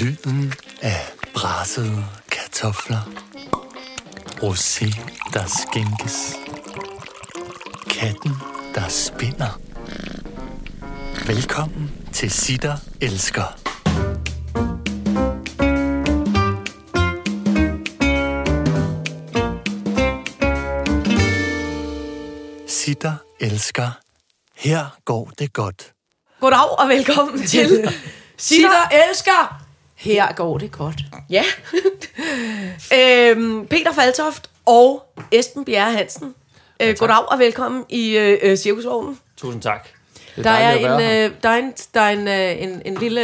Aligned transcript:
Lyden 0.00 0.52
af 0.82 1.12
brassede 1.34 2.04
kartofler. 2.30 3.00
Rosé, 4.42 5.00
der 5.32 5.44
skænkes. 5.46 6.36
Katten, 7.90 8.32
der 8.74 8.88
spinder. 8.88 9.60
Velkommen 11.26 11.90
til 12.12 12.30
Sitter 12.30 12.76
Elsker. 13.00 13.58
Sitter 22.66 23.14
Elsker. 23.40 23.90
Her 24.56 24.96
går 25.04 25.30
det 25.38 25.52
godt. 25.52 25.92
Goddag 26.40 26.78
og 26.78 26.88
velkommen 26.88 27.46
til 27.46 27.88
Sitter 28.36 28.88
elsker. 29.08 29.65
Her 29.96 30.34
går 30.34 30.58
det 30.58 30.72
godt. 30.72 31.00
Ja. 31.30 31.44
øhm, 32.98 33.66
Peter 33.66 33.92
Faltoft 33.92 34.50
og 34.66 35.02
Esben 35.32 35.64
Bjerre 35.64 35.92
Hansen. 35.92 36.34
Øh, 36.82 36.96
goddag 36.98 37.32
og 37.32 37.38
velkommen 37.38 37.84
i 37.88 38.16
øh, 38.16 38.38
øh, 38.42 38.56
Cirkusvognen. 38.56 39.18
Tusind 39.36 39.62
tak. 39.62 39.88
Der 40.36 40.50
er, 40.50 40.72
en, 40.72 41.02
øh, 41.02 41.36
der 41.42 41.48
er 41.48 41.56
en, 41.56 41.72
der 41.94 42.00
er 42.00 42.10
en, 42.10 42.28
øh, 42.28 42.62
en, 42.62 42.82
en 42.84 42.94
lille, 42.94 43.22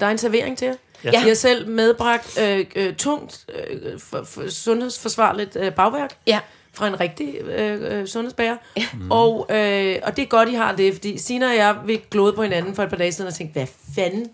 der 0.00 0.06
er 0.06 0.10
en 0.10 0.18
servering 0.18 0.58
til 0.58 0.66
jer. 0.66 0.74
Ja. 1.04 1.10
Ja. 1.12 1.12
Jeg 1.12 1.20
har 1.20 1.34
selv 1.34 1.68
medbragt 1.68 2.40
øh, 2.40 2.66
øh, 2.76 2.94
tungt, 2.94 3.46
øh, 3.70 4.00
for, 4.00 4.24
for, 4.24 4.50
sundhedsforsvarligt 4.50 5.56
øh, 5.56 5.72
bagværk. 5.72 6.10
Ja. 6.26 6.40
Fra 6.72 6.86
en 6.86 7.00
rigtig 7.00 7.34
øh, 7.40 8.00
øh, 8.00 8.06
sundhedsbærer. 8.06 8.56
Ja. 8.76 8.86
Og, 9.10 9.46
øh, 9.50 9.96
og 10.02 10.16
det 10.16 10.22
er 10.22 10.26
godt, 10.26 10.48
I 10.48 10.54
har 10.54 10.76
det, 10.76 10.94
fordi 10.94 11.18
Sina 11.18 11.48
og 11.48 11.56
jeg, 11.56 11.76
vi 11.84 12.00
glodede 12.10 12.36
på 12.36 12.42
hinanden 12.42 12.74
for 12.74 12.82
et 12.82 12.90
par 12.90 12.96
dage 12.96 13.12
siden 13.12 13.28
og 13.28 13.34
tænkte, 13.34 13.52
hvad 13.52 13.66
fanden 13.94 14.30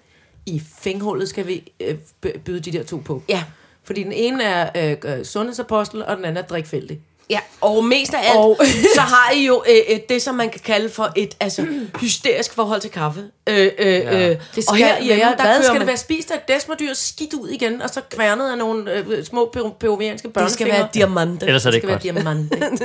i 0.46 0.62
fænghullet 0.78 1.28
skal 1.28 1.46
vi 1.46 1.72
øh, 1.80 1.94
by- 2.20 2.38
byde 2.44 2.60
de 2.60 2.72
der 2.72 2.82
to 2.84 2.96
på? 3.04 3.22
Ja. 3.28 3.44
Fordi 3.84 4.02
den 4.02 4.12
ene 4.12 4.44
er 4.44 4.90
øh, 5.04 5.18
øh, 5.18 5.24
sundhedsapostel, 5.24 6.04
og 6.04 6.16
den 6.16 6.24
anden 6.24 6.44
er 6.44 6.46
drikfældig. 6.48 7.00
Ja, 7.30 7.40
og 7.60 7.84
mest 7.84 8.14
af 8.14 8.18
alt, 8.30 8.38
Og- 8.38 8.58
så 8.94 9.00
har 9.00 9.32
I 9.34 9.46
jo 9.46 9.64
øh, 9.70 9.94
øh, 9.94 10.00
det, 10.08 10.22
som 10.22 10.34
man 10.34 10.50
kan 10.50 10.60
kalde 10.60 10.88
for 10.90 11.12
et 11.16 11.36
altså, 11.40 11.66
hysterisk 12.00 12.54
forhold 12.54 12.80
til 12.80 12.90
kaffe. 12.90 13.20
Øh, 13.46 13.56
øh, 13.78 13.86
ja. 13.86 14.28
øh, 14.30 14.36
Det 14.54 14.64
skal 14.64 14.64
og 14.68 14.76
her 14.76 14.94
være, 14.98 15.36
der 15.36 15.44
hvad 15.44 15.62
skal 15.62 15.72
man, 15.72 15.80
det 15.80 15.86
være 15.86 15.96
spist 15.96 16.30
af 16.30 16.34
et 16.34 16.48
desmodyr, 16.48 16.94
skidt 16.94 17.34
ud 17.34 17.48
igen, 17.48 17.82
og 17.82 17.90
så 17.90 18.00
kværnet 18.10 18.50
af 18.50 18.58
nogle 18.58 18.92
øh, 18.92 19.24
små 19.24 19.52
peru- 19.56 19.72
peruvianske 19.80 20.26
Det 20.28 20.34
børnefingre? 20.34 20.52
skal 20.54 20.66
være 20.80 20.88
diamante. 20.94 21.46
Ellers 21.46 21.66
er 21.66 21.70
det 21.70 21.82
det 21.82 21.90
ikke 21.92 22.02
skal 22.02 22.12
godt. 22.12 22.26
være 22.26 22.34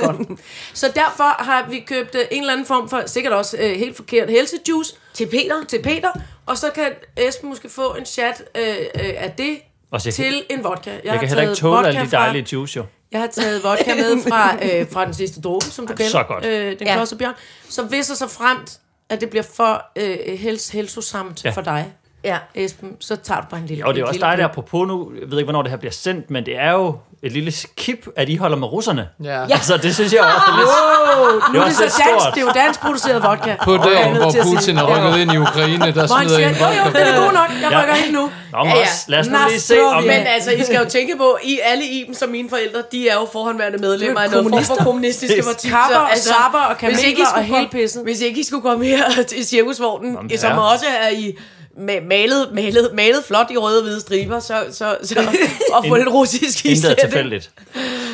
Godt. 0.28 0.40
Så 0.80 0.88
derfor 0.94 1.42
har 1.42 1.66
vi 1.70 1.80
købt 1.86 2.14
øh, 2.14 2.20
en 2.30 2.40
eller 2.40 2.52
anden 2.52 2.66
form 2.66 2.88
for, 2.88 3.02
sikkert 3.06 3.32
også 3.32 3.56
øh, 3.60 3.76
helt 3.78 3.96
forkert, 3.96 4.30
helsejuice 4.30 4.94
Til 5.14 5.26
Peter. 5.26 5.64
til 5.68 5.82
Peter, 5.82 6.10
og 6.46 6.58
så 6.58 6.70
kan 6.74 6.88
Esben 7.16 7.48
måske 7.48 7.68
få 7.68 7.94
en 7.98 8.04
chat 8.06 8.42
øh, 8.56 8.64
øh, 8.68 9.10
af 9.16 9.30
det 9.38 9.56
Og 9.90 10.00
jeg 10.04 10.14
kan- 10.14 10.24
til 10.24 10.42
en 10.50 10.64
vodka. 10.64 10.90
Jeg, 10.90 11.00
Jeg 11.04 11.12
har 11.12 11.18
kan 11.18 11.28
heller 11.28 11.42
ikke 11.42 11.54
tåle 11.54 11.88
alle 11.88 12.00
de 12.00 12.10
dejlige 12.10 12.46
juice, 12.52 12.76
jo. 12.76 12.84
Jeg 13.12 13.20
har 13.20 13.26
taget 13.26 13.64
vodka 13.64 13.94
med 13.94 14.22
fra, 14.28 14.54
øh, 14.66 14.86
fra 14.90 15.04
den 15.04 15.14
sidste 15.14 15.40
dråbe, 15.40 15.64
som 15.64 15.86
du 15.86 15.92
kender. 15.94 16.10
så 16.10 16.22
godt. 16.22 16.44
Øh, 16.44 16.78
den 16.78 16.86
Ja. 16.86 16.98
ja. 16.98 17.04
Bjørn. 17.18 17.34
Så 17.68 17.82
hvis 17.82 18.10
og 18.10 18.16
så 18.16 18.28
fremt, 18.28 18.78
at 19.08 19.20
det 19.20 19.30
bliver 19.30 19.42
for 19.54 19.84
øh, 19.96 20.38
hels, 20.38 20.68
helsosamt 20.68 21.44
Ja. 21.44 21.50
for 21.50 21.60
dig, 21.60 21.92
Ja. 22.24 22.38
Esben, 22.54 22.96
så 23.00 23.16
tager 23.16 23.40
du 23.40 23.46
bare 23.50 23.60
en 23.60 23.66
lille 23.66 23.86
Og 23.86 23.94
det 23.94 24.00
er 24.00 24.06
også 24.06 24.20
dig, 24.20 24.38
der 24.38 24.44
apropos 24.44 24.88
nu, 24.88 25.12
jeg 25.20 25.30
ved 25.30 25.38
ikke, 25.38 25.44
hvornår 25.46 25.62
det 25.62 25.70
her 25.70 25.78
bliver 25.78 25.92
sendt, 25.92 26.30
men 26.30 26.46
det 26.46 26.56
er 26.58 26.70
jo 26.72 26.96
et 27.24 27.32
lille 27.32 27.52
skip, 27.52 28.06
at 28.16 28.28
I 28.28 28.36
holder 28.36 28.56
med 28.56 28.68
russerne. 28.72 29.08
Ja. 29.24 29.30
Ja. 29.40 29.46
Altså, 29.50 29.76
det 29.76 29.94
synes 29.94 30.12
jeg 30.12 30.20
også 30.20 30.46
er 30.52 30.56
lidt... 30.58 31.54
Nu 31.54 31.60
er 31.60 31.64
det 31.64 31.74
så 31.76 31.82
dansk, 31.82 32.02
stort. 32.04 32.34
det 32.34 32.40
er 32.42 32.46
jo 32.46 32.52
dansk 32.54 32.80
produceret 32.80 33.22
vodka. 33.22 33.54
På 33.64 33.74
er 33.74 33.82
dagen, 33.82 34.16
hvor 34.16 34.30
Putin 34.42 34.76
det. 34.76 34.82
er 34.82 34.86
rykket 35.06 35.20
ind 35.22 35.32
i 35.32 35.36
Ukraine, 35.38 35.92
der 35.92 36.06
smider 36.06 36.28
siger, 36.36 36.48
en 36.48 36.54
jo 36.54 36.66
jo, 36.66 36.84
vodka 36.84 36.98
den 36.98 37.06
er 37.14 37.24
god 37.24 37.32
nok, 37.32 37.48
jeg 37.62 37.70
Ja. 37.70 37.82
rykker 37.82 37.94
ind 38.04 38.12
nu. 38.14 38.30
Nå, 38.52 38.58
Ja, 38.64 38.76
ja. 38.76 38.86
lad 39.08 39.18
os 39.20 39.28
nu 39.28 39.36
lige 39.48 39.60
se, 39.60 39.82
om... 39.82 40.02
Men 40.02 40.10
altså, 40.26 40.50
I 40.50 40.62
skal 40.64 40.76
jo 40.84 40.88
tænke 40.90 41.16
på, 41.16 41.38
I 41.42 41.58
alle 41.64 41.84
Iben 41.86 42.14
som 42.14 42.28
mine 42.28 42.48
forældre, 42.48 42.82
de 42.92 43.08
er 43.08 43.14
jo 43.14 43.28
forhåndværende 43.32 43.78
medlemmer 43.78 44.20
af 44.20 44.30
noget 44.30 44.46
form 44.50 44.64
for 44.64 44.74
kommunistiske 44.84 45.42
parti. 45.46 45.68
Kapper 45.68 45.94
Så, 45.94 46.00
og 46.00 46.10
altså, 46.10 46.28
sapper 46.28 46.58
og 46.58 46.76
hvis 46.86 47.02
ikke 47.04 47.20
I 47.20 47.24
kameler 47.24 47.24
og 47.24 47.44
skulle 47.44 47.58
hele 47.58 47.68
pisset. 47.72 48.02
Hvis 48.02 48.20
ikke 48.20 48.40
I 48.40 48.44
skulle 48.44 48.62
komme 48.62 48.84
her 48.86 49.04
til 49.30 49.46
cirkusvognen, 49.46 50.38
som 50.38 50.50
ja. 50.52 50.58
også 50.72 50.86
er 51.00 51.08
i 51.08 51.36
ma- 51.76 52.04
malet, 52.08 52.48
malet, 52.54 52.90
malet 52.94 53.24
flot 53.24 53.46
i 53.50 53.56
røde 53.56 53.78
og 53.78 53.82
hvide 53.84 54.00
striber, 54.00 54.40
så, 54.40 54.64
så, 54.72 54.96
så 55.02 55.20
og 55.74 55.84
få 55.88 55.94
lidt 55.96 56.08
russisk 56.08 56.64
i 56.66 56.68
Intet 56.68 56.90
er 56.90 56.94
tilfældigt. 56.94 57.50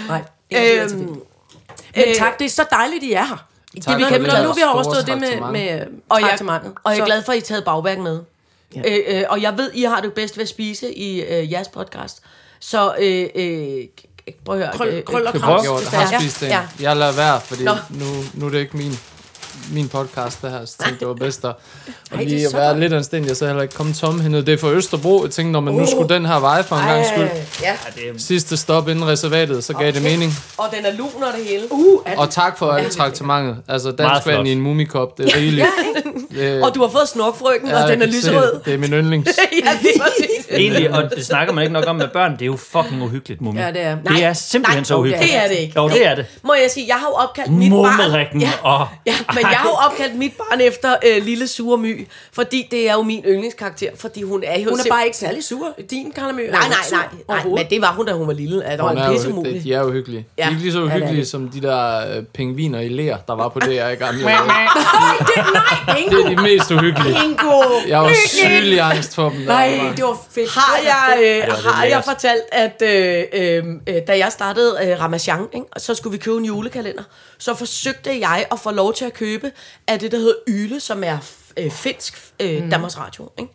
Nej. 0.08 0.22
Øhm, 0.52 0.62
Øhm, 0.92 0.98
men 1.96 2.04
øh, 2.08 2.14
tak, 2.14 2.38
det 2.38 2.44
er 2.44 2.48
så 2.48 2.64
dejligt, 2.70 3.04
I 3.04 3.12
er 3.12 3.24
her. 3.24 3.46
Det, 3.74 3.82
Tak 3.84 3.98
vi 3.98 4.02
for 4.02 4.08
kan, 4.10 4.20
det. 4.24 4.32
når 4.32 4.42
nu 4.42 4.52
vi 4.52 4.60
har 4.60 4.68
overstået 4.72 5.06
det 5.06 5.18
med, 5.20 5.30
med 5.52 5.80
og, 6.08 6.20
jeg, 6.20 6.38
og 6.84 6.92
jeg 6.92 6.98
er 7.00 7.04
glad 7.04 7.22
for, 7.22 7.32
at 7.32 7.38
I 7.38 7.40
taget 7.40 7.64
bagværk 7.64 7.98
med. 7.98 8.20
Ja. 8.76 8.80
Øh, 8.86 9.18
øh, 9.18 9.24
og 9.28 9.42
jeg 9.42 9.56
ved, 9.58 9.70
I 9.74 9.82
har 9.82 10.00
det 10.00 10.12
bedst 10.12 10.36
ved 10.36 10.42
at 10.42 10.48
spise 10.48 10.94
i 10.94 11.20
øh, 11.22 11.52
jeres 11.52 11.68
podcast. 11.68 12.22
Så 12.60 12.94
øh, 12.98 13.28
øh, 13.34 13.84
prøv 14.44 14.60
at 14.60 14.66
høre. 14.66 14.74
Krøl- 14.74 14.94
øh, 14.94 15.04
krøl 15.04 15.26
og 15.26 15.34
øh, 15.34 15.40
krams. 15.40 15.64
Jeg 15.92 16.00
har 16.00 16.20
spist 16.20 16.40
det. 16.40 16.46
ja. 16.48 16.60
Jeg 16.80 16.96
lader 16.96 17.12
være, 17.12 17.40
fordi 17.40 17.64
Nå. 17.64 17.72
nu, 17.90 18.04
nu 18.34 18.46
er 18.46 18.50
det 18.50 18.58
ikke 18.58 18.76
min, 18.76 18.98
min 19.72 19.88
podcast, 19.88 20.42
det 20.42 20.50
her. 20.50 20.64
Så 20.64 20.76
tænkte, 20.78 21.00
det 21.00 21.08
var 21.08 21.14
bedst 21.14 21.44
at, 21.44 21.52
det 21.86 22.18
at 22.20 22.26
lige 22.26 22.44
at 22.44 22.50
så 22.50 22.56
være 22.56 22.80
lidt 22.80 22.92
anstændig, 22.92 23.30
og 23.30 23.36
så 23.36 23.46
heller 23.46 23.62
ikke 23.62 23.74
komme 23.74 23.92
tomhændet. 23.92 24.46
Det 24.46 24.54
er 24.54 24.58
for 24.58 24.68
Østerbro. 24.68 25.22
Jeg 25.24 25.30
tænkte, 25.30 25.52
når 25.52 25.60
man 25.60 25.74
nu 25.74 25.86
skulle 25.86 26.14
den 26.14 26.26
her 26.26 26.40
vej 26.40 26.62
for 26.62 26.76
en 26.76 26.86
gang 26.86 27.06
skyld. 27.06 27.28
Ja. 27.62 27.68
Ja, 27.68 28.12
det. 28.12 28.22
Sidste 28.22 28.56
stop 28.56 28.88
inden 28.88 29.06
reservatet, 29.06 29.64
så 29.64 29.72
gav 29.74 29.92
det 29.92 30.02
mening. 30.02 30.32
Og 30.58 30.66
den 30.76 30.86
er 30.86 30.92
lun 30.92 31.22
og 31.22 31.32
det 31.38 31.44
hele. 31.46 31.62
Uh, 31.70 32.02
er 32.06 32.18
Og 32.18 32.30
tak 32.30 32.58
for 32.58 32.70
alt 32.70 32.92
traktementet. 32.92 33.56
Altså, 33.68 33.90
dansk 33.90 34.26
vand 34.26 34.48
i 34.48 34.52
en 34.52 34.60
mumikop, 34.60 35.18
det 35.18 35.32
er 35.32 35.36
rigeligt. 35.36 35.66
Det, 36.34 36.62
og 36.62 36.74
du 36.74 36.80
har 36.80 36.88
fået 36.88 37.08
snorkfrøken, 37.08 37.68
ja, 37.68 37.82
og 37.82 37.88
den 37.88 38.02
er 38.02 38.06
lyserød. 38.06 38.60
det. 38.64 38.74
Er 38.74 38.78
min 38.78 38.90
yndlings. 38.90 39.28
ja, 39.64 39.70
det 39.82 39.90
er. 40.50 40.56
Egentlig, 40.56 40.90
og 40.94 41.10
det 41.16 41.26
snakker 41.26 41.54
man 41.54 41.62
ikke 41.62 41.72
nok 41.72 41.84
om 41.86 41.96
med 41.96 42.08
børn, 42.08 42.32
det 42.32 42.42
er 42.42 42.46
jo 42.46 42.56
fucking 42.56 43.02
uhyggeligt, 43.02 43.40
mummi. 43.40 43.60
Ja, 43.60 43.68
det 43.68 43.80
er. 43.80 43.96
Det 44.08 44.24
er 44.24 44.32
simpelthen 44.32 44.78
nej, 44.78 44.84
så 44.84 44.96
uhyggeligt. 44.96 45.32
det 45.32 45.44
er 45.44 45.48
det 45.48 45.56
ikke. 45.56 45.72
Jo, 45.76 45.88
det 45.88 46.06
er 46.06 46.14
det. 46.14 46.26
Må 46.42 46.54
jeg 46.54 46.70
sige, 46.70 46.86
jeg 46.88 46.96
har 46.96 47.06
jo 47.06 47.14
opkaldt 47.14 47.52
mit 47.52 47.70
barn... 47.70 47.96
Mummerikken 47.96 48.40
Ja, 48.40 48.50
og... 48.62 48.86
ja, 49.06 49.14
men 49.34 49.44
jeg 49.50 49.58
har 49.58 49.68
jo 49.68 49.74
opkaldt 49.90 50.14
mit 50.14 50.32
barn 50.32 50.60
efter 50.60 50.96
øh, 51.06 51.24
Lille 51.24 51.48
Sure 51.48 51.78
My, 51.78 52.08
fordi 52.32 52.68
det 52.70 52.88
er 52.88 52.92
jo 52.94 53.02
min 53.02 53.22
yndlingskarakter, 53.26 53.90
fordi 53.96 54.22
hun 54.22 54.42
er 54.46 54.58
jo 54.60 54.70
Hun 54.70 54.80
er 54.80 54.84
bare 54.90 55.04
ikke 55.04 55.16
særlig 55.16 55.44
sur. 55.44 55.66
Din 55.90 56.12
Karla 56.12 56.32
Mø. 56.32 56.42
Nej, 56.50 56.50
nej, 56.50 56.68
nej, 56.90 57.04
nej, 57.28 57.44
men 57.44 57.66
det 57.70 57.80
var 57.82 57.92
hun, 57.92 58.06
da 58.06 58.12
hun 58.12 58.26
var 58.26 58.32
lille. 58.32 58.64
At 58.64 58.80
Hun 58.80 58.88
hun 58.88 58.98
er 58.98 59.02
var 59.02 59.12
jo, 59.12 59.42
det, 59.42 59.64
de 59.64 59.72
er 59.74 59.80
jo 59.80 59.90
hyggelige. 59.92 60.26
Ja. 60.38 60.42
De 60.42 60.46
er 60.46 60.50
ikke 60.50 60.62
lige 60.62 60.72
så 60.72 60.78
Ja, 60.78 60.84
det 60.84 60.90
uhyggelige 60.90 61.20
det. 61.20 61.28
som 61.28 61.48
de 61.48 61.60
der 61.62 62.16
øh, 62.16 62.22
pingviner 62.24 62.80
i 62.80 62.88
lær, 62.88 63.16
der 63.28 63.34
var 63.34 63.48
på 63.48 63.58
det 63.66 63.72
her 63.72 63.88
i 63.88 63.94
gamle. 63.94 64.22
Nej, 64.24 64.66
Det 65.88 65.98
Ingo! 65.98 66.16
er 66.16 66.28
de 66.28 66.36
mest 66.42 66.70
uhyggelige. 66.70 67.16
Ingo! 67.24 67.62
Jeg 67.88 67.98
var 68.00 68.12
sygelig 68.28 68.80
angst 68.80 69.14
for 69.14 69.28
dem. 69.30 69.40
Nej, 69.40 69.80
det 69.96 70.04
var 70.04 70.18
fedt. 70.30 70.50
Har 70.54 70.76
Det 70.78 70.86
jeg, 70.86 71.18
øh, 71.18 71.46
det 71.46 71.54
har 71.64 71.84
jeg 71.84 72.04
fortalt, 72.04 72.42
at 72.52 72.82
øh, 72.82 73.24
øh, 73.32 73.64
øh, 73.86 74.02
da 74.08 74.18
jeg 74.18 74.32
startede 74.32 74.78
øh, 74.84 75.00
Ramachan, 75.00 75.46
ikke, 75.54 75.66
og 75.72 75.80
så 75.80 75.94
skulle 75.94 76.18
vi 76.18 76.22
købe 76.24 76.36
en 76.36 76.44
julekalender, 76.44 77.02
så 77.38 77.54
forsøgte 77.54 78.10
jeg 78.20 78.46
at 78.52 78.58
få 78.60 78.70
lov 78.70 78.94
til 78.94 79.04
at 79.04 79.14
købe 79.14 79.27
af 79.86 79.98
det, 79.98 80.12
der 80.12 80.18
hedder 80.18 80.34
Yle, 80.48 80.80
som 80.80 81.04
er 81.04 81.18
øh, 81.56 81.70
finsk 81.70 82.32
øh, 82.40 82.62
mm. 82.62 82.70
Danmarks 82.70 82.98
Radio. 82.98 83.30
Ikke? 83.38 83.52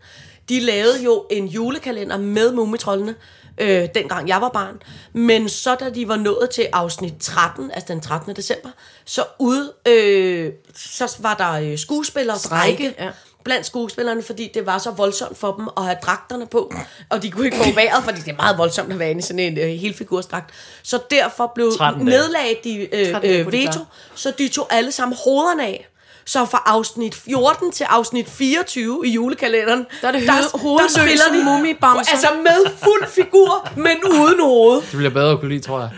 De 0.50 0.60
lavede 0.60 1.04
jo 1.04 1.26
en 1.32 1.48
julekalender 1.48 2.18
med 2.18 2.52
Mumitrollene, 2.52 3.16
øh, 3.58 3.88
dengang 3.96 4.28
jeg 4.28 4.42
var 4.42 4.50
barn. 4.50 4.82
Men 5.14 5.50
så 5.50 5.76
da 5.76 5.90
de 5.90 6.08
var 6.08 6.16
nået 6.16 6.50
til 6.50 6.68
afsnit 6.74 7.14
13, 7.20 7.72
altså 7.72 7.94
den 7.94 8.02
13. 8.02 8.36
december, 8.36 8.70
så 9.06 9.24
ude, 9.40 9.74
øh, 9.88 10.52
så 10.76 11.18
var 11.20 11.34
der 11.34 11.52
øh, 11.52 11.78
skuespillere 11.78 12.40
strejke 12.40 12.96
ja. 13.00 13.10
Blandt 13.44 13.66
skuespillerne, 13.66 14.24
fordi 14.24 14.52
det 14.54 14.66
var 14.66 14.78
så 14.78 14.92
voldsomt 14.92 15.38
for 15.38 15.52
dem 15.52 15.68
at 15.78 15.84
have 15.84 15.98
dragterne 16.06 16.46
på, 16.48 16.74
og 17.10 17.24
de 17.24 17.32
kunne 17.32 17.46
ikke 17.46 17.58
få 17.58 17.72
vejret, 17.76 18.04
fordi 18.04 18.20
det 18.20 18.32
er 18.32 18.36
meget 18.36 18.58
voldsomt 18.58 18.94
at 18.94 19.00
være 19.00 19.10
inde 19.10 19.20
i 19.20 19.22
sådan 19.22 19.40
en 19.40 19.58
øh, 19.58 19.68
helfigursdragt. 19.70 20.50
Så 20.84 21.00
derfor 21.12 21.52
blev 21.56 21.72
13 21.78 22.06
dage. 22.06 22.18
nedlagt 22.18 22.64
de 22.64 22.76
øh, 22.96 23.12
13 23.12 23.30
dage 23.30 23.40
øh, 23.46 23.52
veto, 23.52 23.80
så 24.16 24.32
de 24.38 24.48
tog 24.48 24.68
alle 24.74 24.92
sammen 24.92 25.18
hovederne 25.26 25.64
af. 25.64 25.88
Så 26.26 26.46
fra 26.46 26.64
afsnit 26.66 27.16
14 27.16 27.72
til 27.72 27.84
afsnit 27.84 28.30
24 28.30 29.02
i 29.08 29.10
julekalenderen, 29.10 29.86
Der 30.02 30.08
er 30.08 30.12
det 30.12 30.22
der, 30.22 30.28
der 30.28 30.58
hovedløse 30.58 30.94
spiller 30.96 31.26
de 31.40 31.44
mumibamser. 31.44 32.12
Altså 32.12 32.28
med 32.44 32.72
fuld 32.84 33.08
figur, 33.08 33.70
men 33.76 33.98
uden 34.06 34.40
hoved. 34.42 34.82
Det 34.82 34.98
bliver 34.98 35.10
bedre 35.10 35.32
at 35.32 35.40
kunne 35.40 35.50
lide, 35.50 35.62
tror 35.62 35.80
jeg. 35.80 35.90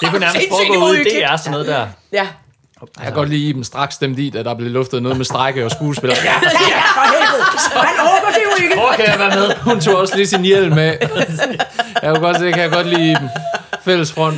Det 0.00 0.08
kunne 0.10 0.20
nærmest 0.20 0.48
foregå 0.48 0.84
ude 0.90 1.00
i. 1.00 1.04
DR, 1.04 1.36
sådan 1.36 1.50
noget 1.50 1.66
der. 1.66 1.86
Ja. 2.12 2.28
Jeg 2.80 3.04
kan 3.04 3.12
godt 3.14 3.28
lide 3.28 3.48
Iben 3.48 3.64
straks 3.64 3.94
stemt 3.94 4.18
i, 4.18 4.32
at 4.36 4.44
der 4.44 4.54
blev 4.54 4.70
luftet 4.70 5.02
noget 5.02 5.16
med 5.16 5.24
strække 5.24 5.64
og 5.64 5.70
skuespillere. 5.70 6.18
Ja, 6.24 6.30
Han 6.30 7.96
håber 7.98 8.28
det 8.34 8.40
jo 8.44 8.62
ikke. 8.64 8.74
Hvor 8.74 8.92
kan 8.96 9.04
jeg 9.06 9.18
være 9.18 9.36
med? 9.40 9.56
hun 9.56 9.80
tog 9.80 9.96
også 9.96 10.16
lige 10.16 10.26
sin 10.26 10.42
hjelm 10.42 10.74
med. 10.74 10.84
Jeg 10.84 10.98
kan 12.02 12.20
godt 12.20 12.36
se, 12.36 12.44
jeg 12.44 12.54
kan 12.54 12.70
godt 12.70 12.86
lide 12.86 13.10
Iben. 13.10 13.28
Fælles 13.84 14.12
front. 14.12 14.36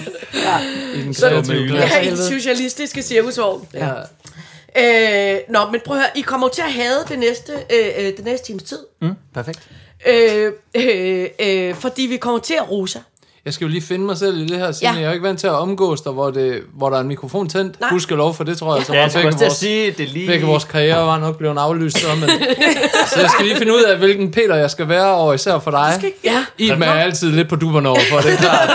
I 0.95 1.03
den 1.03 1.15
klasse. 1.15 1.53
Ja, 1.75 2.01
i 2.01 2.11
den 2.11 2.17
socialistiske 2.17 3.03
cirkusvogn. 3.03 3.69
Ja. 3.75 3.93
Øh, 4.79 5.39
nå, 5.49 5.59
men 5.73 5.81
prøv 5.87 5.97
at 5.97 6.03
høre, 6.03 6.11
I 6.15 6.21
kommer 6.21 6.49
til 6.49 6.63
at 6.63 6.73
have 6.73 6.95
det 7.09 7.19
næste, 7.19 7.53
øh, 7.53 7.87
øh, 7.99 8.05
det 8.17 8.25
næste 8.25 8.47
times 8.47 8.63
tid. 8.63 8.79
Mm, 9.03 9.15
perfekt. 9.35 9.61
Øh, 10.07 10.53
øh, 10.75 11.27
øh, 11.41 11.75
fordi 11.75 12.03
vi 12.03 12.17
kommer 12.17 12.41
til 12.41 12.55
at 12.55 12.71
rose. 12.71 13.01
Jeg 13.47 13.55
skal 13.55 13.65
jo 13.65 13.71
lige 13.71 13.83
finde 13.83 14.07
mig 14.07 14.17
selv 14.17 14.39
i 14.39 14.47
det 14.47 14.59
her, 14.59 14.73
Signe. 14.73 14.93
Ja. 14.93 14.99
Jeg 14.99 15.05
er 15.05 15.09
jo 15.09 15.13
ikke 15.13 15.27
vant 15.27 15.41
til 15.41 15.47
at 15.47 15.53
omgås 15.53 16.01
der, 16.01 16.11
hvor, 16.11 16.31
det, 16.31 16.63
hvor 16.75 16.91
der 16.91 16.97
er 16.97 17.01
en 17.01 17.09
mikrofon 17.09 17.49
tændt. 17.49 17.81
Nej. 17.81 17.91
Husk 17.91 18.11
lov 18.11 18.35
for 18.35 18.45
det, 18.45 18.59
tror 18.59 18.77
jeg. 18.77 18.87
Så 18.87 18.93
Ja, 18.93 19.01
jeg 19.15 19.35
vores, 19.41 19.53
sige, 19.53 19.91
det 19.91 20.09
lige... 20.09 20.27
begge 20.27 20.47
vores 20.47 20.65
karriere 20.65 21.07
var 21.07 21.19
nok 21.19 21.39
blevet 21.39 21.59
aflyst. 21.59 21.99
Så, 21.99 22.07
men, 22.21 22.29
så 23.13 23.21
jeg 23.21 23.31
skal 23.31 23.45
lige 23.45 23.57
finde 23.57 23.75
ud 23.75 23.83
af, 23.83 23.99
hvilken 23.99 24.31
Peter 24.31 24.57
jeg 24.57 24.71
skal 24.71 24.89
være, 24.89 25.15
og 25.15 25.35
især 25.35 25.59
for 25.59 25.71
dig. 25.71 26.13
Ja. 26.25 26.45
Iben 26.59 26.83
er 26.83 26.93
altid 26.93 27.33
lidt 27.33 27.49
på 27.49 27.57
duberne 27.57 27.89
over 27.89 28.01
for, 28.11 28.21
det 28.21 28.33
er 28.33 28.37
klart. 28.37 28.71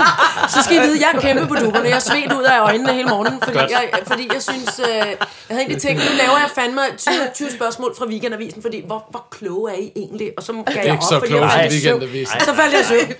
Så 0.54 0.62
skal 0.62 0.76
I 0.76 0.80
vide, 0.80 0.98
jeg 1.00 1.10
er 1.14 1.20
kæmpe 1.20 1.46
på 1.46 1.54
dupperne. 1.54 1.88
Jeg 1.88 1.96
er 1.96 1.98
svedt 1.98 2.32
ud 2.32 2.42
af 2.42 2.60
øjnene 2.60 2.92
hele 2.92 3.08
morgenen, 3.08 3.40
fordi 3.42 3.58
jeg, 3.58 3.90
fordi 4.06 4.28
jeg 4.34 4.42
synes... 4.42 4.80
Øh, 4.80 4.86
jeg 4.86 5.56
havde 5.56 5.60
egentlig 5.60 5.82
tænkt, 5.82 6.02
nu 6.04 6.10
laver 6.16 6.38
jeg 6.44 6.50
fandme 6.54 6.80
20, 6.98 7.14
20 7.34 7.50
spørgsmål 7.50 7.94
fra 7.98 8.06
Weekendavisen, 8.06 8.62
fordi 8.62 8.82
hvor, 8.86 9.06
hvor 9.10 9.24
kloge 9.30 9.70
er 9.70 9.76
I 9.76 9.92
egentlig? 9.96 10.30
Og 10.36 10.42
så 10.42 10.52
gav 10.52 10.62
jeg 10.74 10.84
Ikke 10.84 10.92
op, 10.96 11.02
så 11.02 11.18
fordi 11.18 11.34
jeg 11.34 11.50
faldt 11.50 11.72
i 11.72 11.80
søvn. 11.80 12.00
Weekendavisen. 12.00 12.40
Så 12.40 12.54
faldt 12.54 12.72
jeg 12.72 12.80
i 12.80 12.84
søvn, 12.84 13.12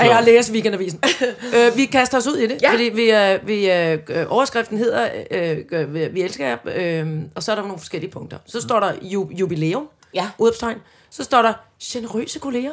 at 0.00 0.06
jeg 0.06 0.22
læst 0.26 0.52
Weekendavisen. 0.52 1.00
øh, 1.56 1.76
vi 1.76 1.84
kaster 1.86 2.18
os 2.18 2.26
ud 2.26 2.36
i 2.36 2.46
det, 2.46 2.62
Ja. 2.62 2.72
fordi 2.72 2.82
vi, 2.84 3.10
øh, 3.12 3.46
vi, 3.46 3.70
øh, 3.70 4.26
overskriften 4.28 4.78
hedder, 4.78 5.08
øh, 5.30 5.58
øh, 5.72 5.94
vi- 5.94 6.08
vi 6.08 6.22
elsker 6.22 6.46
jer, 6.46 6.56
øh, 6.64 7.22
og 7.34 7.42
så 7.42 7.50
er 7.52 7.56
der 7.56 7.62
nogle 7.62 7.78
forskellige 7.78 8.10
punkter. 8.10 8.38
Så 8.46 8.60
står 8.60 8.80
der 8.80 8.92
ju, 9.02 9.30
jubilæum, 9.32 9.88
Ja. 10.14 10.30
udopstegn. 10.38 10.78
Så 11.10 11.24
står 11.24 11.42
der 11.42 11.52
generøse 11.82 12.38
kolleger. 12.38 12.72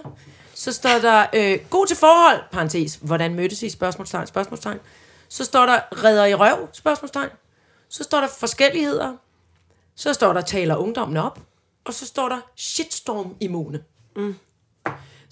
Så 0.55 0.71
står 0.73 0.99
der 1.01 1.25
øh, 1.33 1.59
god 1.69 1.87
til 1.87 1.97
forhold, 1.97 2.39
parentes, 2.51 2.99
hvordan 3.01 3.33
mødtes 3.35 3.63
I, 3.63 3.69
spørgsmålstegn, 3.69 4.27
spørgsmålstegn. 4.27 4.77
Så 5.29 5.43
står 5.45 5.65
der 5.65 6.03
redder 6.03 6.25
i 6.25 6.33
røv, 6.35 6.67
spørgsmålstegn. 6.73 7.29
Så 7.89 8.03
står 8.03 8.19
der 8.21 8.27
forskelligheder. 8.39 9.13
Så 9.95 10.13
står 10.13 10.33
der 10.33 10.41
taler 10.41 10.75
ungdommen 10.75 11.17
op. 11.17 11.39
Og 11.85 11.93
så 11.93 12.05
står 12.05 12.29
der 12.29 12.37
shitstorm 12.55 13.35
immune. 13.39 13.79
Mm. 14.15 14.35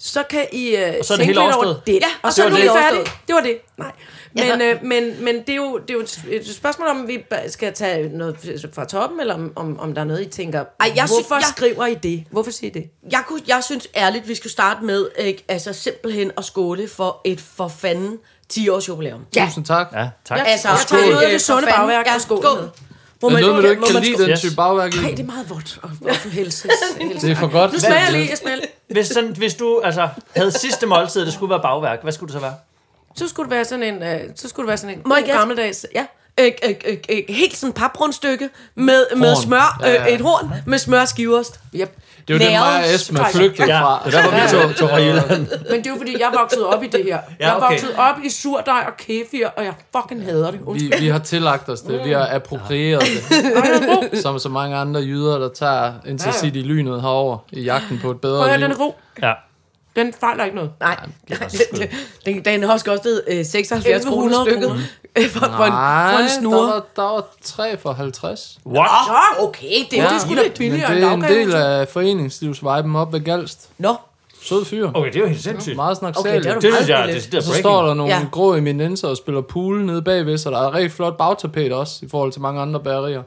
Så 0.04 0.22
kan 0.30 0.46
I 0.52 0.76
øh, 0.76 0.94
Og 0.98 1.04
så 1.04 1.12
er 1.14 1.16
det 1.16 1.26
tænke 1.26 1.40
hele 1.40 1.46
lidt 1.46 1.56
over 1.56 1.74
det. 1.86 1.92
Ja, 1.94 2.06
og 2.22 2.26
det 2.28 2.34
så 2.34 2.42
var 2.42 2.50
er 2.50 2.54
det. 2.62 2.70
færdige. 2.70 3.04
Det 3.26 3.34
var 3.34 3.40
det. 3.40 3.58
Nej. 3.78 3.92
Men, 4.34 4.44
Ja. 4.44 4.70
øh, 4.74 4.84
men, 4.84 5.24
men 5.24 5.36
det, 5.40 5.48
er 5.48 5.54
jo, 5.56 5.78
det 5.78 5.90
er 5.90 5.94
jo 5.94 6.00
et, 6.30 6.54
spørgsmål, 6.56 6.88
om 6.88 7.08
vi 7.08 7.24
skal 7.48 7.72
tage 7.74 8.08
noget 8.08 8.36
fra 8.74 8.84
toppen, 8.84 9.20
eller 9.20 9.34
om, 9.34 9.52
om, 9.56 9.80
om 9.80 9.94
der 9.94 10.00
er 10.00 10.04
noget, 10.04 10.20
I 10.22 10.28
tænker, 10.28 10.64
Ej, 10.80 10.92
jeg 10.96 11.04
hvorfor 11.06 11.34
jeg- 11.34 11.44
skriver 11.56 11.86
I 11.86 11.94
det? 11.94 12.24
Hvorfor 12.30 12.50
siger 12.50 12.70
I 12.70 12.74
det? 12.74 12.90
Jeg, 13.12 13.22
kunne, 13.26 13.40
jeg 13.48 13.64
synes 13.64 13.88
ærligt, 13.96 14.28
vi 14.28 14.34
skulle 14.34 14.52
starte 14.52 14.84
med 14.84 15.08
øh, 15.20 15.34
altså 15.48 15.72
simpelthen 15.72 16.30
at 16.36 16.44
skåle 16.44 16.88
for 16.88 17.20
et 17.24 17.40
for 17.40 17.68
fanden 17.68 18.18
10 18.48 18.68
års 18.68 18.88
jubilæum. 18.88 19.26
Tusind 19.46 19.64
tak. 19.64 19.88
Ja, 19.92 20.08
tak. 20.24 20.38
Ja. 20.38 20.44
Altså, 20.44 20.68
Jeg 20.68 20.78
tager 20.86 21.06
noget 21.10 21.22
af 21.22 21.30
det 21.30 21.40
sunde 21.42 21.66
bagværk 21.76 22.06
ja, 22.06 22.14
og 22.14 22.20
skål 22.20 22.70
Er 23.28 23.36
det 23.36 23.40
noget 23.40 23.54
med, 23.54 23.62
du 23.62 23.70
ikke 23.70 23.82
kan 23.82 23.94
man 23.94 24.02
lide 24.02 24.26
den 24.26 24.36
type 24.36 24.56
bagværk? 24.56 24.94
Nej, 24.96 25.10
det 25.10 25.20
er 25.20 25.24
meget 25.24 25.50
vådt. 25.50 25.78
Og, 25.82 25.90
og 26.10 26.14
for 26.16 26.28
helse. 26.28 26.68
Det 27.20 27.30
er 27.30 27.34
for 27.34 27.48
godt. 27.52 27.72
Nu 27.72 27.78
smager 27.78 28.00
jeg 28.04 28.12
lige, 28.12 28.28
jeg 28.30 28.38
smager. 28.38 28.58
Hvis, 28.90 29.06
sådan, 29.06 29.30
hvis 29.36 29.54
du 29.54 29.80
altså, 29.84 30.08
havde 30.36 30.52
sidste 30.52 30.86
måltid, 30.86 31.26
det 31.26 31.32
skulle 31.32 31.50
være 31.50 31.60
bagværk, 31.62 32.02
hvad 32.02 32.12
skulle 32.12 32.32
det 32.32 32.40
så 32.40 32.46
være? 32.46 32.54
Så 33.16 33.28
skulle 33.28 33.50
det 33.50 33.56
være 33.56 33.64
sådan 33.64 33.82
en, 33.94 34.02
øh, 34.02 34.20
så 34.36 34.48
skulle 34.48 34.64
det 34.64 34.68
være 34.68 34.76
sådan 34.76 34.96
en 34.96 35.02
Må 35.06 35.14
god 35.14 35.22
gammeldags... 35.26 35.86
Ja. 35.94 36.04
Øh, 36.40 36.50
øh, 36.64 36.74
øh, 36.86 36.96
øh, 37.08 37.22
helt 37.28 37.56
sådan 37.56 37.72
paprundstykke 37.72 38.48
med, 38.74 39.06
med 39.16 39.28
Horn. 39.34 39.42
smør, 39.42 39.78
Ja, 39.80 39.90
ja. 39.90 40.06
øh, 40.06 40.08
et 40.14 40.20
horn 40.20 40.52
med 40.66 40.78
smørskiverst. 40.78 41.60
Yep. 41.74 41.96
Det 42.28 42.34
er 42.34 42.38
jo 42.38 42.44
det, 42.44 42.50
mig 42.50 42.60
og 42.60 42.80
Næret 42.80 42.94
Esben 42.94 43.16
er 43.16 43.24
flygtet 43.34 43.68
Ja, 43.68 43.80
fra. 43.82 44.02
det 44.06 44.14
er 44.14 44.20
derfor, 44.20 44.58
vi 44.62 44.62
tog, 44.68 44.76
tog 44.76 44.88
fra 44.88 44.96
Jylland. 44.96 45.28
Men 45.70 45.78
det 45.78 45.86
er 45.86 45.90
jo 45.90 45.96
fordi, 45.96 46.12
jeg 46.20 46.30
vokset 46.38 46.64
op 46.66 46.82
i 46.82 46.86
det 46.86 47.04
her. 47.04 47.18
jeg 47.40 47.48
er 47.48 47.54
okay. 47.54 47.66
vokset 47.70 47.90
op 47.98 48.14
i 48.24 48.30
surdej 48.30 48.84
og 48.86 48.96
kefir, 48.98 49.46
og 49.56 49.64
jeg 49.64 49.74
fucking 49.96 50.24
hader 50.24 50.50
det. 50.50 50.60
Undskyld. 50.66 50.92
Vi, 50.98 51.04
vi 51.04 51.08
har 51.08 51.18
tillagt 51.18 51.68
os 51.68 51.80
det. 51.80 52.00
Vi 52.04 52.10
har 52.12 52.28
approprieret 52.34 53.02
det. 54.12 54.18
Som 54.22 54.38
så 54.38 54.48
mange 54.48 54.76
andre 54.76 55.00
jyder, 55.00 55.38
der 55.38 55.48
tager 55.48 55.92
Intercity-lynet 56.06 57.00
herover 57.02 57.38
i 57.52 57.60
jagten 57.62 57.98
på 58.02 58.10
et 58.10 58.20
Prøv 58.20 58.30
bedre 58.30 58.42
at 58.44 58.48
høre, 58.48 58.58
liv. 58.58 58.68
den 58.68 58.76
god. 58.76 58.92
Ja. 59.22 59.32
Den 59.96 60.12
fejler 60.20 60.44
ikke 60.44 60.56
noget. 60.56 60.70
Nej, 60.80 60.96
den, 62.26 62.44
den 62.44 62.62
har 62.62 62.72
også 62.72 62.84
kostet 62.84 63.22
øh, 63.28 63.44
76 63.44 64.04
kroner 64.04 64.38
1100 64.40 64.44
stykket 64.50 64.88
øh, 65.18 65.28
for, 65.34 65.38
for, 65.38 65.46
en, 65.46 65.72
for 66.12 66.18
en 66.18 66.24
der 66.24 66.28
snure. 66.40 66.56
var, 66.66 66.84
der 66.96 67.02
var 67.02 67.24
3 67.42 67.76
for 67.78 67.92
50. 67.92 68.58
What? 68.66 68.88
Ah, 68.90 69.44
okay, 69.44 69.68
det 69.90 69.98
er 69.98 70.02
Ja, 70.02 70.08
det 70.14 70.20
skulle 70.20 70.42
da 70.42 70.48
Men 70.48 70.56
billigere 70.58 70.94
det 70.94 71.02
er 71.04 71.10
en 71.10 71.22
del 71.22 71.54
af 71.54 71.88
foreningslivsviben 71.88 72.96
op 72.96 73.12
ved 73.12 73.20
Galst. 73.20 73.68
Nå, 73.78 73.94
Sød 74.42 74.64
fyr. 74.64 74.90
Okay, 74.94 75.08
det 75.12 75.16
er 75.16 75.20
jo 75.20 75.26
helt 75.26 75.42
sindssygt. 75.42 75.76
Meget 75.76 75.96
snak 75.96 76.18
Okay, 76.18 76.40
det 76.40 76.46
er 76.46 76.54
du 76.54 76.60
Det 76.60 76.70
meget 76.70 76.76
synes 76.84 76.88
jeg, 76.88 77.08
det 77.32 77.34
er 77.34 77.40
Så 77.40 77.54
står 77.54 77.86
der 77.86 77.94
nogle 77.94 78.12
Ja. 78.14 78.26
grå 78.32 78.54
eminenser 78.54 79.08
og 79.08 79.16
spiller 79.16 79.40
pool 79.40 79.84
nede 79.84 80.02
bagved, 80.02 80.38
så 80.38 80.50
der 80.50 80.58
er 80.58 80.68
et 80.68 80.74
rigtig 80.74 80.92
flot 80.92 81.16
bagtapet 81.18 81.72
også, 81.72 81.98
i 82.02 82.08
forhold 82.08 82.32
til 82.32 82.40
mange 82.40 82.60
andre 82.60 82.80
bagerier. 82.80 83.22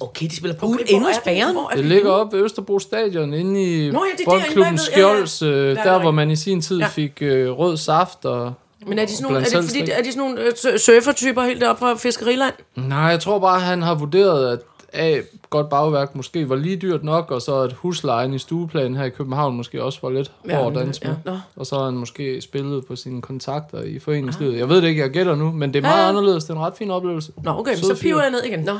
Okay, 0.00 0.26
de 0.26 0.36
spiller 0.36 0.58
pool 0.58 0.74
Okay, 0.74 0.84
endnu 0.94 1.08
i 1.08 1.12
er 1.12 1.76
det? 1.76 1.84
er 1.84 1.88
ligger 1.88 2.10
op 2.10 2.32
ved 2.32 2.40
Østerbro 2.44 2.78
Stadion, 2.78 3.34
inde 3.34 3.62
i 3.86 3.90
Nå, 3.90 4.04
ja, 4.18 4.24
Boldklubben 4.24 4.62
bagved. 4.64 4.78
Ja, 4.96 5.00
ja. 5.00 5.14
Skjolds, 5.14 5.42
øh, 5.42 5.70
er 5.70 5.74
der 5.74 5.82
der 5.92 6.00
hvor 6.00 6.10
man 6.10 6.30
i 6.30 6.36
sin 6.36 6.60
tid 6.60 6.78
Ja. 6.78 6.86
fik 6.86 7.18
øh, 7.22 7.50
rød 7.50 7.76
saft 7.76 8.24
og... 8.24 8.52
Men 8.86 8.98
er 8.98 9.06
de 9.06 9.12
sådan 9.12 9.22
nogle, 9.32 9.46
er 9.46 9.60
de, 9.60 9.66
fordi, 9.68 9.80
er 9.90 10.02
de 10.02 10.12
sådan 10.12 10.18
nogle 10.28 10.40
øh, 10.40 10.52
sur- 10.56 10.76
surfertyper 10.78 11.42
helt 11.42 11.60
deroppe 11.60 11.80
fra 11.80 11.94
Fiskeriland? 11.94 12.54
Nej, 12.76 12.98
jeg 12.98 13.20
tror 13.20 13.38
bare, 13.38 13.60
han 13.60 13.82
har 13.82 13.94
vurderet, 13.94 14.52
at 14.52 14.58
A, 14.94 15.20
godt 15.50 15.68
bagværk 15.70 16.14
måske 16.14 16.48
var 16.48 16.56
lige 16.56 16.76
dyrt 16.76 17.04
nok, 17.04 17.30
og 17.30 17.42
så 17.42 17.54
at 17.60 17.72
huslejen 17.72 18.34
i 18.34 18.38
stueplanen 18.38 18.96
her 18.96 19.04
i 19.04 19.08
København 19.10 19.56
måske 19.56 19.82
også 19.82 19.98
var 20.02 20.10
lidt 20.10 20.32
Ja, 20.48 20.56
hård 20.56 20.76
at 20.76 21.02
ja. 21.04 21.08
Nå. 21.24 21.36
Og 21.56 21.66
så 21.66 21.76
har 21.76 21.84
han 21.84 21.94
måske 21.94 22.40
spillet 22.40 22.86
på 22.86 22.96
sine 22.96 23.22
kontakter 23.22 23.82
i 23.82 23.98
foreningslivet. 23.98 24.58
Jeg 24.58 24.68
ved 24.68 24.82
det 24.82 24.88
ikke, 24.88 25.02
jeg 25.02 25.10
gætter 25.10 25.34
nu, 25.34 25.52
men 25.52 25.72
det 25.72 25.78
er 25.78 25.82
meget 25.82 25.96
Ja, 25.96 26.02
ja. 26.02 26.08
anderledes. 26.08 26.44
Det 26.44 26.50
er 26.50 26.54
en 26.54 26.60
ret 26.60 26.74
fin 26.78 26.90
oplevelse. 26.90 27.32
Nå, 27.44 27.50
okay, 27.58 27.74
Sød 27.74 27.94
så 27.96 28.02
piver 28.02 28.22
jeg 28.22 28.30
ned 28.30 28.42
igen. 28.42 28.60
Nå, 28.60 28.78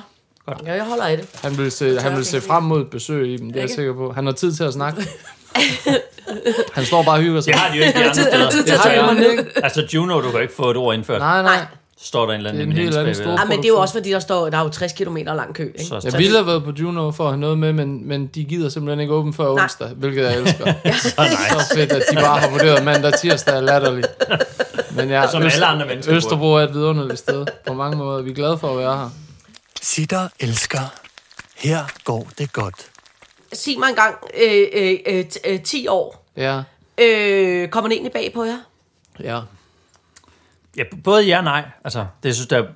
ja, 0.67 0.73
jeg 0.75 0.85
holder 0.85 1.05
af 1.05 1.17
det. 1.17 1.29
Han 1.43 1.59
vil 1.59 1.71
se, 1.71 2.01
han 2.01 2.17
vil 2.17 2.25
se 2.25 2.41
frem 2.41 2.63
mod 2.63 2.81
et 2.81 2.91
besøg 2.91 3.29
i 3.29 3.37
dem, 3.37 3.47
det 3.47 3.57
er 3.57 3.61
jeg 3.61 3.63
Ikke? 3.65 3.75
sikker 3.75 3.95
på. 3.95 4.13
Han 4.13 4.27
har 4.27 4.33
tid 4.33 4.53
til 4.53 4.65
at 4.65 4.73
snakke. 4.73 5.09
han 6.77 6.85
står 6.85 7.03
bare 7.03 7.15
og 7.17 7.23
hygger 7.23 7.41
sig. 7.41 7.53
Det 7.53 7.61
har 7.61 7.73
de 7.73 7.79
jo 7.79 7.85
ikke 7.85 7.99
de 7.99 8.05
andre 8.05 8.15
steder. 8.15 8.51
til 8.51 8.59
at 8.59 8.67
Det 8.67 8.79
har 8.79 9.13
mig 9.13 9.31
ikke. 9.31 9.45
Altså 9.63 9.87
Juno, 9.95 10.21
du 10.21 10.31
kan 10.31 10.43
ikke 10.43 10.55
få 10.55 10.71
et 10.71 10.77
ord 10.77 10.95
indført. 10.95 11.21
Nej, 11.21 11.43
nej. 11.43 11.67
Står 12.05 12.27
der 12.27 12.33
en 12.33 12.37
eller 12.37 12.51
anden 12.51 12.69
Det 12.69 12.77
er 12.77 12.81
en 12.81 12.85
helt 12.85 12.97
anden 12.97 13.15
stor- 13.15 13.31
Ja, 13.31 13.45
men 13.49 13.57
det 13.59 13.65
er 13.65 13.69
jo 13.69 13.77
også 13.79 13.95
fordi, 13.95 14.11
der 14.11 14.19
står, 14.21 14.51
der 14.51 14.59
er 14.59 14.63
jo 14.63 14.69
60 14.69 14.93
km 14.93 15.17
lang 15.17 15.55
kø. 15.55 15.63
Ikke? 15.67 15.85
Så- 15.85 16.01
Jeg 16.05 16.19
ville 16.19 16.37
have 16.37 16.47
været 16.47 16.65
på 16.65 16.71
Juno 16.81 17.11
for 17.11 17.25
at 17.25 17.31
have 17.31 17.41
noget 17.41 17.59
med, 17.59 17.73
men, 17.73 18.09
men 18.09 18.27
de 18.27 18.45
gider 18.45 18.69
simpelthen 18.69 19.01
ikke 19.01 19.15
åbent 19.15 19.37
før 19.37 19.55
Nej. 19.55 19.63
onsdag, 19.63 19.89
hvilket 19.89 20.23
jeg 20.23 20.37
elsker. 20.39 20.65
Så 20.85 21.23
nice. 21.23 21.67
Så 21.69 21.75
fedt, 21.75 21.93
at 21.93 22.03
de 22.11 22.15
bare 22.17 22.39
har 22.41 22.51
vurderet 22.51 22.85
mandag 22.85 23.13
tirsdag 23.13 23.57
er 23.57 23.61
latterligt. 23.61 24.07
Men 24.97 25.09
ja, 25.11 25.27
Som 25.31 25.43
alle 25.43 25.67
andre 25.67 25.87
mennesker 25.87 26.15
Østerbro 26.15 26.53
er 26.53 26.61
et 26.61 26.75
vidunderligt 26.75 27.19
sted 27.19 27.47
på 27.67 27.73
mange 27.75 27.97
måder. 27.97 28.23
Vi 28.23 28.31
er 28.31 28.35
glade 28.35 28.59
for 28.59 28.71
at 28.73 28.79
være 28.79 28.97
her. 28.97 29.11
Sitter 29.83 30.29
elsker. 30.41 30.95
Her 31.57 31.85
går 32.05 32.29
det 32.39 32.53
godt. 32.53 32.91
Sig 33.53 33.79
mig 33.79 33.89
engang, 33.89 34.15
øh, 34.43 34.67
øh, 34.73 34.99
øh, 35.07 35.25
t- 35.35 35.51
øh, 35.51 35.63
10 35.63 35.87
år, 35.89 36.27
Ja, 36.37 36.63
øh, 36.99 37.69
kommer 37.69 37.89
den 37.89 37.93
egentlig 37.93 38.13
bag 38.13 38.33
på 38.35 38.45
jer? 38.45 38.59
ja. 39.21 39.41
Ja, 40.77 40.83
både 41.05 41.23
ja 41.27 41.39
og 41.39 41.45
nej. 41.45 41.69
Altså, 41.85 41.99
det 42.23 42.29
jeg 42.29 42.35
synes, 42.35 42.49
der, 42.49 42.67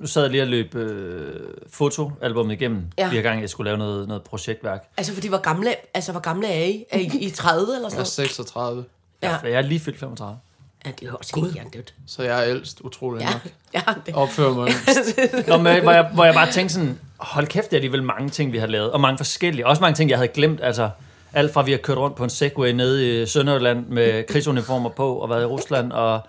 nu 0.00 0.06
sad 0.06 0.22
jeg 0.22 0.30
lige 0.30 0.42
og 0.42 0.46
løb 0.48 0.74
øh, 0.74 1.40
fotoalbummet 1.70 2.54
igennem. 2.54 2.84
Ja. 2.98 3.04
Ja. 3.04 3.10
Fire 3.10 3.22
gange, 3.22 3.40
jeg 3.40 3.50
skulle 3.50 3.68
lave 3.68 3.78
noget, 3.78 4.08
noget 4.08 4.22
projektværk. 4.22 4.84
Altså, 4.96 5.14
fordi 5.14 5.28
hvor 5.28 5.38
gamle, 5.38 5.74
altså, 5.94 6.12
hvor 6.12 6.20
gamle 6.20 6.48
er 6.48 6.64
I? 6.64 6.84
Er 6.90 6.98
I, 6.98 7.04
I 7.20 7.30
30 7.30 7.60
eller 7.62 7.72
Jeg 7.72 7.76
sådan 7.80 7.92
er 7.92 7.96
noget? 7.96 8.08
36, 8.08 8.84
Ja. 9.22 9.36
For 9.36 9.46
jeg 9.46 9.56
er 9.56 9.62
lige 9.62 9.80
fyldt 9.80 9.98
35. 9.98 10.38
ja, 10.86 10.90
det 11.00 11.08
er 11.08 11.12
også 11.12 11.40
helt 11.40 11.54
hjernedødt. 11.54 11.94
så 12.06 12.22
jeg 12.22 12.38
er 12.44 12.50
ældst, 12.50 12.80
utrolig 12.80 13.20
Ja, 13.20 13.32
nok. 13.32 13.42
ja, 13.74 13.80
det. 14.06 14.14
Opfører 14.14 14.54
mig. 14.54 14.68
Nå, 15.48 15.56
men, 15.56 15.82
hvor, 15.82 15.92
jeg, 15.92 16.10
hvor 16.14 16.24
jeg 16.24 16.34
bare 16.34 16.50
tænkte 16.50 16.74
sådan, 16.74 16.98
hold 17.18 17.46
kæft, 17.46 17.70
det 17.70 17.72
er 17.72 17.78
alligevel 17.78 18.02
mange 18.02 18.30
ting, 18.30 18.52
vi 18.52 18.58
har 18.58 18.66
lavet. 18.66 18.92
Og 18.92 19.00
mange 19.00 19.16
forskellige. 19.16 19.66
Også 19.66 19.80
mange 19.80 19.94
ting, 19.94 20.10
jeg 20.10 20.18
havde 20.18 20.28
glemt. 20.28 20.60
Altså, 20.62 20.90
alt 21.32 21.52
fra 21.52 21.62
vi 21.62 21.70
har 21.70 21.78
kørt 21.78 21.98
rundt 21.98 22.16
på 22.16 22.24
en 22.24 22.30
Segway 22.30 22.70
nede 22.70 23.22
i 23.22 23.26
Sønderjylland 23.26 23.86
med 23.86 24.24
krigsuniformer 24.30 24.90
på, 24.90 25.14
og 25.14 25.30
været 25.30 25.42
i 25.42 25.46
Rusland 25.46 25.92
og 25.92 26.20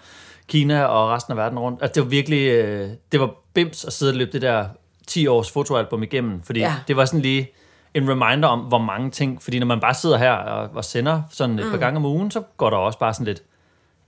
Kina 0.47 0.83
og 0.83 1.09
resten 1.09 1.31
af 1.31 1.37
verden 1.37 1.59
rundt. 1.59 1.81
Altså, 1.81 1.93
det 1.93 2.03
var 2.03 2.09
virkelig, 2.09 2.47
øh, 2.47 2.89
det 3.11 3.19
var 3.19 3.29
bims 3.53 3.85
at 3.85 3.93
sidde 3.93 4.11
og 4.11 4.15
løbe 4.15 4.31
det 4.31 4.41
der 4.41 4.65
10 5.07 5.27
års 5.27 5.51
fotoalbum 5.51 6.03
igennem. 6.03 6.41
Fordi 6.43 6.59
ja. 6.59 6.75
det 6.87 6.97
var 6.97 7.05
sådan 7.05 7.21
lige 7.21 7.51
en 7.93 8.09
reminder 8.09 8.47
om, 8.47 8.59
hvor 8.59 8.77
mange 8.77 9.11
ting, 9.11 9.41
fordi 9.41 9.59
når 9.59 9.65
man 9.65 9.79
bare 9.79 9.93
sidder 9.93 10.17
her 10.17 10.31
og, 10.31 10.69
og 10.75 10.85
sender 10.85 11.21
sådan 11.31 11.59
et 11.59 11.65
mm. 11.65 11.71
par 11.71 11.77
gange 11.77 11.97
om 11.97 12.05
ugen, 12.05 12.31
så 12.31 12.41
går 12.57 12.69
der 12.69 12.77
også 12.77 12.99
bare 12.99 13.13
sådan 13.13 13.25
lidt, 13.25 13.43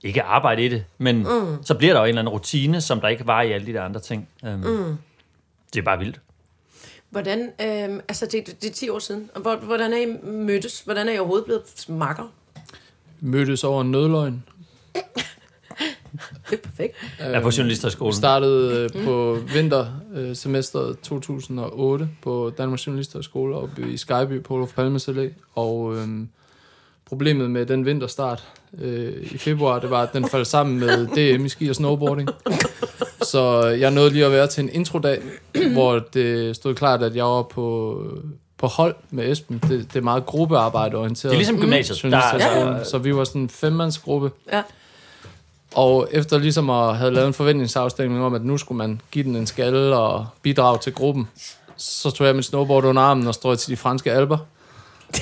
ikke 0.05 0.23
arbejde 0.23 0.65
i 0.65 0.69
det, 0.69 0.83
men 0.97 1.17
mm. 1.17 1.63
så 1.63 1.73
bliver 1.73 1.93
der 1.93 1.99
jo 1.99 2.05
en 2.05 2.09
eller 2.09 2.21
anden 2.21 2.33
rutine, 2.33 2.81
som 2.81 3.01
der 3.01 3.07
ikke 3.07 3.27
var 3.27 3.41
i 3.41 3.51
alle 3.51 3.67
de 3.67 3.73
der 3.73 3.81
andre 3.83 3.99
ting. 3.99 4.27
Um, 4.43 4.49
mm. 4.49 4.95
Det 5.73 5.79
er 5.79 5.83
bare 5.83 5.99
vildt. 5.99 6.19
Hvordan, 7.09 7.39
øh, 7.61 8.01
altså 8.07 8.25
det, 8.31 8.61
det 8.61 8.69
er 8.69 8.73
10 8.73 8.89
år 8.89 8.99
siden, 8.99 9.29
og 9.35 9.41
hvor- 9.41 9.55
hvordan 9.55 9.93
er 9.93 9.97
I 9.97 10.05
mødtes? 10.23 10.81
Hvordan 10.81 11.09
er 11.09 11.13
I 11.13 11.17
overhovedet 11.17 11.45
blevet 11.45 11.85
makker? 11.89 12.23
Mødtes 13.19 13.63
over 13.63 13.81
en 13.81 13.91
nødløgn. 13.91 14.43
Det 16.49 16.53
er 16.53 16.57
perfekt. 16.63 16.95
Jeg 17.19 17.31
er 17.33 17.41
på 17.41 17.51
journalisterskolen. 17.57 18.13
Startede 18.13 18.89
øh, 18.95 19.03
på 19.05 19.37
vintersemesteret 19.53 20.99
2008 20.99 22.09
på 22.21 22.51
Danmarks 22.57 22.87
Journalisterskole 22.87 23.55
oppe 23.55 23.91
i 23.91 23.97
Skyby 23.97 24.43
på 24.43 24.53
Olof 24.55 24.73
Palmes 24.73 25.07
Allé. 25.09 25.29
Og 25.55 25.95
øhm, 25.95 26.29
problemet 27.09 27.51
med 27.51 27.65
den 27.65 27.85
vinterstart 27.85 28.43
øh, 28.81 29.13
i 29.31 29.37
februar, 29.37 29.79
det 29.79 29.89
var, 29.89 30.01
at 30.01 30.13
den 30.13 30.29
faldt 30.29 30.47
sammen 30.47 30.79
med 30.79 31.07
DM 31.37 31.45
i 31.45 31.49
ski 31.49 31.69
og 31.69 31.75
snowboarding. 31.75 32.29
Så 33.21 33.61
jeg 33.65 33.91
nåede 33.91 34.09
lige 34.09 34.25
at 34.25 34.31
være 34.31 34.47
til 34.47 34.63
en 34.63 34.69
introdag, 34.73 35.21
hvor 35.73 35.99
det 36.13 36.55
stod 36.55 36.75
klart, 36.75 37.03
at 37.03 37.15
jeg 37.15 37.23
var 37.25 37.41
på, 37.41 38.01
på 38.57 38.67
hold 38.67 38.95
med 39.11 39.31
Esben. 39.31 39.57
Det, 39.69 39.69
det 39.93 39.95
er 39.95 40.01
meget 40.01 40.25
gruppearbejde 40.25 40.97
orienteret. 40.97 41.31
Det 41.31 41.35
er 41.35 41.39
ligesom 41.39 41.59
gymnasiet. 41.59 42.01
Der 42.01 42.17
er- 42.17 42.21
Journalisterskolen. 42.21 42.73
der 42.73 42.79
er- 42.79 42.83
Så 42.83 42.97
vi 42.97 43.15
var 43.15 43.23
sådan 43.23 43.41
en 43.41 43.49
femmandsgruppe. 43.49 44.31
Ja. 44.53 44.61
Og 45.75 46.07
efter 46.11 46.37
ligesom 46.37 46.69
at 46.69 46.97
have 46.97 47.13
lavet 47.13 47.27
en 47.27 47.33
forventningsafstemning 47.33 48.23
om, 48.23 48.33
at 48.33 48.45
nu 48.45 48.57
skulle 48.57 48.77
man 48.77 49.01
give 49.11 49.23
den 49.25 49.35
en 49.35 49.47
skalle 49.47 49.95
og 49.97 50.25
bidrage 50.41 50.77
til 50.77 50.93
gruppen, 50.93 51.27
så 51.77 52.11
tog 52.11 52.27
jeg 52.27 52.35
mit 52.35 52.45
snowboard 52.45 52.85
under 52.85 53.01
armen 53.01 53.27
og 53.27 53.33
strøg 53.33 53.57
til 53.59 53.71
de 53.71 53.77
franske 53.77 54.11
alber. 54.11 54.37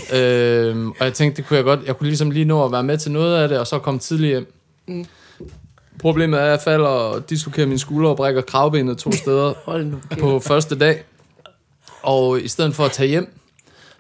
øhm, 0.17 0.89
og 0.89 1.05
jeg 1.05 1.13
tænkte, 1.13 1.41
det 1.41 1.47
kunne 1.47 1.57
jeg 1.57 1.63
godt. 1.63 1.79
Jeg 1.85 1.97
kunne 1.97 2.07
ligesom 2.07 2.31
lige 2.31 2.45
nå 2.45 2.65
at 2.65 2.71
være 2.71 2.83
med 2.83 2.97
til 2.97 3.11
noget 3.11 3.37
af 3.37 3.49
det, 3.49 3.59
og 3.59 3.67
så 3.67 3.79
komme 3.79 3.99
tidligt 3.99 4.29
hjem. 4.29 4.53
Mm. 4.87 5.05
Problemet 5.99 6.39
er, 6.39 6.43
at 6.43 6.51
jeg 6.51 6.59
falder 6.63 6.87
og 6.87 7.29
dislokerer 7.29 7.67
mine 7.67 7.79
skuldre 7.79 8.09
og 8.09 8.17
brækker 8.17 8.41
kravbenet 8.41 8.97
to 8.97 9.11
steder 9.23 9.53
Hold 9.65 9.85
nu 9.85 9.97
på 10.19 10.39
første 10.39 10.79
dag. 10.79 11.03
Og 12.01 12.41
i 12.41 12.47
stedet 12.47 12.75
for 12.75 12.85
at 12.85 12.91
tage 12.91 13.09
hjem, 13.09 13.39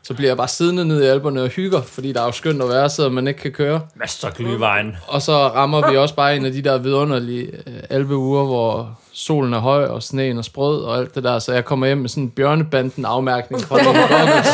så 0.03 0.13
bliver 0.13 0.29
jeg 0.29 0.37
bare 0.37 0.47
siddende 0.47 0.85
nede 0.85 1.05
i 1.05 1.07
alberne 1.07 1.41
og 1.41 1.49
hygger, 1.49 1.81
fordi 1.81 2.13
der 2.13 2.21
er 2.21 2.25
jo 2.25 2.31
skønt 2.31 2.61
at 2.61 2.69
være, 2.69 2.89
så 2.89 3.09
man 3.09 3.27
ikke 3.27 3.39
kan 3.39 3.51
køre. 3.51 3.81
Master 3.95 4.29
Glyvejen. 4.29 4.97
Og 5.07 5.21
så 5.21 5.33
rammer 5.33 5.91
vi 5.91 5.97
også 5.97 6.15
bare 6.15 6.35
en 6.35 6.45
af 6.45 6.51
de 6.51 6.61
der 6.61 6.77
vidunderlige 6.77 7.45
øh, 7.45 7.79
alpeuger, 7.89 8.45
hvor 8.45 8.99
solen 9.13 9.53
er 9.53 9.59
høj, 9.59 9.85
og 9.85 10.03
sneen 10.03 10.37
er 10.37 10.41
sprød, 10.41 10.83
og 10.83 10.97
alt 10.97 11.15
det 11.15 11.23
der. 11.23 11.39
Så 11.39 11.53
jeg 11.53 11.65
kommer 11.65 11.87
hjem 11.87 11.97
med 11.97 12.09
sådan 12.09 12.23
en 12.23 12.29
bjørnebanden 12.29 13.05
afmærkning 13.05 13.61
fra 13.61 13.79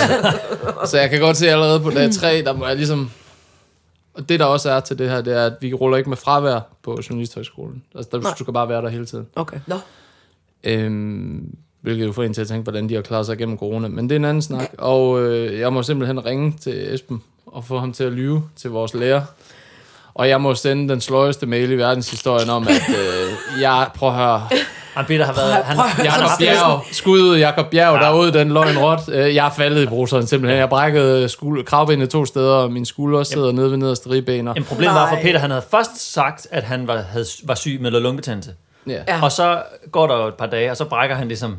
Så 0.87 0.97
jeg 0.99 1.09
kan 1.09 1.19
godt 1.19 1.37
se 1.37 1.49
allerede 1.49 1.79
på 1.79 1.89
dag 1.89 2.11
3, 2.11 2.41
der 2.41 2.53
må 2.53 2.67
jeg 2.67 2.75
ligesom... 2.75 3.11
Og 4.13 4.29
det 4.29 4.39
der 4.39 4.45
også 4.45 4.71
er 4.71 4.79
til 4.79 4.97
det 4.97 5.09
her, 5.09 5.21
det 5.21 5.33
er, 5.37 5.45
at 5.45 5.53
vi 5.61 5.73
ruller 5.73 5.97
ikke 5.97 6.09
med 6.09 6.17
fravær 6.17 6.59
på 6.83 6.99
Journalisthøjskolen. 7.09 7.83
Altså, 7.95 8.09
der, 8.11 8.19
Nej. 8.21 8.31
du 8.39 8.43
skal 8.43 8.53
bare 8.53 8.69
være 8.69 8.81
der 8.81 8.89
hele 8.89 9.05
tiden. 9.05 9.27
Okay. 9.35 9.59
Nå, 9.67 9.75
Øhm, 10.63 11.55
hvilket 11.81 12.05
jo 12.05 12.11
får 12.11 12.23
en 12.23 12.33
til 12.33 12.41
at 12.41 12.47
tænke, 12.47 12.63
hvordan 12.63 12.89
de 12.89 12.93
har 12.95 13.01
klaret 13.01 13.25
sig 13.25 13.33
igennem 13.35 13.57
corona. 13.57 13.87
Men 13.87 14.09
det 14.09 14.15
er 14.15 14.19
en 14.19 14.25
anden 14.25 14.41
snak. 14.41 14.69
Og 14.77 15.21
øh, 15.21 15.59
jeg 15.59 15.73
må 15.73 15.83
simpelthen 15.83 16.25
ringe 16.25 16.53
til 16.61 16.93
Esben 16.93 17.23
og 17.45 17.65
få 17.65 17.79
ham 17.79 17.93
til 17.93 18.03
at 18.03 18.11
lyve 18.11 18.43
til 18.55 18.69
vores 18.69 18.93
lærer. 18.93 19.21
Og 20.19 20.29
jeg 20.29 20.41
må 20.41 20.55
sende 20.55 20.89
den 20.89 21.01
sløjeste 21.01 21.45
mail 21.45 21.71
i 21.71 21.75
verdenshistorien 21.75 22.49
om, 22.49 22.67
at 22.67 22.89
øh, 22.89 23.61
jeg, 23.61 23.87
prøv 23.95 24.09
at 24.09 24.15
høre, 24.15 24.47
Han 24.93 25.05
Peter 25.05 25.25
har 25.25 25.33
været... 25.33 25.53
Han, 25.53 25.77
Jakob 26.05 26.29
Bjerg, 26.39 26.81
skud 26.91 27.19
ud 27.21 27.37
Jakob 27.37 27.65
Bjerg, 27.69 28.01
ja. 28.01 28.05
derude, 28.07 28.33
den 28.33 28.49
løgn 28.53 28.77
råt. 28.77 28.99
Øh, 29.11 29.35
Jeg 29.35 29.45
er 29.45 29.49
faldet 29.51 29.83
i 29.83 29.85
bruseren 29.85 30.27
simpelthen. 30.27 30.59
Jeg 30.59 30.69
brækkede 30.69 31.25
skul- 31.29 31.63
kravbenet 31.63 32.09
to 32.09 32.25
steder, 32.25 32.53
og 32.53 32.71
mine 32.71 32.85
skuldre 32.85 33.25
sidder 33.25 33.51
nede 33.51 33.71
ved 33.71 33.77
nederste 33.77 34.09
ribbener. 34.09 34.53
en 34.53 34.63
problem 34.63 34.89
var 34.89 35.09
for. 35.09 35.15
Peter, 35.21 35.39
han 35.39 35.49
havde 35.49 35.63
først 35.71 36.13
sagt, 36.13 36.47
at 36.51 36.63
han 36.63 36.87
var, 36.87 37.01
havde, 37.11 37.25
var 37.43 37.55
syg 37.55 37.77
med 37.81 37.91
lungebetændelse. 37.91 38.51
Ja. 38.87 39.01
Ja. 39.07 39.23
Og 39.23 39.31
så 39.31 39.61
går 39.91 40.07
der 40.07 40.17
jo 40.17 40.27
et 40.27 40.33
par 40.33 40.45
dage, 40.45 40.71
og 40.71 40.77
så 40.77 40.85
brækker 40.85 41.15
han 41.15 41.27
ligesom 41.27 41.55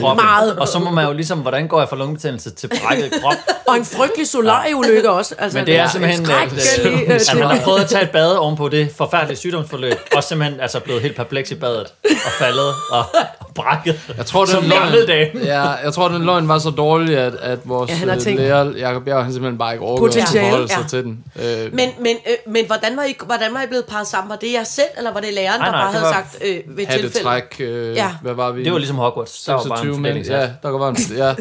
kroppen. 0.00 0.24
Meget. 0.24 0.58
Og 0.58 0.68
så 0.68 0.78
må 0.78 0.90
man 0.90 1.06
jo 1.06 1.12
ligesom, 1.12 1.38
hvordan 1.38 1.68
går 1.68 1.78
jeg 1.80 1.88
fra 1.88 1.96
lungebetændelse 1.96 2.50
til 2.50 2.70
brækket 2.82 3.12
krop? 3.22 3.34
Og 3.66 3.76
en 3.76 3.84
frygtelig 3.84 4.28
solareulykke 4.28 5.10
også. 5.10 5.34
Altså, 5.38 5.58
Men 5.58 5.66
det 5.66 5.76
er 5.76 5.84
en 5.84 5.90
simpelthen, 5.90 6.22
at, 6.22 6.28
skrækkelig, 6.28 7.08
øh, 7.08 7.14
at 7.14 7.28
han 7.32 7.42
har 7.42 7.60
prøvet 7.64 7.80
at 7.80 7.88
tage 7.88 8.02
et 8.02 8.10
bad 8.10 8.32
ovenpå 8.36 8.68
det 8.68 8.88
forfærdelige 8.96 9.36
sygdomsforløb, 9.38 9.94
og 10.16 10.24
simpelthen 10.24 10.60
altså 10.60 10.80
blevet 10.80 11.02
helt 11.02 11.16
perpleks 11.16 11.50
i 11.50 11.54
badet, 11.54 11.86
og 12.04 12.32
faldet 12.38 12.74
og, 12.90 13.04
og 13.40 13.46
brækket. 13.54 14.00
Jeg 14.16 14.26
tror, 14.26 14.44
Som 14.44 14.62
den 14.62 14.70
gammel 14.72 15.04
løgn, 15.08 15.38
ja, 15.44 15.62
jeg 15.62 15.92
tror, 15.92 16.08
den 16.08 16.22
løgn 16.24 16.48
var 16.48 16.58
så 16.58 16.70
dårlig, 16.70 17.18
at, 17.18 17.34
at 17.34 17.58
vores 17.64 17.90
Ja, 17.90 17.94
han 17.94 18.08
har 18.08 18.16
tænkt- 18.18 18.40
lærer, 18.42 18.70
Jacob 18.78 19.04
Bjerg, 19.04 19.24
han 19.24 19.32
simpelthen 19.32 19.58
bare 19.58 19.72
ikke 19.72 19.84
orkede 19.84 20.20
at 20.22 20.28
forholde 20.28 20.68
sig 20.68 20.78
ja. 20.82 20.88
til 20.88 21.04
den. 21.04 21.24
Øh, 21.42 21.74
men, 21.74 21.88
men, 22.00 22.16
øh, 22.26 22.52
men 22.52 22.66
hvordan, 22.66 22.96
var 22.96 23.02
I, 23.04 23.16
hvordan 23.26 23.54
var 23.54 23.62
I 23.62 23.66
blevet 23.66 23.84
parret 23.84 24.06
sammen? 24.06 24.30
Var 24.30 24.36
det 24.36 24.52
jer 24.52 24.64
selv, 24.64 24.86
eller 24.98 25.12
var 25.12 25.20
det 25.20 25.34
læreren, 25.34 25.60
Nej, 25.60 25.66
der 25.68 25.72
nej, 25.72 25.82
bare 25.84 25.92
det 25.92 26.00
havde 26.00 26.12
sagt 26.14 26.36
øh, 26.44 26.76
ved 26.76 26.86
tilfælde? 26.86 27.02
hattetræk, 27.02 27.56
øh, 27.60 27.96
Ja. 27.96 28.02
ja. 28.04 28.10
hvad 28.22 28.34
var 28.34 28.50
vi? 28.50 28.64
Det 28.64 28.72
var 28.72 28.78
ligesom 28.78 28.96
Hogwarts. 28.96 29.42
Der 29.42 29.52
var 29.52 29.67
bare 29.68 29.78
en 29.78 29.84
26 29.84 30.00
mænd. 30.00 30.04
fordelingssat. 30.04 30.40
Ja, 30.40 30.68
der 30.68 30.78
var 30.78 30.88
en, 30.88 30.96
ja, 31.16 31.34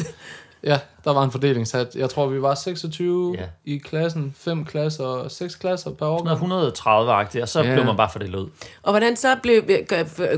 ja, 0.74 0.80
der 1.04 1.14
var 1.14 1.24
en 1.24 1.32
fordelingssat. 1.32 1.96
Jeg 1.96 2.10
tror, 2.10 2.28
vi 2.28 2.42
var 2.42 2.56
26 2.56 3.36
Ja. 3.38 3.42
ja. 3.42 3.48
i 3.66 3.78
klassen. 3.78 4.36
Fem 4.38 4.66
klasser 4.66 5.04
og 5.06 5.32
seks 5.32 5.56
klasser 5.56 5.92
per 5.92 6.06
år. 6.06 6.20
130-agtigt, 6.26 7.42
og 7.42 7.50
så 7.50 7.62
Ja. 7.64 7.74
blev 7.74 7.86
man 7.86 7.98
bare 7.98 8.10
fordelt 8.12 8.36
ud. 8.36 8.50
Og 8.84 8.92
hvordan 8.92 9.16
så 9.16 9.36
blev, 9.44 9.62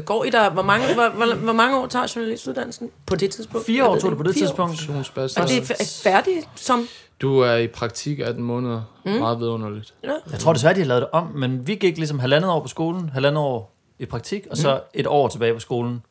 går 0.06 0.24
I 0.24 0.30
der, 0.30 0.50
hvor 0.50 0.62
mange, 0.64 0.94
hvor, 0.94 1.10
hvor, 1.10 1.36
hvor 1.36 1.54
mange 1.54 1.78
år 1.78 1.88
tager 1.88 2.14
journalistuddannelsen 2.16 2.90
på 3.06 3.16
det 3.16 3.32
tidspunkt? 3.32 3.66
Fire 3.66 3.88
år 3.90 3.98
tog 4.00 4.10
det 4.12 4.18
på 4.18 4.24
det 4.24 4.34
Fire 4.34 4.44
år. 4.44 4.48
tidspunkt. 4.48 4.72
Professionsbachelor. 4.72 5.44
Og 5.44 5.50
det 5.50 5.72
er 5.72 6.00
færdigt 6.04 6.48
som... 6.56 6.88
Du 7.22 7.40
er 7.40 7.56
i 7.56 7.68
praktik 7.68 8.20
18 8.20 8.44
måneder. 8.44 8.82
Mm. 9.06 9.12
Meget 9.12 9.40
vidunderligt. 9.40 9.94
Jeg 10.04 10.40
tror 10.40 10.54
desværre, 10.54 10.74
de 10.76 10.80
har 10.80 10.88
lavet 10.88 11.02
det 11.02 11.10
om, 11.12 11.28
men 11.36 11.68
vi 11.68 11.76
gik 11.76 11.98
ligesom 11.98 12.20
halvandet 12.20 12.52
år 12.52 12.60
på 12.62 12.68
skolen, 12.68 13.10
halvandet 13.10 13.44
år 13.44 13.76
i 14.00 14.06
praktik, 14.06 14.48
og 14.52 14.58
så 14.58 14.80
et 14.94 15.08
år 15.08 15.28
tilbage 15.28 15.54
på 15.54 15.60
skolen. 15.60 16.02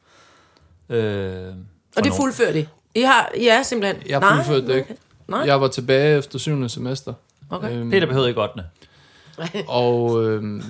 Øh, 0.91 1.53
Og 1.97 2.05
det 2.05 2.13
fuldfører 2.21 2.53
de. 2.53 2.67
I 2.95 3.01
har, 3.01 3.31
er 3.49 3.63
simpelthen... 3.63 4.03
Jeg 4.09 4.21
Nej, 4.21 4.37
fuldførte 4.37 4.67
det 4.73 4.77
ikke. 4.77 4.97
Nej. 5.29 5.41
Jeg 5.41 5.61
var 5.61 5.69
tilbage 5.69 6.19
efter 6.19 6.39
7. 6.39 6.69
semester. 6.69 7.15
Okay. 7.51 7.73
Øhm, 7.77 7.91
Peter 7.91 8.07
behøvede 8.07 8.29
ikke 8.29 8.43
8. 8.43 8.63
og 9.69 10.25
øhm, 10.25 10.63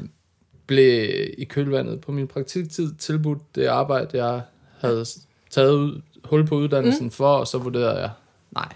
blev 0.67 1.11
i 1.39 1.45
kølvandet 1.45 2.01
på 2.01 2.13
min 2.13 2.27
praktiktid 2.27 2.95
tilbudt 2.99 3.39
det 3.55 3.67
arbejde, 3.67 4.25
jeg 4.25 4.41
havde 4.81 5.05
taget 5.51 5.73
ud, 5.73 6.01
hul 6.25 6.47
på 6.47 6.55
uddannelsen 6.55 7.05
mm. 7.05 7.11
for, 7.11 7.37
og 7.37 7.47
så 7.47 7.59
vurderede 7.59 8.01
jeg, 8.01 8.11
nej. 8.51 8.69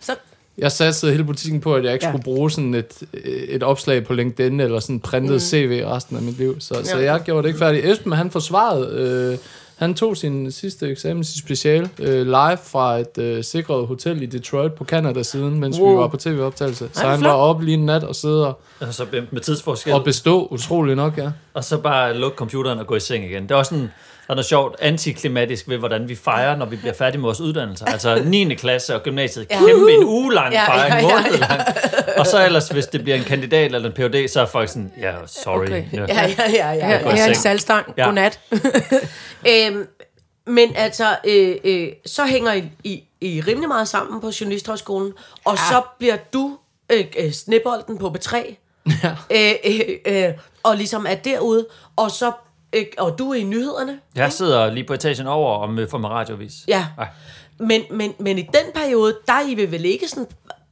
Så, 0.00 0.14
Jeg 0.58 0.72
satte 0.72 1.10
hele 1.10 1.24
butikken 1.24 1.60
på, 1.60 1.74
at 1.74 1.84
jeg 1.84 1.92
ikke 1.92 2.04
Ja. 2.04 2.08
ja. 2.08 2.12
skulle 2.12 2.24
bruge 2.24 2.50
sådan 2.50 2.74
et, 2.74 3.02
et 3.48 3.62
opslag 3.62 4.04
på 4.04 4.12
LinkedIn, 4.14 4.60
eller 4.60 4.80
sådan 4.80 5.00
printet 5.00 5.32
mm. 5.32 5.38
CV 5.38 5.82
resten 5.86 6.16
af 6.16 6.22
mit 6.22 6.38
liv. 6.38 6.60
Så, 6.60 6.74
så 6.84 6.98
Ja. 6.98 7.12
jeg 7.12 7.22
gjorde 7.22 7.42
det 7.42 7.48
ikke 7.48 7.58
færdigt. 7.58 7.86
Esben, 7.86 8.12
han 8.12 8.30
forsvarede, 8.30 8.96
øh, 9.32 9.38
han 9.84 9.94
tog 9.94 10.16
sin 10.16 10.50
sidste 10.52 10.90
eksamen 10.90 11.20
i 11.20 11.38
special 11.38 11.88
øh, 11.98 12.26
live 12.26 12.58
fra 12.64 12.98
et 12.98 13.18
øh, 13.18 13.44
sikret 13.44 13.86
hotel 13.86 14.22
i 14.22 14.26
Detroit 14.26 14.72
på 14.72 14.84
Canada-siden, 14.84 15.60
mens 15.60 15.78
wow. 15.78 15.90
Vi 15.90 15.96
var 15.96 16.08
på 16.08 16.16
tv-optagelse. 16.16 16.88
Så 16.92 17.02
Ej, 17.04 17.10
han 17.10 17.18
flot. 17.18 17.30
var 17.30 17.36
oppe 17.36 17.64
lige 17.64 17.74
en 17.74 17.86
nat 17.86 18.04
og 18.04 18.14
sidde 18.16 18.46
og, 18.46 18.60
Altså 18.80 19.06
med 19.12 19.22
med 19.30 19.40
tidsforskel. 19.40 19.92
og 19.92 20.04
bestå, 20.04 20.46
utrolig 20.50 20.96
nok, 20.96 21.18
ja. 21.18 21.30
og 21.54 21.64
så 21.64 21.78
bare 21.78 22.14
lukke 22.18 22.36
computeren 22.36 22.78
og 22.78 22.86
gå 22.86 22.94
i 22.96 23.00
seng 23.00 23.24
igen. 23.24 23.42
Det 23.42 23.50
er 23.50 23.54
også 23.54 23.68
sådan, 23.68 23.90
der 24.26 24.30
er 24.30 24.34
noget 24.34 24.46
sjovt 24.46 24.76
antiklimatisk 24.80 25.68
ved, 25.68 25.78
hvordan 25.78 26.08
vi 26.08 26.14
fejrer, 26.14 26.56
når 26.56 26.66
vi 26.66 26.76
bliver 26.76 26.94
færdige 26.94 27.18
med 27.18 27.26
vores 27.26 27.40
uddannelser. 27.40 27.86
Altså 27.86 28.22
9. 28.24 28.54
klasse 28.54 28.94
og 28.94 29.02
gymnasiet. 29.02 29.46
Ja. 29.50 29.58
Kæmpe 29.58 29.92
en 29.92 30.04
uge 30.04 30.34
lang 30.34 30.52
Ja, 30.52 30.66
fejring, 30.66 31.08
ja, 31.08 31.16
ja, 31.16 31.22
måned 31.22 31.38
lang. 31.38 31.60
Og 32.16 32.26
så 32.26 32.44
ellers, 32.44 32.68
hvis 32.68 32.86
det 32.86 33.02
bliver 33.02 33.16
en 33.16 33.24
kandidat 33.24 33.74
eller 33.74 33.88
en 33.88 33.94
PhD, 33.94 34.28
så 34.28 34.40
er 34.40 34.46
folk 34.46 34.68
sådan, 34.68 34.92
ja, 35.00 35.12
sorry. 35.26 35.64
Okay. 35.64 35.84
Ja. 35.92 36.00
Ja, 36.08 36.34
ja, 36.38 36.52
ja, 36.52 36.72
ja. 36.72 36.98
i 36.98 37.16
her 37.16 37.24
er 37.24 37.28
en 37.28 37.34
salgstang. 37.34 37.94
Ja. 37.96 38.04
Godnat. 38.04 38.40
Øhm, 39.48 39.86
men 40.46 40.76
altså, 40.76 41.16
øh, 41.24 41.56
øh, 41.64 41.88
så 42.06 42.24
hænger 42.24 42.52
I, 42.52 42.70
I, 42.84 43.04
I 43.20 43.40
rimelig 43.40 43.68
meget 43.68 43.88
sammen 43.88 44.20
på 44.20 44.30
Journalisthøjskolen, 44.40 45.12
og 45.44 45.52
ja. 45.52 45.74
så 45.74 45.82
bliver 45.98 46.16
du 46.32 46.58
øh, 46.92 47.04
øh, 47.18 47.32
snebolden 47.32 47.98
på 47.98 48.16
B3, 48.18 48.36
ja. 49.02 49.16
øh, 49.30 49.54
øh, 49.64 50.24
øh, 50.24 50.32
og 50.62 50.76
ligesom 50.76 51.06
er 51.08 51.14
derude, 51.14 51.66
og 51.96 52.10
så 52.10 52.32
og 52.98 53.18
du 53.18 53.30
er 53.30 53.34
i 53.34 53.42
nyhederne. 53.42 53.98
Jeg 54.14 54.32
sidder 54.32 54.72
lige 54.72 54.84
på 54.84 54.94
etagen 54.94 55.26
over 55.26 55.54
og 55.56 55.70
møder 55.70 55.88
for 55.90 55.98
med 55.98 56.08
radiovis. 56.08 56.52
Ja. 56.68 56.86
Ej. 56.98 57.08
Men, 57.58 57.82
men, 57.90 58.14
men 58.18 58.38
i 58.38 58.42
den 58.42 58.72
periode, 58.74 59.16
der 59.26 59.32
er 59.32 59.48
I 59.48 59.54
vil 59.54 59.70
vel 59.72 59.84
ikke 59.84 60.08
sådan 60.08 60.26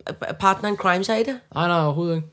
øh, 0.08 0.14
partner 0.40 0.68
in 0.68 0.76
crime, 0.76 1.04
I 1.20 1.22
det? 1.24 1.38
Nej, 1.54 1.68
nej, 1.68 1.84
overhovedet 1.84 2.16
ikke. 2.16 2.28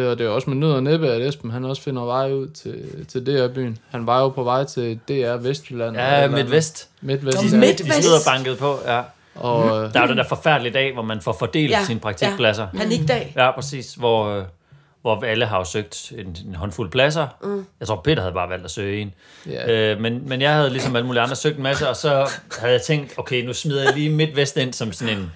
Øh, 0.00 0.10
og 0.10 0.18
det 0.18 0.26
er 0.26 0.30
også 0.30 0.50
med 0.50 0.56
nød 0.56 0.72
og 0.72 0.82
næppe, 0.82 1.08
at 1.08 1.22
Esben 1.28 1.50
han 1.50 1.64
også 1.64 1.82
finder 1.82 2.02
vej 2.04 2.32
ud 2.32 2.48
til, 2.48 3.06
til 3.08 3.26
DR-byen. 3.26 3.78
Han 3.90 4.06
var 4.06 4.20
jo 4.20 4.28
på 4.28 4.42
vej 4.42 4.64
til 4.64 5.00
DR 5.08 5.36
Vestjylland. 5.36 5.96
Ja. 5.96 6.28
Midtvest. 6.28 6.88
Midtvest. 7.00 7.52
Ja. 7.52 7.58
Midt- 7.58 7.78
De 7.78 8.02
stod 8.02 8.12
og 8.14 8.20
bankede 8.26 8.56
på, 8.56 8.78
ja. 8.86 9.02
Og, 9.34 9.64
øh, 9.84 9.92
Der 9.94 10.00
er 10.00 10.02
jo 10.02 10.08
den 10.08 10.16
der 10.18 10.24
forfærdelige 10.28 10.72
dag, 10.72 10.92
hvor 10.92 11.02
man 11.02 11.20
får 11.20 11.32
fordelt 11.38 11.70
ja. 11.70 11.84
sine 11.84 12.00
praktikpladser. 12.00 12.66
Ja, 12.74 12.78
panikdag. 12.78 13.32
Ja, 13.36 13.50
præcis. 13.54 13.94
Hvor, 13.94 14.26
øh, 14.26 14.44
hvor 15.02 15.24
alle 15.24 15.46
har 15.46 15.58
jo 15.58 15.64
søgt 15.64 16.12
en, 16.18 16.36
en 16.48 16.54
håndfuld 16.54 16.90
pladser. 16.90 17.26
Mm. 17.42 17.66
Jeg 17.80 17.88
tror, 17.88 18.00
Peter 18.04 18.22
havde 18.22 18.34
bare 18.34 18.48
valgt 18.48 18.64
at 18.64 18.70
søge 18.70 19.00
en. 19.00 19.14
Ja. 19.46 19.92
Øh, 19.92 20.00
men, 20.00 20.28
men 20.28 20.40
jeg 20.40 20.54
havde 20.54 20.70
ligesom 20.70 20.96
alle 20.96 21.06
mulige 21.06 21.22
andre 21.22 21.36
søgt 21.36 21.56
en 21.56 21.62
masse, 21.62 21.88
og 21.88 21.96
så 21.96 22.30
havde 22.58 22.72
jeg 22.72 22.82
tænkt, 22.82 23.12
okay, 23.16 23.44
nu 23.44 23.52
smider 23.52 23.82
jeg 23.84 23.94
lige 23.94 24.10
midtvest 24.10 24.56
ind 24.56 24.72
som 24.72 24.92
sådan 24.92 25.18
en... 25.18 25.32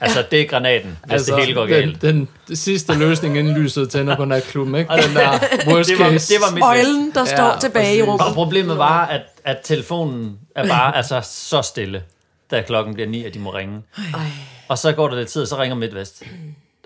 Altså, 0.00 0.24
det 0.30 0.40
er 0.40 0.44
granaten, 0.46 0.98
hvis 1.04 1.12
altså, 1.12 1.36
det 1.36 1.44
hele 1.44 1.54
går 1.54 1.66
galt. 1.66 2.02
Den, 2.02 2.14
den, 2.16 2.28
den 2.48 2.56
sidste 2.56 2.98
løsning, 2.98 3.38
inden 3.38 3.54
lyset 3.62 3.90
tænder 3.90 4.16
på 4.16 4.24
natklubben, 4.24 4.74
ikke? 4.74 4.92
Den 4.92 5.16
der 5.16 5.30
worst 5.66 5.90
det, 5.90 5.98
var, 5.98 6.10
case. 6.10 6.34
det 6.34 6.40
var 6.40 6.50
midtvest. 6.54 6.88
Øjlen, 6.88 7.10
der 7.14 7.20
Ja, 7.20 7.36
står 7.36 7.56
tilbage 7.60 7.96
i 7.96 8.02
rummet. 8.02 8.26
Og 8.26 8.34
problemet 8.34 8.78
var, 8.78 9.06
at, 9.06 9.22
at 9.44 9.58
telefonen 9.64 10.38
er 10.56 10.68
bare 10.68 10.96
altså, 10.96 11.20
så 11.24 11.62
stille, 11.62 12.02
da 12.50 12.62
klokken 12.62 12.94
bliver 12.94 13.08
ni, 13.08 13.24
at 13.24 13.34
de 13.34 13.38
må 13.38 13.54
ringe. 13.54 13.82
Ej. 14.14 14.20
Og 14.68 14.78
så 14.78 14.92
går 14.92 15.08
der 15.08 15.16
lidt 15.16 15.28
tid, 15.28 15.42
og 15.42 15.48
så 15.48 15.58
ringer 15.58 15.76
MidtVest. 15.76 16.22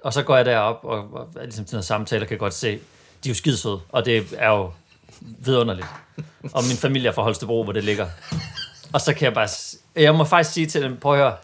Og 0.05 0.13
så 0.13 0.23
går 0.23 0.37
jeg 0.37 0.45
derop 0.45 0.81
og, 0.83 0.99
og 1.13 1.29
er 1.37 1.43
ligesom 1.43 1.65
til 1.65 1.75
noget 1.75 1.85
samtale, 1.85 2.25
og 2.25 2.29
kan 2.29 2.39
godt 2.39 2.55
se, 2.55 2.69
de 3.25 3.29
er 3.29 3.31
jo 3.31 3.35
skidesøde, 3.35 3.81
og 3.89 4.05
det 4.05 4.27
er 4.39 4.49
jo 4.51 4.71
vidunderligt. 5.21 5.87
Og 6.53 6.65
min 6.69 6.77
familie 6.77 7.09
er 7.09 7.13
fra 7.13 7.23
Holstebro, 7.23 7.65
hvor 7.65 7.73
det 7.73 7.85
ligger. 7.85 8.07
Og 8.93 9.01
så 9.01 9.15
kan 9.15 9.25
jeg 9.25 9.35
bare... 9.35 9.49
Jeg 9.97 10.15
må 10.15 10.25
faktisk 10.25 10.55
sige 10.55 10.67
til 10.67 10.83
dem, 10.83 10.97
prøv 10.97 11.13
at 11.13 11.19
høre, 11.19 11.35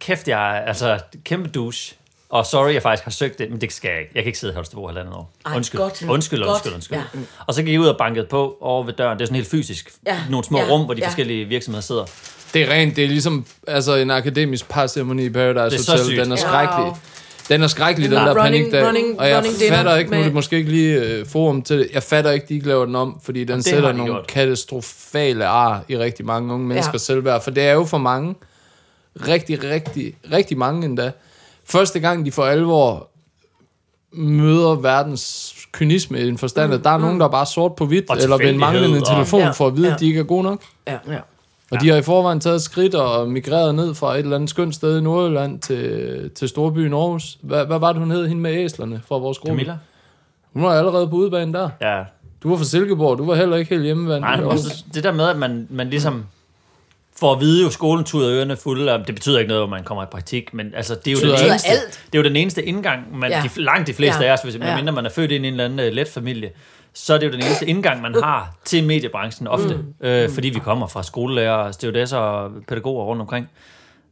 kæft, 0.00 0.28
jeg 0.28 0.56
er 0.56 0.60
altså 0.60 0.98
kæmpe 1.24 1.48
douche. 1.48 1.94
Og 2.28 2.46
sorry, 2.46 2.72
jeg 2.72 2.82
faktisk 2.82 3.04
har 3.04 3.10
søgt 3.10 3.38
det, 3.38 3.50
men 3.50 3.60
det 3.60 3.72
skal 3.72 3.88
jeg 3.90 4.00
ikke. 4.00 4.10
Jeg 4.14 4.22
kan 4.22 4.28
ikke 4.28 4.38
sidde 4.38 4.52
i 4.52 4.54
Holstebro 4.54 4.86
halvandet 4.86 5.14
år. 5.14 5.30
Ej, 5.46 5.56
Undskyld, 5.56 5.80
godt. 5.80 6.02
undskyld, 6.08 6.38
Godt. 6.44 6.50
undskyld, 6.50 6.74
undskyld. 6.74 6.98
Ja. 6.98 7.04
Og 7.46 7.54
så 7.54 7.62
gik 7.62 7.72
jeg 7.72 7.80
ud 7.80 7.86
og 7.86 7.98
bankede 7.98 8.26
på 8.26 8.56
over 8.60 8.82
ved 8.84 8.92
døren. 8.92 9.18
Det 9.18 9.24
er 9.24 9.26
sådan 9.26 9.36
helt 9.36 9.48
fysisk. 9.50 9.90
Ja. 10.06 10.18
Nogle 10.30 10.44
små 10.44 10.58
Ja. 10.58 10.64
rum, 10.70 10.84
hvor 10.84 10.94
de 10.94 11.00
Ja. 11.00 11.06
forskellige 11.06 11.44
virksomheder 11.44 11.82
sidder. 11.82 12.04
Det 12.54 12.62
er 12.62 12.72
rent, 12.72 12.96
det 12.96 13.04
er 13.04 13.08
ligesom 13.08 13.46
altså, 13.68 13.94
en 13.94 14.10
akademisk 14.10 14.68
parceremoni 14.68 15.24
i 15.24 15.30
Paradise 15.30 15.76
Det 15.76 15.80
er 15.80 15.84
så 15.84 15.90
Hotel. 15.92 16.06
sygt. 16.06 16.18
Den 16.20 16.32
er 16.32 16.36
skrækkelig. 16.36 16.84
Wow. 16.84 16.96
Den 17.52 17.62
er 17.62 17.66
skrækkelig, 17.66 18.10
den 18.10 18.18
Ja, 18.18 18.24
der 18.24 18.30
running- 18.34 18.42
panikdag. 18.42 18.86
running- 18.86 19.20
og 19.20 19.28
jeg 19.28 19.36
running 19.36 19.54
fatter 19.68 19.96
ikke, 19.96 20.10
nu 20.10 20.14
er 20.16 20.18
med- 20.20 20.26
det 20.26 20.34
måske 20.34 20.56
ikke 20.56 20.70
lige 20.70 21.02
øh, 21.04 21.26
forum 21.26 21.62
til 21.62 21.78
det, 21.78 21.88
jeg 21.92 22.02
fatter 22.02 22.30
ikke, 22.30 22.46
de 22.48 22.54
ikke 22.54 22.66
laver 22.66 22.84
den 22.84 22.94
om, 22.96 23.20
fordi 23.24 23.44
den 23.44 23.54
har 23.54 23.62
sætter 23.62 23.92
de 23.92 23.96
nogle 23.98 24.12
gjort. 24.12 24.26
katastrofale 24.26 25.46
ar 25.46 25.84
i 25.88 25.98
rigtig 25.98 26.26
mange 26.26 26.54
unge 26.54 26.66
menneskers 26.66 27.08
Ja. 27.08 27.14
selvværd, 27.14 27.42
for 27.42 27.50
det 27.50 27.62
er 27.62 27.72
jo 27.72 27.84
for 27.84 27.98
mange, 27.98 28.34
rigtig, 29.28 29.64
rigtig, 29.64 30.14
rigtig 30.32 30.58
mange 30.58 30.84
endda. 30.86 31.10
Første 31.64 32.00
gang, 32.00 32.26
de 32.26 32.32
for 32.32 32.44
alvor 32.44 33.08
møder 34.12 34.74
verdens 34.74 35.54
kynisme 35.72 36.20
i 36.20 36.28
en 36.28 36.38
forstand, 36.38 36.74
at 36.74 36.84
der 36.84 36.90
er 36.90 36.98
nogen, 36.98 37.20
der 37.20 37.26
er 37.26 37.30
bare 37.30 37.46
sort 37.46 37.76
på 37.76 37.86
hvidt, 37.86 38.04
eller 38.22 38.36
ved 38.38 38.48
en 38.48 38.58
manglende 38.58 38.98
og- 39.00 39.06
telefon 39.06 39.40
Ja, 39.40 39.50
for 39.50 39.66
at 39.66 39.76
vide, 39.76 39.86
ja. 39.88 39.94
at 39.94 40.00
de 40.00 40.06
ikke 40.06 40.20
er 40.20 40.24
gode 40.24 40.42
nok. 40.42 40.62
Ja. 40.86 40.98
ja. 41.08 41.18
Og 41.72 41.80
de 41.80 41.88
har 41.88 41.96
i 41.96 42.02
forvejen 42.02 42.40
taget 42.40 42.56
et 42.56 42.62
skridt 42.62 42.94
og 42.94 43.28
migreret 43.30 43.74
ned 43.74 43.94
fra 43.94 44.14
et 44.14 44.18
eller 44.18 44.36
andet 44.36 44.50
skønt 44.50 44.74
sted 44.74 44.98
i 44.98 45.00
Nordjylland 45.00 45.60
til, 45.60 46.30
til 46.34 46.48
Storbyen 46.48 46.92
Aarhus. 46.94 47.38
Hvad, 47.40 47.66
hvad 47.66 47.78
var 47.78 47.92
det, 47.92 48.00
hun 48.00 48.10
hed, 48.10 48.28
hende 48.28 48.42
med 48.42 48.52
æslerne 48.64 49.00
fra 49.08 49.18
vores 49.18 49.38
gruppe? 49.38 49.50
Camilla? 49.50 49.76
Hun 50.52 50.62
var 50.62 50.70
allerede 50.78 51.08
på 51.08 51.16
udebanen 51.16 51.54
der. 51.54 51.68
Ja. 51.80 52.02
Du 52.42 52.48
var 52.50 52.56
fra 52.56 52.64
Silkeborg, 52.64 53.18
du 53.18 53.26
var 53.26 53.34
heller 53.34 53.56
ikke 53.56 53.70
helt 53.70 53.84
hjemmevandt. 53.84 54.20
Nej, 54.20 54.36
men 54.36 54.46
også 54.46 54.84
det 54.94 55.04
der 55.04 55.12
med, 55.12 55.28
at 55.28 55.36
man, 55.38 55.66
man 55.70 55.90
ligesom 55.90 56.24
får 57.20 57.32
at 57.34 57.40
vide, 57.40 57.64
jo 57.64 57.70
skolen 57.70 58.04
tuder 58.04 58.30
ørerne 58.30 58.56
fulde, 58.56 58.92
og 58.94 59.06
det 59.06 59.14
betyder 59.14 59.38
ikke 59.38 59.48
noget, 59.48 59.62
om 59.62 59.70
man 59.70 59.84
kommer 59.84 60.02
i 60.02 60.06
praktik, 60.06 60.54
men 60.54 60.72
altså, 60.76 60.94
det 60.94 61.06
er 61.06 61.12
jo, 61.12 61.16
Betyder 61.16 61.36
den 61.36 61.46
eneste, 61.50 61.68
Alt. 61.68 62.00
det 62.12 62.18
er 62.18 62.22
jo 62.22 62.28
den 62.28 62.36
eneste 62.36 62.62
indgang, 62.64 63.18
man, 63.18 63.30
Ja. 63.30 63.42
de, 63.56 63.62
langt 63.62 63.86
de 63.86 63.94
fleste 63.94 64.22
Ja. 64.24 64.28
af 64.28 64.32
os, 64.32 64.40
hvis, 64.42 64.56
Ja. 64.56 64.76
mindre 64.76 64.92
man 64.92 65.06
er 65.06 65.10
født 65.10 65.30
ind 65.32 65.44
i 65.44 65.48
en 65.48 65.54
eller 65.54 65.64
anden 65.64 65.78
uh, 65.88 65.92
let 65.94 66.08
familie, 66.08 66.50
så 66.94 67.14
er 67.14 67.18
det 67.18 67.26
jo 67.26 67.32
den 67.32 67.42
eneste 67.42 67.66
indgang, 67.66 68.02
man 68.02 68.14
har 68.22 68.54
til 68.64 68.84
mediebranchen 68.84 69.48
ofte, 69.48 69.76
mm. 69.76 69.94
øh, 70.06 70.30
fordi 70.30 70.48
vi 70.48 70.58
kommer 70.58 70.86
fra 70.86 71.02
skolelærer, 71.02 71.72
stewardesser 71.72 72.18
og 72.18 72.52
pædagoger 72.68 73.04
rundt 73.04 73.22
omkring. 73.22 73.50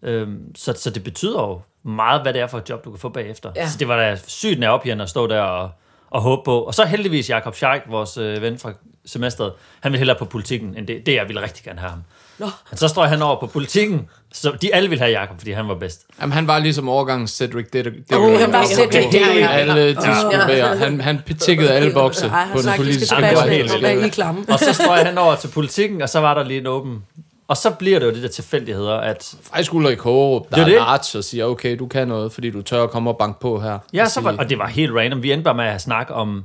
Øhm, 0.02 0.56
så, 0.56 0.72
så 0.72 0.90
det 0.90 1.04
betyder 1.04 1.42
jo 1.42 1.60
meget, 1.82 2.22
hvad 2.22 2.32
det 2.32 2.40
er 2.40 2.46
for 2.46 2.58
et 2.58 2.70
job, 2.70 2.84
du 2.84 2.90
kan 2.90 2.98
få 2.98 3.08
bagefter. 3.08 3.52
Ja. 3.56 3.68
Så 3.68 3.78
det 3.78 3.88
var 3.88 3.96
da 3.96 4.16
sygt 4.26 4.60
nervepirrende 4.60 5.02
at 5.02 5.08
stå 5.08 5.26
der 5.26 5.40
og, 5.40 5.70
og 6.10 6.22
håbe 6.22 6.42
på. 6.44 6.60
Og 6.60 6.74
så 6.74 6.84
heldigvis 6.84 7.30
Jakob 7.30 7.54
Scheik, 7.54 7.82
vores 7.88 8.16
øh, 8.16 8.42
ven 8.42 8.58
fra 8.58 8.72
semesteret, 9.04 9.52
han 9.80 9.92
vil 9.92 9.98
hellere 9.98 10.18
på 10.18 10.24
politikken, 10.24 10.76
end 10.76 10.86
det, 10.86 11.06
det 11.06 11.14
jeg 11.14 11.28
ville 11.28 11.42
rigtig 11.42 11.64
gerne 11.64 11.80
have 11.80 11.90
ham. 11.90 12.02
Nå. 12.40 12.46
Men 12.70 12.78
så 12.78 12.88
står 12.88 13.04
han 13.04 13.22
over 13.22 13.40
på 13.40 13.46
politikken, 13.46 14.08
så 14.32 14.52
de 14.62 14.74
alle 14.74 14.88
ville 14.88 15.04
have 15.04 15.18
Jakob, 15.20 15.38
fordi 15.38 15.52
han 15.52 15.68
var 15.68 15.74
bedst. 15.74 16.06
Jamen, 16.20 16.32
han 16.32 16.46
var 16.46 16.58
ligesom 16.58 16.88
overgangens 16.88 17.30
Cedric 17.30 17.66
Diggory. 17.72 17.92
Åh, 18.14 18.40
han 18.40 18.52
var 18.52 18.64
Cedric 18.64 19.10
Diggory. 19.12 19.42
Alle 19.50 19.94
de 19.94 20.00
skulle. 20.00 20.76
Han, 20.78 21.00
han 21.00 21.22
tikkede 21.38 21.70
alle 21.70 21.92
bokse 21.92 22.26
Ej, 22.26 22.46
på 22.52 22.58
han 22.58 22.66
den 22.66 22.72
politiske 22.76 23.16
det 23.16 23.22
var 23.22 23.42
tilbage 23.68 24.00
helt. 24.00 24.18
Og 24.48 24.58
så 24.58 24.72
står 24.72 24.94
han 25.04 25.18
over 25.18 25.34
til 25.36 25.48
politikken, 25.48 26.02
og 26.02 26.08
så 26.08 26.20
var 26.20 26.34
der 26.34 26.44
lige 26.44 26.60
en 26.60 26.66
åben... 26.66 27.02
Og 27.48 27.56
så 27.56 27.70
bliver 27.70 27.98
det 27.98 28.06
jo 28.06 28.10
det 28.10 28.22
der 28.22 28.28
tilfældigheder, 28.28 28.94
at... 28.96 29.34
Faktisk 29.42 29.74
Ulrik 29.74 29.98
Hårup, 30.00 30.42
der 30.50 30.56
Det 30.56 30.62
er 30.62 30.64
det. 30.66 30.74
en 30.74 30.80
arts 30.82 31.14
og 31.14 31.24
siger, 31.24 31.44
okay, 31.44 31.76
du 31.78 31.86
kan 31.86 32.08
noget, 32.08 32.32
fordi 32.32 32.50
du 32.50 32.62
tør 32.62 32.82
at 32.82 32.90
komme 32.90 33.10
og 33.10 33.16
banke 33.18 33.40
på 33.40 33.60
her. 33.60 33.78
Ja, 33.92 34.04
Og 34.04 34.10
så 34.10 34.20
var, 34.20 34.34
og 34.38 34.50
det 34.50 34.58
var 34.58 34.66
helt 34.66 34.92
random. 34.94 35.22
Vi 35.22 35.32
endte 35.32 35.44
bare 35.44 35.54
med 35.54 35.64
at 35.64 35.80
snakke 35.80 36.14
om, 36.14 36.44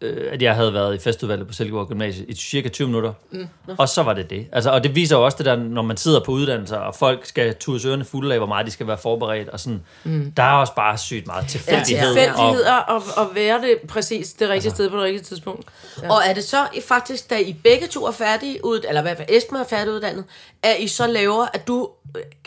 øh, 0.00 0.32
at 0.32 0.42
jeg 0.42 0.54
havde 0.54 0.74
været 0.74 0.94
i 0.94 0.98
festudvalget 0.98 1.46
på 1.46 1.52
Silkeborg 1.52 1.88
Gymnasiet 1.88 2.28
i 2.28 2.34
cirka 2.34 2.68
20 2.68 2.88
minutter. 2.88 3.12
Mm. 3.30 3.48
Og 3.78 3.88
så 3.88 4.02
var 4.02 4.14
det 4.14 4.30
det. 4.30 4.46
Altså, 4.52 4.70
og 4.70 4.84
det 4.84 4.94
viser 4.94 5.16
jo 5.16 5.24
også 5.24 5.38
det 5.38 5.46
der, 5.46 5.56
når 5.56 5.82
man 5.82 5.96
sidder 5.96 6.20
på 6.20 6.32
uddannelser, 6.32 6.76
og 6.76 6.94
folk 6.94 7.26
skal 7.26 7.54
turde 7.54 7.88
ørerne 7.88 8.04
fulde 8.04 8.32
af, 8.32 8.40
hvor 8.40 8.46
meget 8.46 8.66
de 8.66 8.70
skal 8.70 8.86
være 8.86 8.98
forberedt. 8.98 9.48
Og 9.48 9.60
sådan. 9.60 9.82
Mm. 10.04 10.32
Der 10.36 10.42
er 10.42 10.52
også 10.52 10.74
bare 10.74 10.98
sygt 10.98 11.26
meget 11.26 11.46
tilfældighed. 11.48 12.14
Ja, 12.14 12.32
og, 12.32 12.36
tilfældigheder 12.36 12.76
og, 12.76 13.02
og 13.16 13.34
være 13.34 13.60
det 13.60 13.78
præcis 13.88 14.32
det 14.32 14.48
rigtige 14.48 14.70
sted 14.70 14.90
på 14.90 14.96
det 14.96 15.04
rigtige 15.04 15.24
tidspunkt. 15.24 15.68
Ja. 16.02 16.12
Og 16.12 16.20
er 16.26 16.34
det 16.34 16.44
så 16.44 16.66
i 16.74 16.80
faktisk, 16.88 17.30
da 17.30 17.38
I 17.38 17.52
begge 17.52 17.86
to 17.86 18.06
er 18.06 18.12
færdige, 18.12 18.64
ud, 18.64 18.80
eller 18.88 19.00
i 19.00 19.04
hvert 19.04 19.16
fald 19.16 19.28
Esben 19.30 19.56
er 19.56 19.64
færdiguddannet, 19.64 20.24
at 20.62 20.76
I 20.78 20.88
så 20.88 21.06
laver, 21.06 21.46
at 21.54 21.66
du 21.68 21.88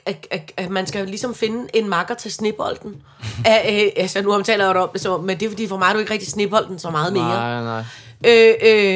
at, 0.06 0.28
at, 0.32 0.52
at 0.58 0.70
man 0.70 0.88
skal 0.88 1.08
ligesom 1.08 1.36
finde 1.36 1.68
en 1.74 1.90
makker 1.90 2.16
til 2.16 2.32
snibolden. 2.32 3.02
at, 3.46 3.62
øh, 3.86 3.92
altså, 3.96 4.22
nu 4.22 4.34
omtaler 4.34 4.66
jeg 4.66 4.76
jo 4.76 4.82
om 4.82 4.90
det, 4.94 5.02
så, 5.02 5.18
men 5.18 5.40
det 5.40 5.46
er 5.46 5.50
fordi, 5.50 5.68
for 5.68 5.78
mig 5.78 5.90
er 5.90 5.94
du 5.94 6.00
ikke 6.00 6.14
rigtig 6.14 6.30
snibolden 6.30 6.80
så 6.80 6.90
meget 6.90 7.14
mere. 7.14 7.43
Nej, 7.44 7.64
nej. 7.64 7.84
Øh, 8.26 8.54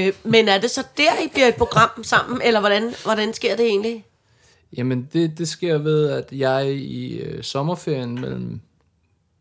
øh, 0.07 0.13
men 0.23 0.47
er 0.47 0.57
det 0.57 0.71
så 0.71 0.83
der, 0.97 1.23
I 1.25 1.27
bliver 1.33 1.47
et 1.47 1.55
program 1.55 2.03
sammen, 2.03 2.41
eller 2.43 2.59
hvordan, 2.59 2.93
hvordan 3.03 3.33
sker 3.33 3.55
det 3.55 3.65
egentlig? 3.65 4.05
Jamen, 4.77 5.09
det, 5.13 5.37
det 5.37 5.47
sker 5.47 5.77
ved, 5.77 6.09
at 6.09 6.25
jeg 6.31 6.67
i 6.71 7.17
øh, 7.17 7.43
sommerferien 7.43 8.21
mellem 8.21 8.59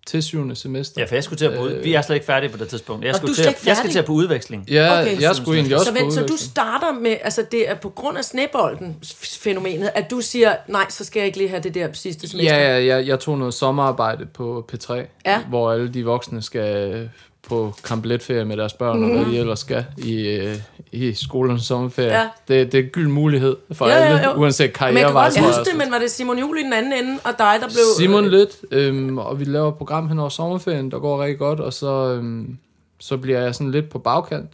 til 0.07 0.23
syvende 0.23 0.57
semester... 0.57 1.01
ja, 1.01 1.07
for 1.07 1.15
jeg 1.15 1.25
skulle 1.25 1.39
til 1.39 1.45
at 1.45 1.57
på 1.59 1.63
ud, 1.65 1.71
Vi 1.83 1.95
er 1.95 2.03
slet 2.03 2.17
ikke 2.17 2.27
færdige 2.27 2.51
på 2.51 2.57
det 2.57 2.69
tidspunkt. 2.69 3.05
Jeg, 3.05 3.11
Og 3.11 3.17
skulle 3.17 3.31
du 3.31 3.35
til, 3.35 3.43
at, 3.43 3.49
ikke 3.49 3.61
jeg 3.67 3.77
skal 3.77 3.91
til 3.91 3.99
at 3.99 4.05
på 4.05 4.13
udveksling. 4.13 4.71
Ja, 4.71 5.01
Okay. 5.01 5.21
jeg 5.21 5.37
skulle 5.37 5.59
egentlig 5.59 5.77
også 5.77 5.87
Så, 5.87 5.93
på 5.93 5.99
vent, 5.99 6.13
så 6.15 6.27
du 6.27 6.37
starter 6.37 6.93
med, 7.01 7.17
altså 7.23 7.45
det 7.51 7.71
er 7.71 7.75
på 7.75 7.89
grund 7.89 8.19
af 8.19 8.25
snebolden 8.25 8.97
fænomenet, 9.41 9.91
at 9.95 10.11
du 10.11 10.21
siger, 10.21 10.57
nej, 10.69 10.87
så 10.91 11.05
skal 11.05 11.21
jeg 11.21 11.27
ikke 11.27 11.39
lige 11.39 11.49
have 11.49 11.63
det 11.63 11.75
der 11.75 11.93
sidste 11.93 12.29
semester. 12.29 12.55
Ja, 12.57 12.79
ja 12.79 12.97
jeg, 12.97 13.07
jeg 13.07 13.21
tog 13.21 13.39
noget 13.39 13.55
sommerarbejde 13.55 14.27
på 14.27 14.69
P3, 14.73 14.95
Ja. 15.27 15.43
hvor 15.49 15.73
alle 15.73 15.95
de 15.95 16.05
voksne 16.05 16.43
skal 16.43 17.11
på 17.49 17.75
kampletferie 17.85 18.45
med 18.45 18.57
deres 18.57 18.73
børn, 18.73 18.99
mm. 18.99 19.05
og 19.05 19.11
hvad 19.11 19.33
de 19.33 19.39
ellers 19.39 19.59
skal 19.59 19.85
i, 19.99 20.29
øh, 20.29 20.57
i 20.93 21.15
skolens 21.15 21.63
sommerferie. 21.63 22.19
Ja. 22.19 22.29
Det, 22.49 22.73
det 22.73 22.81
er 22.81 22.85
en 22.85 22.89
gyld 22.89 23.09
mulighed 23.09 23.57
for 23.73 23.87
jo, 23.87 23.93
alle, 23.93 24.25
jo. 24.25 24.41
uanset 24.41 24.73
Men 24.81 24.97
jeg 24.97 25.33
kan 25.35 25.45
huske 25.45 25.65
det, 25.65 25.79
men 25.79 25.91
var 25.91 25.99
det 25.99 26.11
Simon 26.11 26.39
Jul 26.39 26.59
i 26.59 26.63
den 26.63 26.73
anden 26.73 26.93
ende, 26.93 27.19
og 27.25 27.33
dig, 27.39 27.57
der 27.61 27.67
blev... 27.67 27.79
Simon 27.99 28.29
lidt, 28.29 28.51
øhm, 28.71 29.19
og 29.19 29.41
vi 29.41 29.45
laver 29.45 29.69
et 29.69 29.75
program 29.75 30.09
hen 30.09 30.19
over 30.19 30.29
sommerferien, 30.29 30.91
der 30.91 30.99
går 30.99 31.23
rigtig 31.23 31.39
godt, 31.39 31.61
og 31.61 31.73
så, 31.73 32.15
øhm, 32.15 32.59
så 32.99 33.17
bliver 33.17 33.41
jeg 33.41 33.55
sådan 33.55 33.71
lidt 33.71 33.89
på 33.89 33.99
bagkant 33.99 34.51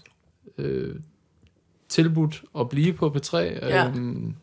øh, 0.59 0.95
tilbudt 1.89 2.43
at 2.59 2.69
blive 2.69 2.93
på 2.93 3.17
P3, 3.17 3.37
Ja. 3.37 3.87
øhm, 3.87 4.35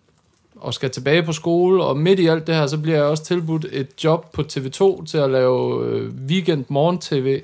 og 0.55 0.73
skal 0.73 0.89
tilbage 0.89 1.23
på 1.23 1.31
skole, 1.31 1.83
og 1.83 1.97
midt 1.97 2.19
i 2.19 2.27
alt 2.27 2.47
det 2.47 2.55
her, 2.55 2.67
så 2.67 2.77
bliver 2.77 2.97
jeg 2.97 3.05
også 3.05 3.23
tilbudt 3.23 3.65
et 3.71 3.87
job 4.03 4.31
på 4.33 4.41
TV2 4.41 5.05
til 5.05 5.17
at 5.17 5.29
lave 5.29 5.85
øh, 5.85 6.11
weekend 6.27 6.65
morgen-tv, 6.67 7.41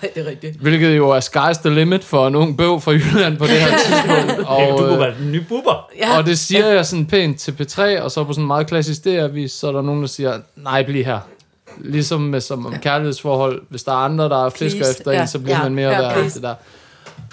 det 0.00 0.10
er 0.16 0.26
rigtigt. 0.26 0.56
hvilket 0.56 0.96
jo 0.96 1.10
er 1.10 1.20
sky's 1.20 1.60
the 1.62 1.74
limit 1.74 2.04
for 2.04 2.26
en 2.26 2.34
ung 2.34 2.56
bøv 2.56 2.80
fra 2.80 2.92
Jylland 2.92 3.36
på 3.38 3.44
det 3.44 3.52
her 3.52 3.68
tidspunkt. 3.86 4.48
Og, 4.48 4.68
du 4.70 4.76
kunne 4.76 4.92
øh, 4.94 5.00
være 5.00 5.14
den 5.18 5.32
nye 5.32 5.44
buber. 5.48 5.90
Ja. 5.98 6.18
og 6.18 6.26
det 6.26 6.38
siger 6.38 6.66
jeg 6.66 6.86
sådan 6.86 7.06
pænt 7.06 7.40
til 7.40 7.52
P3, 7.52 8.00
og 8.02 8.10
så 8.10 8.24
på 8.24 8.32
sådan 8.32 8.44
en 8.44 8.46
meget 8.46 8.66
klassisk 8.66 9.04
DR-vis, 9.04 9.52
så 9.52 9.68
er 9.68 9.72
der 9.72 9.82
nogen, 9.82 10.00
der 10.00 10.08
siger, 10.08 10.38
nej, 10.56 10.82
bliv 10.84 11.04
her. 11.04 11.18
Ligesom 11.78 12.20
med 12.20 12.40
som 12.40 12.66
om 12.66 12.74
kærlighedsforhold. 12.78 13.62
Hvis 13.68 13.82
der 13.82 13.92
er 13.92 13.96
andre, 13.96 14.24
der 14.28 14.44
er 14.46 14.48
fisker 14.50 14.78
Please. 14.78 14.98
efter 14.98 15.12
Ja. 15.12 15.20
en, 15.20 15.28
så 15.28 15.38
bliver 15.38 15.56
Ja. 15.56 15.62
man 15.62 15.74
mere 15.74 15.90
Ja, 15.90 16.00
værd. 16.00 16.24
Det 16.24 16.42
der. 16.42 16.54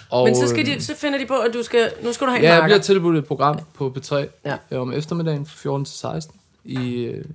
Og, 0.09 0.25
Men 0.25 0.35
så, 0.35 0.47
skal 0.47 0.65
de, 0.65 0.83
så 0.83 0.95
finder 0.97 1.19
de 1.19 1.25
på, 1.25 1.33
at 1.33 1.53
du 1.53 1.63
skal, 1.63 1.89
nu 2.03 2.13
skal 2.13 2.27
du 2.27 2.31
have 2.31 2.37
en 2.39 2.43
Ja, 2.43 2.49
jeg 2.53 2.57
marker. 2.61 2.67
bliver 2.75 2.81
tilbudt 2.83 3.17
et 3.17 3.25
program 3.25 3.59
på 3.77 3.93
P3 3.97 4.15
Ja. 4.45 4.55
ja. 4.71 4.77
om 4.79 4.93
eftermiddagen 4.93 5.45
fra 5.45 5.53
14 5.57 5.85
til 5.85 5.97
16 5.97 6.35
i, 6.65 6.93
øh, 7.03 7.25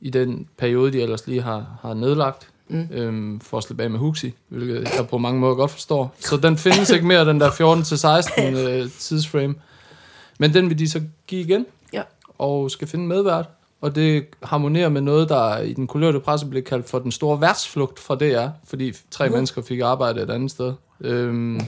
i 0.00 0.10
den 0.10 0.46
periode, 0.58 0.92
de 0.92 1.02
ellers 1.02 1.26
lige 1.26 1.42
har, 1.42 1.66
har 1.82 1.94
nedlagt. 1.94 2.48
Mm. 2.72 2.88
Øhm, 2.90 3.40
for 3.40 3.58
at 3.58 3.64
slippe 3.64 3.82
af 3.82 3.90
med 3.90 3.98
Huxi, 3.98 4.34
hvilket 4.48 4.88
jeg 4.98 5.08
på 5.08 5.18
mange 5.18 5.40
måder 5.40 5.54
godt 5.54 5.70
forstår. 5.70 6.14
Så 6.18 6.36
den 6.36 6.56
findes 6.58 6.90
ikke 6.90 7.06
mere, 7.06 7.24
den 7.28 7.40
der 7.40 7.50
14 7.50 7.84
til 7.84 7.98
16 7.98 8.54
øh, 8.56 8.90
tidsframe. 8.98 9.54
Men 10.38 10.54
den 10.54 10.68
vil 10.68 10.78
de 10.78 10.90
så 10.90 11.02
give 11.26 11.40
igen, 11.40 11.66
Ja. 11.92 12.02
og 12.38 12.70
skal 12.70 12.88
finde 12.88 13.06
medvært. 13.06 13.48
Og 13.80 13.94
det 13.94 14.24
harmonerer 14.42 14.88
med 14.88 15.00
noget, 15.00 15.28
der 15.28 15.58
i 15.58 15.72
den 15.72 15.86
kulørte 15.86 16.20
presse 16.20 16.46
blev 16.46 16.62
kaldt 16.62 16.90
for 16.90 16.98
den 16.98 17.12
store 17.12 17.40
værtsflugt 17.40 17.98
fra 17.98 18.14
DR, 18.14 18.48
fordi 18.64 18.92
tre 19.10 19.26
Uh. 19.26 19.32
mennesker 19.32 19.62
fik 19.62 19.80
arbejde 19.80 20.22
et 20.22 20.30
andet 20.30 20.50
sted. 20.50 20.72
Øhm, 21.00 21.60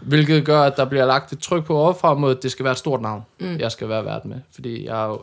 hvilket 0.00 0.44
gør, 0.44 0.62
at 0.62 0.76
der 0.76 0.84
bliver 0.84 1.06
lagt 1.06 1.32
et 1.32 1.38
tryk 1.38 1.64
på 1.64 1.76
overfra 1.76 2.14
mod, 2.14 2.36
at 2.36 2.42
det 2.42 2.50
skal 2.50 2.64
være 2.64 2.72
et 2.72 2.78
stort 2.78 3.00
navn, 3.02 3.22
mm. 3.40 3.56
jeg 3.58 3.72
skal 3.72 3.88
være 3.88 4.04
vært 4.04 4.24
med. 4.24 4.36
Fordi 4.54 4.84
jeg 4.86 5.02
er 5.04 5.08
jo 5.08 5.18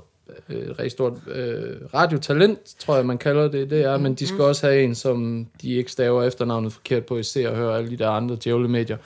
øh, 0.50 0.70
rigtig 0.70 0.92
stort 0.92 1.14
øh, 1.28 1.76
radiotalent, 1.94 2.60
tror 2.80 2.96
jeg, 2.96 3.06
man 3.06 3.18
kalder 3.18 3.48
det, 3.48 3.70
det 3.70 3.86
er, 3.86 3.98
men 3.98 4.16
de 4.16 4.28
skal 4.28 4.42
også 4.42 4.68
have 4.68 4.84
en, 4.84 4.96
som 4.96 5.48
de 5.62 5.74
ikke 5.74 5.92
staver 5.92 6.24
efternavnet 6.24 6.74
forkert 6.74 7.06
på 7.06 7.18
i 7.18 7.24
Se 7.24 7.50
og 7.50 7.56
Hør 7.56 7.76
alle 7.76 7.90
de 7.90 7.98
der 7.98 8.10
andre 8.10 8.38
djævlemedier. 8.44 8.98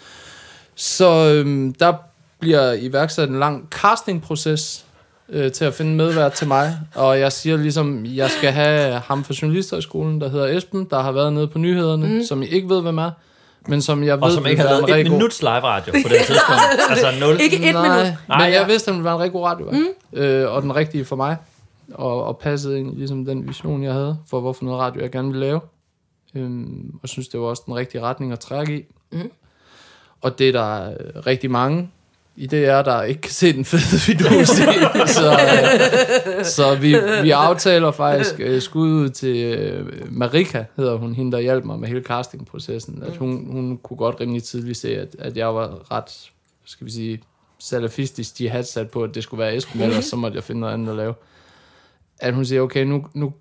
Så 0.76 1.34
øhm, 1.34 1.74
der 1.74 1.94
bliver 2.40 2.74
iværksat 2.74 3.30
en 3.30 3.40
lang 3.40 3.68
castingproces 3.70 4.86
øh, 5.30 5.52
til 5.52 5.66
at 5.66 5.74
finde 5.74 5.96
medvært 5.96 6.34
til 6.34 6.48
mig, 6.48 6.80
og 6.96 7.20
jeg 7.20 7.32
siger 7.32 7.58
ligesom, 7.58 8.06
jeg 8.06 8.30
skal 8.30 8.52
have 8.52 8.94
ham 8.94 9.24
fra 9.24 9.34
Journalisterskolen, 9.42 10.22
der 10.22 10.30
hedder 10.30 10.58
Esben, 10.58 10.88
der 10.90 11.00
har 11.00 11.12
været 11.12 11.34
nede 11.34 11.48
på 11.48 11.60
nyhederne, 11.60 12.08
mm. 12.08 12.24
som 12.24 12.42
I 12.42 12.46
ikke 12.46 12.70
ved, 12.70 12.82
hvem 12.82 12.98
er, 12.98 13.12
men 13.68 13.82
som 13.82 14.04
jeg 14.04 14.18
ved, 14.18 14.24
Og 14.24 14.32
som 14.32 14.46
ikke 14.46 14.62
en 14.62 14.68
lavet 14.68 15.06
et 15.06 15.12
minuts 15.12 15.42
live 15.42 15.52
radio 15.52 15.92
på 15.92 16.10
det 16.10 16.18
tidspunkt. 16.18 16.62
altså 16.90 17.08
nul. 17.20 17.42
Ikke 17.42 17.70
et 17.70 17.74
Nej, 17.74 17.82
minut. 17.82 18.14
Nej, 18.28 18.46
men 18.46 18.54
jeg 18.54 18.68
vidste, 18.68 18.92
at 18.92 18.96
den 18.96 19.04
var 19.04 19.14
en 19.14 19.20
rigtig 19.20 19.34
god 19.34 19.46
radio. 19.46 19.72
Mm. 19.72 20.20
Øh, 20.20 20.52
og 20.52 20.62
den 20.62 20.76
rigtige 20.76 21.06
for 21.06 21.16
mig. 21.16 21.38
Og, 21.94 22.24
og 22.24 22.38
passede 22.38 22.80
ind 22.80 22.94
i 22.94 22.98
ligesom 22.98 23.26
den 23.26 23.48
vision, 23.48 23.84
jeg 23.84 23.94
havde, 23.94 24.18
for 24.30 24.40
hvorfor 24.40 24.66
noget 24.66 24.80
radio, 24.80 25.02
jeg 25.02 25.12
gerne 25.12 25.28
ville 25.28 25.46
lave. 25.46 25.60
Øhm, 26.36 27.00
og 27.04 27.10
synes, 27.10 27.28
det 27.28 27.40
var 27.40 27.46
også 27.46 27.64
den 27.66 27.76
rigtige 27.76 28.02
retning 28.02 28.32
at 28.32 28.40
trække 28.40 28.78
i. 28.78 28.84
Mm. 29.12 29.32
Og 30.22 30.40
det 30.40 30.48
er 30.48 30.52
der 30.52 30.90
øh, 30.90 31.26
rigtig 31.28 31.52
mange 31.52 31.90
i 32.38 32.46
det 32.46 32.66
er, 32.66 32.82
der 32.82 33.04
ikke 33.04 33.22
kan 33.22 33.32
se 33.32 33.54
den 33.54 33.66
fede 33.66 34.02
vidus 34.08 34.60
i. 34.60 34.64
så, 35.08 35.32
øh, 35.32 36.46
så 36.46 36.76
vi, 36.76 36.96
vi 37.22 37.32
aftaler 37.32 37.92
faktisk 37.92 38.36
øh, 38.40 38.62
skud 38.62 38.90
ud 38.90 39.10
til 39.10 39.38
øh, 39.38 40.12
Marika, 40.12 40.64
hedder 40.76 40.96
hun, 40.96 41.14
hende 41.14 41.32
der 41.32 41.40
hjalp 41.40 41.66
mig 41.66 41.80
med 41.80 41.88
hele 41.88 42.04
castingprocessen. 42.04 43.04
At 43.04 43.18
hun, 43.18 43.48
hun 43.52 43.78
kunne 43.78 43.98
godt 43.98 44.20
rimelig 44.20 44.44
tidligt 44.44 44.78
se, 44.78 44.98
at, 44.98 45.16
at 45.20 45.38
jeg 45.38 45.56
var 45.56 45.92
ret, 45.92 46.32
skal 46.66 46.86
vi 46.86 46.92
sige, 46.92 47.22
salafistisk 47.60 48.38
de 48.38 48.50
havde 48.50 48.64
sat 48.64 48.90
på, 48.90 49.04
at 49.04 49.16
det 49.16 49.24
skulle 49.24 49.40
være 49.44 49.56
Esben, 49.56 49.82
ellers 49.82 50.06
så 50.06 50.16
måtte 50.16 50.36
jeg 50.36 50.44
finde 50.44 50.62
noget 50.62 50.74
andet 50.74 50.90
at 50.90 50.96
lave. 50.96 51.14
At 52.20 52.34
hun 52.34 52.46
siger, 52.46 52.62
okay, 52.62 52.86
nu, 52.86 53.06
nu 53.14 53.34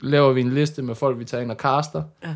laver 0.00 0.32
vi 0.32 0.40
en 0.40 0.54
liste 0.54 0.82
med 0.82 0.94
folk, 0.94 1.18
vi 1.18 1.24
tager 1.24 1.42
ind 1.42 1.50
og 1.50 1.56
caster. 1.56 2.02
Ja. 2.24 2.34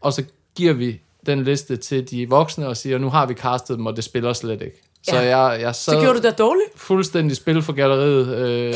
Og 0.00 0.12
så 0.12 0.24
giver 0.54 0.72
vi 0.72 1.00
den 1.26 1.44
liste 1.44 1.76
til 1.76 2.10
de 2.10 2.28
voksne 2.28 2.68
og 2.68 2.76
siger, 2.76 2.98
nu 2.98 3.08
har 3.08 3.26
vi 3.26 3.34
castet 3.34 3.78
dem, 3.78 3.86
og 3.86 3.96
det 3.96 4.04
spiller 4.04 4.32
slet 4.32 4.62
ikke. 4.62 4.80
Så 5.08 5.16
Ja. 5.16 5.38
jeg, 5.38 5.60
jeg 5.60 5.74
sad 5.74 5.94
Så 5.94 6.00
gjorde 6.00 6.20
du 6.20 6.26
det 6.26 6.38
dårligt. 6.38 6.68
fuldstændig 6.76 7.36
spil 7.36 7.62
for 7.62 7.72
galleriet. 7.72 8.36
Øh, 8.38 8.74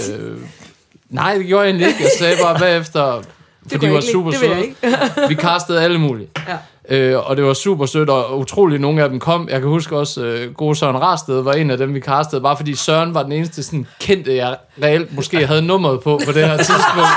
nej, 1.11 1.35
det 1.35 1.47
gjorde 1.47 1.63
jeg 1.63 1.69
egentlig 1.71 1.89
ikke. 1.89 2.03
Jeg 2.03 2.11
sagde 2.19 2.37
bare 2.43 2.59
bagefter, 2.59 3.23
for 3.63 3.69
de 3.71 3.79
kunne 3.79 3.91
var 3.91 3.97
ikke 3.99 4.13
super. 4.13 4.31
Det 4.31 4.41
søde. 4.41 5.29
Vi 5.29 5.35
castede 5.35 5.83
alle 5.83 5.99
mulige. 5.99 6.29
Ja. 6.49 6.57
Øh, 6.97 7.31
og 7.31 7.37
det 7.37 7.45
var 7.45 7.55
super 7.55 7.87
sødt, 7.87 8.11
og 8.11 8.39
utroligt 8.39 8.81
nogle 8.81 9.03
af 9.03 9.09
dem 9.09 9.21
kom. 9.21 9.49
Jeg 9.51 9.61
kan 9.61 9.69
huske 9.69 9.97
også, 9.97 10.25
øh, 10.25 10.55
gode 10.55 10.77
Søren 10.77 11.01
Rasted 11.01 11.41
var 11.43 11.53
en 11.53 11.71
af 11.71 11.79
dem, 11.79 11.95
vi 11.95 12.01
castede, 12.01 12.41
bare 12.41 12.57
fordi 12.57 12.75
Søren 12.75 13.15
var 13.15 13.23
den 13.23 13.33
eneste 13.33 13.63
sådan, 13.63 13.87
kendte, 14.01 14.37
jeg 14.37 14.57
reelt 14.83 15.15
måske 15.15 15.47
havde 15.47 15.63
nummeret 15.63 16.01
på 16.03 16.21
på 16.27 16.33
det 16.33 16.49
her 16.49 16.57
tidspunkt. 16.57 17.09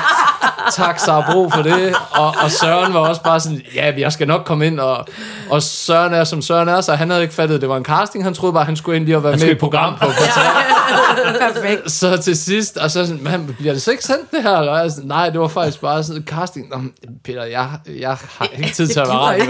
Tak, 0.74 1.00
Sara 1.00 1.32
Bro, 1.32 1.50
for 1.50 1.62
det. 1.62 1.96
Og, 2.12 2.36
og 2.44 2.52
Søren 2.52 2.94
var 2.94 3.00
også 3.00 3.24
bare 3.24 3.40
sådan, 3.40 3.62
ja, 3.76 3.94
jeg 3.98 4.12
skal 4.12 4.28
nok 4.28 4.46
komme 4.46 4.68
ind. 4.68 4.80
Og, 4.80 5.06
og 5.50 5.64
Søren 5.64 6.14
er, 6.14 6.24
som 6.24 6.42
Søren 6.42 6.68
er, 6.68 6.82
så 6.82 6.96
han 6.96 7.10
havde 7.10 7.22
ikke 7.22 7.34
fattet, 7.34 7.56
at 7.56 7.62
det 7.62 7.70
var 7.70 7.78
en 7.78 7.86
casting. 7.86 8.24
Han 8.24 8.34
troede 8.34 8.54
bare, 8.54 8.62
at 8.62 8.66
han 8.66 8.76
skulle 8.76 8.98
ind 8.98 9.06
lige 9.06 9.18
og 9.18 9.24
være 9.24 9.32
med 9.38 9.42
i 9.48 9.52
et 9.52 9.58
program 9.58 9.94
på, 9.94 10.06
på 10.06 10.12
Perfekt. 11.54 11.92
så 11.92 12.18
til 12.18 12.38
sidst, 12.38 12.78
og 12.78 12.92
så 12.92 13.06
sådan, 13.06 13.24
man, 13.24 13.56
bliver 13.60 13.74
det 13.74 13.82
så 13.82 13.92
ikke 13.92 14.04
sendt 14.04 14.32
det 14.32 14.44
her? 14.44 14.58
Eller? 14.58 14.78
Jeg 14.78 14.92
sådan, 14.92 15.08
Nej, 15.08 15.30
det 15.30 15.40
var 15.40 15.48
faktisk 15.48 15.82
bare 15.82 16.04
sådan 16.04 16.22
en 16.22 16.28
casting. 16.28 16.70
Nå, 16.70 16.78
Peter, 17.26 17.44
jeg, 17.44 17.70
jeg 18.00 18.18
har 18.38 18.48
ikke 18.58 18.70
tid 18.74 18.88
til 18.88 19.00
at 19.00 19.08
være 19.08 19.18
radio. 19.18 19.44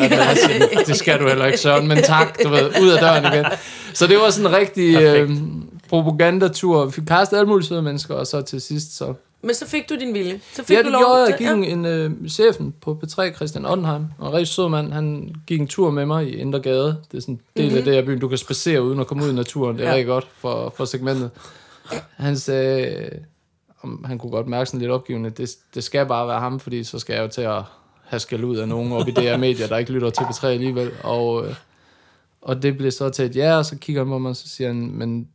Det 0.87 0.95
skal 0.97 1.19
du 1.19 1.27
heller 1.27 1.45
ikke, 1.45 1.57
Søren, 1.57 1.87
men 1.87 2.03
tak, 2.03 2.43
du 2.43 2.49
ved, 2.49 2.81
ud 2.81 2.89
af 2.89 2.99
døren 2.99 3.33
igen. 3.33 3.45
Så 3.93 4.07
det 4.07 4.17
var 4.17 4.29
sådan 4.29 4.51
en 4.51 4.57
rigtig 4.57 4.95
øh, 5.01 5.29
propagandatur. 5.89 6.85
Vi 6.85 6.91
fik 6.91 7.03
castet 7.03 7.37
alle 7.37 7.49
mulige 7.49 7.67
søde 7.67 7.81
mennesker, 7.81 8.15
og 8.15 8.27
så 8.27 8.41
til 8.41 8.61
sidst, 8.61 8.97
så... 8.97 9.13
Men 9.47 9.55
så 9.55 9.67
fik 9.67 9.89
du 9.89 9.95
din 9.95 10.13
vilje. 10.13 10.39
Så 10.53 10.63
fik 10.63 10.75
Ja, 10.75 10.81
du 10.81 10.85
det 10.85 10.91
lov 10.91 11.01
gjorde 11.01 11.19
jeg. 11.21 11.29
Jeg 11.29 11.37
gik 11.37 11.47
en, 11.47 11.63
en 11.79 11.85
øh, 11.85 12.29
chefen 12.29 12.73
på 12.81 12.99
P3, 13.03 13.35
Christian 13.35 13.65
Ondenheim, 13.65 14.05
og 14.17 14.27
en 14.27 14.33
rigtig 14.33 14.47
sød 14.47 14.69
mand, 14.69 14.93
han 14.93 15.35
gik 15.47 15.59
en 15.61 15.67
tur 15.67 15.91
med 15.91 16.05
mig 16.05 16.27
i 16.27 16.35
Indre 16.35 16.59
Gade. 16.59 16.97
Det 17.11 17.17
er 17.17 17.21
sådan 17.21 17.33
en 17.33 17.41
del 17.57 17.65
mm-hmm. 17.65 17.77
af 17.77 17.83
det 17.83 17.93
her 17.93 18.05
byen, 18.05 18.19
du 18.19 18.27
kan 18.27 18.37
spacere 18.37 18.83
uden 18.83 18.99
at 18.99 19.07
komme 19.07 19.23
ud 19.23 19.29
i 19.29 19.33
naturen. 19.33 19.77
Det 19.77 19.83
er 19.83 19.85
Ja. 19.85 19.89
ja. 19.91 19.95
rigtig 19.95 20.07
godt 20.07 20.27
for, 20.37 20.73
for 20.77 20.85
segmentet. 20.85 21.31
Han 22.15 22.37
sagde, 22.37 23.09
om 23.81 24.03
han 24.07 24.17
kunne 24.17 24.31
godt 24.31 24.47
mærke 24.47 24.65
sådan 24.69 24.79
lidt 24.79 24.91
opgivende, 24.91 25.29
det, 25.29 25.49
det 25.75 25.83
skal 25.83 26.05
bare 26.05 26.27
være 26.27 26.39
ham, 26.39 26.59
fordi 26.59 26.83
så 26.83 26.99
skal 26.99 27.13
jeg 27.13 27.23
jo 27.23 27.27
til 27.27 27.41
at 27.41 27.61
have 28.03 28.19
skal 28.19 28.43
ud 28.43 28.57
af 28.57 28.67
nogen 28.67 28.91
op 28.91 29.07
i 29.07 29.11
DR 29.11 29.37
Media, 29.37 29.67
der 29.67 29.77
ikke 29.77 29.91
lytter 29.91 30.09
til 30.09 30.23
P3 30.23 30.47
alligevel. 30.47 30.91
Og, 31.03 31.45
øh, 31.47 31.55
og 32.41 32.61
det 32.61 32.77
blev 32.77 32.91
så 32.91 33.09
til 33.09 33.25
et 33.25 33.35
ja, 33.35 33.57
og 33.57 33.65
så 33.65 33.77
kigger 33.77 34.01
han 34.01 34.09
på 34.09 34.17
mig, 34.17 34.29
og 34.29 34.35
så 34.35 34.49
siger 34.49 34.67
han, 34.67 34.91
men 34.93 35.27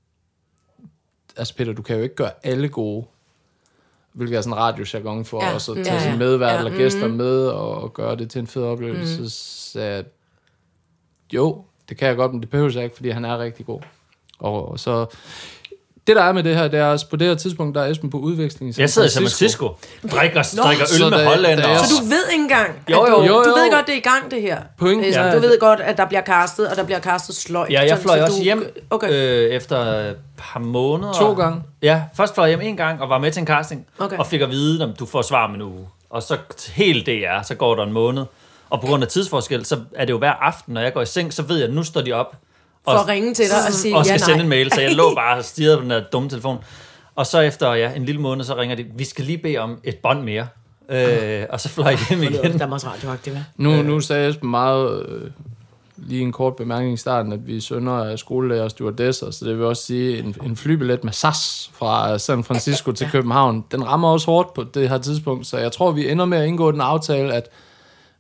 altså 1.36 1.54
Peter, 1.56 1.72
du 1.72 1.82
kan 1.82 1.96
jo 1.96 2.02
ikke 2.02 2.14
gøre 2.14 2.30
alle 2.42 2.68
gode 2.68 3.06
hvilket 4.12 4.36
er 4.36 4.40
sådan 4.40 4.52
en 4.52 4.58
radiojargon 4.58 5.24
for 5.24 5.44
Ja. 5.44 5.54
også 5.54 5.72
at 5.72 5.84
tage 5.84 5.96
ja. 5.96 6.10
sin 6.10 6.18
medvært 6.18 6.52
Ja. 6.52 6.58
eller 6.58 6.78
gæster 6.78 7.08
med 7.08 7.46
og, 7.46 7.82
og 7.82 7.92
gøre 7.94 8.16
det 8.16 8.30
til 8.30 8.38
en 8.38 8.46
fed 8.46 8.62
oplevelse. 8.62 9.20
Mm. 9.22 9.28
Så 9.28 10.04
jo, 11.32 11.64
det 11.88 11.96
kan 11.96 12.08
jeg 12.08 12.16
godt, 12.16 12.32
men 12.32 12.40
det 12.40 12.50
behøver 12.50 12.70
jeg 12.74 12.84
ikke, 12.84 12.96
fordi 12.96 13.10
han 13.10 13.24
er 13.24 13.38
rigtig 13.38 13.66
god. 13.66 13.80
Og, 14.38 14.68
og 14.68 14.78
så, 14.80 15.06
det 16.06 16.16
der 16.16 16.22
er 16.22 16.32
med 16.32 16.42
det 16.42 16.56
her, 16.56 16.68
det 16.68 16.80
er 16.80 16.84
også, 16.84 17.08
på 17.08 17.16
det 17.16 17.28
her 17.28 17.34
tidspunkt, 17.34 17.74
der 17.74 17.82
er 17.82 17.90
Esben 17.90 18.10
på 18.10 18.16
udveksling 18.16 18.70
i 18.70 18.72
San 18.72 18.80
Jeg 18.80 18.90
sidder 18.90 19.08
i 19.08 19.10
San 19.10 19.22
Francisco, 19.22 19.68
drikker, 20.12 20.42
drikker 20.62 20.84
Så 20.86 21.04
øl 21.04 21.10
med 21.10 21.18
da- 21.56 21.68
jeg- 21.68 21.80
Så 21.80 21.94
du 22.00 22.04
ved 22.08 22.28
ikke 22.32 22.42
engang, 22.42 22.68
Jo, 22.90 23.00
at 23.00 23.10
jo. 23.10 23.16
du, 23.16 23.22
Jo, 23.22 23.26
du 23.26 23.48
jo. 23.48 23.54
ved 23.54 23.72
godt, 23.72 23.86
det 23.86 23.92
er 23.92 23.96
i 23.96 24.00
gang, 24.00 24.30
det 24.30 24.42
her. 24.42 24.58
Pointen 24.78 25.14
er, 25.14 25.34
du 25.34 25.38
ved 25.40 25.58
godt, 25.60 25.80
at 25.80 25.96
der 25.96 26.06
bliver 26.06 26.22
castet, 26.22 26.68
og 26.68 26.76
der 26.76 26.84
bliver 26.84 27.00
castet 27.00 27.34
sløjt. 27.36 27.70
Ja, 27.72 27.80
jeg 27.80 27.96
Så- 27.96 28.02
fløj 28.02 28.18
så 28.18 28.24
også 28.24 28.36
du- 28.38 28.42
hjem 28.42 28.74
Okay. 28.90 29.08
øh, 29.10 29.50
efter 29.50 29.78
et 30.10 30.16
par 30.38 30.60
måneder. 30.60 31.12
To 31.12 31.32
gange. 31.34 31.62
Ja, 31.82 32.02
først 32.16 32.34
fløj 32.34 32.46
jeg 32.46 32.58
hjem 32.58 32.68
en 32.68 32.76
gang 32.76 33.00
og 33.02 33.08
var 33.08 33.18
med 33.18 33.30
til 33.32 33.40
en 33.40 33.46
casting. 33.46 33.86
Okay. 33.98 34.16
Og 34.16 34.26
fik 34.26 34.40
at 34.40 34.50
vide, 34.50 34.84
om 34.84 34.92
du 34.98 35.06
får 35.06 35.22
svar 35.22 35.44
om 35.48 35.54
en 35.54 35.62
uge. 35.62 35.88
Og 36.10 36.22
så 36.22 36.36
helt 36.72 37.06
DR, 37.06 37.42
så 37.42 37.54
går 37.54 37.74
der 37.74 37.82
en 37.82 37.92
måned. 37.92 38.24
Og 38.70 38.80
på 38.80 38.86
grund 38.86 39.02
af 39.02 39.08
tidsforskel, 39.08 39.64
så 39.64 39.76
er 39.96 40.04
det 40.04 40.12
jo 40.12 40.18
hver 40.18 40.32
aften, 40.32 40.74
når 40.74 40.80
jeg 40.80 40.92
går 40.92 41.02
i 41.02 41.06
seng, 41.06 41.32
så 41.32 41.42
ved 41.42 41.56
jeg, 41.56 41.68
at 41.68 41.74
nu 41.74 41.82
står 41.82 42.00
de 42.00 42.12
op. 42.12 42.36
For 42.84 42.90
at 42.90 43.08
ringe 43.08 43.34
til 43.34 43.44
dig 43.44 43.66
og 43.66 43.72
sige 43.72 43.96
og 43.96 44.04
skal 44.04 44.14
ja, 44.14 44.18
sende 44.18 44.36
nej. 44.36 44.42
en 44.42 44.48
mail, 44.48 44.72
så 44.72 44.80
jeg 44.80 44.94
lå 44.94 45.14
bare 45.14 45.38
og 45.38 45.44
stirrede 45.44 45.76
på 45.76 45.82
den 45.82 45.90
der 45.90 46.02
dumme 46.12 46.28
telefon. 46.28 46.58
Og 47.14 47.26
så 47.26 47.40
efter 47.40 47.72
ja, 47.72 47.92
en 47.96 48.04
lille 48.04 48.20
måned, 48.20 48.44
så 48.44 48.56
ringer 48.56 48.76
de, 48.76 48.86
vi 48.96 49.04
skal 49.04 49.24
lige 49.24 49.38
bede 49.38 49.58
om 49.58 49.78
et 49.84 49.96
bånd 49.96 50.22
mere. 50.22 50.46
Øh, 50.88 51.46
og 51.50 51.60
så 51.60 51.68
fløj 51.68 51.90
jeg 51.90 51.98
hjem 52.08 52.22
igen. 52.22 52.58
Danmarks 52.58 52.86
Radioaktiv, 52.86 53.32
ja. 53.32 53.42
Nu, 53.56 53.82
nu 53.82 54.00
sagde 54.00 54.28
Esben 54.28 54.50
meget, 54.50 55.06
øh, 55.08 55.30
lige 55.96 56.22
en 56.22 56.32
kort 56.32 56.56
bemærkning 56.56 56.94
i 56.94 56.96
starten, 56.96 57.32
at 57.32 57.46
vi 57.46 57.56
er 57.56 57.60
sønner 57.60 57.92
af 57.92 58.18
skolelærer 58.18 58.62
og 58.62 58.70
stewardesser, 58.70 59.30
så 59.30 59.44
det 59.44 59.58
vil 59.58 59.66
også 59.66 59.82
sige, 59.82 60.18
en, 60.18 60.36
en 60.44 60.56
flybillet 60.56 61.04
med 61.04 61.12
SAS 61.12 61.70
fra 61.74 62.18
San 62.18 62.44
Francisco 62.44 62.92
til 62.92 63.10
København, 63.12 63.64
den 63.72 63.86
rammer 63.86 64.08
også 64.08 64.26
hårdt 64.26 64.54
på 64.54 64.64
det 64.74 64.88
her 64.88 64.98
tidspunkt, 64.98 65.46
så 65.46 65.58
jeg 65.58 65.72
tror, 65.72 65.90
vi 65.90 66.10
ender 66.10 66.24
med 66.24 66.38
at 66.38 66.46
indgå 66.46 66.72
den 66.72 66.80
aftale, 66.80 67.34
at 67.34 67.48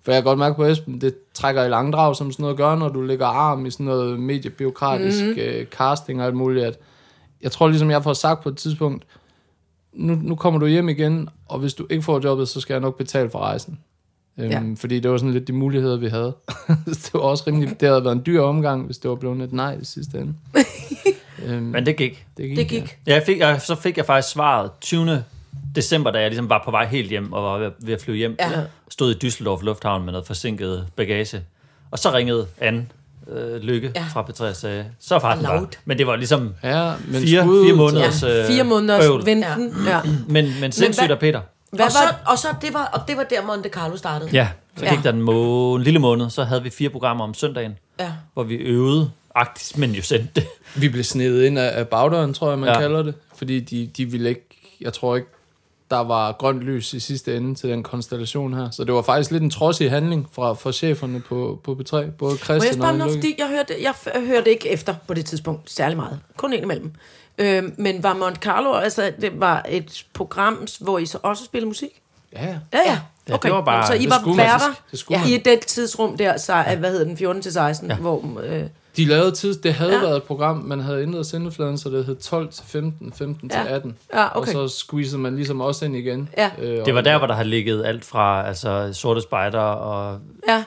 for 0.04 0.12
jeg 0.12 0.22
kan 0.22 0.24
godt 0.24 0.38
mærke 0.38 0.56
på 0.56 0.64
Esben, 0.64 1.00
det 1.00 1.14
trækker 1.34 1.64
i 1.64 1.68
langdrag, 1.68 2.16
som 2.16 2.32
sådan 2.32 2.42
noget 2.42 2.56
gør, 2.56 2.74
når 2.76 2.88
du 2.88 3.02
lægger 3.02 3.26
arm 3.26 3.66
i 3.66 3.70
sådan 3.70 3.86
noget 3.86 4.20
mediebiokratisk 4.20 5.24
mm-hmm. 5.24 5.40
øh, 5.40 5.66
casting 5.66 6.20
og 6.20 6.26
alt 6.26 6.36
muligt, 6.36 6.64
at 6.64 6.78
jeg 7.42 7.52
tror 7.52 7.68
ligesom, 7.68 7.90
jeg 7.90 8.02
får 8.02 8.12
sagt 8.12 8.42
på 8.42 8.48
et 8.48 8.56
tidspunkt, 8.56 9.04
nu, 9.92 10.14
nu 10.22 10.34
kommer 10.34 10.60
du 10.60 10.66
hjem 10.66 10.88
igen, 10.88 11.28
og 11.48 11.58
hvis 11.58 11.74
du 11.74 11.86
ikke 11.90 12.02
får 12.02 12.20
jobbet, 12.24 12.48
så 12.48 12.60
skal 12.60 12.74
jeg 12.74 12.80
nok 12.80 12.98
betale 12.98 13.30
for 13.30 13.38
rejsen. 13.38 13.72
Øhm, 13.72 13.78
Ja. 14.38 14.60
ja. 14.60 14.62
Fordi 14.76 15.00
det 15.00 15.10
var 15.10 15.16
sådan 15.16 15.32
lidt 15.32 15.48
de 15.48 15.52
muligheder, 15.52 15.96
vi 15.96 16.08
havde. 16.08 16.34
det 16.86 17.10
var 17.14 17.20
også 17.20 17.44
rimelig, 17.46 17.80
det 17.80 17.88
havde 17.88 18.04
været 18.04 18.16
en 18.16 18.22
dyr 18.26 18.40
omgang, 18.40 18.86
hvis 18.86 18.98
det 18.98 19.08
var 19.10 19.16
blevet 19.16 19.42
et 19.42 19.52
nej 19.52 19.78
i 19.80 19.84
sidste 19.84 20.18
ende. 20.18 20.34
øhm, 21.46 21.62
Men 21.62 21.86
det 21.86 21.96
gik. 21.96 22.26
det 22.36 22.48
gik. 22.48 22.56
Det 22.56 22.68
gik. 22.68 22.98
Ja, 23.06 23.14
jeg 23.14 23.22
fik, 23.26 23.38
jeg, 23.38 23.60
så 23.60 23.74
fik 23.74 23.96
jeg 23.96 24.06
faktisk 24.06 24.32
svaret 24.32 24.70
20. 24.80 25.24
december, 25.76 26.10
da 26.10 26.18
jeg 26.20 26.28
ligesom 26.30 26.48
var 26.50 26.62
på 26.64 26.70
vej 26.70 26.86
helt 26.86 27.08
hjem 27.10 27.32
og 27.32 27.42
var 27.44 27.70
ved, 27.80 27.94
at 27.94 28.00
flyve 28.02 28.16
hjem. 28.16 28.36
Ja. 28.40 28.50
Stod 28.90 29.14
i 29.14 29.26
Düsseldorf 29.26 29.64
Lufthavn 29.64 30.04
med 30.04 30.12
noget 30.12 30.26
forsinket 30.26 30.86
bagage. 30.96 31.42
Og 31.90 31.98
så 31.98 32.12
ringede 32.12 32.46
Anne 32.60 32.86
øh, 33.28 33.56
Lykke 33.62 33.92
Ja. 33.94 34.00
ja. 34.00 34.06
fra 34.12 34.22
P3 34.30 34.44
og 34.48 34.56
sagde, 34.56 34.86
så 35.00 35.18
var 35.18 35.34
den 35.34 35.44
der. 35.44 35.66
Men 35.84 35.98
det 35.98 36.06
var 36.06 36.16
ligesom 36.16 36.54
Ja, 36.64 36.92
men 37.08 37.22
fire, 37.22 37.42
skud 37.42 37.64
fire 37.66 37.76
måneders 37.76 38.22
øh, 38.22 38.46
Fire 38.46 38.64
måneders 38.64 39.04
bøvl. 39.04 39.26
venten. 39.26 39.74
Ja. 39.86 40.00
Men, 40.28 40.52
men 40.60 40.72
sindssygt 40.72 41.10
af 41.10 41.18
Peter. 41.18 41.40
Hvad 41.70 41.86
og, 41.86 41.92
så, 41.92 41.98
var, 41.98 42.32
og, 42.32 42.38
så 42.38 42.48
det 42.62 42.74
var, 42.74 42.90
og 42.92 43.00
det 43.08 43.16
var 43.16 43.22
der 43.22 43.46
Monte 43.46 43.68
Carlo 43.68 43.96
startede. 43.96 44.30
Ja, 44.32 44.48
så 44.76 44.84
Ja. 44.84 44.94
gik 44.94 45.04
der 45.04 45.12
en, 45.12 45.22
må, 45.22 45.74
en 45.76 45.82
lille 45.82 45.98
måned, 45.98 46.30
så 46.30 46.44
havde 46.44 46.62
vi 46.62 46.70
fire 46.70 46.90
programmer 46.90 47.24
om 47.24 47.34
søndagen, 47.34 47.78
ja. 48.00 48.12
hvor 48.34 48.42
vi 48.42 48.54
øvede 48.54 49.10
agtigt, 49.34 49.78
men 49.78 49.90
jo 49.90 50.02
sendte 50.02 50.28
det. 50.34 50.46
Vi 50.74 50.88
blev 50.88 51.04
snedet 51.04 51.44
ind 51.44 51.58
af, 51.58 51.78
af 51.78 51.88
bagdøren, 51.88 52.34
tror 52.34 52.48
jeg, 52.50 52.58
man 52.58 52.68
Ja. 52.68 52.74
ja. 52.74 52.80
kalder 52.80 53.02
det. 53.02 53.14
Fordi 53.36 53.60
de, 53.60 53.90
de 53.96 54.04
ville 54.04 54.28
ikke, 54.28 54.76
jeg 54.80 54.92
tror 54.92 55.16
ikke, 55.16 55.28
der 55.92 55.98
var 56.04 56.32
grønt 56.32 56.60
lys 56.60 56.92
i 56.94 57.00
sidste 57.00 57.36
ende 57.36 57.54
til 57.54 57.70
den 57.70 57.82
konstellation 57.82 58.54
her. 58.54 58.70
Så 58.70 58.84
det 58.84 58.94
var 58.94 59.02
faktisk 59.02 59.30
lidt 59.30 59.42
en 59.42 59.50
trodsig 59.50 59.90
handling 59.90 60.28
fra, 60.32 60.52
fra 60.54 60.72
cheferne 60.72 61.20
på, 61.20 61.60
på 61.64 61.72
B3, 61.80 62.10
både 62.10 62.36
Christian 62.36 62.82
og 62.82 62.94
Lykke. 62.94 63.12
fordi 63.12 63.34
jeg 63.38 63.46
hørte, 63.48 63.74
jeg 63.82 63.94
hørte 64.26 64.50
ikke 64.50 64.68
efter 64.68 64.94
på 65.06 65.14
det 65.14 65.24
tidspunkt 65.26 65.70
særlig 65.70 65.96
meget. 65.96 66.20
Kun 66.36 66.52
ind 66.52 66.62
imellem. 66.62 66.92
Øh, 67.38 67.62
men 67.78 68.02
var 68.02 68.14
Monte 68.14 68.40
Carlo, 68.40 68.72
altså 68.74 69.12
det 69.20 69.40
var 69.40 69.64
et 69.68 70.04
program, 70.14 70.66
hvor 70.80 70.98
I 70.98 71.06
så 71.06 71.18
også 71.22 71.44
spillede 71.44 71.68
musik? 71.68 71.90
Ja, 72.32 72.44
ja. 72.46 72.56
Ja, 72.72 72.78
ja. 72.86 72.98
Ja, 73.28 73.34
Okay. 73.34 73.48
det 73.48 73.56
var 73.56 73.64
bare- 73.64 73.86
så 73.86 73.94
I 73.94 74.06
var 74.10 74.36
værter 74.36 75.26
i 75.28 75.36
det 75.36 75.60
tidsrum 75.60 76.16
der, 76.16 76.36
så, 76.36 76.64
hvad 76.78 76.90
hedder 76.90 77.04
den, 77.04 77.16
14 77.16 77.42
til 77.42 77.52
16, 77.52 77.88
ja. 77.90 77.96
hvor... 77.96 78.40
Øh, 78.42 78.62
De 78.96 79.04
lavede 79.04 79.30
tid, 79.30 79.54
det 79.54 79.74
havde 79.74 79.92
Ja. 79.92 80.00
været 80.00 80.16
et 80.16 80.22
program, 80.22 80.56
man 80.56 80.80
havde 80.80 81.02
ændret 81.02 81.26
sendefladen, 81.26 81.78
så 81.78 81.88
det 81.90 82.04
hed 82.04 82.16
12 82.16 82.48
til 82.48 82.64
15, 82.66 83.12
15 83.12 83.50
Ja. 83.54 83.62
til 83.62 83.68
18. 83.68 83.96
ja, 84.14 84.38
okay. 84.38 84.54
Og 84.54 84.68
så 84.70 84.76
squeezede 84.78 85.20
man 85.20 85.36
ligesom 85.36 85.60
også 85.60 85.84
ind 85.84 85.96
igen. 85.96 86.28
Ja. 86.38 86.50
Øh, 86.58 86.86
Det 86.86 86.94
var 86.94 87.00
der, 87.00 87.18
hvor 87.18 87.26
der 87.26 87.34
har 87.34 87.42
ligget 87.44 87.84
alt 87.84 88.04
fra 88.04 88.46
altså, 88.46 88.90
Sorte 88.92 89.20
Spejder 89.20 89.58
og, 89.60 90.18
Ja, 90.48 90.64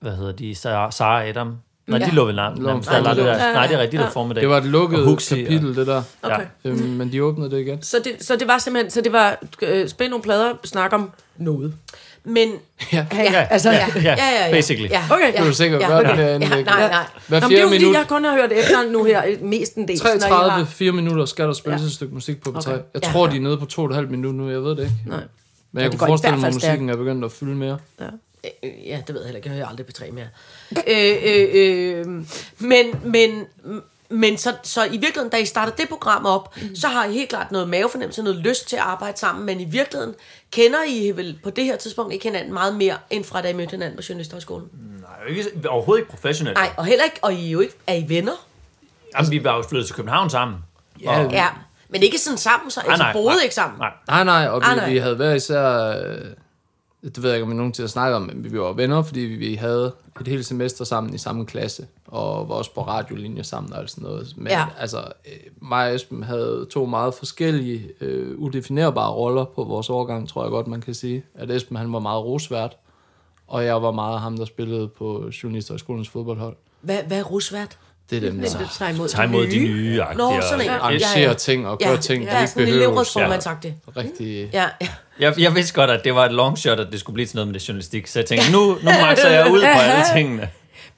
hvad 0.00 0.12
hedder 0.16 0.32
de, 0.32 0.54
Sara, 0.54 0.90
Sara 0.90 1.24
Adam. 1.28 1.56
Nej, 1.86 1.98
Ja. 1.98 2.04
de 2.06 2.10
lå 2.14 2.24
vel 2.24 2.34
nærmest 2.34 2.62
Nej, 2.62 2.96
alle 2.96 3.04
de 3.04 3.10
andre 3.10 3.22
lå- 3.22 3.26
der. 3.26 3.52
Nej, 3.52 3.66
det 3.66 3.74
er 3.76 3.78
rigtigt, 3.78 3.92
det 3.92 3.98
ja. 3.98 4.04
var 4.04 4.10
formiddag. 4.10 4.40
Det 4.40 4.50
var 4.50 4.56
et 4.56 4.64
lukket 4.64 4.98
Og 5.00 5.04
Huxi, 5.08 5.32
og- 5.34 5.38
kapitel, 5.38 5.76
det 5.76 5.86
der. 5.86 6.02
okay. 6.22 6.40
Ja. 6.64 6.70
Øhm, 6.70 6.78
men 6.78 7.12
de 7.12 7.22
åbnede 7.24 7.50
det 7.50 7.60
igen. 7.60 7.82
Så, 7.82 7.96
det, 8.04 8.26
så 8.26 8.36
det 8.36 8.48
var 8.48 8.58
simpelthen, 8.58 8.90
så 8.90 9.00
det 9.00 9.12
var 9.12 9.38
øh, 9.62 9.88
spil 9.88 10.10
nogle 10.10 10.22
plader, 10.22 10.52
snak 10.64 10.92
om 10.92 11.10
noget. 11.36 11.74
Men, 12.24 12.48
Ja. 12.92 13.06
Ja, 13.12 13.46
altså, 13.50 13.70
ja, 13.70 13.76
ja. 13.78 13.86
ja, 14.02 14.02
ja, 14.02 14.16
ja, 14.16 14.46
ja. 14.46 14.50
basically. 14.52 14.88
Ja, 14.90 15.02
Okay. 15.10 15.32
ja, 15.32 15.38
Det 15.38 15.46
var 15.46 15.52
sikkert 15.52 15.80
ja, 15.80 15.88
godt 15.88 16.06
okay. 16.06 16.16
med 16.16 16.30
ja, 16.32 16.38
nej, 16.38 16.62
nej. 16.62 17.04
Hver 17.28 17.40
Nå, 17.40 17.48
men 17.48 17.50
det 17.50 17.58
er 17.58 17.62
jo 17.62 17.68
fordi, 17.68 17.78
minut, 17.78 17.94
jeg 17.96 18.04
kun 18.08 18.24
har 18.24 18.32
hørt 18.34 18.52
efter 18.52 18.90
nu 18.92 19.04
her, 19.04 19.22
mestendels. 19.42 20.02
når 20.04 20.10
I 20.10 20.18
33, 20.18 20.50
har... 20.50 20.64
4 20.64 20.92
minutter 20.92 21.24
skal 21.24 21.44
der 21.46 21.52
spilles 21.52 21.80
Ja. 21.82 21.86
et 21.86 21.92
stykke 21.92 22.14
musik 22.14 22.40
på 22.42 22.50
B3. 22.50 22.56
Okay. 22.58 22.70
Jeg 22.70 22.80
Ja. 22.94 23.12
tror, 23.12 23.26
de 23.26 23.36
er 23.36 23.40
nede 23.40 23.56
på 23.58 23.66
2,5 23.72 24.00
minutter 24.10 24.40
nu, 24.44 24.50
jeg 24.50 24.62
ved 24.62 24.70
det 24.70 24.82
ikke. 24.82 24.92
Nej. 25.06 25.20
Men 25.72 25.82
jeg 25.82 25.92
det 25.92 25.98
kunne 26.00 26.06
forestille 26.08 26.36
mig, 26.36 26.46
at 26.48 26.54
musikken 26.54 26.88
er 26.90 26.96
begyndt 26.96 27.24
at 27.24 27.32
fylde 27.32 27.54
mere. 27.54 27.78
Øh, 28.00 28.08
Ja, 28.86 28.98
det 29.06 29.14
ved 29.14 29.20
jeg 29.20 29.24
heller 29.26 29.36
ikke. 29.36 29.48
Jeg 29.48 29.56
hører 29.56 29.68
aldrig 29.68 29.86
på 29.86 29.92
3 29.92 30.10
mere. 30.10 30.26
øh, 30.88 31.16
øh, 31.24 31.48
øh, 31.54 32.06
men, 32.58 32.86
men, 33.04 33.44
men 34.10 34.38
så, 34.38 34.54
så 34.62 34.84
i 34.84 34.88
virkeligheden, 34.90 35.28
da 35.28 35.36
I 35.36 35.44
startede 35.44 35.76
det 35.78 35.88
program 35.88 36.26
op, 36.26 36.56
mm. 36.56 36.76
så 36.76 36.88
har 36.88 37.04
I 37.04 37.12
helt 37.12 37.28
klart 37.28 37.52
noget 37.52 37.68
mavefornemmelse, 37.68 38.22
noget 38.22 38.38
lyst 38.38 38.68
til 38.68 38.76
at 38.76 38.82
arbejde 38.82 39.18
sammen, 39.18 39.46
men 39.46 39.60
i 39.60 39.64
virkeligheden 39.64 40.14
kender 40.50 40.78
I 40.88 41.12
vel 41.16 41.38
på 41.42 41.50
det 41.50 41.64
her 41.64 41.76
tidspunkt 41.76 42.12
ikke 42.12 42.24
hinanden 42.24 42.52
meget 42.52 42.74
mere, 42.76 42.96
end 43.10 43.24
fra 43.24 43.42
da 43.42 43.48
I 43.48 43.52
mødte 43.52 43.70
hinanden 43.70 43.96
på 43.96 44.02
Journalisthøjskolen. 44.08 44.68
Nej, 45.00 45.28
ikke, 45.28 45.68
overhovedet 45.70 46.00
ikke 46.00 46.10
professionelt. 46.10 46.56
Nej, 46.56 46.70
og 46.76 46.84
heller 46.84 47.04
ikke, 47.04 47.18
og 47.22 47.32
I 47.32 47.46
er 47.46 47.50
jo 47.50 47.60
ikke, 47.60 47.74
er 47.86 47.94
I 47.94 48.04
venner? 48.08 48.46
Jamen, 49.18 49.30
vi 49.30 49.44
var 49.44 49.56
jo 49.56 49.62
flyttet 49.62 49.86
til 49.86 49.96
København 49.96 50.30
sammen. 50.30 50.56
Ja, 51.02 51.24
Og- 51.24 51.32
Ja, 51.32 51.46
men 51.88 52.02
ikke 52.02 52.18
sådan 52.18 52.38
sammen, 52.38 52.70
så 52.70 52.80
Nej, 52.80 52.90
altså 52.92 53.02
nej, 53.04 53.12
boede 53.12 53.34
nej. 53.36 53.42
ikke 53.42 53.54
sammen. 53.54 53.78
Nej, 53.78 53.90
Nej, 54.08 54.24
nej, 54.24 54.48
og 54.48 54.60
vi, 54.60 54.66
Ah, 54.70 54.76
nej. 54.76 54.90
vi 54.90 54.98
havde 54.98 55.16
hver 55.16 55.34
især 55.34 55.88
øh, 56.00 56.18
det 57.02 57.22
ved 57.22 57.30
jeg 57.30 57.36
ikke, 57.36 57.44
om 57.44 57.50
vi 57.50 57.56
nogensinde 57.56 57.86
har 57.86 57.88
snakket 57.90 58.16
om, 58.16 58.22
men 58.22 58.52
vi 58.52 58.60
var 58.60 58.72
venner, 58.72 59.02
fordi 59.02 59.20
vi, 59.20 59.54
havde 59.54 59.92
et 60.20 60.28
helt 60.28 60.46
semester 60.46 60.84
sammen 60.84 61.14
i 61.14 61.18
samme 61.18 61.46
klasse, 61.46 61.86
og 62.06 62.48
var 62.48 62.54
også 62.54 62.74
på 62.74 62.82
radiolinje 62.82 63.44
sammen 63.44 63.72
og 63.72 63.88
sådan 63.88 64.02
noget. 64.04 64.32
Men 64.36 64.46
Ja. 64.46 64.66
altså, 64.78 64.98
øh, 64.98 65.32
mig 65.62 65.88
og 65.88 65.94
Esben 65.94 66.22
havde 66.22 66.66
to 66.70 66.86
meget 66.86 67.14
forskellige, 67.14 67.88
øh, 68.00 68.38
udefinerbare 68.38 69.10
roller 69.12 69.44
på 69.44 69.64
vores 69.64 69.90
årgang, 69.90 70.28
tror 70.28 70.42
jeg 70.42 70.50
godt, 70.50 70.66
man 70.66 70.80
kan 70.80 70.94
sige. 70.94 71.24
At 71.34 71.50
Esben, 71.50 71.76
han 71.76 71.92
var 71.92 71.98
meget 72.00 72.24
rosvært, 72.24 72.76
og 73.46 73.64
jeg 73.64 73.82
var 73.82 73.90
meget 73.90 74.20
ham, 74.20 74.36
der 74.36 74.44
spillede 74.44 74.88
på 74.88 75.30
Journalister 75.42 75.74
og 75.74 75.80
skolens 75.80 76.08
fodboldhold. 76.08 76.56
Hvad, 76.80 76.98
hvad 77.06 77.18
er 77.18 77.24
rusvært? 77.24 77.78
Det 78.10 78.16
er 78.16 78.20
dem, 78.20 78.40
der 78.40 78.48
det 78.48 78.68
tager 78.78 78.90
imod, 78.92 79.08
Tag 79.08 79.24
imod 79.24 79.46
de 79.46 79.58
nye. 79.58 79.74
nye 79.74 80.02
Nå, 80.16 80.40
sådan 80.40 80.54
en. 80.54 80.60
og- 80.60 80.64
Ja, 80.64 80.78
arrangerer 80.78 81.20
ja. 81.28 81.32
ting 81.34 81.66
og 81.66 81.78
Ja, 81.80 81.88
gør 81.88 81.96
ting, 81.96 82.24
ja, 82.24 82.30
de 82.30 82.36
ikke 82.40 82.48
sådan 82.50 82.62
en 82.62 82.68
lille 82.68 82.80
behøver. 82.86 83.56
det. 83.62 83.74
Rigtig... 83.96 84.50
Ja, 84.52 84.64
ja. 84.80 84.88
Jeg, 85.20 85.40
jeg 85.40 85.54
vidste 85.54 85.74
godt, 85.74 85.90
at 85.90 86.00
det 86.04 86.14
var 86.14 86.24
et 86.24 86.32
long 86.32 86.58
shot, 86.58 86.80
at 86.80 86.86
det 86.92 87.00
skulle 87.00 87.14
blive 87.14 87.26
til 87.26 87.36
noget 87.36 87.48
med 87.48 87.54
det 87.54 87.68
journalistik, 87.68 88.06
så 88.06 88.18
jeg 88.18 88.26
tænkte, 88.26 88.52
nu, 88.52 88.60
nu 88.66 88.76
makser 89.02 89.28
jeg 89.28 89.50
ud 89.52 89.60
på 89.60 89.66
alle 89.66 90.04
tingene. 90.16 90.48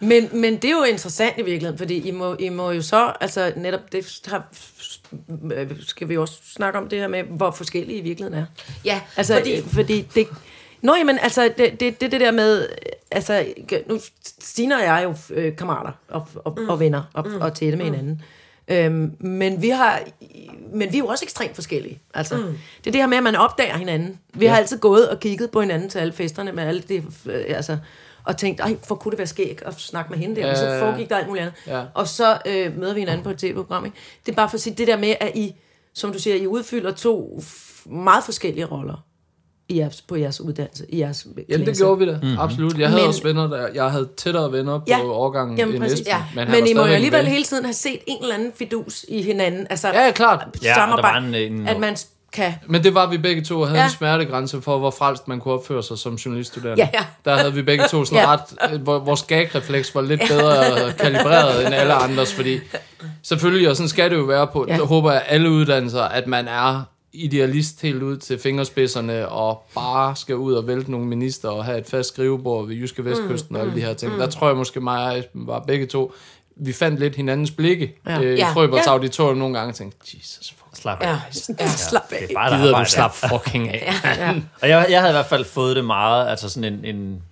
Men, 0.01 0.29
men 0.33 0.57
det 0.57 0.65
er 0.65 0.71
jo 0.71 0.83
interessant 0.83 1.35
i 1.39 1.43
virkeligheden, 1.43 1.79
fordi 1.79 2.09
I 2.09 2.11
må, 2.11 2.37
I 2.41 2.49
må 2.49 2.71
jo 2.71 2.83
så, 2.83 3.13
altså 3.21 3.53
netop 3.57 3.81
det 3.93 4.21
har, 4.27 4.45
skal 5.87 6.09
vi 6.09 6.17
også 6.17 6.35
snakke 6.55 6.79
om 6.79 6.89
det 6.89 6.99
her 6.99 7.09
med, 7.09 7.23
hvor 7.23 7.51
forskellige 7.51 7.99
I 7.99 8.03
virkeligheden 8.03 8.39
er. 8.39 8.45
ja 8.85 9.01
Altså, 9.17 9.35
fordi, 9.35 9.63
fordi, 9.63 9.75
fordi 9.75 10.07
det... 10.15 10.27
Nå, 10.83 10.95
jamen, 10.95 11.19
altså, 11.19 11.43
det, 11.59 11.81
det, 11.81 12.01
det, 12.01 12.13
det 12.13 12.21
der 12.21 12.31
med, 12.31 12.69
altså, 13.11 13.45
nu, 13.89 14.01
Stine 14.41 14.77
og 14.77 14.83
jeg 14.83 14.99
er 14.99 15.03
jo 15.03 15.15
øh, 15.31 15.57
kammerater 15.57 15.93
og, 16.09 16.29
og, 16.45 16.55
mm. 16.59 16.69
og 16.69 16.81
venner 16.81 17.03
og, 17.15 17.29
mm. 17.29 17.41
og 17.41 17.55
tætte 17.55 17.79
med 17.79 17.85
hinanden. 17.85 18.23
Øhm, 18.69 19.17
men 19.21 19.63
vi 19.63 19.69
har, 19.69 20.01
men 20.73 20.93
vi 20.93 20.97
er 20.97 20.99
jo 20.99 21.07
også 21.07 21.25
ekstremt 21.25 21.55
forskellige. 21.55 22.01
Altså, 22.15 22.37
mm. 22.37 22.59
Det 22.79 22.87
er 22.87 22.91
det 22.91 23.01
her 23.01 23.07
med, 23.07 23.17
at 23.17 23.23
man 23.23 23.37
opdager 23.37 23.77
hinanden. 23.77 24.19
Vi 24.35 24.45
ja. 24.45 24.51
har 24.51 24.59
altid 24.59 24.79
gået 24.79 25.09
og 25.09 25.21
kigget 25.21 25.51
på 25.51 25.61
hinanden 25.61 25.89
til 25.89 25.99
alle 25.99 26.13
festerne 26.13 26.53
med 26.53 26.65
alle 26.65 26.83
det, 26.89 27.05
øh, 27.27 27.45
altså, 27.49 27.79
og 28.25 28.37
tænkt, 28.37 28.61
ej, 28.61 28.77
hvor 28.87 28.97
kunne 28.97 29.11
det 29.11 29.19
være 29.19 29.27
skæg 29.27 29.59
at 29.67 29.75
snakke 29.81 30.11
med 30.11 30.19
hende 30.19 30.41
der, 30.41 30.51
og 30.51 30.57
så 30.57 30.67
Ja. 30.67 30.83
foregik 30.83 31.09
der 31.09 31.17
alt 31.17 31.27
muligt 31.27 31.43
andet. 31.43 31.55
Ja. 31.67 31.85
Og 31.95 32.09
så 32.09 32.39
øh, 32.47 32.79
møder 32.79 32.95
vi 32.95 33.01
hinanden 33.01 33.25
på 33.25 33.31
et 33.31 33.39
tv-program. 33.39 33.85
Ikke? 33.85 33.97
Det 34.27 34.33
er 34.33 34.37
bare 34.37 34.49
for 34.49 34.57
at 34.57 34.61
sige 34.61 34.75
det 34.75 34.87
der 34.87 34.97
med, 34.97 35.15
at 35.21 35.33
I, 35.35 35.55
som 35.95 36.13
du 36.13 36.19
siger, 36.19 36.37
I 36.37 36.47
udfylder 36.47 36.93
to 36.93 37.43
meget 37.87 38.25
forskellige 38.25 38.65
roller 38.65 39.05
i 39.73 39.79
jeres, 39.79 40.03
på 40.03 40.17
jeres 40.17 40.41
uddannelse, 40.41 40.85
i 40.89 41.01
jeres 41.01 41.27
Ja, 41.49 41.57
det 41.57 41.65
klasse. 41.65 41.85
gjorde 41.85 41.99
vi 41.99 42.07
da. 42.07 42.13
Mm-hmm. 42.23 42.39
Absolut. 42.39 42.79
Jeg 42.79 42.89
havde 42.89 43.01
Men- 43.03 43.09
også 43.09 43.23
venner, 43.23 43.47
der, 43.47 43.69
jeg 43.75 43.91
havde 43.91 44.09
tættere 44.17 44.53
venner 44.53 44.79
på 44.79 44.85
Ja. 44.89 45.03
årgangen 45.05 45.59
Jamen, 45.59 45.75
end 45.75 45.83
præcis. 45.83 46.01
Esben. 46.01 46.13
Ja. 46.13 46.17
han 46.41 46.51
Men, 46.51 46.61
men 46.61 46.67
I 46.71 46.75
må 46.75 46.81
jo 46.81 46.93
alligevel 46.93 47.19
ven. 47.21 47.27
hele 47.27 47.45
tiden 47.45 47.65
have 47.65 47.75
set 47.75 47.99
en 48.07 48.23
eller 48.23 48.35
anden 48.35 48.53
fidus 48.59 49.05
i 49.09 49.23
hinanden. 49.23 49.67
Altså, 49.71 49.89
Ja, 49.89 50.05
ja, 50.05 50.11
klart. 50.11 50.47
Ja, 50.63 50.75
samarbejde, 50.75 51.17
der 51.27 51.31
var 51.31 51.39
en- 51.39 51.53
en- 51.53 51.69
at 51.69 51.81
man 51.81 51.97
kan... 52.33 52.55
Men 52.67 52.85
det 52.85 52.95
var 52.95 53.07
vi 53.11 53.19
begge 53.19 53.43
to, 53.43 53.61
og 53.61 53.67
havde 53.67 53.79
Ja. 53.79 53.83
ja. 53.83 53.89
en 53.89 53.93
smertegrænse 53.97 54.63
for, 54.63 54.79
hvor 54.79 54.91
frelst 54.91 55.29
man 55.29 55.41
kunne 55.41 55.55
opføre 55.55 55.83
sig 55.83 55.99
som 55.99 56.15
journaliststuderende. 56.15 56.83
Ja, 56.83 56.89
ja. 56.95 57.05
Der 57.31 57.37
havde 57.37 57.55
vi 57.55 57.63
begge 57.63 57.85
to 57.91 58.05
sådan 58.05 58.19
Ja. 58.25 58.31
ja. 58.31 58.37
ret, 58.37 58.73
øh, 58.75 58.87
vores 58.87 59.23
gagrefleks 59.23 59.95
var 59.95 60.01
lidt 60.01 60.21
bedre 60.29 60.93
kalibreret 60.99 61.67
end 61.67 61.75
alle 61.75 61.93
andres, 61.95 62.35
fordi 62.35 62.59
selvfølgelig, 63.23 63.69
og 63.69 63.77
sådan 63.77 63.89
skal 63.89 64.11
det 64.11 64.17
jo 64.17 64.23
være 64.23 64.47
på, 64.47 64.65
Ja. 64.69 64.75
ja. 64.77 64.85
håber 64.85 65.13
jeg 65.13 65.23
alle 65.29 65.51
uddannelser, 65.51 66.03
at 66.03 66.27
man 66.27 66.49
er 66.49 66.83
idealist 67.13 67.83
helt 67.83 68.03
ud 68.03 68.17
til 68.17 68.39
fingerspidserne 68.39 69.29
og 69.29 69.67
bare 69.75 70.17
skal 70.17 70.37
ud 70.37 70.55
og 70.55 70.67
vælte 70.67 70.91
nogle 70.91 71.07
minister 71.07 71.49
og 71.49 71.65
have 71.65 71.79
et 71.79 71.87
fast 71.87 72.09
skrivebord 72.09 72.67
ved 72.67 72.77
Jyske 72.77 73.05
Vestkysten 73.05 73.49
mm, 73.51 73.55
og 73.57 73.61
alle 73.63 73.75
de 73.75 73.81
her 73.81 73.95
ting. 73.95 74.13
Mm. 74.13 74.19
Der 74.19 74.27
tror 74.27 74.47
jeg 74.49 74.57
måske 74.57 74.81
mig 74.81 75.07
og 75.07 75.19
Esben 75.19 75.47
var 75.47 75.59
begge 75.61 75.87
to. 75.87 76.13
Vi 76.57 76.73
fandt 76.73 77.01
lidt 77.01 77.17
hinandens 77.17 77.51
blikke 77.51 77.99
Ja. 78.07 78.13
ja. 78.13 78.23
øh, 78.23 78.35
i 78.35 78.37
Ja. 78.39 78.53
Frøbergs 78.53 78.87
Ja. 78.87 78.93
auditorium 78.93 79.37
nogle 79.39 79.59
gange 79.59 79.71
og 79.71 79.75
tænkte, 79.75 79.99
Jesus, 80.15 80.51
fuck, 80.59 80.77
Slap 80.83 81.01
af. 81.01 81.07
Ja, 81.07 81.19
ja. 81.61 81.69
Slap 81.69 82.03
af. 82.13 82.19
Det 82.29 82.31
er 82.31 82.35
bare 82.35 82.59
gider 82.59 82.79
du 82.79 82.85
slap 82.85 83.15
fucking 83.15 83.69
af. 83.69 83.93
Og 84.63 84.69
jeg, 84.69 84.87
jeg 84.91 85.01
havde 85.01 85.13
i 85.13 85.17
hvert 85.17 85.27
fald 85.27 85.45
fået 85.45 85.77
det 85.77 85.85
meget, 85.85 86.29
altså 86.29 86.49
sådan 86.49 86.73
en, 86.75 86.97
en 86.97 87.23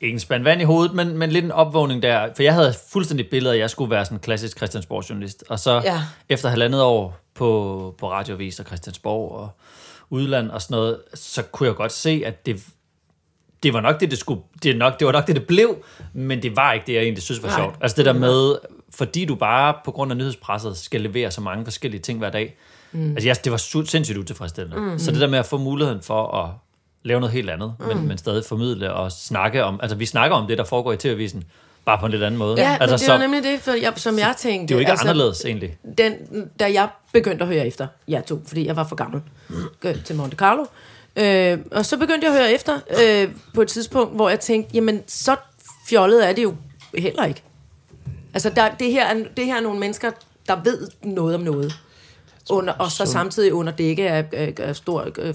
ikke 0.00 0.14
en 0.14 0.20
spand 0.20 0.42
vand 0.42 0.60
i 0.60 0.64
hovedet, 0.64 0.94
men, 0.94 1.18
men 1.18 1.30
lidt 1.30 1.44
en 1.44 1.50
opvågning 1.52 2.02
der. 2.02 2.28
For 2.36 2.42
jeg 2.42 2.54
havde 2.54 2.74
fuldstændig 2.92 3.30
billede 3.30 3.52
af, 3.52 3.56
at 3.56 3.60
jeg 3.60 3.70
skulle 3.70 3.90
være 3.90 4.04
sådan 4.04 4.16
en 4.16 4.20
klassisk 4.20 4.56
Christiansborg-journalist. 4.56 5.44
Og 5.48 5.58
så 5.58 5.80
Ja. 5.84 6.02
efter 6.28 6.48
halvandet 6.48 6.82
år 6.82 7.20
på, 7.34 7.94
på 7.98 8.10
radiovis 8.10 8.60
og 8.60 8.66
Christiansborg 8.66 9.32
og 9.32 9.48
udland 10.10 10.50
og 10.50 10.62
sådan 10.62 10.74
noget, 10.74 10.98
så 11.14 11.42
kunne 11.42 11.66
jeg 11.66 11.74
godt 11.76 11.92
se, 11.92 12.22
at 12.26 12.46
det, 12.46 12.64
det 13.62 13.74
var 13.74 13.80
nok 13.80 14.00
det, 14.00 14.10
det 14.10 14.18
skulle, 14.18 14.40
det, 14.62 14.76
nok, 14.76 14.98
det 14.98 15.06
var 15.06 15.12
nok 15.12 15.26
det, 15.26 15.36
det 15.36 15.46
blev, 15.46 15.76
men 16.12 16.42
det 16.42 16.56
var 16.56 16.72
ikke 16.72 16.86
det, 16.86 16.92
jeg 16.94 17.02
egentlig 17.02 17.22
synes 17.22 17.42
var 17.42 17.48
Nej. 17.48 17.58
sjovt. 17.58 17.74
Altså 17.80 17.96
det 17.96 18.04
der 18.04 18.12
med, 18.12 18.58
fordi 18.94 19.24
du 19.24 19.34
bare 19.34 19.74
på 19.84 19.90
grund 19.90 20.10
af 20.12 20.16
nyhedspresset 20.16 20.76
skal 20.76 21.00
levere 21.00 21.30
så 21.30 21.40
mange 21.40 21.64
forskellige 21.64 22.00
ting 22.00 22.18
hver 22.18 22.30
dag. 22.30 22.56
Mm. 22.92 23.10
Altså 23.10 23.28
jeg, 23.28 23.36
det 23.44 23.52
var 23.52 23.58
sindssygt 23.58 24.18
utilfredsstillende. 24.18 24.80
Mm. 24.92 24.98
Så 24.98 25.10
det 25.10 25.20
der 25.20 25.28
med 25.28 25.38
at 25.38 25.46
få 25.46 25.58
muligheden 25.58 26.02
for 26.02 26.36
at 26.44 26.50
lave 27.02 27.20
noget 27.20 27.32
helt 27.32 27.50
andet, 27.50 27.74
mm. 27.78 27.86
men, 27.86 28.08
men 28.08 28.18
stadig 28.18 28.44
formidle 28.44 28.92
og 28.92 29.12
snakke 29.12 29.64
om, 29.64 29.80
altså 29.82 29.96
vi 29.96 30.06
snakker 30.06 30.36
om 30.36 30.46
det, 30.46 30.58
der 30.58 30.64
foregår 30.64 30.92
i 30.92 30.96
TV-avisen, 30.96 31.44
bare 31.84 31.98
på 31.98 32.06
en 32.06 32.12
lidt 32.12 32.22
anden 32.22 32.38
måde. 32.38 32.60
Ja, 32.60 32.72
altså, 32.80 32.86
men 32.86 32.92
det 32.92 33.00
så, 33.00 33.12
er 33.12 33.16
jo 33.16 33.22
nemlig 33.22 33.42
det, 33.42 33.60
for 33.60 33.72
jeg, 33.72 33.92
som 33.96 34.18
jeg 34.18 34.34
tænkte. 34.38 34.66
det 34.66 34.74
er 34.74 34.76
jo 34.76 34.80
ikke 34.80 34.90
altså, 34.90 35.08
anderledes 35.08 35.44
egentlig. 35.44 35.76
den, 35.98 36.14
da 36.60 36.72
jeg 36.72 36.88
begyndte 37.12 37.42
at 37.42 37.48
høre 37.48 37.66
efter 37.66 37.86
jer 38.08 38.20
to, 38.20 38.42
fordi 38.46 38.66
jeg 38.66 38.76
var 38.76 38.84
for 38.84 38.96
gammel 38.96 39.20
øh, 39.82 40.04
til 40.04 40.16
Monte 40.16 40.36
Carlo. 40.36 40.64
Øh, 41.16 41.58
og 41.72 41.86
så 41.86 41.96
begyndte 41.96 42.26
jeg 42.26 42.34
at 42.34 42.40
høre 42.40 42.52
efter 42.52 42.78
øh, 43.02 43.28
på 43.54 43.62
et 43.62 43.68
tidspunkt, 43.68 44.14
hvor 44.14 44.28
jeg 44.28 44.40
tænkte, 44.40 44.70
jamen 44.74 45.02
så 45.06 45.36
fjollet 45.88 46.28
er 46.28 46.32
det 46.32 46.42
jo 46.42 46.54
heller 46.98 47.24
ikke. 47.24 47.42
Altså 48.34 48.50
der, 48.50 48.70
det, 48.70 48.92
her 48.92 49.06
er, 49.06 49.14
det 49.36 49.44
her 49.44 49.56
er 49.56 49.60
nogle 49.60 49.80
mennesker, 49.80 50.10
der 50.48 50.62
ved 50.64 50.88
noget 51.02 51.34
om 51.34 51.40
noget. 51.40 51.72
Under, 52.50 52.72
og 52.72 52.90
så 52.90 53.06
samtidig 53.06 53.52
under 53.54 53.72
dække 53.72 54.10
af, 54.10 54.24
af, 54.32 54.54
af 54.58 54.76
stor 54.76 55.06
øh, 55.18 55.34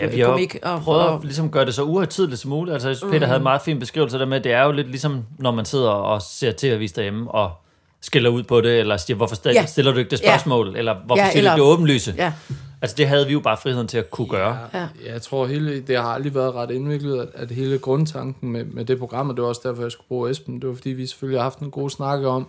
Ja, 0.00 0.06
vi 0.06 0.20
har 0.20 0.26
komik. 0.26 0.56
Og, 0.62 0.80
prøvet 0.80 1.02
og, 1.02 1.14
at 1.14 1.24
ligesom 1.24 1.50
gøre 1.50 1.64
det 1.64 1.74
så 1.74 1.82
uhøjtidligt 1.82 2.40
som 2.40 2.50
muligt. 2.50 2.72
Altså, 2.72 2.88
jeg 2.88 2.96
synes, 2.96 3.10
Peter 3.10 3.26
havde 3.26 3.36
en 3.36 3.42
meget 3.42 3.62
fin 3.62 3.78
beskrivelse 3.78 4.18
der 4.18 4.26
med, 4.26 4.36
at 4.36 4.44
det 4.44 4.52
er 4.52 4.64
jo 4.64 4.72
lidt 4.72 4.86
ligesom, 4.88 5.24
når 5.38 5.50
man 5.50 5.64
sidder 5.64 5.88
og 5.90 6.22
ser 6.22 6.52
TV-avis 6.58 6.92
derhjemme 6.92 7.30
og 7.30 7.50
skælder 8.00 8.30
ud 8.30 8.42
på 8.42 8.60
det, 8.60 8.78
eller 8.80 8.96
siger, 8.96 9.16
hvorfor 9.16 9.34
stiller, 9.34 9.54
Ja. 9.54 9.60
ja. 9.60 9.66
stiller 9.66 9.92
du 9.92 9.98
ikke 9.98 10.10
det 10.10 10.20
Ja. 10.22 10.28
spørgsmål, 10.28 10.76
eller 10.76 10.94
hvorfor 11.06 11.20
Ja, 11.20 11.24
ja, 11.24 11.30
stiller 11.30 11.50
du 11.50 11.54
eller- 11.54 11.64
ikke 11.66 11.70
det 11.70 11.72
åbenlyse? 11.78 12.14
ja, 12.16 12.32
Altså, 12.82 12.96
det 12.96 13.08
havde 13.08 13.26
vi 13.26 13.32
jo 13.32 13.40
bare 13.40 13.56
friheden 13.56 13.88
til 13.88 13.98
at 13.98 14.10
kunne 14.10 14.28
gøre. 14.28 14.58
ja. 14.74 14.86
Jeg 15.12 15.22
tror, 15.22 15.46
hele, 15.46 15.80
det 15.80 15.96
har 15.96 16.04
aldrig 16.08 16.34
været 16.34 16.54
ret 16.54 16.70
indviklet, 16.70 17.20
at, 17.20 17.28
at 17.34 17.50
hele 17.50 17.78
grundtanken 17.78 18.52
med, 18.52 18.64
med 18.64 18.84
det 18.84 18.98
program, 18.98 19.30
og 19.30 19.36
det 19.36 19.42
var 19.42 19.48
også 19.48 19.60
derfor, 19.64 19.82
jeg 19.82 19.92
skulle 19.92 20.08
bruge 20.08 20.30
Esben, 20.30 20.60
det 20.60 20.68
var 20.68 20.74
fordi, 20.74 20.90
vi 20.90 21.06
selvfølgelig 21.06 21.38
har 21.38 21.42
haft 21.42 21.58
en 21.58 21.70
god 21.70 21.90
snak 21.90 22.24
om, 22.24 22.46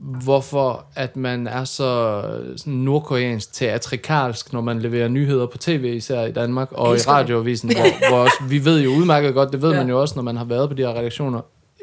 hvorfor 0.00 0.84
at 0.94 1.16
man 1.16 1.46
er 1.46 1.64
så 1.64 2.22
sådan 2.56 2.72
nordkoreansk 2.72 3.52
teatrikalsk, 3.52 4.52
når 4.52 4.60
man 4.60 4.80
leverer 4.80 5.08
nyheder 5.08 5.46
på 5.46 5.58
tv, 5.58 5.92
især 5.96 6.24
i 6.24 6.32
Danmark, 6.32 6.68
og 6.72 6.96
i 6.96 6.98
radioavisen, 6.98 7.70
hvor, 7.76 8.08
hvor 8.08 8.18
også, 8.18 8.36
vi 8.48 8.64
ved 8.64 8.80
jo 8.80 8.90
udmærket 8.90 9.34
godt, 9.34 9.52
det 9.52 9.62
ved 9.62 9.70
Ja. 9.70 9.76
man 9.76 9.88
jo 9.88 10.00
også, 10.00 10.14
når 10.16 10.22
man 10.22 10.36
har 10.36 10.44
været 10.44 10.68
på 10.68 10.74
de 10.74 10.82
her 10.82 10.88
redaktioner, 10.98 11.40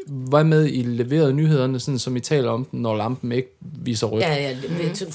hvad 0.08 0.44
med 0.44 0.70
I 0.70 0.82
leverede 0.82 1.34
nyhederne, 1.34 1.80
sådan 1.80 2.00
som 2.00 2.16
I 2.16 2.20
taler 2.20 2.50
om 2.50 2.66
den, 2.66 2.82
når 2.82 2.96
lampen 2.96 3.32
ikke 3.32 3.50
viser 3.62 4.08
rødt? 4.08 4.24
Ja, 4.24 4.34
ja, 4.34 4.56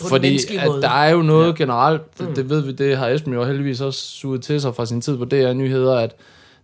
på 0.03 0.09
Fordi 0.09 0.39
at 0.59 0.67
måde. 0.67 0.83
der 0.83 0.91
er 0.91 1.11
jo 1.11 1.23
noget 1.23 1.47
ja. 1.47 1.53
generelt, 1.57 2.03
det, 2.19 2.37
det 2.37 2.51
ved 2.51 2.61
vi, 2.61 2.73
det 2.73 2.97
har 2.97 3.09
Esben 3.09 3.33
jo 3.33 3.45
heldigvis 3.45 3.81
også 3.81 4.01
suget 4.01 4.43
til 4.43 4.61
sig 4.61 4.75
fra 4.75 4.87
sin 4.87 5.01
tid 5.01 5.17
på 5.17 5.25
DR 5.25 5.53
Nyheder, 5.53 5.99
at 5.99 6.15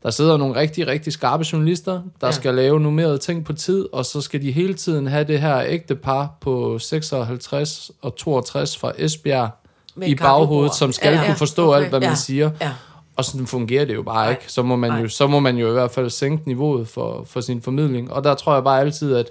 der 0.03 0.11
sidder 0.11 0.37
nogle 0.37 0.55
rigtig, 0.57 0.87
rigtig 0.87 1.13
skarpe 1.13 1.45
journalister, 1.53 1.93
der 2.21 2.27
Ja. 2.27 2.33
skal 2.33 2.55
lave 2.55 2.81
nummerede 2.81 3.19
ting 3.19 3.45
på 3.45 3.53
tid, 3.53 3.87
og 3.93 4.05
så 4.05 4.21
skal 4.21 4.43
de 4.43 4.53
hele 4.53 4.75
tiden 4.75 5.07
have 5.07 5.25
det 5.25 5.41
her 5.41 5.61
ægte 5.67 5.95
par 5.97 6.37
på 6.41 6.79
56 6.79 7.91
og 8.03 8.17
62 8.17 8.77
fra 8.79 8.93
Esbjerg 8.99 9.51
Med 9.97 10.09
i 10.09 10.13
et 10.13 10.19
baghovedet, 10.19 10.75
som 10.75 10.93
skal 10.93 11.09
Ja, 11.09 11.15
ja, 11.15 11.21
ja. 11.21 11.27
kunne 11.27 11.37
forstå 11.37 11.69
Okay. 11.69 11.79
alt, 11.81 11.89
hvad 11.89 12.01
Ja. 12.01 12.07
man 12.09 12.17
siger. 12.17 12.51
Ja. 12.61 12.73
Og 13.17 13.25
sådan 13.25 13.47
fungerer 13.47 13.85
det 13.85 13.95
jo 13.95 14.03
bare 14.03 14.25
Nej. 14.25 14.31
ikke. 14.31 14.53
Så 14.53 14.63
må, 14.63 14.77
man 14.77 14.91
Nej. 14.91 15.01
jo, 15.01 15.09
så 15.09 15.27
må 15.27 15.41
man 15.41 15.57
jo 15.57 15.69
i 15.69 15.73
hvert 15.73 15.91
fald 15.91 16.11
sænke 16.11 16.49
niveauet 16.49 16.89
for, 16.89 17.25
for 17.27 17.41
sin 17.41 17.63
formidling. 17.63 18.13
Og 18.13 18.25
der 18.25 18.35
tror 18.35 18.55
jeg 18.55 18.65
bare 18.65 18.81
altid, 18.81 19.15
at, 19.17 19.27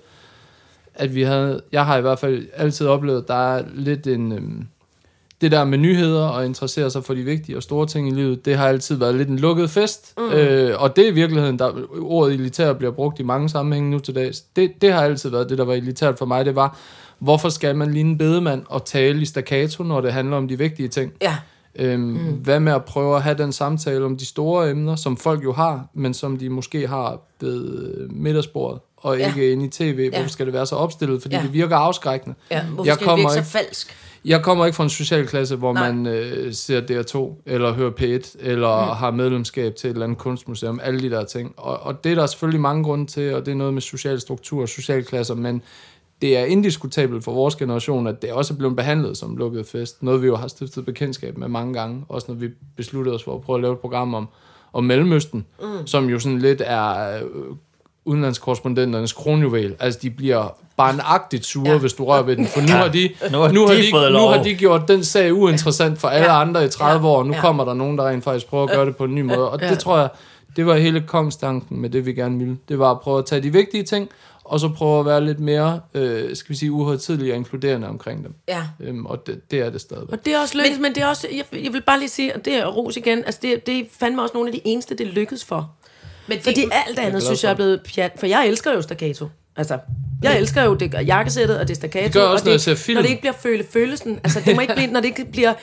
at 0.95 1.15
vi 1.15 1.21
havde... 1.21 1.61
Jeg 1.71 1.85
har 1.85 1.97
i 1.97 2.01
hvert 2.01 2.19
fald 2.19 2.47
altid 2.55 2.87
oplevet, 2.87 3.21
at 3.21 3.27
der 3.27 3.55
er 3.55 3.63
lidt 3.73 4.07
en... 4.07 4.31
Øhm, 4.31 4.67
det 5.41 5.51
der 5.51 5.63
med 5.65 5.77
nyheder 5.77 6.25
og 6.27 6.45
interessere 6.45 6.89
sig 6.89 7.03
for 7.03 7.13
de 7.13 7.23
vigtige 7.23 7.57
og 7.57 7.63
store 7.63 7.87
ting 7.87 8.07
i 8.07 8.11
livet, 8.11 8.45
det 8.45 8.57
har 8.57 8.67
altid 8.67 8.95
været 8.95 9.15
lidt 9.15 9.29
en 9.29 9.39
lukket 9.39 9.69
fest. 9.69 10.13
Mm. 10.17 10.23
Øh, 10.31 10.81
og 10.81 10.95
det 10.95 11.03
er 11.03 11.07
i 11.09 11.13
virkeligheden, 11.13 11.59
der 11.59 11.71
ordet 12.01 12.33
elitær 12.33 12.73
bliver 12.73 12.91
brugt 12.91 13.19
i 13.19 13.23
mange 13.23 13.49
sammenhænge 13.49 13.89
nu 13.91 13.99
til 13.99 14.15
dags. 14.15 14.41
Det, 14.41 14.71
det 14.81 14.93
har 14.93 15.01
altid 15.01 15.29
været 15.29 15.49
det, 15.49 15.57
der 15.57 15.65
var 15.65 15.73
elitært 15.73 16.17
for 16.17 16.25
mig. 16.25 16.45
Det 16.45 16.55
var, 16.55 16.77
hvorfor 17.19 17.49
skal 17.49 17.75
man 17.75 17.91
ligne 17.93 18.09
en 18.09 18.17
bedemand 18.17 18.61
og 18.69 18.85
tale 18.85 19.21
i 19.21 19.25
staccato, 19.25 19.83
når 19.83 20.01
det 20.01 20.13
handler 20.13 20.37
om 20.37 20.47
de 20.47 20.57
vigtige 20.57 20.87
ting? 20.87 21.11
Ja, 21.21 21.35
Øhm, 21.79 22.01
mm. 22.01 22.17
Hvad 22.17 22.59
med 22.59 22.73
at 22.73 22.85
prøve 22.85 23.15
at 23.15 23.23
have 23.23 23.37
den 23.37 23.51
samtale 23.51 24.05
om 24.05 24.17
de 24.17 24.25
store 24.25 24.69
emner, 24.69 24.95
som 24.95 25.17
folk 25.17 25.43
jo 25.43 25.53
har, 25.53 25.87
men 25.93 26.13
som 26.13 26.37
de 26.37 26.49
måske 26.49 26.87
har 26.87 27.19
ved 27.41 27.65
øh, 27.77 28.11
middagsbordet, 28.13 28.79
og 28.97 29.17
Ja. 29.17 29.27
ikke 29.27 29.51
inde 29.51 29.65
i 29.65 29.69
tv. 29.69 30.09
Hvorfor 30.09 30.21
Ja. 30.21 30.27
skal 30.27 30.45
det 30.45 30.53
være 30.53 30.65
så 30.65 30.75
opstillet? 30.75 31.21
Fordi 31.21 31.35
Ja. 31.35 31.41
det 31.41 31.53
virker 31.53 31.75
afskrækkende. 31.75 32.35
ja. 32.51 32.63
Hvorfor 32.65 32.85
Jeg 32.85 32.95
skal 32.95 33.07
det 33.07 33.17
virke 33.17 33.33
ikke- 33.35 33.45
så 33.45 33.51
falsk? 33.51 33.95
Jeg 34.25 34.43
kommer 34.43 34.65
ikke 34.65 34.75
fra 34.75 34.83
en 34.83 34.89
social 34.89 35.27
klasse, 35.27 35.55
hvor 35.55 35.73
Nej. 35.73 35.91
Man 35.91 36.05
øh, 36.05 36.53
ser 36.53 36.81
DR2, 36.81 37.41
eller 37.45 37.73
hører 37.73 37.91
P1, 37.91 38.35
eller 38.39 38.85
mm. 38.85 38.97
har 38.97 39.11
medlemskab 39.11 39.75
til 39.75 39.89
et 39.89 39.93
eller 39.93 40.05
andet 40.05 40.17
kunstmuseum, 40.17 40.79
alle 40.83 40.99
de 40.99 41.09
der 41.09 41.25
ting. 41.25 41.53
Og, 41.57 41.79
og 41.79 42.03
det 42.03 42.11
er 42.11 42.15
der 42.15 42.25
selvfølgelig 42.25 42.61
mange 42.61 42.83
grunde 42.83 43.05
til, 43.05 43.35
og 43.35 43.45
det 43.45 43.51
er 43.51 43.55
noget 43.55 43.73
med 43.73 43.81
social 43.81 44.19
struktur 44.19 44.61
og 44.61 44.69
social 44.69 45.03
klasser, 45.03 45.35
men 45.35 45.61
det 46.21 46.37
er 46.37 46.45
indiskutabelt 46.45 47.23
for 47.23 47.31
vores 47.31 47.55
generation, 47.55 48.07
at 48.07 48.21
det 48.21 48.31
også 48.31 48.53
er 48.53 48.57
blevet 48.57 48.75
behandlet 48.75 49.17
som 49.17 49.37
lukket 49.37 49.65
fest. 49.65 50.03
Noget, 50.03 50.21
vi 50.21 50.27
jo 50.27 50.35
har 50.35 50.47
stiftet 50.47 50.85
bekendtskab 50.85 51.37
med 51.37 51.47
mange 51.47 51.73
gange. 51.73 52.05
Også 52.09 52.31
når 52.31 52.35
vi 52.35 52.49
besluttede 52.75 53.15
os 53.15 53.23
for 53.23 53.35
at 53.35 53.41
prøve 53.41 53.57
at 53.57 53.61
lave 53.61 53.73
et 53.73 53.79
program 53.79 54.13
om, 54.13 54.27
om 54.73 54.83
Mellemøsten, 54.83 55.45
mm. 55.61 55.87
som 55.87 56.09
jo 56.09 56.19
sådan 56.19 56.39
lidt 56.39 56.61
er 56.65 57.17
øh, 57.17 57.23
udenlandskorrespondenternes 58.07 59.13
kronjuvel. 59.13 59.75
Altså, 59.79 59.99
de 60.03 60.09
bliver 60.09 60.57
barnagtigt 60.77 61.45
sure, 61.45 61.69
ja. 61.71 61.77
hvis 61.77 61.93
du 61.93 62.05
rører 62.05 62.21
ved 62.23 62.35
den. 62.35 62.47
For 62.47 62.61
nu 62.61 62.67
har 62.67 62.87
de, 62.87 63.09
Nu 63.31 63.37
har 63.37 63.51
nu 63.51 63.61
har 63.67 63.73
de 63.73 63.81
de, 63.81 64.11
nu 64.13 64.19
har 64.19 64.43
de 64.43 64.55
gjort 64.55 64.87
den 64.87 65.03
sag 65.03 65.33
uinteressant 65.33 65.99
for 65.99 66.07
alle 66.07 66.31
Ja. 66.33 66.41
andre 66.41 66.65
i 66.65 66.69
30 66.69 67.07
Ja. 67.07 67.13
år. 67.13 67.23
Nu 67.23 67.33
Ja. 67.33 67.41
kommer 67.41 67.65
der 67.65 67.73
nogen, 67.73 67.97
der 67.97 68.07
rent 68.09 68.23
faktisk 68.23 68.47
prøver 68.47 68.63
at 68.63 68.69
gøre 68.69 68.85
det 68.85 68.95
på 68.95 69.03
en 69.03 69.15
ny 69.15 69.21
måde. 69.21 69.49
Og 69.51 69.59
det 69.59 69.79
tror 69.79 69.97
jeg, 69.99 70.09
det 70.55 70.65
var 70.65 70.75
hele 70.75 71.01
kongstanken 71.07 71.81
med 71.81 71.89
det, 71.89 72.05
vi 72.05 72.13
gerne 72.13 72.39
ville. 72.39 72.57
Det 72.69 72.79
var 72.79 72.91
at 72.91 72.99
prøve 72.99 73.19
at 73.19 73.25
tage 73.25 73.41
de 73.43 73.53
vigtige 73.53 73.83
ting, 73.83 74.09
og 74.43 74.59
så 74.59 74.69
prøve 74.69 74.99
at 74.99 75.05
være 75.05 75.25
lidt 75.25 75.39
mere, 75.39 75.79
øh, 75.93 76.35
skal 76.35 76.49
vi 76.49 76.55
sige, 76.55 76.71
uhøjtidlige 76.71 77.33
og 77.33 77.37
inkluderende 77.37 77.87
omkring 77.87 78.23
dem. 78.23 78.33
Ja. 78.47 78.61
Øhm, 78.79 79.05
og 79.05 79.27
det, 79.27 79.51
det 79.51 79.59
er 79.59 79.69
det 79.69 79.81
stadigvæk. 79.81 80.11
Og 80.19 80.25
det 80.25 80.33
er 80.35 80.39
også 80.41 80.57
lykkedes, 80.57 80.75
men, 80.77 80.81
men 80.81 80.95
det 80.95 81.03
er 81.03 81.07
også, 81.07 81.27
jeg, 81.35 81.63
jeg 81.63 81.73
vil 81.73 81.81
bare 81.81 81.99
lige 81.99 82.09
sige, 82.09 82.35
og 82.35 82.45
det 82.45 82.53
er 82.55 82.65
ros 82.65 82.97
igen, 82.97 83.17
altså 83.17 83.39
det, 83.43 83.67
det 83.67 83.79
er 83.79 83.83
fandme 83.99 84.21
også 84.21 84.33
nogle 84.33 84.49
af 84.49 84.53
de 84.53 84.61
eneste, 84.65 84.95
det 84.95 85.07
lykkedes 85.07 85.45
for. 85.45 85.69
Men 86.27 86.41
Fordi 86.41 86.61
det, 86.61 86.69
alt 86.87 86.99
andet, 86.99 87.11
glad 87.11 87.21
synes 87.21 87.43
jeg 87.43 87.49
er 87.49 87.55
blevet 87.55 87.81
pjat, 87.95 88.11
for 88.19 88.25
jeg 88.25 88.47
elsker 88.47 88.73
jo 88.73 88.81
staccato. 88.81 89.29
Altså, 89.57 89.77
jeg 90.23 90.37
elsker 90.39 90.63
jo 90.63 90.73
det 90.73 90.93
jakkesættet 91.07 91.59
og 91.59 91.67
det 91.67 91.75
staccato. 91.75 92.03
Det 92.03 92.13
gør 92.13 92.21
jeg 92.21 92.29
også, 92.29 92.41
og 92.43 92.45
når 92.45 92.51
det, 92.51 92.67
jeg 92.67 92.77
ser 92.77 92.83
film. 92.85 92.95
Når 92.95 93.01
det 93.01 93.09
ikke 93.09 93.21
bliver 93.21 93.33
føle 93.41 93.63
følelsen. 93.71 94.19
Altså, 94.23 94.41
det 94.45 94.55
må 94.55 94.61
ikke 94.61 94.73
blive, 94.73 94.87
når 94.87 94.99
det 94.99 95.07
ikke 95.07 95.25
bliver... 95.31 95.53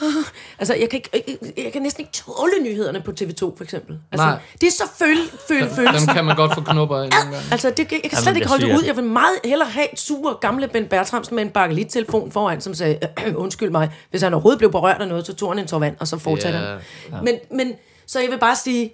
Altså, 0.58 0.74
jeg 0.74 0.90
kan, 0.90 1.00
ikke, 1.14 1.38
jeg, 1.42 1.64
jeg 1.64 1.72
kan 1.72 1.82
næsten 1.82 2.00
ikke 2.00 2.12
tåle 2.12 2.52
nyhederne 2.62 3.00
på 3.00 3.10
TV2, 3.20 3.40
for 3.40 3.62
eksempel. 3.62 3.98
Altså, 4.12 4.26
Nej. 4.26 4.38
det 4.60 4.66
er 4.66 4.70
så 4.70 4.82
føle, 4.98 5.20
føle, 5.48 5.70
følelsen. 5.70 6.08
Dem 6.08 6.14
kan 6.14 6.24
man 6.24 6.36
godt 6.36 6.54
få 6.54 6.60
knupper 6.60 6.96
af 6.96 7.08
nogle 7.10 7.24
gange. 7.24 7.36
Altså, 7.52 7.70
det, 7.70 7.78
jeg, 7.78 7.86
jeg 7.92 8.00
kan 8.02 8.10
Jamen, 8.12 8.22
slet 8.22 8.36
ikke 8.36 8.44
jeg 8.44 8.48
holde 8.48 8.66
det 8.66 8.76
ud. 8.78 8.82
Jeg 8.86 8.96
vil 8.96 9.04
meget 9.04 9.38
hellere 9.44 9.68
have 9.68 9.92
et 9.92 10.00
sur 10.00 10.38
gamle 10.38 10.68
Ben 10.68 10.86
Bertramsen 10.86 11.36
med 11.36 11.44
en 11.44 11.50
bakkelit-telefon 11.50 12.32
foran, 12.32 12.60
som 12.60 12.74
sagde, 12.74 12.98
undskyld 13.34 13.70
mig, 13.70 13.90
hvis 14.10 14.22
han 14.22 14.34
overhovedet 14.34 14.58
blev 14.58 14.70
berørt 14.72 15.00
af 15.00 15.08
noget, 15.08 15.26
så 15.26 15.34
tog 15.34 15.50
han 15.50 15.58
en 15.58 15.66
tår 15.66 15.78
vand, 15.78 15.96
og 16.00 16.08
så 16.08 16.18
fortsatte 16.18 16.58
Ja. 16.58 16.64
han. 17.12 17.24
Men, 17.24 17.34
men, 17.50 17.72
så 18.06 18.20
jeg 18.20 18.30
vil 18.30 18.38
bare 18.38 18.56
sige, 18.56 18.92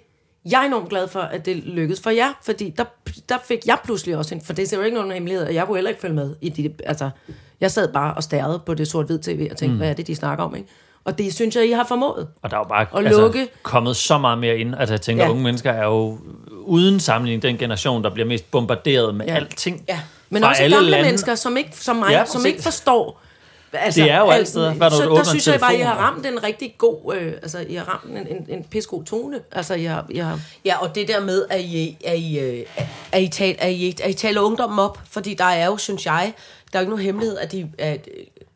jeg 0.51 0.61
er 0.61 0.65
enormt 0.65 0.89
glad 0.89 1.07
for, 1.07 1.19
at 1.19 1.45
det 1.45 1.55
lykkedes 1.57 2.01
for 2.01 2.09
jer, 2.09 2.33
fordi 2.43 2.73
der, 2.77 2.83
der 3.29 3.37
fik 3.47 3.59
jeg 3.65 3.77
pludselig 3.83 4.17
også 4.17 4.35
en, 4.35 4.41
for 4.41 4.53
det 4.53 4.73
er 4.73 4.77
jo 4.77 4.83
ikke 4.83 4.97
nogen 4.97 5.11
hemmelighed, 5.11 5.45
og 5.45 5.53
jeg 5.53 5.65
kunne 5.65 5.77
heller 5.77 5.89
ikke 5.89 6.01
følge 6.01 6.15
med 6.15 6.35
i 6.41 6.49
de, 6.49 6.73
altså, 6.85 7.09
jeg 7.61 7.71
sad 7.71 7.93
bare 7.93 8.13
og 8.13 8.23
stærede 8.23 8.61
på 8.65 8.73
det 8.73 8.87
sort-hvid 8.87 9.19
tv 9.19 9.47
og 9.51 9.57
tænkte, 9.57 9.67
mm. 9.73 9.77
hvad 9.77 9.89
er 9.89 9.93
det, 9.93 10.07
de 10.07 10.15
snakker 10.15 10.43
om, 10.43 10.55
ikke? 10.55 10.69
Og 11.05 11.17
det 11.17 11.33
synes 11.33 11.55
jeg, 11.55 11.65
I 11.67 11.71
har 11.71 11.85
formået. 11.87 12.27
Og 12.41 12.51
der 12.51 12.55
er 12.57 12.59
jo 12.59 12.63
bare 12.69 12.85
Og 12.91 13.03
altså, 13.03 13.21
lukke. 13.21 13.47
kommet 13.63 13.95
så 13.95 14.17
meget 14.17 14.37
mere 14.37 14.57
ind. 14.57 14.75
Altså 14.79 14.93
jeg 14.93 15.01
tænker, 15.01 15.23
Ja. 15.23 15.29
unge 15.31 15.43
mennesker 15.43 15.71
er 15.71 15.85
jo 15.85 16.17
uden 16.61 16.99
sammenligning 16.99 17.41
den 17.43 17.57
generation, 17.57 18.03
der 18.03 18.09
bliver 18.09 18.27
mest 18.27 18.51
bombarderet 18.51 19.15
med 19.15 19.25
Ja. 19.25 19.35
alting. 19.35 19.83
Ja. 19.87 19.99
Men 20.29 20.41
Fra 20.43 20.49
også 20.49 20.61
gamle 20.61 20.89
lande. 20.89 21.05
mennesker, 21.05 21.35
som, 21.35 21.57
ikke, 21.57 21.69
som 21.73 21.95
mig, 21.95 22.09
Ja, 22.11 22.25
som 22.25 22.45
ikke 22.45 22.61
forstår. 22.63 23.21
Altså, 23.79 24.01
Det 24.01 24.11
er 24.11 24.19
jo 24.19 24.29
alt- 24.29 24.39
altid, 24.39 24.61
hvad 24.61 24.89
når 24.89 24.89
så 24.89 25.03
der 25.15 25.23
synes 25.23 25.47
jeg 25.47 25.59
bare, 25.59 25.73
at 25.73 25.79
I 25.79 25.81
har 25.81 25.95
ramt 25.95 26.25
en 26.25 26.43
rigtig 26.43 26.75
god, 26.77 27.15
øh, 27.15 27.31
altså 27.33 27.59
I 27.69 27.75
har 27.75 27.83
ramt 27.85 28.11
en, 28.17 28.27
en, 28.37 28.45
en 28.49 28.63
pissegod 28.63 29.03
tone. 29.03 29.39
Altså, 29.51 29.73
I 29.73 29.83
har, 29.83 30.05
I 30.09 30.17
har, 30.17 30.39
Ja, 30.65 30.77
og 30.77 30.95
det 30.95 31.07
der 31.07 31.19
med, 31.19 31.45
at 31.49 31.61
I, 31.61 31.97
at 32.05 32.17
I, 32.19 32.39
øh, 32.39 32.65
at 33.11 33.21
I, 33.21 33.27
tal, 33.27 33.55
at 33.59 33.71
I, 33.71 33.97
at 34.03 34.09
I 34.09 34.13
taler 34.13 34.41
ungdommen 34.41 34.79
op, 34.79 34.99
fordi 35.09 35.33
der 35.33 35.45
er 35.45 35.65
jo, 35.65 35.77
synes 35.77 36.05
jeg, 36.05 36.33
der 36.73 36.79
er 36.79 36.81
jo 36.81 36.83
ikke 36.83 36.89
nogen 36.89 37.05
hemmelighed, 37.05 37.37
at 37.37 37.51
de, 37.51 37.71
at, 37.77 38.07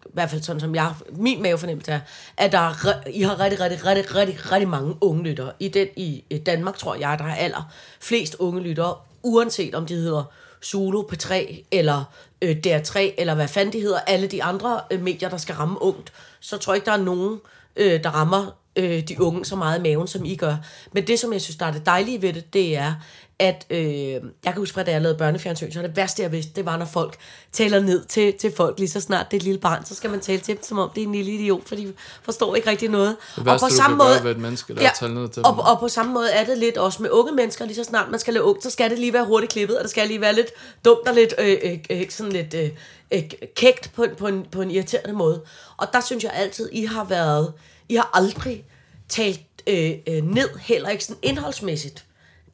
i 0.06 0.12
hvert 0.14 0.30
fald 0.30 0.42
sådan 0.42 0.60
som 0.60 0.76
jeg, 0.76 0.92
min 1.12 1.42
mavefornemmelse 1.42 1.92
er, 1.92 2.00
at 2.38 2.52
der 2.52 2.60
er, 2.60 2.94
I 3.10 3.22
har 3.22 3.40
rigtig, 3.40 3.60
rigtig, 3.60 3.86
rigtig, 3.86 4.16
rigtig, 4.16 4.52
rigtig 4.52 4.70
mange 4.70 4.96
unge 5.02 5.24
lyttere. 5.24 5.52
I, 5.60 5.68
den, 5.68 5.88
I 5.98 6.24
Danmark 6.46 6.78
tror 6.78 6.96
jeg, 6.96 7.16
der 7.20 7.26
er 7.26 7.36
aller 7.36 7.72
flest 8.00 8.36
unge 8.40 8.62
lyttere, 8.62 8.96
uanset 9.24 9.76
om 9.76 9.86
de 9.86 9.94
hedder 9.96 10.24
Zulu 10.66 11.04
P3 11.14 11.34
eller 11.72 12.04
øh, 12.42 12.58
DR3, 12.68 13.00
eller 13.18 13.36
hvad 13.36 13.48
fanden 13.48 13.74
de 13.74 13.82
hedder, 13.82 14.00
alle 14.00 14.28
de 14.28 14.44
andre 14.44 14.82
øh, 14.92 15.02
medier, 15.02 15.30
der 15.30 15.38
skal 15.38 15.56
ramme 15.56 15.82
ungt, 15.82 16.14
så 16.40 16.58
tror 16.58 16.74
jeg 16.74 16.78
ikke, 16.78 16.86
der 16.86 16.92
er 16.92 17.04
nogen, 17.04 17.40
øh, 17.76 18.04
der 18.04 18.10
rammer 18.10 18.58
øh, 18.80 19.04
de 19.04 19.22
unge 19.22 19.46
så 19.46 19.56
meget 19.56 19.80
i 19.80 19.82
maven, 19.82 20.08
som 20.08 20.26
I 20.26 20.36
gør. 20.36 20.56
Men 20.94 21.08
det, 21.08 21.20
som 21.20 21.34
jeg 21.34 21.42
synes, 21.42 21.58
der 21.58 21.66
er 21.66 21.72
det 21.72 21.86
dejlige 21.86 22.22
ved 22.22 22.34
det, 22.34 22.54
det 22.54 22.78
er, 22.78 22.94
at 23.40 23.66
øh, 23.70 23.80
jeg 24.10 24.22
kan 24.44 24.56
huske 24.58 24.74
fra, 24.74 24.84
da 24.84 24.92
jeg 24.92 25.02
lavede 25.02 25.18
børnefjernsyn, 25.18 25.72
så 25.72 25.82
det 25.82 25.96
værste, 25.96 26.24
jeg 26.24 26.32
vidste, 26.32 26.52
det 26.56 26.66
var, 26.66 26.78
når 26.78 26.86
folk 26.86 27.16
taler 27.52 27.80
ned 27.80 28.06
til, 28.06 28.34
til 28.34 28.54
folk, 28.58 28.80
lige 28.80 28.90
så 28.90 29.02
snart 29.02 29.32
det 29.32 29.38
er 29.38 29.40
et 29.40 29.44
lille 29.44 29.60
barn, 29.60 29.86
så 29.86 29.96
skal 29.96 30.10
man 30.10 30.20
tale 30.20 30.40
til 30.40 30.56
dem, 30.56 30.64
som 30.64 30.80
om 30.80 30.90
det 30.96 31.04
er 31.04 31.08
en 31.08 31.12
lille 31.12 31.32
idiot, 31.32 31.68
for 31.68 31.76
de 31.76 31.94
forstår 32.24 32.56
ikke 32.56 32.70
rigtig 32.70 32.90
noget. 32.90 33.16
Det 33.36 33.46
værste, 33.46 33.68
du 33.68 33.76
kan 33.88 33.98
gøre 33.98 34.24
ved 34.24 34.32
et 34.32 34.38
menneske, 34.38 34.76
der 34.76 34.82
er 34.82 34.90
at 34.90 34.96
tale 35.00 35.14
ned 35.14 35.30
til 35.30 35.46
og, 35.46 35.52
dem. 35.52 35.60
og 35.60 35.80
på 35.80 35.88
samme 35.88 36.14
måde 36.14 36.32
er 36.32 36.46
det 36.46 36.58
lidt 36.58 36.78
også 36.78 37.02
med 37.02 37.10
unge 37.10 37.32
mennesker, 37.32 37.66
lige 37.66 37.76
så 37.76 37.84
snart 37.84 38.12
man 38.12 38.20
skal 38.20 38.34
lave 38.34 38.46
ung, 38.46 38.64
så 38.64 38.70
skal 38.70 38.90
det 38.90 39.00
lige 39.00 39.14
være 39.14 39.26
hurtigt 39.26 39.52
klippet, 39.52 39.78
og 39.78 39.84
det 39.84 39.92
skal 39.92 40.08
lige 40.08 40.22
være 40.22 40.36
lidt 40.36 40.48
dumt 40.86 41.08
og 41.08 41.16
lidt, 41.16 41.34
øh, 41.38 41.58
øh, 41.64 41.80
øh, 41.90 42.10
sådan 42.10 42.32
lidt 42.32 42.54
øh, 42.54 42.70
øh, 43.12 43.24
kægt 43.56 43.92
på, 43.96 44.06
på, 44.18 44.28
en, 44.28 44.46
på 44.52 44.62
en 44.62 44.72
irriterende 44.72 45.14
måde. 45.14 45.42
Og 45.78 45.88
der 45.94 46.02
synes 46.02 46.24
jeg 46.24 46.32
altid, 46.34 46.70
I 46.72 46.86
har 46.86 47.04
været, 47.04 47.54
I 47.90 47.96
har 47.96 48.10
aldrig 48.14 48.64
talt 49.10 49.42
øh, 49.68 49.92
øh, 50.08 50.24
ned, 50.24 50.50
heller 50.60 50.90
ikke 50.90 51.06
sådan 51.06 51.20
indholdsmæssigt, 51.22 52.06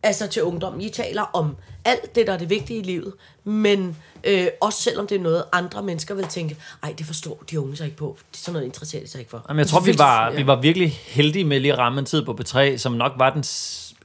altså 0.04 0.28
til 0.28 0.44
ungdommen. 0.44 0.82
I 0.82 0.90
taler 0.90 1.22
om 1.34 1.56
alt 1.86 2.16
det, 2.16 2.28
der 2.28 2.34
er 2.34 2.38
det 2.38 2.50
vigtige 2.50 2.80
i 2.80 2.84
livet, 2.84 3.14
men 3.44 3.98
øh, 4.24 4.48
også 4.62 4.82
selvom 4.82 5.08
det 5.08 5.18
er 5.18 5.22
noget, 5.22 5.44
andre 5.52 5.84
mennesker 5.84 6.16
vil 6.16 6.28
tænke, 6.28 6.58
ej, 6.84 6.94
det 6.98 7.06
forstår 7.06 7.44
de 7.52 7.60
unge 7.60 7.76
sig 7.76 7.86
ikke 7.86 7.98
på. 7.98 8.18
Det 8.32 8.38
er 8.38 8.42
sådan 8.42 8.54
noget, 8.54 8.66
interesserer 8.66 9.04
de 9.04 9.10
sig 9.10 9.20
ikke 9.20 9.32
for. 9.32 9.46
Jamen, 9.50 9.60
jeg 9.60 9.68
tror, 9.68 9.80
vi 9.80 9.98
var, 9.98 10.32
vi 10.32 10.48
var 10.48 10.62
virkelig 10.62 10.92
heldige 11.08 11.46
med 11.46 11.60
lige 11.60 11.74
at 11.74 11.80
ramme 11.80 12.00
en 12.00 12.06
tid 12.06 12.26
på 12.26 12.38
P3, 12.42 12.78
som 12.78 12.92
nok 12.92 13.12
var 13.18 13.30
den, 13.30 13.44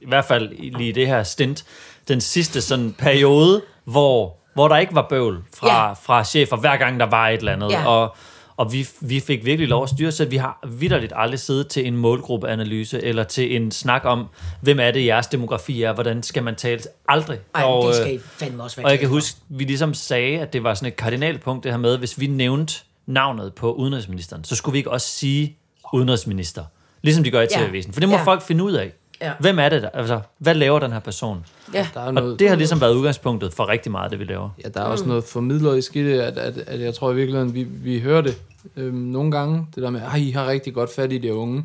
i 0.01 0.07
hvert 0.07 0.25
fald 0.25 0.49
lige 0.77 0.93
det 0.93 1.07
her 1.07 1.23
stint, 1.23 1.65
den 2.07 2.21
sidste 2.21 2.61
sådan 2.61 2.95
periode, 2.97 3.61
hvor, 3.83 4.37
hvor 4.53 4.67
der 4.67 4.77
ikke 4.77 4.95
var 4.95 5.05
bøvl 5.09 5.43
fra, 5.53 5.87
ja. 5.87 5.93
fra 5.93 6.23
chefer, 6.23 6.57
hver 6.57 6.77
gang 6.77 6.99
der 6.99 7.05
var 7.05 7.29
et 7.29 7.37
eller 7.37 7.53
andet. 7.53 7.71
Ja. 7.71 7.87
Og, 7.87 8.15
og 8.57 8.73
vi, 8.73 8.87
vi 9.01 9.19
fik 9.19 9.45
virkelig 9.45 9.69
lov 9.69 9.83
at 9.83 9.89
styre, 9.89 10.11
så 10.11 10.25
vi 10.25 10.37
har 10.37 10.59
vidderligt 10.67 11.13
aldrig 11.15 11.39
siddet 11.39 11.67
til 11.67 11.87
en 11.87 11.97
målgruppeanalyse, 11.97 13.03
eller 13.03 13.23
til 13.23 13.55
en 13.55 13.71
snak 13.71 14.01
om, 14.05 14.27
hvem 14.61 14.79
er 14.79 14.91
det, 14.91 15.05
jeres 15.05 15.27
demografi 15.27 15.83
er, 15.83 15.93
hvordan 15.93 16.23
skal 16.23 16.43
man 16.43 16.55
tale? 16.55 16.81
Aldrig. 17.07 17.39
Ej, 17.55 17.63
og, 17.63 17.83
det 17.83 17.89
øh, 17.89 17.95
skal 17.95 18.15
I 18.15 18.19
fandme 18.19 18.63
også 18.63 18.77
være 18.77 18.85
og 18.85 18.91
jeg 18.91 18.99
kan 18.99 19.09
huske, 19.09 19.37
vi 19.49 19.63
ligesom 19.63 19.93
sagde, 19.93 20.39
at 20.39 20.53
det 20.53 20.63
var 20.63 20.73
sådan 20.73 20.87
et 20.87 20.95
kardinalpunkt, 20.95 21.63
det 21.63 21.71
her 21.71 21.79
med, 21.79 21.97
hvis 21.97 22.19
vi 22.19 22.27
nævnte 22.27 22.73
navnet 23.05 23.53
på 23.53 23.73
udenrigsministeren, 23.73 24.43
så 24.43 24.55
skulle 24.55 24.73
vi 24.73 24.77
ikke 24.77 24.91
også 24.91 25.07
sige 25.07 25.57
udenrigsminister, 25.93 26.63
ligesom 27.01 27.23
de 27.23 27.31
gør 27.31 27.41
i. 27.41 27.47
TV-avisen. 27.47 27.93
For 27.93 27.99
det 27.99 28.09
må 28.09 28.15
Ja. 28.15 28.23
folk 28.23 28.41
finde 28.41 28.63
ud 28.63 28.71
af. 28.73 28.91
Ja. 29.21 29.31
Hvem 29.39 29.59
er 29.59 29.69
det, 29.69 29.81
der, 29.81 29.89
altså, 29.93 30.19
hvad 30.37 30.55
laver 30.55 30.79
den 30.79 30.91
her 30.91 30.99
person? 30.99 31.45
ja. 31.73 31.87
Der 31.93 31.99
er 32.01 32.05
Og 32.05 32.13
noget, 32.13 32.39
det 32.39 32.49
har 32.49 32.55
ligesom 32.55 32.81
været 32.81 32.93
udgangspunktet 32.93 33.53
for 33.53 33.67
rigtig 33.67 33.91
meget 33.91 34.03
af 34.03 34.09
det, 34.09 34.19
vi 34.19 34.23
laver. 34.23 34.49
Ja, 34.63 34.69
der 34.69 34.81
er 34.81 34.85
også 34.85 35.05
noget 35.05 35.23
formidlerisk 35.23 35.95
i 35.95 36.03
det, 36.03 36.19
at, 36.19 36.37
at, 36.37 36.57
at 36.57 36.81
jeg 36.81 36.93
tror 36.93 37.11
i 37.11 37.15
virkeligheden, 37.15 37.53
vi, 37.53 37.63
vi 37.63 37.99
hører 37.99 38.21
det 38.21 38.37
øhm, 38.77 38.95
nogle 38.95 39.31
gange, 39.31 39.67
det 39.75 39.83
der 39.83 39.89
med, 39.89 40.01
at 40.13 40.19
I 40.19 40.31
har 40.31 40.47
rigtig 40.47 40.73
godt 40.73 40.89
fat 40.95 41.11
i 41.13 41.17
de 41.17 41.33
unge. 41.33 41.63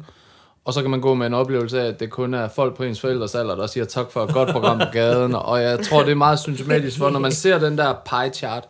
Og 0.64 0.72
så 0.72 0.82
kan 0.82 0.90
man 0.90 1.00
gå 1.00 1.14
med 1.14 1.26
en 1.26 1.34
oplevelse 1.34 1.80
af, 1.80 1.86
at 1.86 2.00
det 2.00 2.10
kun 2.10 2.34
er 2.34 2.48
folk 2.48 2.76
på 2.76 2.82
ens 2.82 3.00
forældres 3.00 3.34
alder, 3.34 3.54
der 3.54 3.66
siger 3.66 3.84
tak 3.84 4.10
for 4.10 4.24
et 4.24 4.32
godt 4.32 4.48
program 4.48 4.78
på 4.78 4.84
gaden. 4.92 5.34
Og 5.34 5.62
jeg 5.62 5.80
tror, 5.80 6.02
det 6.02 6.10
er 6.10 6.14
meget 6.14 6.38
symptomatisk 6.38 6.98
for, 6.98 7.10
når 7.10 7.20
man 7.20 7.32
ser 7.32 7.58
den 7.58 7.78
der 7.78 7.94
pie 8.10 8.30
chart. 8.34 8.64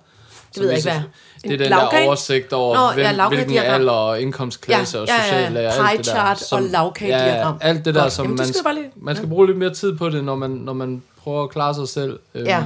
Som 0.52 0.62
ved 0.62 0.68
jeg 0.70 0.78
ikke, 0.78 0.90
hvad. 0.90 1.00
Det 1.42 1.50
er 1.50 1.54
En 1.54 1.60
den 1.60 1.68
lagkage? 1.70 2.00
der 2.02 2.06
oversigt 2.06 2.52
over, 2.52 2.74
Nå, 2.76 2.80
Nå, 2.96 3.00
ja, 3.02 3.14
hvem, 3.28 3.28
hvilken 3.38 3.58
alder 3.58 3.92
og 3.92 4.20
indkomstklasse 4.20 4.96
Ja, 4.98 5.02
og 5.02 5.08
ja, 5.08 5.14
ja. 5.14 5.22
sociale 5.22 5.68
og 5.68 5.90
alt 5.90 5.98
det 5.98 6.06
der. 6.06 6.12
chart 6.12 6.52
og 6.52 6.62
lagkagediagram. 6.62 7.58
Ja, 7.62 7.68
alt 7.68 7.84
det 7.84 7.94
der, 7.94 8.00
Godt. 8.02 8.12
som 8.12 8.24
Jamen, 8.24 8.38
det 8.38 8.46
man, 8.46 8.54
skal 8.54 8.74
lige- 8.74 8.90
man 8.96 9.16
skal 9.16 9.28
bruge 9.28 9.46
lidt 9.46 9.58
mere 9.58 9.74
tid 9.74 9.96
på 9.96 10.08
det, 10.08 10.24
når 10.24 10.34
man, 10.34 10.50
når 10.50 10.72
man 10.72 11.02
prøver 11.22 11.42
at 11.42 11.50
klare 11.50 11.74
sig 11.74 11.88
selv. 11.88 12.18
Øhm, 12.34 12.46
Ja. 12.46 12.64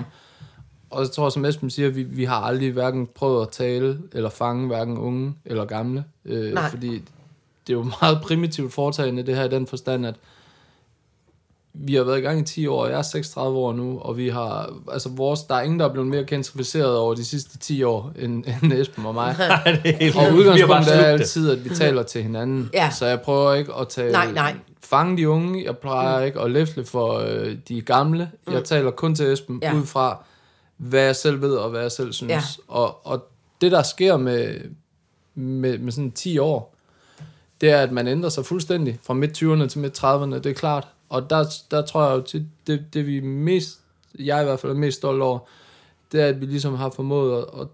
og 0.91 1.03
jeg 1.03 1.11
tror, 1.11 1.29
som 1.29 1.45
Esben 1.45 1.71
siger, 1.71 1.89
vi, 1.89 2.03
vi 2.03 2.25
har 2.25 2.37
aldrig 2.41 2.71
hverken 2.73 3.07
prøvet 3.15 3.43
at 3.43 3.49
tale 3.49 3.99
eller 4.13 4.31
fange 4.31 4.67
hverken 4.67 4.99
unge 4.99 5.35
eller 5.45 5.65
gamle. 5.65 6.05
Øh, 6.25 6.55
Nej. 6.55 6.71
fordi 6.71 6.91
det 7.67 7.73
er 7.73 7.77
jo 7.79 7.87
meget 8.01 8.21
primitivt 8.23 8.73
foretagende, 8.73 9.23
det 9.23 9.37
her 9.37 9.45
i 9.45 9.49
den 9.49 9.67
forstand, 9.67 10.07
at 10.07 10.15
vi 11.75 11.95
har 11.95 12.05
været 12.05 12.19
i 12.19 12.21
gang 12.21 12.41
i 12.41 12.45
10 12.45 12.67
år, 12.67 12.87
jeg 12.87 12.99
er 12.99 13.03
36 13.03 13.59
år 13.59 13.73
nu, 13.73 13.99
og 13.99 14.17
vi 14.17 14.29
har, 14.29 14.73
altså 14.93 15.09
vores, 15.09 15.43
der 15.43 15.55
er 15.55 15.63
ingen, 15.63 15.81
der 15.81 15.89
er 15.89 15.93
blevet 15.93 16.09
mere 16.09 16.25
gentrificeret 16.25 16.97
over 16.97 17.15
de 17.15 17.25
sidste 17.25 17.59
10 17.59 17.83
år, 17.83 18.13
end, 18.19 18.45
end 18.63 18.73
Esben 18.73 19.07
og 19.07 19.15
mig. 19.15 19.37
det 19.39 19.47
er 19.85 19.97
helt 19.97 20.17
Og 20.17 20.35
udgangspunktet 20.35 20.97
er 20.97 21.05
altid, 21.05 21.51
at 21.51 21.65
vi 21.65 21.75
taler 21.75 22.03
til 22.03 22.23
hinanden. 22.23 22.71
Ja. 22.75 22.91
Så 22.91 23.07
jeg 23.07 23.21
prøver 23.21 23.55
ikke 23.55 23.75
at 23.75 23.89
tale, 23.89 24.13
Nej, 24.13 24.33
nej. 24.33 24.55
fange 24.83 25.17
de 25.17 25.29
unge. 25.29 25.65
Jeg 25.65 25.79
plejer 25.79 26.19
mm. 26.19 26.25
ikke 26.27 26.41
at 26.41 26.51
læfle 26.51 26.85
for 26.85 27.19
øh, 27.19 27.57
de 27.69 27.81
gamle. 27.81 28.31
Mm. 28.47 28.53
Jeg 28.53 28.65
taler 28.65 28.91
kun 28.91 29.15
til 29.15 29.33
Esben 29.33 29.59
Ja. 29.63 29.75
ud 29.75 29.87
fra, 29.87 30.25
hvad 30.77 31.03
jeg 31.05 31.17
selv 31.17 31.41
ved 31.43 31.53
og 31.55 31.71
hvad 31.71 31.81
jeg 31.81 31.93
selv 31.93 32.13
synes. 32.13 32.31
Ja. 32.31 32.41
Og, 32.69 33.07
og 33.07 33.25
det, 33.61 33.73
der 33.73 33.83
sker 33.83 34.17
med, 34.17 34.55
med, 35.35 35.79
med 35.79 35.93
sådan 35.93 36.11
10 36.11 36.39
år, 36.39 36.75
det 37.61 37.71
er, 37.71 37.79
at 37.83 37.93
man 37.93 38.09
ændrer 38.09 38.31
sig 38.31 38.47
fuldstændig 38.47 38.99
fra 39.03 39.15
midt-20'erne 39.15 39.67
til 39.67 39.79
midt-30'erne, 39.79 40.35
det 40.35 40.47
er 40.47 40.55
klart. 40.55 40.89
Og 41.11 41.31
der, 41.31 41.45
der 41.71 41.83
tror 41.83 42.09
jeg 42.09 42.17
jo, 42.17 42.23
til 42.23 42.47
det, 42.67 42.85
det 42.95 43.07
vi 43.07 43.21
mest, 43.21 43.81
jeg 44.19 44.43
i 44.43 44.45
hvert 44.45 44.61
fald 44.61 44.73
er 44.73 44.77
mest 44.77 44.97
stolt 44.99 45.23
over, 45.23 45.39
det 46.13 46.21
er, 46.23 46.27
at 46.27 46.41
vi 46.41 46.47
ligesom 46.47 46.75
har 46.75 46.91
formået 46.91 47.39
at, 47.39 47.61
at 47.61 47.67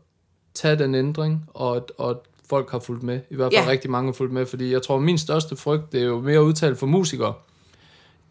tage 0.54 0.76
den 0.76 0.94
ændring, 0.94 1.44
og 1.54 1.76
at, 1.76 1.82
og 1.98 2.10
at 2.10 2.16
folk 2.48 2.70
har 2.70 2.78
fulgt 2.78 3.02
med. 3.02 3.20
I 3.30 3.34
hvert 3.34 3.52
fald 3.54 3.64
Ja. 3.64 3.70
rigtig 3.70 3.90
mange 3.90 4.08
har 4.08 4.12
fulgt 4.12 4.32
med, 4.32 4.46
fordi 4.46 4.72
jeg 4.72 4.82
tror, 4.82 4.98
min 4.98 5.18
største 5.18 5.56
frygt, 5.56 5.92
det 5.92 6.00
er 6.00 6.04
jo 6.04 6.20
mere 6.20 6.44
udtalt 6.44 6.78
for 6.78 6.86
musikere, 6.86 7.34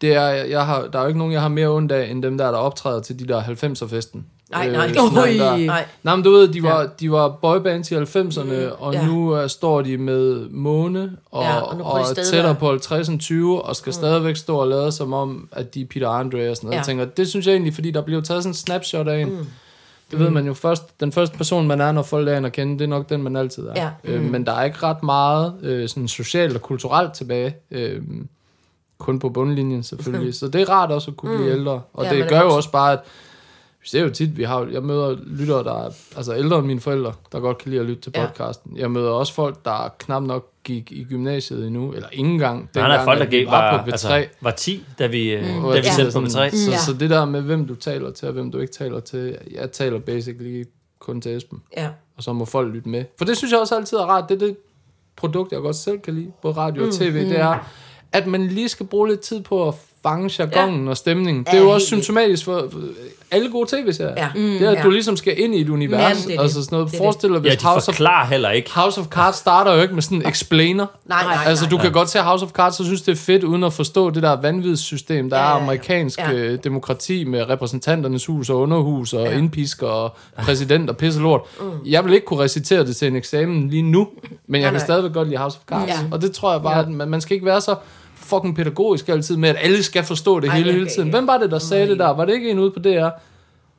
det 0.00 0.14
er, 0.14 0.28
jeg 0.28 0.66
har, 0.66 0.86
der 0.86 0.98
er 0.98 1.02
jo 1.02 1.08
ikke 1.08 1.18
nogen, 1.18 1.32
jeg 1.32 1.40
har 1.42 1.48
mere 1.48 1.68
ondt 1.68 1.92
af, 1.92 2.10
end 2.10 2.22
dem 2.22 2.38
der, 2.38 2.50
der 2.50 2.58
optræder 2.58 3.00
til 3.00 3.18
de 3.18 3.26
der 3.28 3.42
90'er-festen. 3.42 4.18
Nej, 4.50 4.70
nej. 4.70 4.86
Ui. 4.86 5.38
der, 5.38 5.66
Nej. 5.66 5.86
Nej, 6.02 6.16
men 6.16 6.24
du 6.24 6.30
ved, 6.30 6.48
de 6.48 6.62
var, 6.62 6.88
de 7.00 7.10
var 7.10 7.28
boybands 7.28 7.90
i 7.90 7.94
90'erne, 7.94 8.42
mm, 8.42 8.70
og 8.78 8.92
ja. 8.92 9.06
nu 9.06 9.42
uh, 9.42 9.48
står 9.48 9.82
de 9.82 9.98
med 9.98 10.48
Måne, 10.50 11.16
og, 11.30 11.42
Ja, 11.42 11.54
ja, 11.54 11.60
og 11.60 11.92
og, 11.92 12.16
tættere 12.16 12.54
på 12.54 12.68
50 12.68 13.08
end 13.08 13.20
20, 13.20 13.62
og 13.62 13.76
skal 13.76 13.90
mm. 13.90 13.92
stadigvæk 13.92 14.36
stå 14.36 14.56
og 14.56 14.68
lade 14.68 14.92
som 14.92 15.12
om, 15.12 15.48
at 15.52 15.74
de 15.74 15.80
er 15.80 15.86
Peter 15.90 16.08
Andre 16.08 16.50
og 16.50 16.56
sådan 16.56 16.66
noget. 16.66 16.74
Ja. 16.74 16.78
Jeg 16.78 16.86
tænker, 16.86 17.04
det 17.04 17.28
synes 17.28 17.46
jeg 17.46 17.52
egentlig, 17.52 17.74
fordi 17.74 17.90
der 17.90 18.00
bliver 18.00 18.20
taget 18.20 18.42
sådan 18.42 18.50
en 18.50 18.54
snapshot 18.54 19.08
af 19.08 19.20
en. 19.20 19.28
Mm. 19.28 19.46
Det 20.10 20.18
ved 20.18 20.30
man 20.30 20.46
jo 20.46 20.54
først. 20.54 21.00
Den 21.00 21.12
første 21.12 21.36
person, 21.36 21.66
man 21.66 21.80
er, 21.80 21.92
når 21.92 22.02
folk 22.02 22.28
er 22.28 22.38
en 22.38 22.44
at 22.44 22.52
kende, 22.52 22.72
det 22.78 22.84
er 22.84 22.88
nok 22.88 23.08
den, 23.08 23.22
man 23.22 23.36
altid 23.36 23.66
er. 23.66 23.72
Ja. 23.76 23.90
Øh, 24.04 24.22
men 24.22 24.46
der 24.46 24.52
er 24.52 24.64
ikke 24.64 24.78
ret 24.82 25.02
meget 25.02 25.54
øh, 25.62 25.88
sådan 25.88 26.08
socialt 26.08 26.54
og 26.54 26.62
kulturelt 26.62 27.12
tilbage. 27.12 27.56
Øh, 27.70 28.02
kun 28.98 29.18
på 29.18 29.28
bundlinjen 29.28 29.82
selvfølgelig. 29.82 30.34
Så 30.40 30.48
det 30.48 30.60
er 30.60 30.70
rart 30.70 30.90
også 30.90 31.10
at 31.10 31.16
kunne 31.16 31.36
blive 31.36 31.52
ældre. 31.52 31.80
Og 31.92 32.04
Ja, 32.04 32.10
ja, 32.10 32.16
det 32.16 32.24
er 32.24 32.28
gør 32.28 32.40
jo 32.40 32.56
også 32.56 32.70
bare, 32.70 32.92
at 32.92 32.98
vi 33.86 33.90
ser 33.90 34.02
jo 34.02 34.10
tit, 34.10 34.36
vi 34.36 34.42
har, 34.44 34.68
jeg 34.72 34.82
møder 34.82 35.16
lyttere, 35.26 35.64
der 35.64 35.84
er 35.86 35.90
altså 36.16 36.36
ældre 36.36 36.58
end 36.58 36.66
mine 36.66 36.80
forældre, 36.80 37.12
der 37.32 37.40
godt 37.40 37.58
kan 37.58 37.70
lide 37.70 37.80
at 37.80 37.86
lytte 37.86 38.02
til 38.02 38.12
Ja. 38.14 38.26
podcasten. 38.26 38.76
Jeg 38.76 38.90
møder 38.90 39.10
også 39.10 39.34
folk, 39.34 39.64
der 39.64 39.94
knap 39.98 40.22
nok 40.22 40.48
gik 40.64 40.92
i 40.92 41.04
gymnasiet 41.04 41.66
endnu, 41.66 41.92
eller 41.92 42.08
ingen 42.12 42.38
gang. 42.38 42.70
Der 42.74 42.82
er 42.84 43.04
folk, 43.04 43.18
der 43.18 43.26
gik, 43.26 43.46
var 43.46 43.52
var, 43.72 43.82
på 43.82 43.88
P3. 43.88 43.92
altså, 43.92 44.24
var 44.40 44.50
10, 44.50 44.84
da 44.98 45.06
vi, 45.06 45.36
mm. 45.40 45.60
hvor 45.60 45.70
da 45.72 45.76
vi 45.78 45.82
tænker 45.82 45.96
sendte 46.10 46.20
på 46.20 46.30
sådan, 46.30 46.50
P3. 46.52 46.56
Så, 46.56 46.70
Ja. 46.70 46.78
så 46.78 46.92
det 46.92 47.10
der 47.10 47.24
med, 47.24 47.40
hvem 47.42 47.66
du 47.66 47.74
taler 47.74 48.10
til, 48.10 48.28
og 48.28 48.34
hvem 48.34 48.50
du 48.52 48.58
ikke 48.58 48.72
taler 48.72 49.00
til, 49.00 49.38
jeg 49.54 49.72
taler 49.72 49.98
basically 49.98 50.64
kun 50.98 51.20
til 51.20 51.36
Esben. 51.36 51.62
Ja. 51.76 51.88
Og 52.16 52.22
så 52.22 52.32
må 52.32 52.44
folk 52.44 52.74
lytte 52.74 52.88
med. 52.88 53.04
For 53.18 53.24
det 53.24 53.36
synes 53.36 53.52
jeg 53.52 53.60
også 53.60 53.76
altid 53.76 53.96
er 53.98 54.02
rart. 54.04 54.28
Det 54.28 54.42
er 54.42 54.46
det 54.46 54.56
produkt, 55.16 55.52
jeg 55.52 55.60
godt 55.60 55.76
selv 55.76 55.98
kan 55.98 56.14
lide, 56.14 56.32
både 56.42 56.54
radio 56.54 56.86
og 56.86 56.92
tv, 56.92 57.28
det 57.28 57.40
er, 57.40 57.68
at 58.12 58.26
man 58.26 58.46
lige 58.46 58.68
skal 58.68 58.86
bruge 58.86 59.08
lidt 59.08 59.20
tid 59.20 59.40
på 59.42 59.68
at 59.68 59.74
fange 60.08 60.30
jargonen 60.38 60.84
ja. 60.84 60.90
og 60.90 60.96
stemningen. 60.96 61.44
Det 61.44 61.52
er 61.52 61.56
Ja, 61.56 61.62
jo 61.62 61.70
også 61.70 61.86
symptomatisk 61.86 62.44
for 62.44 62.68
alle 63.30 63.50
gode 63.50 63.76
tv-serier. 63.76 64.14
Ja. 64.16 64.28
Det 64.34 64.62
er, 64.62 64.70
at 64.70 64.76
Ja. 64.76 64.82
du 64.82 64.90
ligesom 64.90 65.16
skal 65.16 65.40
ind 65.40 65.54
i 65.54 65.60
et 65.60 65.68
univers. 65.68 66.00
Jamen, 66.00 66.16
det 66.16 66.26
det. 66.28 66.40
altså 66.40 66.64
sådan 66.64 66.76
noget. 66.78 66.90
Det 66.92 66.98
Forestil 66.98 67.28
dig, 67.28 67.34
Ja, 67.34 67.40
hvis 67.40 67.56
de 67.56 67.66
House 67.66 67.88
of 67.90 68.28
heller 68.28 68.50
ikke. 68.50 68.70
House 68.74 69.00
of 69.00 69.06
Cards 69.06 69.36
starter 69.36 69.74
jo 69.74 69.82
ikke 69.82 69.94
med 69.94 70.02
sådan 70.02 70.22
en 70.22 70.28
explainer. 70.28 70.86
Nej, 71.06 71.22
nej, 71.24 71.36
Altså, 71.46 71.64
nej. 71.64 71.70
du 71.70 71.76
kan 71.78 71.92
godt 71.92 72.10
se 72.10 72.18
House 72.18 72.44
of 72.44 72.50
Cards, 72.50 72.80
og 72.80 72.86
synes, 72.86 73.02
det 73.02 73.12
er 73.12 73.16
fedt, 73.16 73.44
uden 73.44 73.64
at 73.64 73.72
forstå 73.72 74.10
det 74.10 74.22
der 74.22 74.40
vanvidssystem, 74.40 75.30
der 75.30 75.36
Ja, 75.36 75.42
er 75.42 75.46
ja, 75.48 75.54
ja. 75.56 75.62
amerikansk 75.62 76.18
Ja. 76.18 76.32
øh, 76.32 76.58
demokrati 76.64 77.24
med 77.24 77.48
repræsentanternes 77.48 78.26
hus 78.26 78.50
og 78.50 78.58
underhus 78.58 79.12
og 79.12 79.24
ja. 79.26 79.38
indpisker 79.38 79.86
og 79.86 80.16
præsident 80.38 80.90
og 80.90 80.96
pisse 80.96 81.20
lort. 81.20 81.40
Mm. 81.60 81.66
Jeg 81.86 82.04
vil 82.04 82.12
ikke 82.14 82.26
kunne 82.26 82.40
recitere 82.40 82.86
det 82.86 82.96
til 82.96 83.08
en 83.08 83.16
eksamen 83.16 83.68
lige 83.70 83.82
nu, 83.82 84.08
men 84.46 84.60
jeg 84.60 84.60
Nej, 84.60 84.70
kan 84.70 84.72
nej. 84.72 84.84
stadigvæk 84.84 85.12
godt 85.12 85.28
lide 85.28 85.38
House 85.40 85.58
of 85.62 85.68
Cards. 85.68 85.88
Ja. 85.88 85.98
Og 86.12 86.22
det 86.22 86.32
tror 86.32 86.52
jeg 86.52 86.62
bare, 86.62 86.80
at 86.80 86.88
man, 86.88 87.08
man 87.08 87.20
skal 87.20 87.34
ikke 87.34 87.46
være 87.46 87.60
så 87.60 87.74
fucking 88.26 88.56
pædagogisk 88.56 89.08
altid 89.08 89.36
med, 89.36 89.48
at 89.48 89.56
alle 89.60 89.82
skal 89.82 90.04
forstå 90.04 90.40
det 90.40 90.48
Ej, 90.48 90.56
hele 90.56 90.72
hele 90.72 90.86
tiden. 90.86 91.10
Hvem 91.10 91.26
var 91.26 91.38
det, 91.38 91.50
der 91.50 91.58
sagde 91.58 91.88
det 91.88 91.98
der? 91.98 92.08
Var 92.08 92.24
det 92.24 92.34
ikke 92.34 92.50
en 92.50 92.58
ude 92.58 92.70
på 92.70 92.78
DR? 92.78 93.08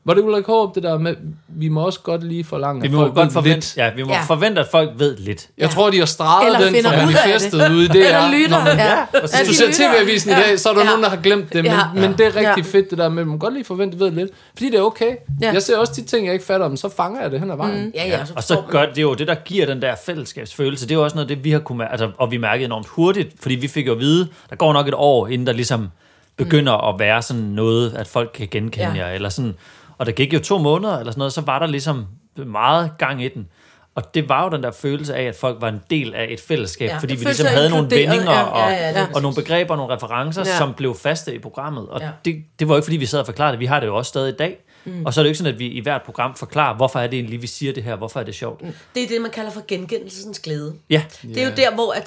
Var 0.08 0.14
det 0.14 0.22
Ulrik 0.24 0.46
Håb, 0.46 0.76
det 0.76 0.84
der 0.84 0.98
med, 0.98 1.16
vi 1.48 1.70
må 1.70 1.82
også 1.86 2.00
godt 2.00 2.24
lige 2.24 2.44
forlange, 2.44 2.82
Vi 2.82 2.88
at 2.88 2.94
må 2.94 3.00
folk 3.00 3.16
godt 3.16 3.34
forvente, 3.34 3.56
lidt. 3.56 3.78
ja, 3.78 3.90
vi 3.96 4.04
må 4.04 4.10
Ja. 4.14 4.22
forvente, 4.22 4.62
at 4.62 4.68
folk 4.72 4.90
ved 4.98 5.18
lidt. 5.18 5.48
Jeg 5.58 5.70
tror, 5.70 5.90
de 5.90 6.00
har 6.00 6.06
streget 6.06 6.74
den 6.74 6.84
fra 6.86 7.06
manifestet 7.06 7.72
ude 7.72 7.86
i 7.86 7.88
DR. 7.88 7.94
Eller 7.96 8.32
lytter. 8.32 8.50
Når 8.58 8.64
man- 8.66 8.78
Ja. 8.78 9.06
Hvis 9.22 9.34
Ja, 9.34 9.46
du 9.48 9.54
ser. 9.54 9.72
TV-avisen 9.72 10.32
i 10.32 10.34
dag, 10.34 10.60
så 10.60 10.70
er 10.70 10.74
der 10.74 10.80
Ja. 10.82 10.86
nogen, 10.88 11.04
der 11.04 11.10
har 11.10 11.18
glemt 11.18 11.54
det. 11.54 11.64
Men, 11.64 11.72
Ja. 11.74 11.80
men 11.94 12.12
det 12.12 12.20
er 12.22 12.36
rigtig 12.36 12.44
Ja. 12.58 12.62
fedt, 12.62 12.90
det 12.90 12.98
der 12.98 13.10
med, 13.10 13.26
man 13.26 13.40
godt 13.40 13.54
lige 13.54 13.66
forvente 13.66 14.00
ved 14.00 14.12
lidt. 14.12 14.30
Fordi 14.54 14.70
det 14.70 14.80
er 14.80 14.84
okay. 14.84 15.12
Ja. 15.42 15.52
Jeg 15.54 15.62
ser 15.62 15.78
også 15.78 15.94
de 15.96 16.02
ting, 16.02 16.26
jeg 16.26 16.34
ikke 16.34 16.46
fatter, 16.46 16.68
men 16.68 16.78
så 16.78 16.90
fanger 16.90 17.22
jeg 17.22 17.32
det 17.32 17.40
hen 17.40 17.52
ad 17.52 17.58
vejen. 17.58 17.84
Mm. 17.86 17.92
Ja, 17.96 18.08
ja, 18.08 18.20
Og 18.36 18.44
så, 18.44 18.48
så 18.48 18.62
gør 18.70 18.86
det 18.86 18.98
er 18.98 19.02
jo 19.02 19.14
det, 19.14 19.28
der 19.28 19.36
giver 19.36 19.66
den 19.66 19.82
der 19.82 19.96
fællesskabsfølelse. 20.06 20.86
Det 20.86 20.92
er 20.92 20.96
jo 21.00 21.04
også 21.04 21.16
noget, 21.16 21.30
det 21.30 21.44
vi 21.44 21.52
har 21.52 21.60
kunne 21.60 21.78
mærke, 21.78 21.92
altså, 21.92 22.12
og 22.18 22.32
vi 22.32 22.38
mærkede 22.38 22.66
enormt 22.66 22.88
hurtigt, 22.88 23.30
fordi 23.42 23.56
vi 23.56 23.68
fik 23.68 23.88
jo 23.88 23.92
at 23.94 24.00
vide, 24.00 24.28
der 24.50 24.56
går 24.56 24.74
nok 24.74 24.88
et 24.88 24.94
år, 24.98 25.28
inden 25.28 25.48
der 25.48 25.54
ligesom 25.54 25.90
begynder 26.38 26.90
at 26.94 27.00
være 27.00 27.22
sådan 27.22 27.44
noget, 27.44 27.94
at 27.96 28.08
folk 28.08 28.32
kan 28.34 28.48
genkende 28.52 28.92
Ja. 28.96 29.06
jer, 29.06 29.14
eller 29.14 29.30
sådan. 29.30 29.54
Og 29.98 30.06
der 30.06 30.12
gik 30.12 30.34
jo 30.34 30.40
to 30.40 30.58
måneder, 30.58 30.98
eller 31.00 31.12
sådan 31.12 31.20
noget, 31.20 31.34
så 31.34 31.42
var 31.42 31.60
der 31.60 31.66
ligesom 31.68 32.06
meget 32.46 32.92
gang 32.98 33.24
i 33.24 33.28
den. 33.28 33.48
Og 33.96 34.14
det 34.14 34.30
var 34.30 34.44
jo 34.44 34.50
den 34.50 34.64
der 34.64 34.72
følelse 34.72 35.16
af, 35.16 35.24
at 35.24 35.36
folk 35.36 35.62
var 35.62 35.68
en 35.68 35.82
del 35.90 36.14
af 36.16 36.28
et 36.30 36.40
fællesskab, 36.40 36.88
Ja. 36.88 36.94
ja, 36.94 37.00
fordi 37.00 37.16
vi 37.16 37.24
ligesom 37.26 37.48
havde 37.48 37.70
nogle 37.70 37.84
vendinger 37.92 38.32
ja, 38.32 38.44
og, 38.44 38.72
ja, 38.72 38.76
ja, 38.76 38.90
det 38.90 38.98
er 38.98 39.08
og 39.16 39.22
nogle 39.22 39.36
begreber 39.36 39.72
og 39.72 39.78
nogle 39.78 39.96
referencer, 39.96 40.42
Ja. 40.46 40.52
ja. 40.52 40.58
som 40.58 40.74
blev 40.74 40.96
faste 40.96 41.36
i 41.36 41.40
programmet. 41.40 41.88
Og 41.90 42.00
Ja. 42.00 42.06
ja. 42.06 42.12
det, 42.26 42.36
det 42.60 42.68
var 42.68 42.74
jo 42.74 42.78
ikke, 42.78 42.86
fordi 42.86 42.98
vi 42.98 43.06
sad 43.06 43.20
og 43.20 43.26
forklarede 43.26 43.52
det. 43.52 43.60
Vi 43.60 43.66
har 43.66 43.80
det 43.80 43.88
jo 43.88 43.96
også 43.96 44.10
stadig 44.10 44.34
i 44.34 44.38
dag. 44.38 44.58
Mm. 44.88 45.06
Og 45.06 45.14
så 45.14 45.20
er 45.20 45.24
det 45.24 45.28
jo 45.28 45.30
ikke 45.30 45.38
sådan, 45.38 45.54
at 45.54 45.60
vi 45.60 45.68
i 45.68 45.80
hvert 45.80 46.02
program 46.06 46.36
forklarer, 46.36 46.76
hvorfor 46.76 47.00
er 47.00 47.08
det 47.08 47.20
egentlig, 47.20 47.42
vi 47.42 47.48
siger 47.48 47.74
det 47.74 47.84
her, 47.84 47.96
hvorfor 47.96 48.20
er 48.20 48.24
det 48.24 48.36
sjovt. 48.36 48.62
Mm. 48.62 48.68
det 48.96 49.04
er 49.04 49.08
det, 49.08 49.22
man 49.22 49.32
kalder 49.32 49.52
for 49.52 49.64
genkendelsens 49.68 50.40
glæde. 50.40 50.74
Ja, 50.90 51.02
Det 51.22 51.38
er 51.42 51.46
jo 51.46 51.52
der, 51.58 51.74
hvor 51.76 51.92
at 51.94 52.04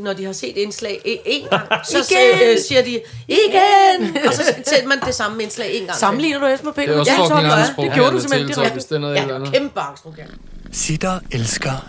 når 0.00 0.12
de 0.12 0.24
har 0.24 0.32
set 0.32 0.56
indslag 0.56 1.00
e- 1.06 1.22
en 1.26 1.46
gang, 1.50 1.68
så 1.86 1.98
Igen! 2.10 2.50
øh, 2.52 2.58
siger 2.68 2.82
de, 2.82 3.00
igen! 3.28 4.16
Og 4.26 4.34
så 4.34 4.42
sætter 4.70 4.88
man 4.88 5.00
det 5.00 5.14
samme 5.14 5.42
indslag 5.42 5.74
en 5.80 5.84
gang. 5.86 5.98
Sammenligner 5.98 6.38
du 6.38 6.46
og 6.68 6.74
Peter? 6.74 6.86
Det 6.86 6.96
er 6.96 6.98
også 7.00 7.12
Ja, 7.12 7.36
jeg. 7.38 7.58
angstprovokerende 7.58 7.90
Det 7.90 7.94
gjorde 7.94 8.12
du 8.16 8.20
simpelthen 8.20 8.48
direkte. 8.48 8.72
hvis 8.72 8.84
det 8.84 8.94
er 8.94 8.98
noget 8.98 9.14
Ja, 9.14 9.34
andet. 9.34 9.52
kæmpe 9.52 9.80
angstprogram. 9.80 10.26
Sitter 10.72 11.18
elsker. 11.32 11.86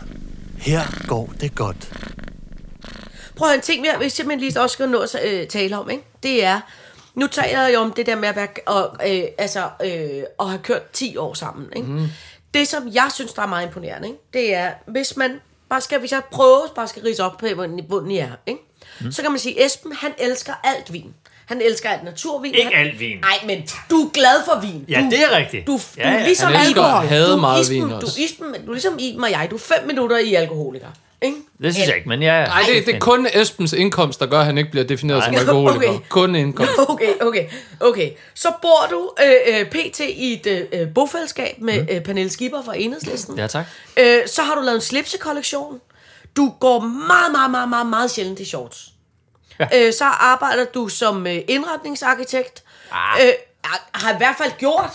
Her 0.58 0.82
går 1.08 1.34
det 1.42 1.56
godt. 1.56 1.92
Prøv 3.36 3.48
at 3.48 3.50
høre, 3.52 3.56
en 3.56 3.62
ting, 3.62 3.86
jeg 3.86 4.12
simpelthen 4.12 4.40
lige 4.50 4.62
også 4.62 4.74
skal 4.74 4.90
nå 4.90 5.00
at 5.00 5.16
øh, 5.26 5.48
tale 5.48 5.78
om, 5.78 5.90
ikke? 5.90 6.04
det 6.24 6.44
er, 6.44 6.60
nu 7.18 7.28
taler 7.28 7.62
jeg 7.62 7.74
jo 7.74 7.80
om 7.80 7.92
det 7.92 8.06
der 8.06 8.16
med 8.16 8.30
at, 8.30 8.36
være, 8.36 8.48
og, 8.66 8.98
øh, 9.10 9.24
altså, 9.38 9.60
øh, 9.84 10.24
at 10.40 10.48
have 10.50 10.60
kørt 10.64 10.92
10 10.92 11.18
år 11.18 11.34
sammen. 11.34 11.68
Ikke? 11.76 11.88
Mm. 11.88 12.08
Det, 12.54 12.68
som 12.68 12.88
jeg 12.94 13.10
synes, 13.14 13.34
der 13.34 13.42
er 13.42 13.48
meget 13.48 13.66
imponerende, 13.68 14.08
ikke? 14.08 14.20
det 14.34 14.54
er, 14.56 14.72
hvis 14.88 15.18
man 15.18 15.32
bare 15.70 15.82
skal, 15.82 16.00
hvis 16.00 16.12
jeg 16.12 16.22
prøver, 16.32 16.60
bare 16.76 16.88
skal 16.88 17.02
rise 17.04 17.24
op 17.24 17.38
på 17.38 17.48
bunden, 17.56 17.86
bunden 17.90 18.12
i 18.12 18.18
er, 18.18 18.30
ikke? 18.48 18.60
Mm. 19.02 19.12
så 19.12 19.22
kan 19.22 19.32
man 19.32 19.40
sige, 19.40 19.66
Esben, 19.66 19.94
han 19.96 20.12
elsker 20.18 20.54
alt 20.64 20.94
vin. 20.94 21.14
Han 21.46 21.62
elsker 21.62 21.90
alt 21.90 22.04
naturvin. 22.04 22.54
Ikke 22.56 22.70
han, 22.76 22.88
alt 22.88 23.00
vin. 23.00 23.18
Nej, 23.18 23.38
men 23.46 23.68
du 23.90 23.96
er 23.96 24.10
glad 24.12 24.44
for 24.46 24.60
vin. 24.62 24.86
Ja, 24.90 25.00
du, 25.02 25.06
det 25.10 25.20
er 25.24 25.38
rigtigt. 25.38 25.68
Du, 25.68 25.74
du 25.74 25.80
Ja, 25.98 26.04
er 26.04 26.14
ja. 26.14 26.24
ligesom 26.26 26.48
Han 26.52 26.66
elsker 26.66 26.82
alkohol. 26.84 27.04
at 27.04 27.10
have 27.10 27.32
du, 27.32 27.38
meget 27.38 27.62
Isben, 27.62 27.76
vin 27.78 27.90
du, 27.90 27.96
også. 27.96 28.22
Isben, 28.22 28.54
du 28.66 28.70
er 28.70 28.74
ligesom 28.74 28.98
Iben 29.00 29.24
og 29.24 29.32
jeg. 29.32 29.48
Du 29.52 29.56
er 29.56 29.60
fem 29.60 29.88
minutter 29.88 30.18
i 30.18 30.34
alkoholiker. 30.34 30.88
Ikke? 31.22 31.38
det 31.62 31.74
synes 31.74 31.88
jeg 31.88 31.96
ikke, 31.98 32.10
men 32.10 32.22
ja, 32.22 32.40
ja. 32.42 32.46
Nej, 32.48 32.62
det, 32.74 32.86
det 32.86 32.96
er 32.96 33.00
kun 33.00 33.28
Esbens 33.34 33.74
indkomst, 33.74 34.20
der 34.20 34.26
gør, 34.26 34.40
at 34.40 34.46
han 34.46 34.58
ikke 34.58 34.72
bliver 34.72 34.84
defineret 34.86 35.24
som 35.24 35.34
Nej. 35.34 35.40
alkoholiker. 35.42 35.90
Okay. 35.94 36.00
Kun 36.10 36.36
indkomst. 36.36 36.72
Okay, 36.90 37.14
okay, 37.22 37.46
okay. 37.80 38.12
Så 38.36 38.52
bor 38.62 38.88
du 38.92 39.12
øh, 39.26 39.60
øh, 39.60 39.66
pt. 39.66 40.00
i 40.00 40.34
et 40.34 40.68
øh, 40.74 40.88
bofællesskab 40.96 41.56
med 41.62 41.88
øh, 41.92 42.02
Pernille 42.02 42.30
Skipper 42.32 42.64
fra 42.64 42.74
Enhedslisten. 42.78 43.38
Ja, 43.38 43.48
tak. 43.48 43.66
Øh, 44.00 44.28
så 44.28 44.42
har 44.42 44.56
du 44.56 44.62
lavet 44.62 44.76
en 44.76 44.82
slipsekollektion. 44.82 45.80
Du 46.36 46.54
går 46.60 46.80
meget, 46.80 47.32
meget, 47.32 47.52
meget, 47.52 47.70
meget, 47.70 47.88
meget 47.88 48.12
sjældent 48.12 48.40
i 48.40 48.46
shorts. 48.46 48.90
Ja. 49.60 49.66
Øh, 49.76 49.94
så 49.94 50.06
arbejder 50.06 50.66
du 50.66 50.88
som 50.88 51.28
øh, 51.28 51.38
indretningsarkitekt. 51.48 52.64
Ah. 52.92 53.20
Øh, 53.26 53.34
har- 53.64 53.90
har 53.94 54.14
i 54.14 54.18
hvert 54.18 54.36
fald 54.38 54.52
gjort. 54.58 54.92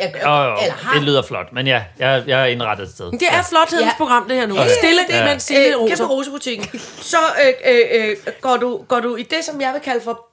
Ja, 0.00 0.06
Jo, 0.06 0.44
jo, 0.50 0.56
Eller 0.62 0.74
har. 0.74 0.94
det 0.94 1.02
lyder 1.02 1.22
flot, 1.22 1.52
men 1.52 1.66
ja, 1.66 1.82
jeg, 1.98 2.22
jeg 2.26 2.40
er 2.40 2.44
indrettet 2.46 2.84
et 2.86 2.92
sted. 2.94 3.10
Det 3.12 3.22
er 3.30 3.42
flothedens 3.48 3.86
Ja. 3.86 3.90
program, 3.98 4.28
det 4.28 4.36
her 4.36 4.46
nu. 4.46 4.54
Okay. 4.54 4.70
Stille, 4.78 5.00
Ja. 5.08 5.24
mens 5.24 5.42
Signe 5.42 5.66
øh, 5.66 5.80
roser. 5.80 5.96
kæmpe 5.96 6.12
rosebutikken. 6.12 6.80
Så 7.02 7.16
øh, 7.46 7.72
øh, 7.74 7.80
øh, 8.10 8.16
går, 8.40 8.56
du, 8.56 8.84
går 8.88 9.00
du 9.00 9.16
i 9.16 9.22
det, 9.22 9.44
som 9.44 9.60
jeg 9.60 9.72
vil 9.72 9.80
kalde 9.80 10.00
for 10.04 10.26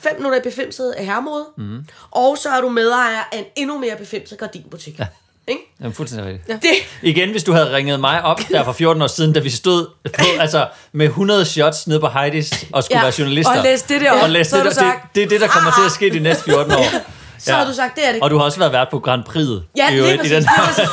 fem 0.00 0.16
minutter 0.16 0.38
i 0.38 0.42
befimset 0.42 0.90
af 0.90 1.04
herremode. 1.06 1.44
Mm. 1.58 1.78
Og 2.10 2.38
så 2.38 2.48
er 2.48 2.60
du 2.60 2.68
medejer 2.68 3.28
af 3.32 3.38
en 3.38 3.44
endnu 3.56 3.78
mere 3.78 3.96
befimset 3.96 4.38
gardinbutik. 4.38 4.98
Ja. 4.98 5.06
Ikke? 5.48 5.60
Jamen, 5.80 5.92
fuldstændig 5.94 6.26
rigtigt. 6.28 6.48
Ja. 6.48 6.54
Det, 6.54 6.70
Igen, 7.02 7.30
hvis 7.30 7.44
du 7.44 7.52
havde 7.52 7.72
ringet 7.76 8.00
mig 8.00 8.22
op 8.22 8.40
der 8.50 8.64
for 8.64 8.72
14 8.72 9.02
år 9.02 9.06
siden, 9.06 9.32
da 9.32 9.40
vi 9.40 9.50
stod 9.50 9.86
på, 10.12 10.24
altså, 10.40 10.68
med 10.92 11.06
100 11.06 11.44
shots 11.44 11.86
nede 11.86 12.00
på 12.00 12.08
Heidis 12.08 12.66
og 12.72 12.84
skulle 12.84 12.98
Ja, 12.98 13.02
være 13.04 13.12
journalister. 13.18 13.56
og 13.58 13.62
læste 13.64 13.94
det 13.94 14.02
der 14.02 14.12
op, 14.12 14.22
Og 14.22 14.30
læste 14.30 14.56
det, 14.64 14.64
der. 14.76 14.92
det, 14.92 14.92
det 15.14 15.22
er 15.22 15.28
det, 15.28 15.40
der 15.40 15.46
kommer 15.48 15.70
til 15.70 15.84
at 15.86 15.92
ske 15.92 16.10
de 16.10 16.18
næste 16.18 16.44
14 16.44 16.72
år. 16.72 16.84
så 17.44 17.52
har 17.54 17.64
du 17.66 17.74
sagt, 17.74 17.96
det 17.96 18.08
er 18.08 18.12
det. 18.12 18.22
Og 18.22 18.30
du 18.30 18.36
har 18.38 18.44
også 18.44 18.58
været 18.58 18.72
vært 18.72 18.88
på 18.90 18.98
Grand 18.98 19.24
Prix. 19.24 19.46
Ja, 19.76 19.90
lige 19.90 19.98
øvrigt, 20.00 20.18
præcis. 20.20 20.32
den 20.32 20.42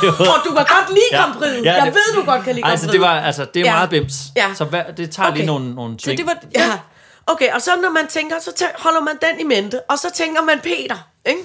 lige. 0.02 0.10
Og 0.10 0.38
du 0.44 0.50
kan 0.54 0.64
godt 0.76 0.88
lide 0.88 1.00
Ja. 1.12 1.16
Grand 1.20 1.34
Prix. 1.34 1.50
Ja, 1.64 1.74
Jeg 1.74 1.86
det- 1.86 1.94
ved, 1.94 2.14
du 2.14 2.24
godt 2.24 2.44
kan 2.44 2.54
lide 2.54 2.62
Grand 2.62 2.70
Altså, 2.72 2.86
Prix. 2.86 2.92
det, 2.92 3.00
var, 3.00 3.20
altså, 3.20 3.44
det 3.54 3.60
er 3.60 3.64
Ja. 3.66 3.72
meget 3.74 3.90
bims. 3.90 4.14
Ja. 4.36 4.50
Så 4.54 4.64
hvad, 4.64 4.82
det 4.96 5.10
tager 5.10 5.28
lige 5.30 5.38
Okay. 5.38 5.46
nogle, 5.46 5.74
nogle 5.74 5.94
Så 5.98 6.04
sving. 6.04 6.18
det 6.18 6.26
var, 6.26 6.34
Ja. 6.54 6.72
Okay, 7.26 7.52
og 7.54 7.62
så 7.62 7.70
når 7.82 7.90
man 7.90 8.06
tænker, 8.08 8.36
så 8.40 8.50
tæ- 8.60 8.82
holder 8.82 9.00
man 9.00 9.14
den 9.22 9.40
i 9.40 9.44
mente, 9.44 9.80
og 9.80 9.98
så 9.98 10.08
tænker 10.14 10.42
man 10.42 10.60
Peter, 10.60 10.96
ikke? 11.26 11.40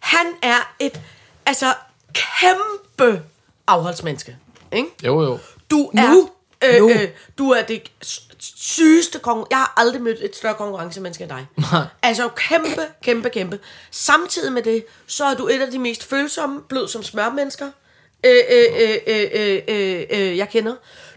Han 0.00 0.26
er 0.42 0.72
et, 0.80 1.00
altså, 1.46 1.66
kæmpe 2.14 3.22
afholdsmenneske, 3.66 4.36
ikke? 4.72 4.88
Jo, 5.04 5.22
jo. 5.22 5.38
Du 5.70 5.90
Nu. 5.94 6.30
er, 6.62 6.74
øh, 6.74 6.80
Nu. 6.80 6.90
øh, 6.90 7.08
du 7.38 7.50
er 7.50 7.62
det 7.62 7.82
sygeste 8.42 9.18
konkurrence. 9.18 9.48
Jeg 9.50 9.58
har 9.58 9.74
aldrig 9.76 10.02
mødt 10.02 10.18
et 10.22 10.36
større 10.36 10.54
konkurrencemenneske 10.54 11.24
end 11.24 11.30
dig. 11.30 11.46
altså 12.02 12.28
kæmpe, 12.28 12.82
kæmpe, 13.02 13.30
kæmpe. 13.30 13.58
Samtidig 13.90 14.52
med 14.52 14.62
det, 14.62 14.84
så 15.06 15.24
er 15.24 15.34
du 15.34 15.46
et 15.46 15.62
af 15.62 15.70
de 15.70 15.78
mest 15.78 16.04
følsomme, 16.04 16.60
blød 16.62 16.88
som 16.88 17.02
smørmennesker, 17.02 17.70
øh, 18.26 18.36
øh, 18.50 18.64
øh, 18.80 18.96
øh, 19.06 19.28
øh, 19.32 19.62
øh, 19.68 20.04
øh, 20.10 20.36
jeg 20.36 20.48
kender. 20.48 20.74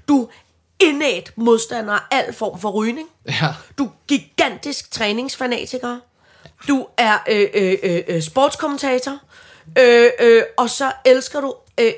Du 0.08 0.30
indæt 0.80 1.32
modstander 1.36 1.94
af 1.94 2.00
al 2.12 2.34
form 2.34 2.60
for 2.60 2.70
rygning. 2.70 3.10
Ja. 3.28 3.54
Du 3.78 3.86
er 3.86 3.90
gigantisk 4.08 4.92
træningsfanatiker. 4.92 6.00
Du 6.68 6.88
er 6.98 7.18
øh, 7.30 7.48
øh, 7.54 7.78
øh, 7.84 8.02
øh, 8.08 8.22
sportskommentator. 8.22 9.20
Øh, 9.80 10.10
øh, 10.20 10.44
og 10.58 10.70
så 10.70 10.92
elsker 11.06 11.42
du 11.42 11.56
øh, 11.80 11.94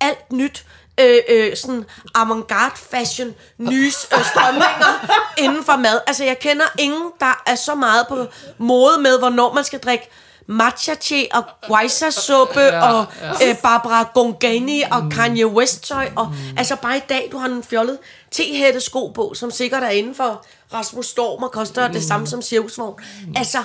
alt 0.00 0.32
nyt 0.32 0.66
øh, 1.00 1.18
øh, 1.28 1.56
sådan 1.56 1.84
avantgarde 2.14 2.74
fashion, 2.90 3.34
nye 3.58 3.86
øh, 3.86 4.24
strømninger 4.24 5.06
inden 5.44 5.64
for 5.64 5.76
mad. 5.76 6.00
Altså, 6.06 6.24
jeg 6.24 6.38
kender 6.38 6.64
ingen, 6.78 7.10
der 7.20 7.42
er 7.46 7.54
så 7.54 7.74
meget 7.74 8.06
på 8.08 8.26
mode 8.58 9.00
med, 9.00 9.18
hvornår 9.18 9.52
man 9.54 9.64
skal 9.64 9.78
drikke 9.78 10.10
matcha 10.50 10.94
te 10.94 11.26
og 11.32 11.44
guaysa 11.66 12.10
suppe 12.10 12.60
ja, 12.60 12.92
og 12.92 13.06
Øh, 13.48 13.56
Barbara 13.62 14.10
Gongani 14.14 14.82
og 14.90 15.02
Kanye 15.12 15.46
West 15.46 15.88
tøj 15.88 16.10
og 16.16 16.26
mm. 16.26 16.58
altså 16.58 16.76
bare 16.76 16.96
i 16.96 17.02
dag 17.08 17.28
du 17.32 17.38
har 17.38 17.48
en 17.48 17.62
fjollet 17.62 17.98
tehætte 18.30 18.80
sko 18.80 19.06
på 19.06 19.34
som 19.34 19.50
sikkert 19.50 19.82
er 19.82 19.88
inden 19.88 20.14
for 20.14 20.44
Rasmus 20.74 21.06
Storm 21.06 21.42
og 21.42 21.52
koster 21.52 21.86
mm. 21.86 21.92
det 21.92 22.04
samme 22.04 22.26
som 22.26 22.42
cirkusvogn. 22.42 23.00
Altså 23.36 23.58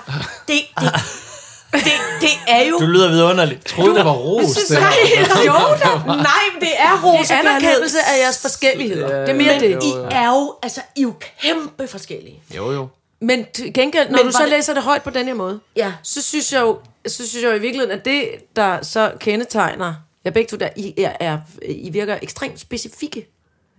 det, 0.48 0.62
det, 0.80 0.92
det, 1.78 1.92
det 2.22 2.30
er 2.48 2.62
jo 2.70 2.78
Du 2.80 2.86
lyder 2.86 3.10
vidunderligt. 3.10 3.66
Troede, 3.66 3.96
det 3.96 4.06
var 4.06 4.12
ros, 4.12 4.46
det 4.56 4.80
Nej, 4.80 5.46
jo 5.46 5.54
da. 5.54 6.06
Nej, 6.06 6.26
det 6.60 6.70
er 6.78 7.04
ros 7.04 7.28
Det 7.28 7.36
er 7.36 7.40
anerkendelse 7.40 7.98
af 8.00 8.20
jeres 8.24 8.38
forskelligheder. 8.42 9.08
Det 9.20 9.30
er 9.30 9.34
mere 9.34 9.60
Men 9.60 9.62
det. 9.62 9.84
I 9.84 9.92
er 10.12 10.28
jo, 10.28 10.56
altså, 10.64 10.82
I 10.96 11.00
er 11.00 11.04
jo 11.04 11.14
kæmpe 11.42 11.88
forskellige. 11.88 12.42
Jo, 12.56 12.72
jo. 12.72 12.88
Men 13.22 13.46
til 13.54 13.74
gengæld, 13.74 14.10
når 14.10 14.18
Men 14.18 14.26
du 14.26 14.32
så 14.32 14.38
det- 14.42 14.50
læser 14.50 14.74
det 14.74 14.84
højt 14.84 15.04
på 15.04 15.10
den 15.10 15.26
her 15.28 15.34
måde, 15.34 15.60
Ja. 15.76 15.94
så 16.04 16.22
synes 16.22 16.54
jeg 16.54 16.62
jo, 16.62 16.80
så 17.08 17.28
synes 17.30 17.44
jeg 17.44 17.52
jo 17.52 17.56
i 17.56 17.60
virkeligheden, 17.60 17.92
at 18.00 18.06
det, 18.06 18.30
der 18.56 18.82
så 18.82 19.12
kendetegner 19.20 19.94
jeg 20.26 20.34
begge 20.34 20.50
to, 20.50 20.58
der 20.58 20.70
I, 20.76 20.94
er, 20.98 21.12
er, 21.20 21.38
I 21.62 21.90
virker 21.90 22.18
ekstremt 22.22 22.60
specifikke. 22.60 23.20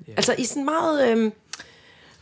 Yeah. 0.09 0.16
Altså, 0.16 0.34
I 0.38 0.42
er 0.42 0.47
sådan 0.47 0.64
meget... 0.64 1.09
Øhm, 1.09 1.32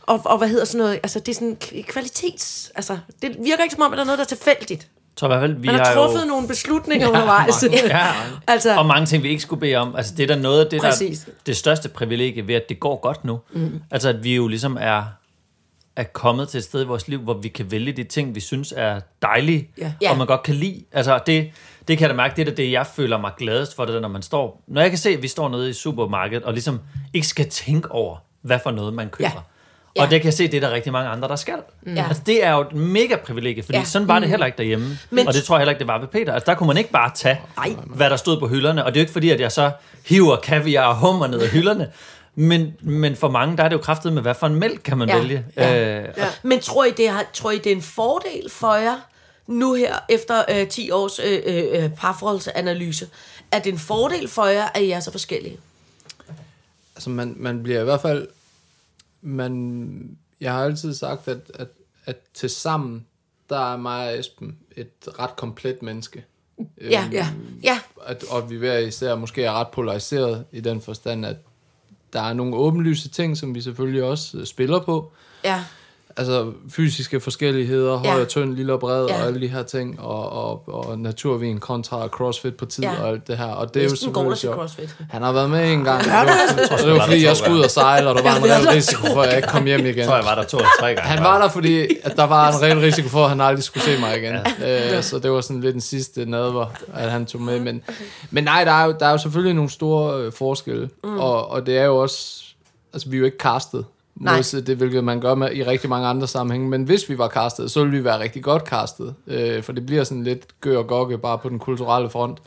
og, 0.03 0.21
og 0.25 0.37
hvad 0.37 0.47
hedder 0.47 0.65
sådan 0.65 0.77
noget? 0.77 0.93
Altså, 1.03 1.19
det 1.19 1.29
er 1.29 1.33
sådan 1.33 1.57
kvalitets... 1.87 2.71
Altså, 2.75 2.97
det 3.21 3.35
virker 3.39 3.63
ikke 3.63 3.75
som 3.75 3.81
om, 3.81 3.93
at 3.93 3.97
der 3.97 4.03
er 4.03 4.05
noget, 4.05 4.17
der 4.17 4.23
er 4.23 4.27
tilfældigt. 4.27 4.87
Tror 5.17 5.27
i 5.27 5.29
hvert 5.29 5.41
fald, 5.41 5.53
vi 5.55 5.67
Man 5.67 5.75
har 5.75 5.85
har 5.85 5.93
truffet 5.93 6.21
jo... 6.21 6.27
nogle 6.27 6.47
beslutninger 6.47 7.07
undervejs. 7.13 7.63
Ja, 7.87 8.07
altså, 8.47 8.77
og 8.77 8.85
mange 8.85 9.05
ting, 9.05 9.23
vi 9.23 9.29
ikke 9.29 9.41
skulle 9.41 9.59
bede 9.59 9.75
om. 9.75 9.95
Altså, 9.95 10.13
det 10.17 10.23
er 10.23 10.35
da 10.35 10.41
noget 10.41 10.63
af 10.65 10.69
det, 10.71 10.81
der 10.81 10.89
Præcis. 10.89 11.29
det 11.45 11.57
største 11.57 11.89
privilegie 11.89 12.47
ved, 12.47 12.55
at 12.55 12.69
det 12.69 12.79
går 12.79 12.99
godt 13.01 13.25
nu. 13.25 13.39
Mm. 13.53 13.81
Altså, 13.91 14.09
at 14.09 14.23
vi 14.23 14.35
jo 14.35 14.47
ligesom 14.47 14.77
er, 14.81 15.03
er 15.95 16.03
kommet 16.03 16.49
til 16.49 16.57
et 16.57 16.63
sted 16.63 16.81
i 16.81 16.85
vores 16.85 17.07
liv, 17.07 17.19
hvor 17.19 17.33
vi 17.33 17.47
kan 17.47 17.71
vælge 17.71 17.91
de 17.91 18.03
ting, 18.03 18.35
vi 18.35 18.39
synes 18.39 18.73
er 18.77 18.99
dejlige, 19.21 19.69
Ja. 19.77 19.93
Ja. 20.01 20.11
og 20.11 20.17
man 20.17 20.27
godt 20.27 20.43
kan 20.43 20.55
lide. 20.55 20.83
Altså, 20.91 21.19
det, 21.25 21.49
det 21.87 21.97
kan 21.97 22.01
jeg 22.01 22.09
da 22.09 22.15
mærke, 22.15 22.35
det 22.35 22.51
er 22.51 22.55
det, 22.55 22.71
jeg 22.71 22.87
føler 22.87 23.17
mig 23.17 23.31
gladest 23.37 23.75
for, 23.75 23.85
det 23.85 23.93
der, 23.93 23.99
når 23.99 24.07
man 24.09 24.21
står... 24.21 24.63
Når 24.67 24.81
jeg 24.81 24.89
kan 24.89 24.99
se, 24.99 25.09
at 25.09 25.21
vi 25.21 25.27
står 25.27 25.49
nede 25.49 25.69
i 25.69 25.73
supermarkedet, 25.73 26.43
og 26.43 26.53
ligesom 26.53 26.79
ikke 27.13 27.27
skal 27.27 27.49
tænke 27.49 27.91
over, 27.91 28.17
hvad 28.41 28.59
for 28.63 28.71
noget 28.71 28.93
man 28.93 29.09
køber. 29.09 29.29
Ja. 29.35 29.39
Og 29.99 30.09
det 30.09 30.21
kan 30.21 30.25
jeg 30.25 30.33
se, 30.33 30.47
det 30.47 30.53
er 30.63 30.67
der 30.67 30.71
rigtig 30.71 30.91
mange 30.91 31.09
andre, 31.09 31.27
der 31.27 31.35
skal. 31.35 31.55
Mm. 31.81 31.93
Ja. 31.95 32.05
Altså, 32.07 32.23
det 32.25 32.43
er 32.45 32.51
jo 32.51 32.61
et 32.61 32.73
mega 32.73 33.15
privilegie, 33.15 33.63
fordi 33.63 33.77
ja. 33.77 33.83
Sådan 33.83 34.07
var 34.07 34.19
det 34.19 34.29
heller 34.29 34.45
ikke 34.45 34.57
derhjemme. 34.57 34.97
Men, 35.09 35.27
og 35.27 35.33
det 35.33 35.43
tror 35.43 35.55
jeg 35.55 35.59
heller 35.59 35.71
ikke, 35.71 35.79
det 35.79 35.87
var 35.87 35.99
ved 35.99 36.07
Peter. 36.07 36.33
Altså, 36.33 36.45
der 36.51 36.57
kunne 36.57 36.67
man 36.67 36.77
ikke 36.77 36.91
bare 36.91 37.11
tage, 37.15 37.41
Nej. 37.57 37.69
hvad 37.85 38.09
der 38.09 38.15
stod 38.15 38.39
på 38.39 38.47
hylderne. 38.47 38.85
Og 38.85 38.93
det 38.93 38.99
er 38.99 39.01
jo 39.01 39.03
ikke 39.03 39.13
fordi, 39.13 39.29
at 39.29 39.39
jeg 39.39 39.51
så 39.51 39.71
hiver 40.05 40.35
kaviar 40.35 40.87
og 40.87 40.95
hummer 40.95 41.27
ned 41.27 41.41
af 41.41 41.49
hylderne. 41.49 41.91
Men, 42.35 42.73
men 42.81 43.15
for 43.15 43.29
mange, 43.29 43.57
der 43.57 43.63
er 43.63 43.67
det 43.69 43.75
jo 43.75 43.81
kraftet 43.81 44.13
med, 44.13 44.21
hvad 44.21 44.33
for 44.33 44.47
en 44.47 44.55
mælk 44.55 44.81
kan 44.83 44.97
man 44.97 45.09
Ja. 45.09 45.17
vælge. 45.19 45.45
Ja. 45.57 45.97
Øh, 45.99 46.07
Ja. 46.17 46.27
Men 46.43 46.59
tror 46.59 46.85
I, 46.85 46.91
det 46.91 47.07
er, 47.07 47.17
tror 47.33 47.51
I, 47.51 47.57
det 47.57 47.71
er 47.71 47.75
en 47.75 47.81
fordel 47.81 48.49
for 48.49 48.73
jer, 48.75 48.95
nu 49.47 49.73
her, 49.73 49.95
efter 50.09 50.43
øh, 50.49 50.67
10 50.67 50.91
års 50.91 51.19
øh, 51.19 51.41
øh, 51.83 51.89
parforholdsanalyse, 51.89 53.07
er 53.51 53.59
det 53.59 53.71
en 53.73 53.79
fordel 53.79 54.27
for 54.27 54.45
jer, 54.45 54.65
at 54.75 54.81
I 54.81 54.91
er 54.91 54.99
så 54.99 55.11
forskellige? 55.11 55.57
Altså, 56.95 57.09
man, 57.09 57.33
man 57.37 57.63
bliver 57.63 57.81
i 57.81 57.83
hvert 57.83 58.01
fald... 58.01 58.27
Man, 59.21 60.17
jeg 60.41 60.53
har 60.53 60.63
altid 60.63 60.93
sagt, 60.93 61.27
at, 61.27 61.51
at, 61.53 61.67
at 62.05 62.17
til 62.33 62.49
sammen, 62.49 63.05
der 63.49 63.73
er 63.73 63.77
mig 63.77 64.07
og 64.07 64.19
Esben 64.19 64.57
et 64.77 65.19
ret 65.19 65.35
komplet 65.35 65.81
menneske. 65.81 66.25
Ja, 66.81 67.03
Øhm, 67.05 67.13
ja, 67.13 67.27
ja. 67.63 67.79
at, 68.05 68.23
og 68.23 68.49
vi 68.49 68.55
hver 68.57 68.77
især 68.77 69.15
måske 69.15 69.43
er 69.43 69.51
ret 69.51 69.67
polariseret 69.67 70.45
i 70.51 70.59
den 70.59 70.81
forstand, 70.81 71.25
at 71.25 71.35
der 72.13 72.21
er 72.21 72.33
nogle 72.33 72.55
åbenlyse 72.55 73.09
ting, 73.09 73.37
som 73.37 73.55
vi 73.55 73.61
selvfølgelig 73.61 74.03
også 74.03 74.45
spiller 74.45 74.79
på. 74.79 75.11
ja. 75.43 75.63
Altså 76.17 76.51
fysiske 76.71 77.19
forskelligheder, 77.19 77.95
høj 77.97 78.07
Ja. 78.15 78.21
og 78.21 78.27
tynd, 78.27 78.53
lille 78.55 78.73
og 78.73 78.79
bred, 78.79 79.05
Ja. 79.07 79.21
og 79.21 79.27
alle 79.27 79.41
de 79.41 79.47
her 79.47 79.63
ting, 79.63 79.99
og, 79.99 80.29
og, 80.31 80.63
og 80.67 80.99
naturvin 80.99 81.59
kontra 81.59 82.07
crossfit 82.07 82.55
på 82.55 82.65
tid 82.65 82.83
Ja. 82.83 83.01
og 83.01 83.09
alt 83.09 83.27
det 83.27 83.37
her. 83.37 83.45
Og 83.45 83.73
det 83.73 83.79
er 83.79 83.83
jo 83.89 83.95
selvfølgelig 83.95 84.37
sjovt. 84.37 84.55
CrossFit. 84.55 84.95
Han 85.09 85.21
har 85.21 85.31
været 85.31 85.49
med 85.49 85.71
en 85.73 85.83
gang. 85.83 86.03
Det 86.03 86.11
var, 86.13 86.77
det 86.83 86.91
var 86.91 87.05
fordi, 87.05 87.25
jeg 87.25 87.37
skulle 87.37 87.55
ud 87.57 87.63
og 87.63 87.69
sejle, 87.71 88.09
og 88.09 88.15
der 88.15 88.23
var 88.23 88.35
en 88.35 88.43
reel 88.43 88.67
risiko 88.67 89.05
for, 89.13 89.21
at 89.21 89.27
jeg 89.29 89.35
ikke 89.37 89.47
kom 89.47 89.65
hjem 89.65 89.79
igen. 89.79 89.97
jeg 89.97 90.05
tror, 90.07 90.15
jeg 90.15 90.25
var 90.25 90.35
der 90.35 90.43
to 90.43 90.57
eller 90.57 90.69
tre 90.79 90.87
gange. 90.87 91.01
Han 91.01 91.23
var 91.23 91.41
der, 91.41 91.49
fordi 91.49 91.87
at 92.03 92.15
der 92.15 92.23
var 92.23 92.51
en 92.51 92.61
reel 92.61 92.79
risiko 92.79 93.09
for, 93.09 93.23
at 93.23 93.29
han 93.29 93.41
aldrig 93.41 93.63
skulle 93.63 93.83
se 93.83 93.99
mig 93.99 94.17
igen. 94.17 94.35
Øh, 94.95 95.03
så 95.03 95.19
det 95.19 95.31
var 95.31 95.41
sådan 95.41 95.61
lidt 95.61 95.73
den 95.73 95.81
sidste 95.81 96.25
nadver, 96.25 96.65
at 96.93 97.11
han 97.11 97.25
tog 97.25 97.41
med. 97.41 97.59
Men, 97.59 97.81
men 98.31 98.43
nej, 98.43 98.63
der 98.63 98.71
er, 98.71 98.85
jo, 98.85 98.95
der 98.99 99.05
er 99.05 99.11
jo 99.11 99.17
selvfølgelig 99.17 99.53
nogle 99.55 99.69
store 99.71 100.19
øh, 100.21 100.31
forskelle. 100.31 100.89
Mm. 101.03 101.19
Og, 101.19 101.49
og 101.51 101.65
det 101.65 101.77
er 101.77 101.83
jo 101.85 101.97
også... 101.97 102.41
Altså, 102.93 103.09
vi 103.09 103.15
er 103.15 103.19
jo 103.19 103.25
ikke 103.25 103.37
castet. 103.37 103.85
Modsat 104.15 104.67
det, 104.67 104.77
hvilket 104.77 105.03
man 105.03 105.21
gør 105.21 105.35
med, 105.35 105.51
i 105.53 105.63
rigtig 105.63 105.89
mange 105.89 106.07
andre 106.07 106.27
sammenhænge. 106.27 106.69
Men 106.69 106.83
hvis 106.83 107.09
vi 107.09 107.17
var 107.17 107.27
castet, 107.29 107.71
så 107.71 107.79
ville 107.83 107.97
vi 107.97 108.03
være 108.03 108.19
rigtig 108.19 108.43
godt 108.43 108.63
castet. 108.63 109.15
Øh, 109.27 109.63
for 109.63 109.71
det 109.73 109.85
bliver 109.85 110.03
sådan 110.03 110.23
lidt 110.23 110.61
gør 110.61 110.77
og 110.77 110.87
gokke 110.87 111.17
bare 111.17 111.37
på 111.37 111.49
den 111.49 111.59
kulturelle 111.59 112.09
front. 112.09 112.39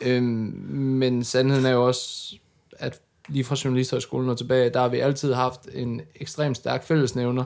Øh, 0.00 0.22
men 0.22 1.24
sandheden 1.24 1.66
er 1.66 1.70
jo 1.70 1.86
også, 1.86 2.34
at 2.78 3.00
lige 3.28 3.44
fra 3.44 3.56
journalisterhøjskolen 3.64 4.30
og 4.30 4.38
tilbage, 4.38 4.70
der 4.70 4.80
har 4.80 4.88
vi 4.88 4.98
altid 4.98 5.32
haft 5.32 5.60
en 5.74 6.00
ekstremt 6.14 6.56
stærk 6.56 6.84
fællesnævner 6.86 7.44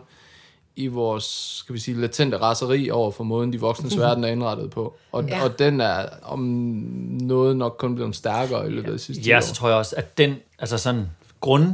i 0.77 0.87
vores, 0.87 1.25
skal 1.59 1.75
vi 1.75 1.79
sige, 1.81 2.01
latente 2.01 2.37
raseri 2.37 2.91
over 2.91 3.11
for 3.11 3.25
måden, 3.25 3.53
de 3.53 3.61
voksnes 3.61 3.99
verden 4.07 4.25
er 4.25 4.29
indrettet 4.29 4.71
på. 4.71 4.97
Og, 5.13 5.25
Ja. 5.25 5.37
ja. 5.37 5.45
og 5.45 5.59
den 5.59 5.81
er 5.81 6.07
om 6.23 6.39
noget 7.21 7.57
nok 7.57 7.77
kun 7.79 7.95
blevet 7.95 8.17
stærkere 8.17 8.67
i 8.67 8.71
løbet 8.71 8.87
af 8.87 8.93
de 8.93 8.99
sidste 8.99 9.23
10 9.25 9.29
Ja, 9.31 9.37
år. 9.37 9.41
så 9.41 9.55
tror 9.55 9.69
jeg 9.69 9.77
også, 9.79 9.97
at 9.97 10.19
den 10.19 10.35
altså 10.59 10.79
sådan 10.79 11.07
grund 11.41 11.67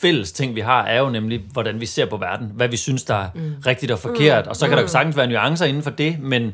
fælles 0.00 0.32
ting, 0.32 0.54
vi 0.54 0.60
har, 0.60 0.82
er 0.84 1.00
jo 1.00 1.08
nemlig, 1.08 1.42
hvordan 1.52 1.80
vi 1.80 1.86
ser 1.86 2.06
på 2.06 2.16
verden. 2.16 2.50
Hvad 2.54 2.68
vi 2.68 2.76
synes, 2.76 3.04
der 3.04 3.14
er 3.14 3.28
mm. 3.34 3.54
rigtigt 3.66 3.92
og 3.92 3.98
forkert. 3.98 4.46
Og 4.46 4.56
så 4.56 4.68
kan 4.68 4.76
der 4.76 4.82
jo 4.82 4.88
sagtens 4.88 5.16
være 5.16 5.26
nuancer 5.26 5.66
inden 5.66 5.82
for 5.82 5.90
det, 5.90 6.20
men, 6.20 6.52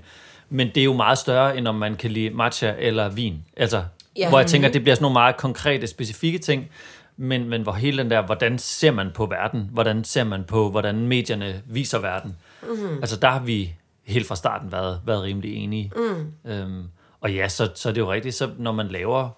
men 0.51 0.69
det 0.69 0.81
er 0.81 0.85
jo 0.85 0.93
meget 0.93 1.19
større, 1.19 1.57
end 1.57 1.69
om 1.69 1.75
man 1.75 1.97
kan 1.97 2.11
lide 2.11 2.31
matcha 2.31 2.75
eller 2.79 3.09
vin. 3.09 3.45
Altså, 3.57 3.83
Ja. 4.17 4.29
hvor 4.29 4.39
jeg 4.39 4.47
tænker, 4.47 4.69
at 4.69 4.75
det 4.75 4.83
bliver 4.83 4.95
sådan 4.95 5.03
nogle 5.03 5.13
meget 5.13 5.37
konkrete, 5.37 5.87
specifikke 5.87 6.39
ting, 6.39 6.69
men, 7.17 7.49
men 7.49 7.63
hvor 7.63 7.73
hele 7.73 8.03
den 8.03 8.11
der, 8.11 8.23
hvordan 8.23 8.59
ser 8.59 8.91
man 8.91 9.11
på 9.15 9.27
verden? 9.27 9.69
Hvordan 9.73 10.05
ser 10.05 10.25
man 10.25 10.45
på, 10.45 10.71
hvordan 10.71 10.95
medierne 11.09 11.63
viser 11.67 11.99
verden? 11.99 12.37
Mm. 12.63 12.99
Altså, 13.01 13.17
der 13.17 13.29
har 13.29 13.41
vi 13.41 13.75
helt 14.05 14.27
fra 14.27 14.37
starten 14.37 14.73
været, 14.73 15.01
været 15.07 15.23
rimelig 15.23 15.55
enige. 15.57 15.93
Mm. 15.97 16.51
Øhm, 16.51 16.85
og 17.21 17.33
ja, 17.33 17.49
så, 17.49 17.69
så 17.75 17.89
er 17.89 17.93
det 17.93 18.01
jo 18.01 18.13
rigtigt, 18.13 18.35
så 18.35 18.51
når 18.59 18.73
man 18.73 18.89
laver 18.89 19.29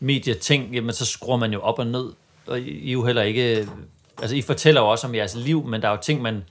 medieting, 0.00 0.74
jamen 0.74 0.92
så 0.92 1.06
skruer 1.06 1.36
man 1.36 1.52
jo 1.52 1.60
op 1.60 1.78
og 1.78 1.86
ned. 1.86 2.12
Og 2.46 2.60
I, 2.60 2.88
er 2.88 2.92
jo 2.92 3.04
heller 3.04 3.22
ikke... 3.22 3.68
Altså, 4.20 4.36
I 4.36 4.42
fortæller 4.42 4.80
jo 4.80 4.88
også 4.88 5.06
om 5.06 5.14
jeres 5.14 5.34
liv, 5.34 5.64
men 5.66 5.82
der 5.82 5.88
er 5.88 5.92
jo 5.92 5.98
ting, 6.02 6.22
man, 6.22 6.44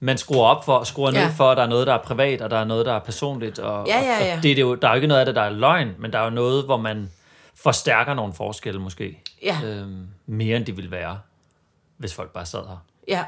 man 0.00 0.18
skruer 0.18 0.44
op 0.44 0.64
for, 0.64 0.84
skruer 0.84 1.12
Ja. 1.12 1.24
ned 1.24 1.32
for, 1.34 1.44
og 1.44 1.56
der 1.56 1.62
er 1.62 1.66
noget, 1.66 1.86
der 1.86 1.94
er 1.94 1.98
privat, 2.02 2.40
og 2.40 2.50
der 2.50 2.56
er 2.58 2.64
noget, 2.64 2.86
der 2.86 2.92
er 2.92 2.98
personligt. 2.98 3.58
Og, 3.58 3.86
Ja, 3.88 4.00
ja, 4.00 4.24
ja. 4.26 4.36
og 4.36 4.42
det, 4.42 4.50
er 4.50 4.54
det 4.54 4.62
jo, 4.62 4.74
der 4.74 4.88
er 4.88 4.92
jo 4.92 4.94
ikke 4.94 5.06
noget 5.06 5.20
af 5.20 5.26
det, 5.26 5.34
der 5.34 5.42
er 5.42 5.50
løgn, 5.50 5.94
men 5.98 6.12
der 6.12 6.18
er 6.18 6.24
jo 6.24 6.30
noget, 6.30 6.64
hvor 6.64 6.76
man 6.76 7.10
forstærker 7.62 8.14
nogle 8.14 8.32
forskelle 8.32 8.80
måske. 8.80 9.18
Ja. 9.42 9.58
Øhm, 9.64 10.06
mere 10.26 10.56
end 10.56 10.66
det 10.66 10.76
ville 10.76 10.90
være, 10.90 11.18
hvis 11.96 12.14
folk 12.14 12.30
bare 12.30 12.46
sad 12.46 12.60
her. 12.68 12.84
Ja. 13.08 13.24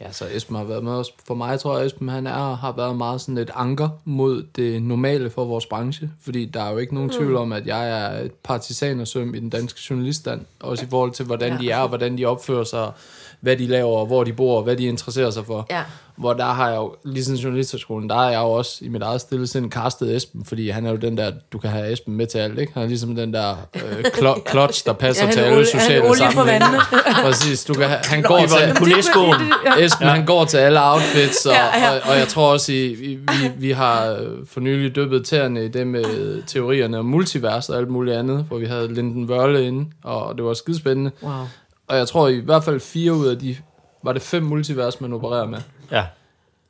Ja, 0.00 0.12
så 0.12 0.24
Esben 0.32 0.56
har 0.56 0.64
været 0.64 0.84
med 0.84 0.92
os. 0.92 1.14
For 1.26 1.34
mig 1.34 1.60
tror 1.60 1.76
jeg, 1.76 1.86
Esben 1.86 2.08
han 2.08 2.26
er, 2.26 2.56
har 2.56 2.72
været 2.72 2.96
meget 2.96 3.20
sådan 3.20 3.38
et 3.38 3.50
anker 3.54 3.88
mod 4.04 4.46
det 4.56 4.82
normale 4.82 5.30
for 5.30 5.44
vores 5.44 5.66
branche. 5.66 6.10
Fordi 6.20 6.44
der 6.44 6.62
er 6.62 6.70
jo 6.70 6.78
ikke 6.78 6.94
nogen 6.94 7.10
tvivl 7.10 7.36
om, 7.36 7.52
at 7.52 7.66
jeg 7.66 7.90
er 7.90 8.24
et 8.24 8.32
partisanersøm 8.32 9.34
i 9.34 9.40
den 9.40 9.50
danske 9.50 9.80
journaliststand. 9.90 10.40
Også 10.60 10.84
i 10.84 10.88
forhold 10.88 11.12
til, 11.12 11.26
hvordan 11.26 11.52
ja. 11.52 11.58
de 11.58 11.70
er, 11.70 11.78
og 11.78 11.88
hvordan 11.88 12.18
de 12.18 12.24
opfører 12.24 12.64
sig, 12.64 12.92
hvad 13.40 13.56
de 13.56 13.66
laver, 13.66 13.98
og 13.98 14.06
hvor 14.06 14.24
de 14.24 14.32
bor, 14.32 14.56
og 14.56 14.62
hvad 14.62 14.76
de 14.76 14.84
interesserer 14.84 15.30
sig 15.30 15.46
for. 15.46 15.66
Ja. 15.70 15.82
Hvor 16.16 16.32
der 16.32 16.44
har 16.44 16.68
jeg 16.68 16.76
jo, 16.76 16.94
ligesom 17.04 17.34
journalisterskolen, 17.34 18.08
der 18.08 18.16
er 18.26 18.30
jeg 18.30 18.38
jo 18.40 18.50
også 18.50 18.78
i 18.80 18.88
mit 18.88 19.02
eget 19.02 19.20
stille 19.20 19.46
sind 19.46 19.70
kastet 19.70 20.16
Esben, 20.16 20.44
fordi 20.44 20.68
han 20.70 20.86
er 20.86 20.90
jo 20.90 20.96
den 20.96 21.18
der, 21.18 21.32
du 21.52 21.58
kan 21.58 21.70
have 21.70 21.92
Esben 21.92 22.16
med 22.16 22.26
til 22.26 22.38
alt, 22.38 22.58
ikke? 22.58 22.72
Han 22.74 22.82
er 22.82 22.86
ligesom 22.86 23.16
den 23.16 23.32
der 23.34 23.56
øh, 23.74 24.04
klo- 24.04 24.42
clutch, 24.50 24.86
der 24.86 24.92
passer 24.92 25.24
Ja, 25.26 25.32
til 25.32 25.40
alle 25.40 25.66
sociale 25.66 26.16
sammenhænge. 26.16 26.66
Præcis, 27.24 27.64
du 27.64 27.74
kan 27.74 27.88
han 28.04 28.22
går 28.22 28.38
til... 28.38 28.76
Kuneskoen. 28.76 29.34
Esben, 29.78 30.06
ja. 30.06 30.12
han 30.12 30.26
går 30.26 30.44
til 30.44 30.56
alle 30.56 30.80
outfits, 30.92 31.46
og, 31.46 31.52
Ja, 31.52 31.78
ja. 31.78 31.90
Og, 31.90 32.00
og 32.10 32.18
jeg 32.18 32.28
tror 32.28 32.52
også, 32.52 32.72
i, 32.72 32.94
vi, 32.94 33.14
vi, 33.14 33.50
vi 33.56 33.70
har 33.70 34.10
øh, 34.12 34.46
for 34.46 34.60
nylig 34.60 34.96
dyppet 34.96 35.24
tæerne 35.26 35.64
i 35.64 35.68
det 35.68 35.86
med 35.86 36.42
teorierne 36.46 36.98
om 36.98 37.04
multivers 37.04 37.68
og 37.68 37.78
alt 37.78 37.88
muligt 37.88 38.16
andet, 38.16 38.44
hvor 38.48 38.58
vi 38.58 38.66
havde 38.66 38.94
Linden 38.94 39.30
Wørle 39.30 39.66
inde, 39.66 39.90
og 40.04 40.36
det 40.36 40.44
var 40.44 40.54
skidespændende. 40.54 41.10
Wow. 41.22 41.32
Og 41.88 41.96
jeg 41.96 42.08
tror 42.08 42.28
i 42.28 42.40
hvert 42.40 42.64
fald 42.64 42.80
fire 42.80 43.12
ud 43.12 43.26
af 43.26 43.38
de, 43.38 43.56
var 44.04 44.12
det 44.12 44.22
fem 44.22 44.42
multivers, 44.42 45.00
man 45.00 45.12
opererer 45.12 45.46
med. 45.46 45.58
Ja. 45.92 46.04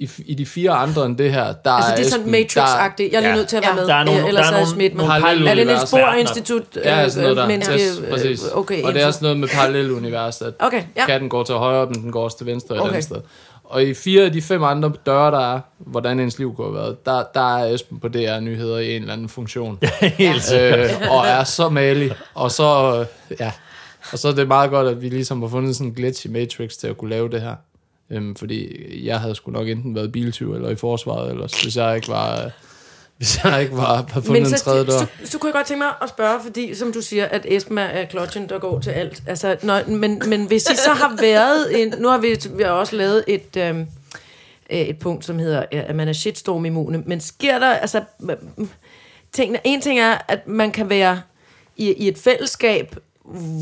I, 0.01 0.09
I 0.27 0.35
de 0.35 0.47
fire 0.47 0.71
andre 0.71 1.07
end 1.07 1.17
det 1.19 1.33
her, 1.33 1.53
der 1.65 1.71
Altså, 1.71 1.93
er 1.93 1.97
det 1.97 2.07
er 2.07 2.11
sådan 2.11 2.27
Matrix-agtigt. 2.35 3.13
Jeg 3.13 3.17
er 3.17 3.21
lige 3.21 3.29
Ja. 3.29 3.35
nødt 3.35 3.49
til 3.49 3.57
at 3.57 3.63
være 3.63 3.71
Ja. 3.75 3.81
med, 3.81 3.87
Der 3.87 3.95
er 3.95 4.05
nogle- 4.05 4.21
øh, 4.23 4.29
ellers 4.29 4.47
der 4.49 4.57
er 4.57 4.61
er 4.61 4.65
smidt 4.65 4.95
mig. 4.95 5.07
nogle 5.21 5.51
Er 5.51 5.55
det 5.55 5.67
Niels. 5.67 5.91
Bohr. 5.91 6.13
Institut? 6.21 6.63
Ja, 6.85 7.09
sådan 7.09 7.23
noget 7.23 7.37
der. 7.37 7.47
menneske, 7.47 7.75
Yes, 7.75 8.03
præcis. 8.11 8.45
øh, 8.45 8.59
Okay, 8.59 8.83
og 8.83 8.95
det 8.95 9.03
er 9.03 9.11
sådan 9.11 9.25
noget 9.25 9.39
med 9.39 9.49
parallelunivers, 9.49 10.43
at 10.43 10.55
Okay, 10.59 10.83
ja. 10.97 11.07
katten 11.07 11.29
går 11.29 11.43
til 11.43 11.55
højre, 11.55 11.87
men 11.87 12.03
den 12.03 12.13
går 12.13 12.25
også 12.25 12.37
til 12.39 12.47
venstre 12.47 12.75
og 12.75 12.77
et 12.77 12.81
Okay. 12.83 12.91
andet 12.93 13.05
sted. 13.05 13.17
Og 13.65 13.83
i 13.85 13.95
fire 13.95 14.25
af 14.25 14.33
de 14.33 14.43
fem 14.43 14.63
andre 14.65 14.93
døre, 15.07 15.31
der 15.31 15.55
er, 15.55 15.61
hvordan 15.79 16.21
ens 16.21 16.39
liv 16.39 16.55
kunne 16.57 16.67
have 16.67 16.75
været, 16.75 17.07
der, 17.07 17.23
der 17.35 17.57
er 17.59 17.75
Esben 17.75 18.01
på 18.01 18.09
DR 18.09 18.41
Nyheder 18.41 18.79
i 18.79 18.97
en 18.97 19.01
eller 19.03 19.13
anden 19.13 19.29
funktion. 19.29 19.79
Helt 20.01 20.53
øh, 20.55 20.91
og 21.11 21.27
er 21.27 21.45
så 21.45 21.69
malig. 21.69 22.13
Og 22.35 22.51
så, 22.51 22.99
øh, 23.31 23.37
ja. 23.41 23.53
Og 24.13 24.19
så 24.19 24.29
er 24.29 24.33
det 24.33 24.49
meget 24.49 24.71
godt, 24.71 24.89
at 24.89 25.03
vi 25.03 25.09
ligesom 25.09 25.43
har 25.43 25.49
fundet 25.49 25.77
sådan 25.77 25.87
en 25.89 25.95
glitch 25.95 26.27
i 26.27 26.31
Matrix 26.31 26.77
til 26.77 26.87
at 26.87 26.99
kunne 26.99 27.11
lave 27.11 27.29
det 27.29 27.41
her. 27.41 27.55
Øhm, 28.11 28.37
fordi 28.37 28.77
jeg 29.07 29.21
havde 29.21 29.35
sgu 29.35 29.51
nok 29.51 29.69
enten 29.69 29.95
været 29.95 30.13
biltyv 30.13 30.55
eller 30.55 30.69
i 30.71 30.77
forsvaret, 30.77 31.31
eller 31.31 31.63
hvis 31.63 31.77
jeg 31.77 31.97
ikke 31.97 32.09
var... 32.09 32.45
øh, 32.45 32.51
Hvis 33.17 33.45
jeg 33.45 33.63
ikke 33.63 33.77
var, 33.77 34.07
havde 34.11 34.27
fundet 34.27 34.53
en 34.53 34.59
tredje 34.59 34.85
dør. 34.87 34.99
så, 34.99 35.07
så 35.25 35.39
kunne 35.39 35.49
jeg 35.49 35.55
godt 35.55 35.67
tænke 35.67 35.79
mig 35.79 35.93
at 36.03 36.09
spørge, 36.09 36.41
fordi 36.43 36.75
som 36.75 36.93
du 36.93 37.01
siger, 37.01 37.25
at 37.25 37.47
Esben 37.49 37.79
er 37.79 38.05
klodgen, 38.05 38.49
der 38.49 38.59
går 38.59 38.81
til 38.81 38.91
alt. 38.91 39.23
Altså, 39.27 39.57
når, 39.63 39.81
men, 39.89 40.23
men 40.27 40.47
hvis 40.47 40.63
I 40.63 40.77
så 40.77 40.91
har 40.93 41.17
været 41.21 41.83
en... 41.83 41.95
Nu 41.99 42.09
har 42.09 42.19
vi, 42.19 42.37
vi 42.57 42.63
har 42.63 42.71
også 42.71 42.97
lavet 42.97 43.25
et, 43.29 43.57
øhm, 43.57 43.87
øh, 44.71 44.79
et 44.79 44.99
punkt, 44.99 45.25
som 45.25 45.39
hedder, 45.39 45.65
ja, 45.73 45.83
at 45.87 45.97
man 45.97 46.09
er 46.09 46.13
shitstorm 46.13 46.65
immune. 46.65 47.03
Men 47.07 47.21
sker 47.21 47.59
der... 47.59 47.69
Altså, 47.71 48.03
tingene, 49.33 49.59
en 49.65 49.81
ting 49.81 50.01
er, 50.01 50.19
at 50.29 50.49
man 50.49 50.71
kan 50.73 50.89
være 50.89 51.21
i, 51.77 51.93
i 51.93 52.09
et 52.09 52.19
fællesskab, 52.19 52.97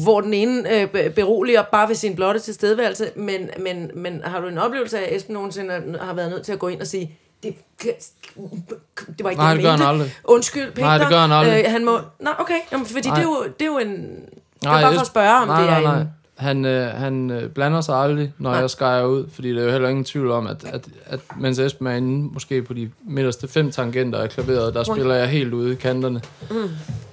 hvor 0.02 0.20
den 0.20 0.34
ene 0.34 0.80
øh, 0.80 0.88
be- 0.88 1.10
beroliger 1.10 1.62
bare 1.62 1.88
ved 1.88 1.94
sin 1.94 2.16
blotte 2.16 2.40
tilstedeværelse, 2.40 3.10
men, 3.16 3.50
men, 3.58 3.90
men 3.94 4.22
har 4.24 4.40
du 4.40 4.46
en 4.46 4.58
oplevelse 4.58 4.98
af, 4.98 5.02
at 5.02 5.16
Esben 5.16 5.34
nogensinde 5.34 5.98
har 6.00 6.14
været 6.14 6.30
nødt 6.30 6.42
til 6.42 6.52
at 6.52 6.58
gå 6.58 6.68
ind 6.68 6.80
og 6.80 6.86
sige, 6.86 7.16
det, 7.42 7.54
det 7.82 9.24
var 9.24 9.30
ikke 9.30 9.42
Nej, 9.42 9.54
det 9.54 9.62
gør 9.62 9.70
han 9.70 9.82
aldrig. 9.82 10.14
Undskyld, 10.24 10.70
Peter. 10.72 10.86
Nej, 10.86 10.98
det 10.98 11.08
gør 11.08 11.18
han 11.18 11.32
aldrig. 11.32 11.64
Øh, 11.64 11.70
han 11.70 11.84
må... 11.84 11.98
Nå, 12.20 12.30
okay. 12.38 12.58
Jamen, 12.72 12.86
fordi 12.86 13.08
Nej. 13.08 13.16
det 13.16 13.24
er, 13.24 13.28
jo, 13.28 13.42
det 13.44 13.62
er 13.62 13.66
jo 13.66 13.78
en... 13.78 13.90
Det 13.90 14.66
er 14.66 14.68
Nej, 14.70 14.82
bare 14.82 14.92
for 14.94 15.00
at 15.00 15.06
spørge, 15.06 15.34
om 15.42 15.48
nej, 15.48 15.60
det 15.60 15.68
er 15.70 15.72
nej, 15.72 15.82
nej. 15.82 16.00
en... 16.00 16.08
Han, 16.38 16.64
øh, 16.64 16.86
han 16.88 17.30
øh, 17.30 17.48
blander 17.48 17.80
sig 17.80 17.96
aldrig, 17.96 18.32
når 18.38 18.50
Nej. 18.50 18.60
jeg 18.60 18.70
skærer 18.70 19.04
ud, 19.04 19.24
fordi 19.34 19.54
der 19.54 19.60
er 19.60 19.64
jo 19.64 19.70
heller 19.70 19.88
ingen 19.88 20.04
tvivl 20.04 20.30
om, 20.30 20.46
at, 20.46 20.64
at, 20.72 20.84
at 21.06 21.20
mens 21.40 21.58
Esben 21.58 21.86
er 21.86 21.92
inde, 21.94 22.28
måske 22.32 22.62
på 22.62 22.74
de 22.74 22.90
midterste 23.08 23.48
fem 23.48 23.70
tangenter 23.70 24.18
af 24.18 24.30
klaveret, 24.30 24.74
der 24.74 24.84
spiller 24.84 25.14
jeg 25.14 25.28
helt 25.28 25.52
ude 25.54 25.72
i 25.72 25.74
kanterne. 25.74 26.20
Mm. 26.50 26.56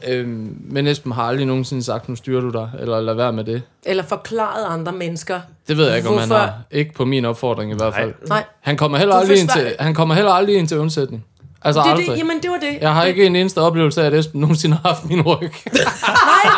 Øhm, 0.08 0.58
men 0.70 0.88
Esben 0.88 1.12
har 1.12 1.24
aldrig 1.24 1.46
nogensinde 1.46 1.84
sagt, 1.84 2.10
nu 2.10 2.16
styrer 2.16 2.42
du 2.42 2.50
dig, 2.50 2.70
eller 2.80 3.02
lad 3.02 3.14
være 3.14 3.34
med 3.34 3.44
det. 3.44 3.62
Eller 3.86 4.04
forklaret 4.04 4.66
andre 4.70 4.92
mennesker. 4.92 5.40
Det 5.68 5.78
ved 5.78 5.88
jeg 5.88 5.98
ikke, 5.98 6.10
om 6.10 6.18
han 6.18 6.28
Hvorfor? 6.28 6.42
har. 6.44 6.54
Ikke 6.72 6.94
på 6.94 7.06
min 7.06 7.26
opfordring 7.26 7.72
i 7.72 7.76
hvert 7.76 7.94
fald. 7.96 8.14
Nej. 8.28 8.44
Han 8.62 8.78
kommer 8.78 8.98
heller 8.98 9.16
aldrig 9.16 9.40
ind 9.40 9.50
til, 9.50 9.76
han 9.80 9.94
kommer 9.94 10.16
heller 10.16 10.32
aldrig 10.32 10.56
ind 10.56 10.68
til 10.68 10.80
undsætning. 10.80 11.26
Altså 11.66 11.82
Det, 11.82 11.90
aldrig. 11.90 12.08
det, 12.08 12.18
jamen, 12.18 12.40
det 12.42 12.52
var 12.52 12.58
det. 12.58 12.78
Jeg 12.82 12.94
har 12.94 13.02
det, 13.02 13.10
ikke 13.10 13.26
en 13.26 13.36
eneste 13.36 13.62
oplevelse 13.62 14.02
af, 14.02 14.06
at 14.06 14.14
Esben 14.14 14.42
nogensinde 14.42 14.76
har 14.84 14.90
haft 14.90 15.06
min 15.06 15.22
ryg. 15.22 15.40
Nej, 15.74 16.52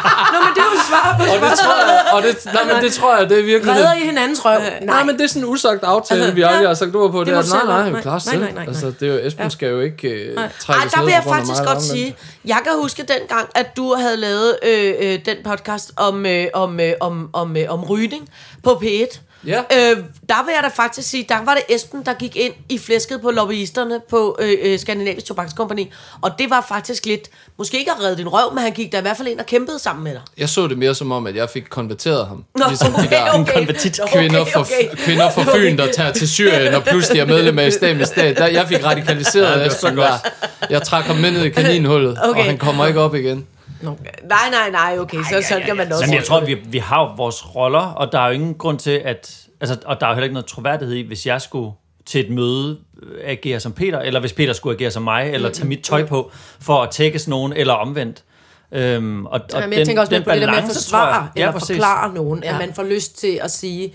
og 1.34 1.42
det 1.42 1.60
tror 1.60 1.76
jeg, 1.88 2.14
og 2.14 2.24
det, 2.24 2.46
nej, 2.54 2.74
men 2.74 2.84
det 2.84 2.94
tror 2.94 3.18
jeg, 3.18 3.30
det 3.30 3.40
er 3.40 3.44
virkelig... 3.44 3.76
Redder 3.76 3.94
I 3.94 4.00
hinandens 4.00 4.46
røv? 4.46 4.60
Nej, 4.82 5.04
men 5.04 5.16
det 5.16 5.24
er 5.24 5.28
sådan 5.28 5.42
en 5.42 5.50
usagt 5.50 5.84
aftale, 5.84 6.36
vi 6.36 6.42
aldrig 6.42 6.68
har 6.68 6.74
sagt 6.74 6.96
ord 6.96 7.12
på. 7.12 7.24
Det, 7.24 7.34
må 7.34 7.40
er, 7.40 7.66
nej, 7.66 7.66
nej, 7.66 7.92
Nej, 7.92 8.02
nej, 8.06 8.20
selv. 8.20 8.40
nej, 8.40 8.52
nej, 8.52 8.54
nej. 8.54 8.66
Altså, 8.68 8.94
det 9.00 9.10
er 9.10 9.14
jo, 9.14 9.28
Esben 9.28 9.50
skal 9.50 9.70
jo 9.70 9.80
ikke 9.80 10.08
uh, 10.38 10.44
Ej, 10.44 10.50
trækkes 10.60 10.94
der 10.94 11.04
vil 11.04 11.12
jeg 11.12 11.24
faktisk 11.24 11.64
godt 11.66 11.82
sige, 11.84 12.16
jeg 12.46 12.58
kan 12.64 12.74
huske 12.82 13.04
dengang, 13.04 13.50
at 13.56 13.78
du 13.78 13.94
havde 13.94 14.18
lavet 14.18 14.58
øh, 14.66 14.94
øh, 15.00 15.20
den 15.26 15.38
podcast 15.44 15.92
om, 15.96 16.26
øh, 16.26 16.48
om, 16.54 16.80
øh, 16.80 16.94
om, 17.00 17.30
om, 17.34 17.58
øh, 17.58 17.66
om 17.70 17.84
rygning 17.84 18.30
på 18.64 18.70
P1. 18.84 19.20
Ja. 19.48 19.60
Øh, 19.60 19.98
der 20.30 20.46
vil 20.46 20.54
jeg 20.56 20.64
da 20.64 20.68
faktisk 20.84 21.10
sige, 21.10 21.26
der 21.30 21.36
var 21.46 21.54
det 21.54 21.76
Esben, 21.76 22.04
der 22.06 22.14
gik 22.14 22.36
ind 22.36 22.54
i 22.70 22.78
flæsket 22.78 23.22
på 23.22 23.32
lobbyisterne 23.32 24.00
på 24.10 24.38
øh, 24.42 24.54
øh, 24.62 24.80
Skandinavisk 24.80 25.26
Tobakskompani. 25.26 25.92
Og 26.22 26.32
det 26.40 26.50
var 26.50 26.66
faktisk 26.68 27.06
lidt, 27.06 27.30
måske 27.58 27.80
ikke 27.80 27.92
at 27.92 28.00
redde 28.04 28.18
din 28.18 28.28
røv, 28.28 28.54
men 28.54 28.64
han 28.64 28.72
gik 28.72 28.92
der 28.92 28.98
i 28.98 29.02
hvert 29.02 29.18
fald 29.18 29.28
ind 29.28 29.40
og 29.40 29.46
kæmpede 29.46 29.80
sammen 29.80 30.04
med 30.04 30.12
dig. 30.12 30.22
Jeg 30.38 30.50
så 30.50 30.68
det 30.68 30.78
mere 30.78 30.96
som 30.96 31.12
om, 31.12 31.28
at 31.28 31.36
jeg 31.36 31.50
fik 31.50 31.64
konverteret 31.70 32.28
ham. 32.28 32.44
Nå, 32.56 32.66
Ligesom 32.68 32.94
de 32.94 33.10
der 33.10 33.32
konvertit. 33.54 34.00
kvinder 34.14 34.46
fra, 34.46 34.66
kvinder 34.96 35.30
fra 35.32 35.44
Fyn, 35.56 35.78
der 35.78 35.92
tager 35.92 36.12
til 36.12 36.30
Syrien 36.30 36.74
og 36.74 36.84
pludselig 36.84 37.20
er 37.22 37.26
medlem 37.26 37.60
af 37.60 37.68
islamisk 37.68 38.12
stat. 38.12 38.38
Der, 38.38 38.48
jeg 38.48 38.68
fik 38.68 38.84
radikaliseret 38.86 39.46
Ja, 39.46 39.54
det 39.54 39.62
var 39.64 39.70
så 39.70 39.88
der. 39.88 39.96
godt. 39.96 40.70
Jeg 40.70 40.82
trak 40.84 41.04
ham 41.06 41.16
med 41.16 41.32
ned 41.32 41.44
i 41.44 41.50
kaninhullet, 41.50 42.18
Okay. 42.24 42.40
og 42.40 42.46
han 42.46 42.58
kommer 42.58 42.86
ikke 42.88 43.00
op 43.00 43.16
igen. 43.16 43.46
Nej, 43.82 44.50
nej, 44.52 44.70
nej, 44.72 45.00
okay, 45.00 45.18
så 45.24 45.42
sådan 45.50 45.64
kan 45.64 45.78
man 45.78 45.92
også. 45.92 46.04
Jamen, 46.06 46.16
jeg 46.16 46.24
tror, 46.24 46.46
vi, 46.46 46.54
vi 46.54 46.78
har 46.78 47.02
jo 47.02 47.14
vores 47.18 47.56
roller, 47.56 47.80
og 47.80 48.12
der 48.12 48.20
er 48.20 48.28
jo 48.28 48.34
ingen 48.34 48.54
grund 48.54 48.80
til, 48.80 48.92
at... 49.06 49.42
Altså, 49.62 49.78
og 49.86 50.00
der 50.02 50.06
er 50.08 50.10
jo 50.10 50.14
heller 50.16 50.24
ikke 50.26 50.34
noget 50.34 50.46
troværdighed 50.46 50.96
i, 50.96 51.08
hvis 51.08 51.26
jeg 51.26 51.42
skulle 51.42 51.72
til 52.06 52.26
et 52.26 52.30
møde 52.32 52.78
øh, 53.04 53.10
agere 53.24 53.60
som 53.60 53.72
Peter, 53.74 54.00
eller 54.00 54.20
hvis 54.20 54.34
Peter 54.34 54.54
skulle 54.54 54.76
agere 54.78 54.92
som 54.92 55.04
mig, 55.04 55.30
eller 55.34 55.50
tage 55.50 55.68
mit 55.68 55.80
tøj 55.84 56.06
på 56.06 56.32
for 56.60 56.82
at 56.84 56.90
tækkes 56.92 57.28
nogen, 57.28 57.54
eller 57.54 57.74
omvendt. 57.74 58.24
Øhm, 58.72 59.26
og, 59.26 59.32
og 59.54 59.62
Jamen, 59.62 59.78
jeg 59.78 59.86
tænker 59.86 60.02
også 60.02 60.14
mere 60.14 60.22
på 60.24 60.32
det 60.32 60.42
der 60.42 60.48
med 60.48 60.58
at 60.58 60.62
balance, 60.64 60.68
jeg- 60.68 60.76
forsvare, 60.76 61.28
Ja, 61.36 61.42
eller 61.42 61.52
præcis. 61.52 61.76
forklare 61.76 62.14
nogen, 62.14 62.44
ja. 62.44 62.50
Ja. 62.50 62.54
at 62.62 62.68
man 62.68 62.76
får 62.76 62.84
lyst 62.84 63.18
til 63.20 63.40
at 63.44 63.52
sige, 63.52 63.94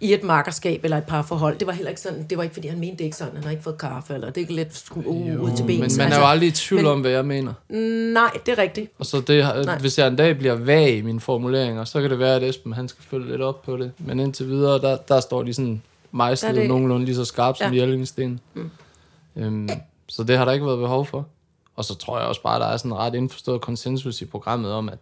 i 0.00 0.12
et 0.14 0.22
markerskab 0.22 0.84
eller 0.84 0.96
et 0.96 1.04
parforhold. 1.04 1.58
Det 1.58 1.66
var 1.66 1.72
heller 1.72 1.88
ikke 1.88 2.00
sådan, 2.00 2.26
det 2.30 2.38
var 2.38 2.44
ikke 2.44 2.54
fordi, 2.54 2.68
han 2.68 2.80
mente 2.80 2.96
det 2.98 3.04
ikke 3.04 3.16
sådan, 3.16 3.34
han 3.34 3.44
har 3.44 3.50
ikke 3.50 3.62
fået 3.62 3.78
kaffe, 3.78 4.14
eller 4.14 4.26
det 4.26 4.36
er 4.36 4.40
ikke 4.40 4.54
let 4.54 4.84
uh, 4.94 5.16
ud 5.42 5.56
til 5.56 5.64
ben. 5.64 5.80
Men 5.80 5.90
man 5.98 6.12
er 6.12 6.18
jo 6.18 6.26
aldrig 6.26 6.48
i 6.48 6.52
tvivl 6.52 6.86
om, 6.86 7.00
hvad 7.00 7.10
jeg 7.10 7.24
mener. 7.24 7.52
Nej, 8.12 8.30
det 8.46 8.52
er 8.52 8.58
rigtigt. 8.62 8.90
Og 8.98 9.06
så 9.06 9.20
det, 9.20 9.44
Nej. 9.66 9.78
hvis 9.78 9.98
jeg 9.98 10.06
en 10.08 10.16
dag 10.16 10.38
bliver 10.38 10.54
vag 10.54 10.96
i 10.96 11.02
mine 11.02 11.20
formuleringer, 11.20 11.84
så 11.84 12.00
kan 12.00 12.10
det 12.10 12.18
være, 12.18 12.34
at 12.36 12.42
Esben 12.42 12.72
han 12.72 12.88
skal 12.88 13.04
følge 13.04 13.30
lidt 13.30 13.40
op 13.42 13.62
på 13.62 13.76
det. 13.76 13.92
Men 13.98 14.20
indtil 14.20 14.48
videre, 14.48 14.80
der, 14.80 14.96
der 14.96 15.20
står 15.20 15.42
de 15.42 15.54
sådan 15.54 15.82
mejslet 16.12 16.54
det- 16.54 16.68
nogenlunde 16.68 17.04
lige 17.06 17.16
så 17.16 17.24
skarpt 17.24 17.58
som 17.58 17.72
Ja. 17.74 17.80
Jellingsten. 17.80 18.40
Mm. 18.54 18.70
Øhm, 19.36 19.68
så 20.08 20.22
det 20.22 20.38
har 20.38 20.44
der 20.44 20.52
ikke 20.52 20.66
været 20.66 20.78
behov 20.78 21.06
for. 21.06 21.26
Og 21.76 21.84
så 21.84 21.94
tror 21.94 22.18
jeg 22.18 22.28
også 22.28 22.42
bare, 22.42 22.54
at 22.54 22.60
der 22.60 22.66
er 22.66 22.76
sådan 22.76 22.90
en 22.90 22.96
ret 22.98 23.14
indforstået 23.14 23.60
konsensus 23.60 24.20
i 24.22 24.24
programmet 24.24 24.72
om, 24.72 24.88
at 24.88 24.98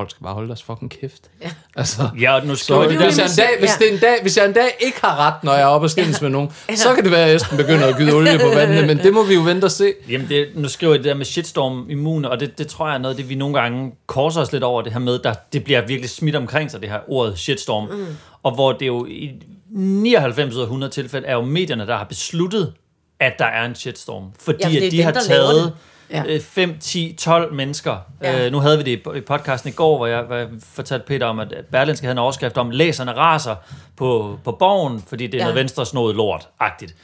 folk 0.00 0.10
skal 0.10 0.24
bare 0.24 0.34
holde 0.34 0.48
deres 0.48 0.62
fucking 0.62 0.90
kæft. 0.90 1.30
Ja. 1.42 1.50
Altså, 1.76 2.08
Ja, 2.20 2.40
nu 2.44 2.54
så 2.54 2.64
skriver 2.64 2.88
de 2.88 2.96
hvis, 2.96 3.18
jeg 3.18 3.26
en 3.26 3.36
dag, 3.36 3.48
hvis, 3.58 3.70
Ja. 3.70 3.74
det 3.84 3.90
er 3.90 3.94
en 3.94 4.00
dag, 4.00 4.18
hvis 4.22 4.36
jeg 4.36 4.46
en 4.46 4.52
dag 4.52 4.76
ikke 4.80 4.98
har 5.00 5.16
ret, 5.26 5.44
når 5.44 5.52
jeg 5.52 5.62
er 5.62 5.66
oppe 5.66 5.84
og 5.86 5.90
skændes 5.90 6.22
med 6.22 6.30
nogen, 6.30 6.50
så 6.74 6.94
kan 6.94 7.04
det 7.04 7.12
være, 7.12 7.26
at 7.28 7.36
Esben 7.36 7.56
begynder 7.56 7.86
at 7.86 7.96
gyde 7.96 8.12
olie 8.14 8.38
på 8.38 8.48
vandene, 8.54 8.86
men 8.86 8.98
det 8.98 9.12
må 9.14 9.22
vi 9.24 9.34
jo 9.34 9.40
vente 9.40 9.64
og 9.64 9.70
se. 9.70 9.92
Jamen, 10.08 10.28
det, 10.28 10.48
nu 10.54 10.68
skriver 10.68 10.92
jeg 10.92 10.98
det 10.98 11.08
der 11.08 11.14
med 11.14 11.24
shitstorm 11.24 11.86
immune, 11.90 12.30
og 12.30 12.40
det, 12.40 12.58
det 12.58 12.66
tror 12.66 12.86
jeg 12.86 12.94
er 12.94 12.98
noget, 12.98 13.16
det 13.16 13.28
vi 13.28 13.34
nogle 13.34 13.60
gange 13.60 13.92
korser 14.06 14.40
os 14.40 14.52
lidt 14.52 14.62
over, 14.64 14.82
det 14.82 14.92
her 14.92 15.00
med, 15.00 15.18
der 15.18 15.34
det 15.52 15.64
bliver 15.64 15.86
virkelig 15.86 16.10
smidt 16.10 16.36
omkring 16.36 16.70
sig, 16.70 16.80
det 16.80 16.88
her 16.90 16.98
ordet 17.08 17.38
shitstorm. 17.38 17.88
Mm. 17.90 18.06
Og 18.42 18.54
hvor 18.54 18.72
det 18.72 18.86
jo 18.86 19.06
i 19.06 19.30
99 19.70 20.54
ud 20.54 20.60
af 20.60 20.64
100 20.64 20.92
tilfælde 20.92 21.26
er 21.26 21.34
jo 21.34 21.42
medierne, 21.42 21.86
der 21.86 21.96
har 21.96 22.04
besluttet, 22.04 22.72
at 23.20 23.32
der 23.38 23.44
er 23.44 23.64
en 23.64 23.74
shitstorm. 23.74 24.24
Fordi 24.40 24.58
Ja, 24.60 24.66
for 24.66 24.70
det 24.72 24.86
at 24.86 24.92
de 24.92 24.96
dem, 24.96 25.04
har 25.04 25.12
taget 25.12 25.54
det. 25.64 25.72
Ja. 26.12 26.22
øh, 26.26 26.40
5, 26.40 26.78
10, 26.78 27.14
12 27.18 27.54
mennesker. 27.54 27.96
Ja. 28.22 28.46
Øh, 28.46 28.52
nu 28.52 28.58
havde 28.58 28.78
vi 28.78 28.82
det 28.84 29.16
i- 29.16 29.20
podcasten 29.20 29.68
i 29.70 29.72
går, 29.72 29.96
hvor 29.96 30.06
jeg, 30.06 30.22
hvor 30.22 30.36
jeg 30.36 30.48
fortalte 30.72 31.06
Peter 31.06 31.26
om, 31.26 31.38
at 31.38 31.54
Berlinske 31.72 32.04
havde 32.04 32.12
en 32.12 32.18
overskrift 32.18 32.58
om, 32.58 32.70
læserne 32.70 33.12
raser 33.12 33.54
på, 33.96 34.38
på 34.44 34.52
borgen, 34.52 35.02
fordi 35.08 35.26
det 35.26 35.34
er 35.34 35.38
Ja. 35.38 35.44
noget 35.44 35.56
venstresnået 35.56 36.14
lort-agtigt. 36.16 36.94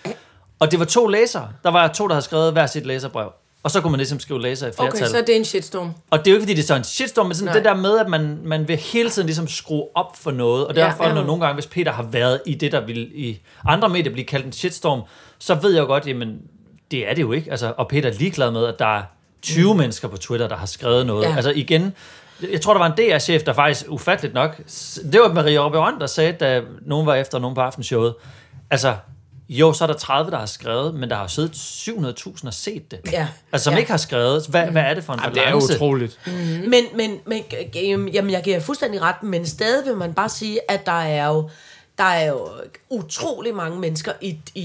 Og 0.58 0.70
det 0.70 0.78
var 0.78 0.84
to 0.84 1.06
læsere. 1.06 1.48
Der 1.62 1.70
var 1.70 1.88
to, 1.88 2.06
der 2.08 2.14
havde 2.14 2.24
skrevet 2.24 2.52
hver 2.52 2.66
sit 2.66 2.86
læserbrev. 2.86 3.28
Og 3.62 3.70
så 3.70 3.80
kunne 3.80 3.90
man 3.90 3.98
ligesom 3.98 4.20
skrive 4.20 4.42
læser 4.42 4.66
i 4.66 4.70
flertal. 4.76 4.96
Okay, 5.02 5.06
så 5.06 5.16
er 5.18 5.22
det 5.22 5.36
en 5.36 5.44
shitstorm. 5.44 5.92
Og 6.10 6.18
det 6.18 6.26
er 6.26 6.30
jo 6.30 6.34
ikke, 6.36 6.42
fordi 6.42 6.54
det 6.54 6.62
er 6.62 6.66
så 6.66 6.74
en 6.74 6.84
shitstorm, 6.84 7.26
men 7.26 7.34
sådan 7.34 7.44
Nej. 7.46 7.54
det 7.54 7.64
der 7.64 7.74
med, 7.74 7.98
at 7.98 8.08
man, 8.08 8.38
man 8.44 8.68
vil 8.68 8.76
hele 8.76 9.10
tiden 9.10 9.26
ligesom 9.26 9.48
skrue 9.48 9.84
op 9.94 10.16
for 10.16 10.30
noget. 10.30 10.66
Og 10.66 10.74
derfor, 10.76 11.02
ja. 11.04 11.08
ja, 11.08 11.14
når 11.14 11.24
nogle 11.24 11.40
gange, 11.40 11.54
hvis 11.54 11.66
Peter 11.66 11.92
har 11.92 12.02
været 12.02 12.40
i 12.46 12.54
det, 12.54 12.72
der 12.72 12.80
vil 12.86 13.10
i 13.14 13.40
andre 13.64 13.88
medier 13.88 14.12
blive 14.12 14.24
kaldt 14.26 14.46
en 14.46 14.52
shitstorm, 14.52 15.02
så 15.38 15.54
ved 15.54 15.72
jeg 15.74 15.80
jo 15.80 15.86
godt, 15.86 16.06
jamen, 16.06 16.36
det 16.90 17.10
er 17.10 17.14
det 17.14 17.22
jo 17.22 17.32
ikke. 17.32 17.50
Altså, 17.50 17.74
og 17.76 17.88
Peter 17.88 18.08
er 18.08 18.12
ligeglad 18.14 18.50
med, 18.50 18.66
at 18.66 18.78
der 18.78 18.98
er 18.98 19.02
20 19.42 19.72
mm. 19.72 19.78
mennesker 19.80 20.08
på 20.08 20.16
Twitter, 20.16 20.48
der 20.48 20.56
har 20.56 20.66
skrevet 20.66 21.06
noget. 21.06 21.24
Ja. 21.24 21.34
Altså 21.36 21.50
igen, 21.54 21.94
jeg 22.52 22.60
tror, 22.60 22.72
der 22.74 22.78
var 22.78 22.86
en 22.86 22.92
DR-chef, 22.92 23.42
der 23.42 23.52
faktisk 23.52 23.84
ufatteligt 23.88 24.34
nok, 24.34 24.56
det 25.12 25.20
var 25.20 25.32
Maria 25.32 25.58
Oberon, 25.66 26.00
der 26.00 26.06
sagde, 26.06 26.32
da 26.32 26.62
nogen 26.86 27.06
var 27.06 27.14
efter 27.14 27.38
nogen 27.38 27.54
på 27.54 27.60
aftenshowet, 27.60 28.14
altså, 28.70 28.94
jo, 29.48 29.72
så 29.72 29.84
er 29.84 29.88
der 29.88 29.94
30, 29.94 30.30
der 30.30 30.38
har 30.38 30.46
skrevet, 30.46 30.94
men 30.94 31.10
der 31.10 31.16
har 31.16 31.22
jo 31.22 31.28
siddet 31.28 31.52
700.000 31.52 32.46
og 32.46 32.54
set 32.54 32.90
det. 32.90 32.98
Ja. 33.12 33.28
Altså, 33.52 33.64
som 33.64 33.72
Ja. 33.72 33.78
ikke 33.78 33.90
har 33.90 33.98
skrevet. 33.98 34.46
Hvad, 34.48 34.66
hvad 34.66 34.82
er 34.82 34.94
det 34.94 35.04
for 35.04 35.12
en 35.12 35.20
Jamen, 35.22 35.34
det 35.34 35.42
er 35.42 35.46
balance? 35.46 35.74
utroligt. 35.74 36.18
Men, 36.66 36.84
men, 36.96 37.20
men 37.26 37.42
jamen, 37.74 38.08
jamen, 38.08 38.30
jeg 38.30 38.42
giver 38.42 38.60
fuldstændig 38.60 39.02
ret, 39.02 39.22
men 39.22 39.46
stadig 39.46 39.86
vil 39.86 39.96
man 39.96 40.14
bare 40.14 40.28
sige, 40.28 40.70
at 40.70 40.86
der 40.86 40.92
er 41.02 41.26
jo, 41.28 41.50
der 41.98 42.04
er 42.04 42.28
jo 42.28 42.48
utrolig 42.90 43.54
mange 43.54 43.80
mennesker, 43.80 44.12
i, 44.20 44.38
i, 44.54 44.62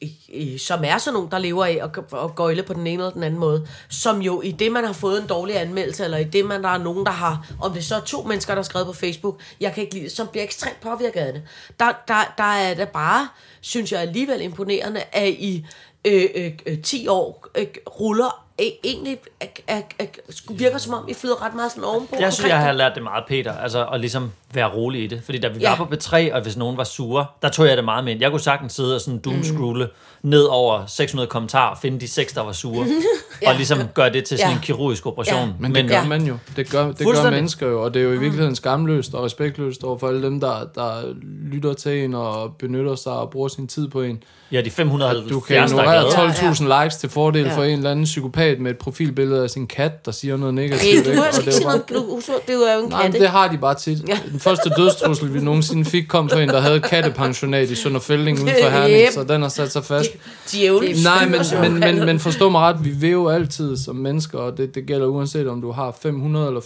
i, 0.00 0.12
i, 0.28 0.58
som 0.58 0.84
er 0.84 0.98
sådan 0.98 1.14
nogle, 1.14 1.30
der 1.30 1.38
lever 1.38 1.64
af 1.64 1.80
at, 1.82 2.18
at 2.24 2.34
gøjle 2.34 2.62
på 2.62 2.72
den 2.72 2.86
ene 2.86 3.02
eller 3.02 3.10
den 3.10 3.22
anden 3.22 3.40
måde, 3.40 3.66
som 3.88 4.22
jo 4.22 4.42
i 4.42 4.52
det, 4.52 4.72
man 4.72 4.84
har 4.84 4.92
fået 4.92 5.22
en 5.22 5.28
dårlig 5.28 5.60
anmeldelse, 5.60 6.04
eller 6.04 6.18
i 6.18 6.24
det, 6.24 6.44
man 6.44 6.62
der 6.62 6.68
er 6.68 6.78
nogen, 6.78 7.06
der 7.06 7.12
har, 7.12 7.46
om 7.60 7.72
det 7.72 7.84
så 7.84 7.96
er 7.96 8.00
to 8.00 8.22
mennesker, 8.22 8.54
der 8.54 8.58
har 8.58 8.64
skrevet 8.64 8.86
på 8.86 8.92
Facebook, 8.92 9.40
jeg 9.60 9.72
kan 9.72 9.82
ikke 9.82 9.94
lide 9.94 10.10
som 10.10 10.26
bliver 10.26 10.44
ekstremt 10.44 10.80
påvirket 10.80 11.20
af 11.20 11.32
det. 11.32 11.42
Der, 11.80 11.92
der, 12.08 12.34
der 12.38 12.44
er 12.44 12.74
det 12.74 12.88
bare, 12.88 13.28
synes 13.60 13.92
jeg 13.92 14.00
alligevel 14.00 14.40
imponerende, 14.40 15.02
at 15.12 15.28
I 15.28 15.66
øh, 16.04 16.28
øh, 16.34 16.52
øh 16.66 16.82
10 16.82 17.08
år 17.08 17.46
øh, 17.54 17.66
ruller 18.00 18.46
egentlig 18.84 19.18
er, 19.40 19.46
er, 19.68 19.80
er, 19.98 20.04
virker 20.50 20.78
som 20.78 20.94
om, 20.94 21.04
I 21.08 21.14
flyder 21.14 21.46
ret 21.46 21.54
meget 21.54 21.70
sådan 21.70 21.84
ovenpå. 21.84 22.16
Jeg 22.20 22.32
synes, 22.32 22.48
jeg 22.50 22.58
har 22.58 22.72
lært 22.72 22.92
det 22.94 23.02
meget, 23.02 23.24
Peter, 23.28 23.52
altså 23.52 23.86
at 23.92 24.00
ligesom 24.00 24.30
være 24.54 24.66
rolig 24.74 25.02
i 25.04 25.06
det. 25.06 25.20
Fordi 25.24 25.38
da 25.38 25.48
vi 25.48 25.58
Ja. 25.60 25.68
var 25.76 25.76
på 25.76 25.94
B3, 25.94 26.34
og 26.34 26.40
hvis 26.42 26.56
nogen 26.56 26.76
var 26.76 26.84
sure, 26.84 27.26
der 27.42 27.48
tog 27.48 27.66
jeg 27.66 27.76
det 27.76 27.84
meget 27.84 28.04
med 28.04 28.12
ind. 28.12 28.20
Jeg 28.20 28.30
kunne 28.30 28.40
sagtens 28.40 28.72
sidde 28.72 28.94
og 28.94 29.00
sådan 29.00 29.18
doomscrolle 29.18 29.84
mm. 29.84 30.30
ned 30.30 30.42
over 30.44 30.86
600 30.86 31.26
kommentarer, 31.28 31.70
og 31.70 31.78
finde 31.78 32.00
de 32.00 32.08
seks, 32.08 32.32
der 32.32 32.40
var 32.40 32.52
sure, 32.52 32.86
ja. 33.42 33.48
og 33.50 33.54
ligesom 33.56 33.78
gøre 33.94 34.12
det 34.12 34.24
til 34.24 34.38
sådan 34.38 34.50
Ja. 34.50 34.56
en 34.56 34.62
kirurgisk 34.62 35.06
operation. 35.06 35.48
Ja. 35.48 35.52
Men 35.58 35.74
det 35.74 35.88
gør 35.88 35.94
Ja. 35.96 36.04
man 36.04 36.22
jo. 36.26 36.36
Det 36.56 36.70
gør, 36.70 36.86
det 36.92 37.06
gør 37.06 37.30
mennesker 37.30 37.66
jo, 37.66 37.82
og 37.84 37.94
det 37.94 38.00
er 38.00 38.04
jo 38.04 38.12
i 38.12 38.18
virkeligheden 38.18 38.56
skamløst 38.56 39.14
og 39.14 39.24
respektløst 39.24 39.84
over 39.84 39.98
for 39.98 40.08
alle 40.08 40.22
dem, 40.22 40.40
der, 40.40 40.64
der 40.74 41.14
lytter 41.52 41.72
til 41.74 42.04
en 42.04 42.14
og 42.14 42.54
benytter 42.58 42.94
sig 42.94 43.12
og 43.12 43.30
bruger 43.30 43.48
sin 43.48 43.68
tid 43.68 43.88
på 43.88 44.02
en. 44.02 44.22
Ja, 44.52 44.60
de 44.60 44.70
570, 44.70 45.30
Du 45.32 45.40
kan 45.40 45.56
der 45.56 45.62
er 45.62 45.66
ignorere 45.66 46.28
glade. 46.28 46.52
12.000 46.78 46.82
likes 46.82 46.96
til 46.96 47.08
fordel 47.08 47.44
Ja. 47.46 47.56
for 47.56 47.62
en 47.64 47.76
eller 47.78 47.90
anden 47.90 48.04
psykopat 48.04 48.51
med 48.60 48.70
et 48.70 48.78
profilbillede 48.78 49.42
af 49.42 49.50
sin 49.50 49.66
kat, 49.66 50.06
der 50.06 50.12
siger 50.12 50.36
noget 50.36 50.54
negativt. 50.54 51.04
du 51.04 51.10
ikke? 51.10 51.22
har 51.22 51.38
ikke 51.38 51.50
det 51.50 51.58
er 51.60 51.64
bare- 51.64 51.72
noget, 51.72 51.88
du, 51.88 51.94
du, 51.94 52.52
du 52.52 52.58
er 52.60 52.74
jo 52.76 52.82
en 52.82 52.88
Nej, 52.90 53.02
kat, 53.02 53.12
men 53.12 53.20
det 53.20 53.28
har 53.30 53.48
de 53.48 53.58
bare 53.58 53.74
tit. 53.74 54.08
Ja. 54.08 54.18
Den 54.32 54.40
første 54.40 54.70
dødstrussel, 54.76 55.34
vi 55.34 55.40
nogensinde 55.40 55.84
fik, 55.84 56.04
kom 56.08 56.28
fra 56.28 56.40
en, 56.40 56.48
der 56.48 56.60
havde 56.60 56.80
kattepensionat 56.80 57.70
i 57.70 57.74
Sønderfælding 57.74 58.38
uden 58.42 58.54
for 58.62 58.68
Herning, 58.70 59.00
Yep. 59.06 59.12
så 59.12 59.24
den 59.24 59.42
har 59.42 59.48
sat 59.48 59.72
sig 59.72 59.84
fast. 59.84 60.10
Djævlen. 60.52 60.96
Nej, 61.04 61.28
men, 61.28 61.40
men, 61.70 61.80
men, 61.80 62.06
men 62.06 62.18
forstå 62.18 62.48
mig 62.48 62.60
ret, 62.60 62.84
vi 62.84 62.90
vil 62.90 63.10
jo 63.10 63.28
altid 63.28 63.76
som 63.76 63.96
mennesker, 63.96 64.38
og 64.38 64.56
det, 64.58 64.74
det 64.74 64.86
gælder 64.86 65.06
uanset 65.06 65.48
om 65.48 65.60
du 65.60 65.70
har 65.70 65.96
500 66.02 66.46
eller 66.46 66.60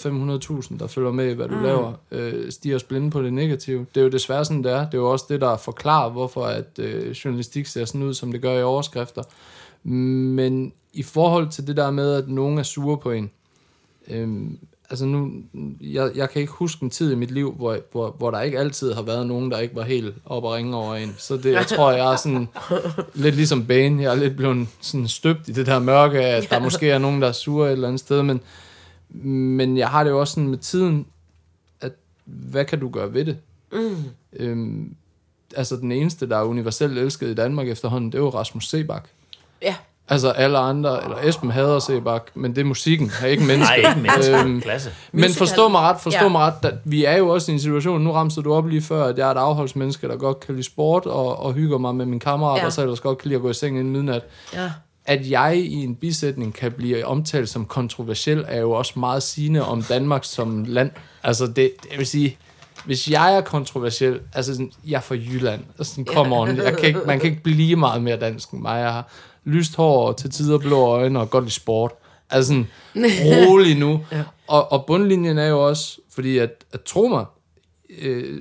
500.000, 0.70 0.78
der 0.78 0.86
følger 0.86 1.10
med 1.12 1.30
i, 1.30 1.32
hvad 1.32 1.48
du 1.48 1.54
mm. 1.56 1.62
laver, 1.64 1.92
øh, 2.12 2.52
stiger 2.52 2.76
os 2.76 2.82
blinde 2.82 3.10
på 3.10 3.22
det 3.22 3.32
negative. 3.32 3.86
Det 3.94 4.00
er 4.00 4.04
jo 4.04 4.10
desværre 4.10 4.44
sådan, 4.44 4.64
det 4.64 4.72
er. 4.72 4.78
Det 4.78 4.94
er 4.94 4.98
jo 4.98 5.10
også 5.10 5.24
det, 5.28 5.40
der 5.40 5.56
forklarer, 5.56 6.10
hvorfor 6.10 6.44
at 6.44 6.64
øh, 6.78 7.10
journalistik 7.10 7.66
ser 7.66 7.84
sådan 7.84 8.02
ud, 8.02 8.14
som 8.14 8.32
det 8.32 8.42
gør 8.42 8.58
i 8.58 8.62
overskrifter. 8.62 9.22
Men 9.84 10.72
i 10.96 11.02
forhold 11.02 11.48
til 11.50 11.66
det 11.66 11.76
der 11.76 11.90
med, 11.90 12.12
at 12.14 12.28
nogen 12.28 12.58
er 12.58 12.62
sure 12.62 12.98
på 12.98 13.10
en, 13.10 13.30
øhm, 14.08 14.58
altså 14.90 15.06
nu, 15.06 15.30
jeg, 15.80 16.10
jeg 16.14 16.30
kan 16.30 16.40
ikke 16.40 16.52
huske 16.52 16.82
en 16.82 16.90
tid 16.90 17.12
i 17.12 17.14
mit 17.14 17.30
liv, 17.30 17.52
hvor, 17.52 17.78
hvor, 17.92 18.10
hvor 18.18 18.30
der 18.30 18.40
ikke 18.40 18.58
altid 18.58 18.92
har 18.92 19.02
været 19.02 19.26
nogen, 19.26 19.50
der 19.50 19.58
ikke 19.58 19.74
var 19.74 19.82
helt 19.82 20.14
op 20.26 20.44
og 20.44 20.52
ringe 20.52 20.76
over 20.76 20.94
en. 20.94 21.14
Så 21.18 21.36
det, 21.36 21.52
jeg 21.52 21.66
tror, 21.66 21.92
jeg 21.92 22.12
er 22.12 22.16
sådan 22.16 22.48
lidt 23.14 23.34
ligesom 23.34 23.66
Bane. 23.66 24.02
Jeg 24.02 24.10
er 24.10 24.14
lidt 24.14 24.36
blevet 24.36 24.68
sådan 24.80 25.08
støbt 25.08 25.48
i 25.48 25.52
det 25.52 25.66
der 25.66 25.78
mørke, 25.78 26.20
at 26.20 26.50
der 26.50 26.60
måske 26.60 26.90
er 26.90 26.98
nogen, 26.98 27.22
der 27.22 27.28
er 27.28 27.32
sure 27.32 27.66
et 27.66 27.72
eller 27.72 27.88
andet 27.88 28.00
sted, 28.00 28.22
men, 28.22 28.40
men 29.56 29.76
jeg 29.76 29.88
har 29.88 30.04
det 30.04 30.10
jo 30.10 30.20
også 30.20 30.34
sådan 30.34 30.48
med 30.48 30.58
tiden, 30.58 31.06
at 31.80 31.92
hvad 32.24 32.64
kan 32.64 32.80
du 32.80 32.88
gøre 32.88 33.14
ved 33.14 33.24
det? 33.24 33.36
Mm. 33.72 34.04
Øhm, 34.32 34.94
altså 35.56 35.76
den 35.76 35.92
eneste, 35.92 36.28
der 36.28 36.36
er 36.36 36.42
universelt 36.42 36.98
elsket 36.98 37.28
i 37.28 37.34
Danmark 37.34 37.68
efterhånden, 37.68 38.12
det 38.12 38.18
er 38.18 38.22
jo 38.22 38.28
Rasmus 38.28 38.68
Sebak. 38.68 39.08
Ja. 39.62 39.74
Altså 40.08 40.30
alle 40.30 40.58
andre, 40.58 41.02
eller 41.04 41.16
Esben 41.22 41.50
hader 41.50 41.78
Sebak, 41.78 42.22
men 42.34 42.54
det 42.54 42.60
er 42.60 42.64
musikken, 42.64 43.10
er 43.22 43.26
ikke 43.26 43.44
mennesker. 43.44 43.76
Nej, 43.82 43.90
ikke 43.90 44.00
mennesker. 44.00 44.40
Øhm, 44.44 44.60
Klasse. 44.60 44.90
men 45.12 45.30
forstå 45.30 45.68
mig 45.68 45.80
ret, 45.80 45.96
forstå 46.00 46.18
Ja. 46.24 46.28
mig 46.28 46.40
ret, 46.40 46.54
at 46.64 46.74
vi 46.84 47.04
er 47.04 47.16
jo 47.16 47.28
også 47.28 47.50
i 47.50 47.54
en 47.54 47.60
situation, 47.60 48.00
nu 48.00 48.12
ramte 48.12 48.42
du 48.42 48.54
op 48.54 48.66
lige 48.66 48.82
før, 48.82 49.04
at 49.04 49.18
jeg 49.18 49.26
er 49.28 49.30
et 49.30 49.36
afholdsmenneske, 49.38 50.08
der 50.08 50.16
godt 50.16 50.40
kan 50.40 50.54
lide 50.54 50.66
sport 50.66 51.06
og, 51.06 51.38
og 51.42 51.52
hygger 51.52 51.78
mig 51.78 51.94
med 51.94 52.06
min 52.06 52.18
kammerat, 52.20 52.56
Ja. 52.56 52.60
ja. 52.60 52.66
og 52.66 52.72
så 52.72 52.82
ellers 52.82 53.00
godt 53.00 53.18
kan 53.18 53.28
lide 53.28 53.36
at 53.36 53.42
gå 53.42 53.50
i 53.50 53.54
seng 53.54 53.78
inden 53.78 53.92
midnat. 53.92 54.22
Ja. 54.54 54.70
At 55.04 55.30
jeg 55.30 55.56
i 55.56 55.74
en 55.84 55.94
bisætning 55.94 56.54
kan 56.54 56.72
blive 56.72 57.06
omtalt 57.06 57.48
som 57.48 57.64
kontroversiel, 57.64 58.44
er 58.48 58.60
jo 58.60 58.70
også 58.72 58.92
meget 58.98 59.22
sigende 59.22 59.64
om 59.64 59.82
Danmark 59.82 60.24
som 60.24 60.64
land. 60.68 60.90
Altså 61.22 61.46
det, 61.46 61.70
det 61.90 61.98
vil 61.98 62.06
sige, 62.06 62.36
hvis 62.84 63.10
jeg 63.10 63.36
er 63.36 63.40
kontroversiel, 63.40 64.20
altså 64.32 64.52
sådan, 64.52 64.72
jeg 64.86 64.96
er 64.96 65.00
fra 65.00 65.14
Jylland, 65.14 65.60
altså 65.78 65.90
sådan, 65.94 66.04
come 66.14 66.36
on, 66.36 66.56
jeg 66.56 66.76
kan 66.76 66.88
ikke, 66.88 67.00
man 67.06 67.20
kan 67.20 67.30
ikke 67.30 67.42
blive 67.42 67.76
meget 67.76 68.02
mere 68.02 68.16
dansk 68.16 68.50
end 68.50 68.60
mig. 68.62 68.80
Jeg 68.80 68.92
har 68.92 69.08
lyst 69.46 69.76
hår 69.76 70.06
og 70.08 70.16
til 70.16 70.30
tider 70.30 70.58
blå 70.58 70.78
øjne 70.80 71.20
og 71.20 71.30
godt 71.30 71.46
i 71.46 71.50
sport. 71.50 71.92
Altså 72.30 72.48
sådan, 72.48 72.66
rolig 73.48 73.78
nu. 73.78 74.00
ja. 74.12 74.22
og, 74.46 74.72
og 74.72 74.84
bundlinjen 74.86 75.38
er 75.38 75.46
jo 75.46 75.66
også, 75.68 76.00
fordi 76.14 76.38
at, 76.38 76.64
at 76.72 76.82
tro 76.82 77.08
mig, 77.08 77.24
øh, 77.98 78.40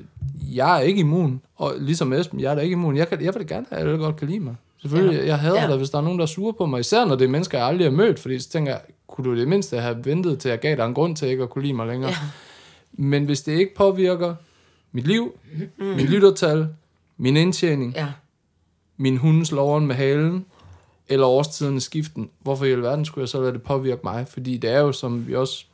jeg 0.54 0.76
er 0.78 0.80
ikke 0.82 1.00
immun, 1.00 1.42
og 1.56 1.74
ligesom 1.80 2.14
Esben, 2.14 2.40
jeg 2.40 2.52
er 2.52 2.56
da 2.56 2.62
ikke 2.62 2.74
immun. 2.74 2.98
Jeg, 2.98 3.10
kan, 3.10 3.22
jeg 3.24 3.34
vil 3.36 3.48
da 3.48 3.54
gerne 3.54 3.66
have, 3.70 3.82
at 3.82 3.88
alle 3.88 4.00
godt 4.00 4.16
kan 4.16 4.28
lide 4.28 4.40
mig. 4.40 4.56
Selvfølgelig, 4.82 5.20
ja. 5.20 5.26
jeg 5.26 5.40
hader 5.40 5.62
Ja. 5.62 5.68
da, 5.72 5.76
hvis 5.76 5.90
der 5.90 5.98
er 5.98 6.02
nogen, 6.02 6.20
der 6.20 6.24
er 6.24 6.28
sure 6.28 6.54
på 6.54 6.66
mig, 6.66 6.80
især 6.80 7.06
når 7.06 7.16
det 7.16 7.26
er 7.26 7.30
mennesker, 7.30 7.58
jeg 7.58 7.68
aldrig 7.68 7.86
har 7.88 7.92
mødt, 7.92 8.20
fordi 8.20 8.40
så 8.40 8.50
tænker 8.50 8.72
jeg, 8.72 8.82
kunne 9.08 9.26
du 9.26 9.40
det 9.40 9.48
mindste 9.48 9.78
have 9.78 10.06
ventet 10.06 10.40
til, 10.40 10.50
at 10.50 10.52
jeg 10.52 10.60
gav 10.60 10.76
dig 10.76 10.86
en 10.86 10.94
grund 10.94 11.16
til 11.16 11.28
ikke 11.28 11.44
at 11.44 11.50
kunne 11.50 11.62
lide 11.62 11.74
mig 11.74 11.88
længere. 11.88 12.10
Ja. 12.12 12.18
Men 12.94 13.26
hvis 13.26 13.42
det 13.42 13.52
ikke 13.52 13.76
påvirker 13.76 14.36
mit 14.92 15.08
liv, 15.08 15.38
mm. 15.78 15.86
mit 15.86 16.10
lyttertal, 16.10 16.68
min 17.18 17.38
indtjening, 17.38 17.94
Ja. 17.96 18.08
min 18.98 19.18
hundes 19.18 19.52
loveren 19.52 19.88
med 19.88 19.96
halen, 19.96 20.46
eller 21.08 21.28
årstidernes 21.28 21.84
skiften, 21.84 22.30
hvorfor 22.40 22.66
i 22.66 22.72
alverden 22.72 23.06
skulle 23.06 23.22
jeg 23.24 23.30
så 23.30 23.42
lade 23.42 23.54
det 23.54 23.64
påvirke 23.64 24.02
mig? 24.04 24.28
Fordi 24.28 24.58
det 24.58 24.70
er 24.70 24.80
jo, 24.80 24.92
som 24.92 25.28
vi 25.28 25.36
også 25.36 25.66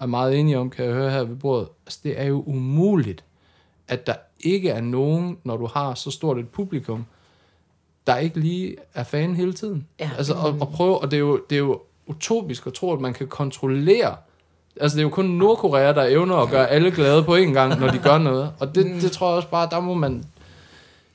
er 0.00 0.06
meget 0.06 0.38
enige 0.38 0.58
om, 0.58 0.70
kan 0.70 0.84
jeg 0.84 0.94
høre 0.94 1.10
her 1.10 1.24
ved 1.24 1.36
bordet, 1.36 1.68
altså 1.86 2.00
det 2.02 2.20
er 2.20 2.24
jo 2.24 2.42
umuligt, 2.46 3.24
at 3.88 4.06
der 4.06 4.14
ikke 4.40 4.70
er 4.70 4.80
nogen, 4.80 5.38
når 5.44 5.56
du 5.56 5.66
har 5.66 5.94
så 5.94 6.10
stort 6.10 6.38
et 6.38 6.48
publikum, 6.48 7.06
der 8.06 8.16
ikke 8.16 8.40
lige 8.40 8.76
er 8.94 9.04
fan 9.04 9.36
hele 9.36 9.52
tiden. 9.52 9.86
Ja. 10.00 10.10
Altså, 10.18 10.34
og, 10.34 10.56
og 10.60 10.68
prøve, 10.68 10.98
og 10.98 11.10
det 11.10 11.16
er, 11.16 11.20
jo, 11.20 11.40
det 11.50 11.56
er 11.56 11.60
jo 11.60 11.80
utopisk 12.06 12.66
at 12.66 12.74
tro, 12.74 12.92
at 12.92 13.00
man 13.00 13.14
kan 13.14 13.26
kontrollere 13.26 14.16
Altså, 14.80 14.96
det 14.96 15.02
er 15.02 15.06
jo 15.06 15.10
kun 15.10 15.24
Nordkorea, 15.24 15.92
der 15.92 16.04
evner 16.04 16.36
at 16.36 16.50
gøre 16.50 16.68
alle 16.68 16.90
glade 16.90 17.22
på 17.22 17.34
en 17.34 17.52
gang, 17.52 17.80
når 17.80 17.90
de 17.90 17.98
gør 17.98 18.18
noget. 18.18 18.52
Og 18.58 18.74
det, 18.74 19.02
det 19.02 19.12
tror 19.12 19.28
jeg 19.28 19.36
også 19.36 19.48
bare, 19.48 19.68
der 19.70 19.80
må 19.80 19.94
man, 19.94 20.24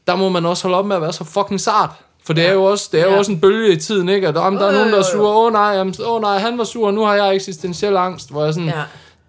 der 0.08 0.16
må 0.16 0.30
man 0.30 0.46
også 0.46 0.64
holde 0.64 0.78
op 0.78 0.86
med 0.86 0.96
at 0.96 1.02
være 1.02 1.14
så 1.14 1.24
fucking 1.24 1.60
sart. 1.60 1.90
For 2.26 2.34
det 2.34 2.46
er 2.48 2.54
jo 2.54 2.64
også, 2.64 2.90
det 2.92 3.00
er 3.02 3.06
jo 3.06 3.12
Ja. 3.12 3.18
også 3.18 3.32
en 3.32 3.40
bølge 3.42 3.74
i 3.74 3.78
tiden, 3.78 4.10
ikke? 4.10 4.28
At 4.28 4.38
om 4.38 4.56
der 4.58 4.62
er 4.66 4.72
Jo, 4.72 4.72
nogen, 4.78 4.88
der 4.88 4.94
er 5.00 5.04
jo, 5.14 5.18
jo. 5.18 5.24
sure, 5.24 5.30
åh 5.38 5.46
oh, 5.46 5.54
nej, 5.54 5.62
jamen, 5.62 5.94
åh 6.06 6.22
nej, 6.22 6.38
han 6.38 6.58
var 6.58 6.64
sur, 6.64 6.92
nu 6.92 7.02
har 7.04 7.16
jeg 7.16 7.36
eksistentiel 7.36 7.98
angst, 7.98 8.32
hvor 8.32 8.44
jeg 8.46 8.54
sådan, 8.54 8.70
Ja. 8.70 8.82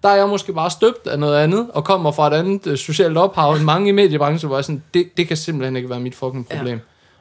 der 0.02 0.08
er 0.08 0.16
jeg 0.16 0.28
måske 0.28 0.52
bare 0.52 0.70
støbt 0.70 1.06
af 1.06 1.18
noget 1.18 1.36
andet, 1.38 1.66
og 1.74 1.84
kommer 1.84 2.12
fra 2.12 2.26
et 2.26 2.32
andet 2.38 2.66
øh, 2.66 2.76
socialt 2.76 3.16
ophav 3.18 3.52
end 3.52 3.62
mange 3.64 3.88
i 3.88 3.92
mediebranchen, 3.92 4.48
hvor 4.48 4.56
jeg 4.56 4.64
sådan, 4.64 4.82
det, 4.94 5.08
det 5.16 5.28
kan 5.28 5.36
simpelthen 5.36 5.76
ikke 5.76 5.90
være 5.90 6.00
mit 6.00 6.14
fucking 6.14 6.48
problem. 6.48 6.74
Ja. 6.76 6.80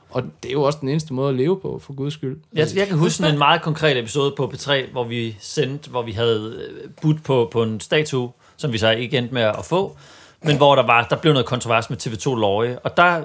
Og 0.09 0.23
det 0.43 0.49
er 0.49 0.53
jo 0.53 0.63
også 0.63 0.77
den 0.81 0.89
eneste 0.89 1.13
måde 1.13 1.29
at 1.29 1.35
leve 1.35 1.59
på, 1.59 1.81
for 1.85 1.93
guds 1.93 2.13
skyld. 2.13 2.37
Jeg, 2.53 2.67
jeg 2.75 2.87
kan 2.87 2.97
huske 2.97 3.13
sådan 3.17 3.33
en 3.33 3.37
meget 3.37 3.61
konkret 3.61 3.97
episode 3.99 4.33
på 4.37 4.51
P3, 4.55 4.91
hvor 4.91 5.03
vi 5.03 5.35
sendte, 5.39 5.89
hvor 5.89 6.01
vi 6.01 6.11
havde 6.11 6.53
øh, 6.57 6.89
budt 7.01 7.23
på, 7.23 7.49
på 7.51 7.63
en 7.63 7.79
statue, 7.79 8.31
som 8.57 8.73
vi 8.73 8.77
så 8.77 8.89
ikke 8.91 9.17
endte 9.17 9.33
med 9.33 9.41
at 9.41 9.65
få, 9.65 9.97
men 10.43 10.57
hvor 10.57 10.75
der 10.75 10.85
var 10.85 11.03
der 11.09 11.15
blev 11.15 11.33
noget 11.33 11.45
kontrovers 11.45 11.89
med 11.89 11.97
TV2 12.07 12.35
Løje, 12.39 12.79
og 12.83 12.97
der 12.97 13.21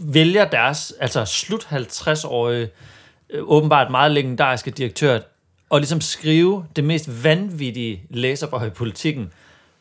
vælger 0.00 0.44
deres, 0.44 0.92
altså 1.00 1.24
slut 1.24 1.66
50-årige, 1.72 2.68
øh, 3.30 3.40
åbenbart 3.44 3.90
meget 3.90 4.12
legendariske 4.12 4.70
direktør, 4.70 5.18
at 5.70 5.78
ligesom 5.78 6.00
skrive 6.00 6.64
det 6.76 6.84
mest 6.84 7.24
vanvittige 7.24 8.02
læserbrev 8.10 8.66
i 8.66 8.70
politikken, 8.70 9.32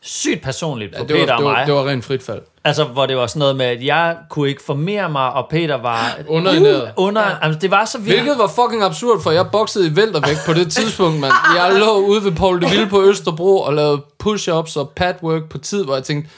sygt 0.01 0.41
personligt 0.43 0.91
på 0.91 0.97
Ja, 0.97 1.07
det, 1.07 1.15
Peter 1.15 1.25
var, 1.25 1.33
og 1.33 1.39
det, 1.39 1.45
var, 1.45 1.51
mig. 1.51 1.67
det 1.67 1.73
var 1.73 1.87
rent 1.87 2.05
frit 2.05 2.23
fald. 2.23 2.41
Altså, 2.63 2.83
hvor 2.83 3.05
det 3.05 3.17
var 3.17 3.27
sådan 3.27 3.39
noget 3.39 3.55
med, 3.55 3.65
at 3.65 3.83
jeg 3.85 4.17
kunne 4.29 4.49
ikke 4.49 4.63
formere 4.63 5.09
mig, 5.09 5.33
og 5.33 5.47
Peter 5.49 5.75
var... 5.75 6.17
Underernæret. 6.27 6.83
Uh, 6.83 7.05
under, 7.07 7.21
Ja. 7.21 7.29
ja. 7.29 7.35
altså, 7.41 7.59
det 7.59 7.71
var 7.71 7.85
så 7.85 7.97
vildt. 7.97 8.13
Hvilket 8.21 8.37
var 8.37 8.47
fucking 8.47 8.83
absurd, 8.83 9.21
for 9.23 9.31
jeg 9.31 9.45
boxede 9.51 9.87
i 9.87 9.95
væltervægt 9.95 10.39
på 10.45 10.53
det 10.53 10.71
tidspunkt, 10.71 11.19
mand. 11.19 11.33
Jeg 11.57 11.75
lå 11.79 11.97
ude 11.97 12.23
ved 12.23 12.31
Paul 12.31 12.61
de 12.61 12.69
Ville 12.69 12.87
på 12.87 13.03
Østerbro 13.03 13.61
og 13.61 13.73
lavede 13.73 14.01
push-ups 14.23 14.79
og 14.79 14.89
padwork 14.95 15.49
på 15.49 15.57
tid, 15.57 15.83
hvor 15.85 15.93
jeg 15.93 16.03
tænkte, 16.03 16.29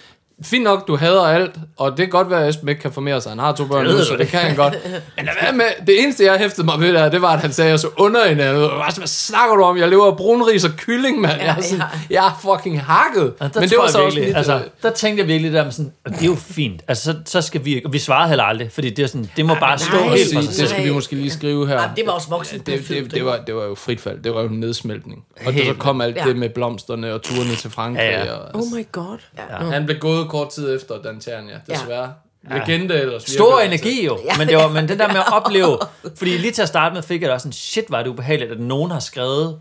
fint 0.43 0.63
nok, 0.63 0.88
du 0.88 0.95
hader 0.95 1.21
alt, 1.21 1.51
og 1.77 1.91
det 1.91 1.97
kan 1.97 2.09
godt 2.09 2.29
være, 2.29 2.43
at 2.43 2.49
Esben 2.49 2.69
ikke 2.69 2.81
kan 2.81 2.91
formere 2.91 3.21
sig. 3.21 3.31
Han 3.31 3.39
har 3.39 3.51
to 3.55 3.65
børn 3.65 3.85
Det 3.85 3.95
nu, 3.95 4.03
så 4.03 4.15
det 4.17 4.27
kan 4.27 4.39
han 4.39 4.55
godt. 4.55 4.73
Men 5.17 5.25
lad 5.25 5.33
være 5.41 5.53
med, 5.53 5.65
det 5.88 6.03
eneste, 6.03 6.25
jeg 6.25 6.38
hæftede 6.38 6.65
mig 6.65 6.79
ved 6.79 6.93
der, 6.93 7.09
det 7.09 7.21
var, 7.21 7.27
at 7.33 7.39
han 7.39 7.53
sagde, 7.53 7.67
at 7.67 7.71
jeg 7.71 7.79
så 7.79 7.89
under 7.97 8.23
en 8.23 8.39
anden. 8.39 8.61
Jeg 8.61 8.69
var 8.69 8.85
sådan, 8.89 8.99
Hvad 9.01 9.07
snakker 9.07 9.55
du 9.55 9.63
om? 9.63 9.77
Jeg 9.77 9.89
lever 9.89 10.05
af 10.05 10.17
brunris 10.17 10.63
og 10.63 10.71
kylling, 10.77 11.21
mand. 11.21 11.41
Jeg 11.41 11.55
er, 11.57 11.61
sådan, 11.61 11.83
jeg 12.09 12.27
er 12.27 12.39
fucking 12.41 12.81
hakket. 12.81 13.33
Ja, 13.41 13.49
Men 13.55 13.69
det 13.69 13.77
var 13.77 13.88
så 13.88 13.97
også 13.97 13.99
virkelig, 13.99 14.27
mit, 14.27 14.38
altså, 14.38 14.55
øh, 14.55 14.61
der 14.83 14.89
tænkte 14.91 15.21
jeg 15.21 15.27
virkelig 15.27 15.53
der 15.53 15.63
med 15.63 15.71
sådan, 15.71 15.91
"Og 16.05 16.11
det 16.11 16.21
er 16.21 16.25
jo 16.25 16.35
fint. 16.35 16.81
Altså, 16.88 17.03
så, 17.03 17.15
så 17.25 17.41
skal 17.41 17.65
vi 17.65 17.75
ikke, 17.75 17.88
og 17.88 17.93
vi 17.93 17.99
svarede 17.99 18.27
heller 18.29 18.43
aldrig, 18.43 18.71
fordi 18.71 18.89
det 18.89 19.03
er 19.03 19.07
sådan, 19.07 19.29
det 19.38 19.45
må 19.45 19.55
bare 19.59 19.77
stå 19.77 19.97
nej, 19.97 20.15
helt 20.15 20.33
for 20.33 20.41
sig 20.41 20.61
det 20.61 20.69
skal 20.69 20.83
vi 20.85 20.91
måske 20.93 21.15
lige 21.15 21.31
skrive 21.31 21.67
her. 21.67 21.77
Ej, 21.79 21.89
det 21.95 22.03
var 22.05 22.11
også 22.11 22.29
voksen 22.29 22.59
det, 22.59 22.88
det, 22.89 23.11
det, 23.11 23.25
var, 23.25 23.38
det 23.47 23.55
var 23.55 23.63
jo 23.63 23.75
frit 23.75 24.01
fald. 24.01 24.23
Det 24.23 24.33
var 24.35 24.41
jo 24.41 24.47
en 24.47 24.59
nedsmeltning. 24.59 25.23
Og 25.45 25.53
Helt 25.53 25.67
så 25.67 25.73
kom 25.73 26.01
alt 26.01 26.15
Ja. 26.17 26.23
det 26.23 26.35
med 26.35 26.49
blomsterne 26.49 27.13
og 27.13 27.21
turene 27.21 27.55
til 27.55 27.71
Frankrig. 27.71 28.03
Ja, 28.03 28.25
ja. 28.25 28.31
Og, 28.33 28.49
Oh 28.53 28.61
my 28.77 28.85
god. 28.91 29.17
Ja. 29.38 29.65
Han 29.71 29.85
blev 29.85 29.97
gået 29.99 30.26
kort 30.28 30.49
tid 30.49 30.75
efter 30.75 31.01
Dan 31.01 31.19
Ternia, 31.19 31.59
desværre. 31.69 32.13
Ja. 32.49 32.57
Legende 32.57 32.95
ellers. 33.01 33.23
Stor 33.23 33.59
energi 33.59 34.05
jo, 34.05 34.19
men 34.38 34.47
det 34.47 34.57
var 34.57 34.67
men 34.67 34.88
det 34.88 34.99
der 34.99 35.07
med 35.07 35.15
at 35.15 35.34
opleve, 35.45 35.78
fordi 36.17 36.38
lige 36.38 36.51
til 36.51 36.61
at 36.61 36.67
starte 36.67 36.95
med 36.95 37.03
fik 37.03 37.21
jeg 37.21 37.28
da 37.30 37.34
også 37.34 37.43
sådan, 37.43 37.53
shit, 37.53 37.86
var 37.89 38.03
det 38.03 38.09
ubehageligt, 38.09 38.51
at 38.51 38.59
nogen 38.59 38.91
har 38.91 38.99
skrevet 38.99 39.59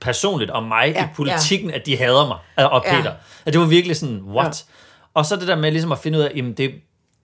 personligt 0.00 0.50
om 0.50 0.62
mig 0.62 0.92
Ja, 0.96 1.04
i 1.04 1.08
politikken, 1.16 1.70
at 1.70 1.86
de 1.86 1.96
hader 1.96 2.26
mig, 2.26 2.36
og- 2.56 2.70
og 2.72 2.82
Ja. 2.86 2.96
Peter. 2.96 3.12
At 3.46 3.52
det 3.52 3.60
var 3.60 3.66
virkelig 3.66 3.96
sådan, 3.96 4.20
what? 4.26 4.64
Og 5.14 5.26
så 5.26 5.36
det 5.36 5.48
der 5.48 5.56
med 5.56 5.70
ligesom 5.70 5.92
at 5.92 5.98
finde 5.98 6.18
ud 6.18 6.22
af, 6.24 6.32
jamen 6.36 6.52
det, 6.52 6.70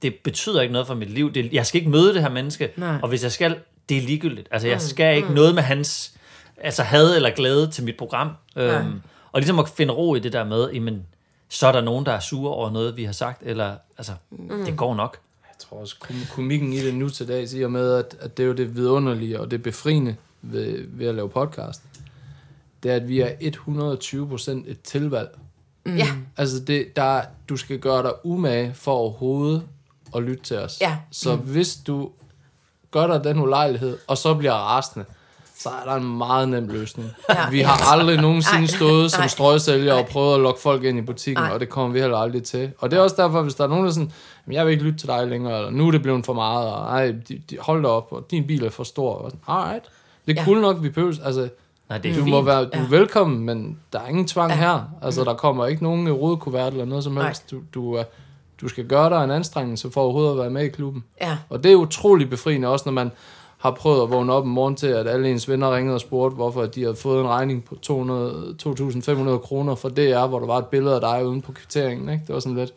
det 0.03 0.15
betyder 0.25 0.61
ikke 0.61 0.73
noget 0.73 0.87
for 0.87 0.95
mit 0.95 1.11
liv. 1.11 1.33
Det, 1.33 1.53
jeg 1.53 1.67
skal 1.67 1.79
ikke 1.81 1.91
møde 1.91 2.15
det 2.15 2.23
her 2.23 2.31
menneske, 2.31 2.71
Nej. 2.77 2.97
og 3.03 3.09
hvis 3.09 3.23
jeg 3.23 3.33
skal, 3.33 3.57
det 3.89 3.97
er 3.97 4.03
ligegyldigt. 4.03 4.49
Altså 4.51 4.69
jeg 4.69 4.81
skal 4.81 5.17
ikke 5.17 5.35
noget 5.35 5.55
med 5.55 5.63
hans 5.63 6.13
altså 6.63 6.83
had 6.83 7.17
eller 7.17 7.31
glæde 7.31 7.71
til 7.71 7.85
mit 7.85 7.97
program. 7.99 8.31
Øhm, 8.57 9.01
og 9.33 9.41
ligesom 9.41 9.59
at 9.59 9.69
finde 9.69 9.93
ro 9.95 10.15
i 10.15 10.19
det 10.19 10.33
der 10.33 10.45
med, 10.45 10.71
jamen, 10.71 11.03
så 11.55 11.67
er 11.67 11.73
der 11.73 11.81
nogen, 11.81 12.07
der 12.07 12.13
er 12.13 12.21
sure 12.21 12.55
over 12.55 12.71
noget, 12.71 12.97
vi 12.97 13.05
har 13.05 13.13
sagt, 13.13 13.43
eller 13.43 13.77
altså, 13.99 14.13
det 14.67 14.77
går 14.77 14.95
nok. 14.95 15.19
Jeg 15.49 15.59
tror 15.59 15.81
også, 15.81 15.97
kom- 16.01 16.27
komikken 16.35 16.73
i 16.73 16.79
det 16.79 16.95
nu 16.95 17.09
til 17.09 17.29
dags, 17.29 17.53
i 17.55 17.63
og 17.63 17.73
med, 17.73 17.95
at, 17.95 18.17
at 18.21 18.37
det 18.37 18.43
er 18.43 18.47
jo 18.47 18.53
det 18.53 18.77
vidunderlige 18.77 19.41
og 19.41 19.51
det 19.51 19.63
befriende 19.63 20.17
ved, 20.43 20.85
ved 20.89 21.07
at 21.07 21.15
lave 21.15 21.29
podcast, 21.29 21.83
det 22.83 22.91
er, 22.91 22.97
at 22.97 23.09
vi 23.09 23.21
er 23.21 23.29
120% 23.29 24.71
et 24.71 24.83
tilvalg. 24.83 25.39
Mm. 25.87 25.97
Ja. 25.97 26.07
Altså, 26.37 26.61
det, 26.61 26.97
der, 26.97 27.23
du 27.49 27.57
skal 27.57 27.79
gøre 27.79 28.03
dig 28.03 28.13
umage 28.25 28.75
for 28.75 28.93
overhovedet 28.93 29.63
at 30.17 30.23
lytte 30.23 30.43
til 30.43 30.59
os. 30.59 30.81
Ja. 30.81 30.99
Så 31.11 31.37
mm. 31.37 31.43
hvis 31.43 31.77
du 31.77 32.11
gør 32.91 33.07
dig 33.07 33.25
den 33.25 33.41
ulejlighed, 33.41 33.99
og 34.07 34.19
så 34.19 34.35
bliver 34.35 34.53
rasende, 34.53 35.05
så 35.65 35.71
er 35.85 35.91
der 35.91 35.97
en 35.97 36.19
meget 36.19 36.49
nem 36.49 36.69
løsning. 36.69 37.11
Ja. 37.31 37.51
Vi 37.51 37.61
har 37.61 37.93
aldrig 37.93 38.17
nogensinde 38.27 38.59
Nej. 38.61 38.67
stået 38.67 39.11
som 39.13 39.21
Nej. 39.21 39.29
strøgsælger 39.29 39.93
og 39.93 40.01
Nej. 40.01 40.09
prøvet 40.11 40.35
at 40.35 40.41
lokke 40.41 40.61
folk 40.61 40.85
ind 40.85 40.99
i 40.99 41.03
butikken, 41.03 41.43
Nej. 41.45 41.53
og 41.55 41.61
det 41.61 41.69
kommer 41.69 41.93
vi 41.93 42.01
heller 42.01 42.17
aldrig 42.19 42.43
til. 42.43 42.73
Og 42.79 42.91
det 42.91 42.97
er 42.99 43.03
også 43.03 43.17
derfor, 43.19 43.43
hvis 43.43 43.55
der 43.55 43.65
er 43.65 43.69
nogen, 43.69 43.85
der 43.85 43.91
er 43.91 43.95
sådan, 43.95 44.13
"Jamen, 44.47 44.55
jeg 44.57 44.67
vil 44.67 44.73
ikke 44.73 44.85
lytte 44.85 44.99
til 44.99 45.09
dig 45.09 45.27
længere, 45.27 45.57
eller 45.59 45.71
nu 45.71 45.87
er 45.87 45.91
det 45.91 46.03
blevet 46.03 46.27
for 46.27 46.33
meget, 46.33 46.69
og 46.69 46.85
ej, 46.87 47.07
de, 47.29 47.41
de, 47.51 47.57
hold 47.61 47.83
da 47.83 47.89
op, 47.89 48.09
og 48.11 48.27
din 48.31 48.47
bil 48.47 48.65
er 48.65 48.71
for 48.71 48.85
stor. 48.85 49.15
Og 49.15 49.31
sådan, 49.31 49.41
Alright. 49.49 49.85
Det 50.27 50.39
er 50.39 50.41
Ja. 50.41 50.45
cool 50.45 50.61
nok, 50.61 50.77
vi 50.83 50.89
behøver, 50.89 51.15
altså, 51.25 51.49
Nej, 51.89 51.99
det 51.99 52.11
er 52.11 52.15
du 52.15 52.21
fint. 52.21 52.31
må 52.31 52.43
være 52.43 52.65
du 52.65 52.69
er 52.73 52.79
Ja. 52.81 52.87
velkommen, 52.91 53.39
men 53.41 53.79
der 53.93 53.99
er 54.01 54.07
ingen 54.09 54.27
tvang 54.27 54.51
Ja. 54.51 54.57
her. 54.57 54.81
Altså, 55.03 55.25
der 55.25 55.35
kommer 55.35 55.67
ikke 55.67 55.83
nogen 55.83 56.13
rodekuvert 56.13 56.73
eller 56.73 56.85
noget 56.85 57.05
som 57.05 57.13
Nej. 57.13 57.27
helst. 57.27 57.51
Du, 57.51 57.57
du, 57.75 57.99
du 58.61 58.69
skal 58.69 58.85
gøre 58.87 59.11
dig 59.11 59.25
en 59.25 59.31
anstrengelse 59.31 59.91
for 59.91 60.01
overhovedet 60.01 60.33
at 60.33 60.39
være 60.39 60.51
med 60.51 60.65
i 60.65 60.69
klubben. 60.69 61.05
Ja. 61.21 61.37
Og 61.51 61.65
det 61.65 61.73
er 61.73 61.77
utrolig 61.77 62.31
befriende, 62.31 62.69
også 62.69 62.83
når 62.87 62.93
man 62.93 63.11
har 63.65 63.71
prøvet 63.71 64.03
at 64.03 64.11
vågne 64.11 64.33
op 64.33 64.45
en 64.45 64.51
morgen 64.51 64.77
til, 64.77 64.87
at 64.87 65.09
alle 65.09 65.31
ens 65.31 65.49
venner 65.49 65.77
ringede 65.77 65.95
og 65.95 66.01
spurgte, 66.01 66.35
hvorfor 66.35 66.67
de 66.67 66.83
havde 66.83 66.97
fået 66.97 67.21
en 67.21 67.29
regning 67.29 67.65
på 67.65 67.75
200 67.83 68.55
2.500 68.67 69.39
kroner 69.39 69.75
for 69.75 69.89
DR, 69.89 70.27
hvor 70.27 70.39
der 70.39 70.47
var 70.47 70.59
et 70.59 70.67
billede 70.67 70.95
af 70.95 71.01
dig 71.01 71.27
uden 71.27 71.43
på 71.43 71.53
kvitteringen. 71.53 72.09
Ikke? 72.09 72.23
Det 72.27 72.35
var 72.35 72.41
sådan 72.41 72.57
lidt... 72.57 72.73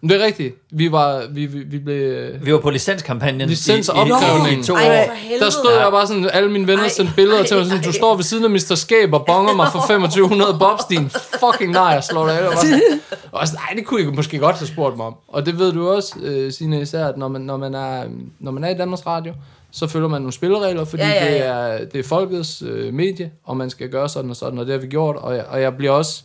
Men 0.00 0.10
det 0.10 0.20
er 0.20 0.24
rigtigt. 0.26 0.54
Vi, 0.70 0.92
var, 0.92 1.22
vi, 1.30 1.46
vi, 1.46 1.58
vi 1.58 1.78
blev... 1.78 2.30
Vi 2.42 2.52
var 2.52 2.58
på 2.58 2.70
licenskampagnen 2.70 3.48
Licensopkrævning. 3.48 4.52
i, 4.52 4.56
i, 4.56 4.60
i 4.60 4.62
to 4.62 4.74
Ej, 4.74 5.08
år. 5.08 5.14
Der 5.40 5.50
stod 5.50 5.72
jeg 5.72 5.90
bare 5.90 6.06
sådan, 6.06 6.30
alle 6.32 6.50
mine 6.50 6.66
venner 6.66 6.88
sendte 6.88 7.14
billeder 7.14 7.38
ej, 7.38 7.46
til 7.46 7.56
mig, 7.56 7.66
sådan, 7.66 7.82
du 7.82 7.92
står 7.92 8.16
ved 8.16 8.24
siden 8.24 8.44
af 8.44 8.50
Mr. 8.50 8.74
Skæb 8.74 9.12
og 9.12 9.26
bonger 9.26 9.54
mig 9.54 9.68
for 9.72 9.78
2500 9.88 10.56
bobs, 10.58 10.84
din 10.84 11.10
fucking 11.10 11.72
nej, 11.72 11.82
jeg 11.82 12.04
slår 12.04 12.26
dig 12.26 12.40
af. 12.40 12.46
Og 12.46 12.54
var 12.54 12.60
sådan, 12.60 13.00
og 13.32 13.46
sådan, 13.48 13.60
nej, 13.68 13.74
det 13.76 13.86
kunne 13.86 14.02
I 14.02 14.06
måske 14.06 14.38
godt 14.38 14.56
have 14.56 14.66
spurgt 14.66 14.96
mig 14.96 15.06
om. 15.06 15.14
Og 15.28 15.46
det 15.46 15.58
ved 15.58 15.72
du 15.72 15.88
også, 15.88 16.14
øh, 16.22 16.52
Signe, 16.52 16.80
især, 16.80 17.06
at 17.06 17.16
når 17.16 17.28
man, 17.28 17.40
når, 17.40 17.56
man 17.56 17.74
er, 17.74 18.04
når 18.38 18.52
man 18.52 18.64
er 18.64 18.68
i 18.68 18.74
Danmarks 18.74 19.06
Radio, 19.06 19.32
så 19.70 19.86
følger 19.86 20.08
man 20.08 20.20
nogle 20.20 20.32
spilleregler, 20.32 20.84
fordi 20.84 21.02
Ja, 21.02 21.08
ja, 21.10 21.24
ja. 21.24 21.32
Det, 21.34 21.46
er, 21.46 21.84
det 21.84 21.98
er 21.98 22.02
folkets 22.02 22.62
øh, 22.62 22.94
medie, 22.94 23.32
og 23.44 23.56
man 23.56 23.70
skal 23.70 23.88
gøre 23.88 24.08
sådan 24.08 24.30
og 24.30 24.36
sådan, 24.36 24.58
og 24.58 24.66
det 24.66 24.72
har 24.72 24.80
vi 24.80 24.86
gjort. 24.86 25.16
Og 25.16 25.36
jeg, 25.36 25.44
og 25.44 25.60
jeg 25.62 25.76
bliver 25.76 25.92
også, 25.92 26.22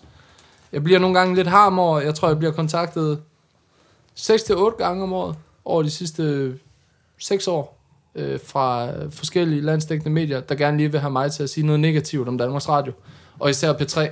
jeg 0.71 0.83
bliver 0.83 0.99
nogle 0.99 1.19
gange 1.19 1.35
lidt 1.35 1.47
harm 1.47 1.79
over, 1.79 1.99
jeg 1.99 2.15
tror, 2.15 2.27
jeg 2.27 2.37
bliver 2.37 2.53
kontaktet 2.53 3.19
6-8 4.19 4.77
gange 4.77 5.03
om 5.03 5.13
året, 5.13 5.35
over 5.65 5.83
de 5.83 5.89
sidste 5.89 6.53
6 7.17 7.47
år, 7.47 7.79
øh, 8.15 8.39
fra 8.45 8.89
forskellige 9.09 9.61
landsdækkende 9.61 10.11
medier, 10.11 10.39
der 10.39 10.55
gerne 10.55 10.77
lige 10.77 10.91
vil 10.91 10.99
have 10.99 11.11
mig 11.11 11.31
til 11.31 11.43
at 11.43 11.49
sige 11.49 11.65
noget 11.65 11.79
negativt 11.79 12.27
om 12.27 12.37
Danmarks 12.37 12.69
Radio, 12.69 12.93
og 13.39 13.49
især 13.49 13.73
P3. 13.73 14.07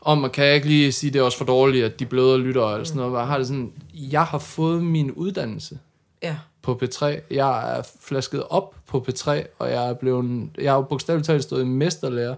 Om 0.00 0.18
man 0.18 0.30
kan 0.30 0.44
jeg 0.44 0.54
ikke 0.54 0.66
lige 0.66 0.92
sige, 0.92 1.10
det 1.10 1.18
er 1.18 1.22
også 1.22 1.38
for 1.38 1.44
dårligt, 1.44 1.84
at 1.84 2.00
de 2.00 2.06
bløder 2.06 2.36
lytter 2.36 2.72
eller 2.72 2.84
sådan 2.84 3.02
noget. 3.02 3.18
Jeg 3.18 3.26
har 3.26 3.38
det 3.38 3.46
sådan, 3.46 3.72
jeg 3.94 4.24
har 4.24 4.38
fået 4.38 4.82
min 4.82 5.10
uddannelse 5.10 5.78
Ja. 6.22 6.36
På 6.68 6.80
P3. 6.84 7.06
Jeg 7.30 7.78
er 7.78 7.82
flasket 8.00 8.42
op 8.50 8.74
på 8.86 9.04
P3, 9.08 9.30
og 9.58 9.70
jeg 9.70 9.88
er 9.88 9.94
blevet, 9.94 10.48
jeg 10.60 10.72
har 10.72 10.80
bogstaveligt 10.80 11.26
talt 11.26 11.42
stået 11.42 11.62
i 11.62 11.64
mesterlærer 11.64 12.34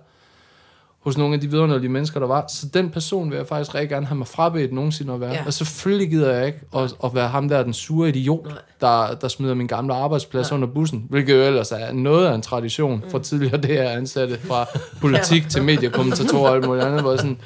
hos 1.00 1.18
nogle 1.18 1.34
af 1.34 1.40
de 1.40 1.50
vidunderlige 1.50 1.90
mennesker, 1.90 2.20
der 2.20 2.26
var. 2.26 2.44
Så 2.48 2.66
den 2.74 2.90
person 2.90 3.30
vil 3.30 3.36
jeg 3.36 3.46
faktisk 3.46 3.74
rigtig 3.74 3.88
gerne 3.88 4.06
have 4.06 4.18
mig 4.18 4.26
frabedt 4.26 4.72
nogensinde 4.72 5.12
at 5.12 5.20
være. 5.20 5.30
Ja. 5.30 5.36
Ja. 5.36 5.46
Og 5.46 5.52
selvfølgelig 5.52 6.10
gider 6.10 6.32
jeg 6.32 6.46
ikke 6.46 6.58
at, 6.76 6.94
at 7.04 7.14
være 7.14 7.28
ham 7.28 7.48
der, 7.48 7.62
den 7.62 7.72
sure 7.72 8.08
idiot, 8.08 8.44
Nej. 8.46 8.54
der, 8.80 9.14
der 9.14 9.28
smider 9.28 9.54
min 9.54 9.66
gamle 9.66 9.94
arbejdsplads 9.94 10.52
under 10.52 10.68
bussen, 10.68 11.06
hvilket 11.10 11.34
jo 11.36 11.42
ellers 11.42 11.72
er 11.72 11.92
noget 11.92 12.26
af 12.26 12.34
en 12.34 12.42
tradition 12.42 13.02
Mm. 13.04 13.10
for 13.10 13.18
tidligere 13.18 13.56
det 13.66 13.70
her 13.70 13.90
ansatte 13.90 14.38
fra 14.38 14.66
politik 15.00 15.48
til 15.48 15.62
mediekommentatorer 15.62 16.48
og 16.48 16.56
alt 16.56 16.66
muligt 16.66 16.86
andet, 16.86 17.00
hvor 17.00 17.16
sådan, 17.16 17.38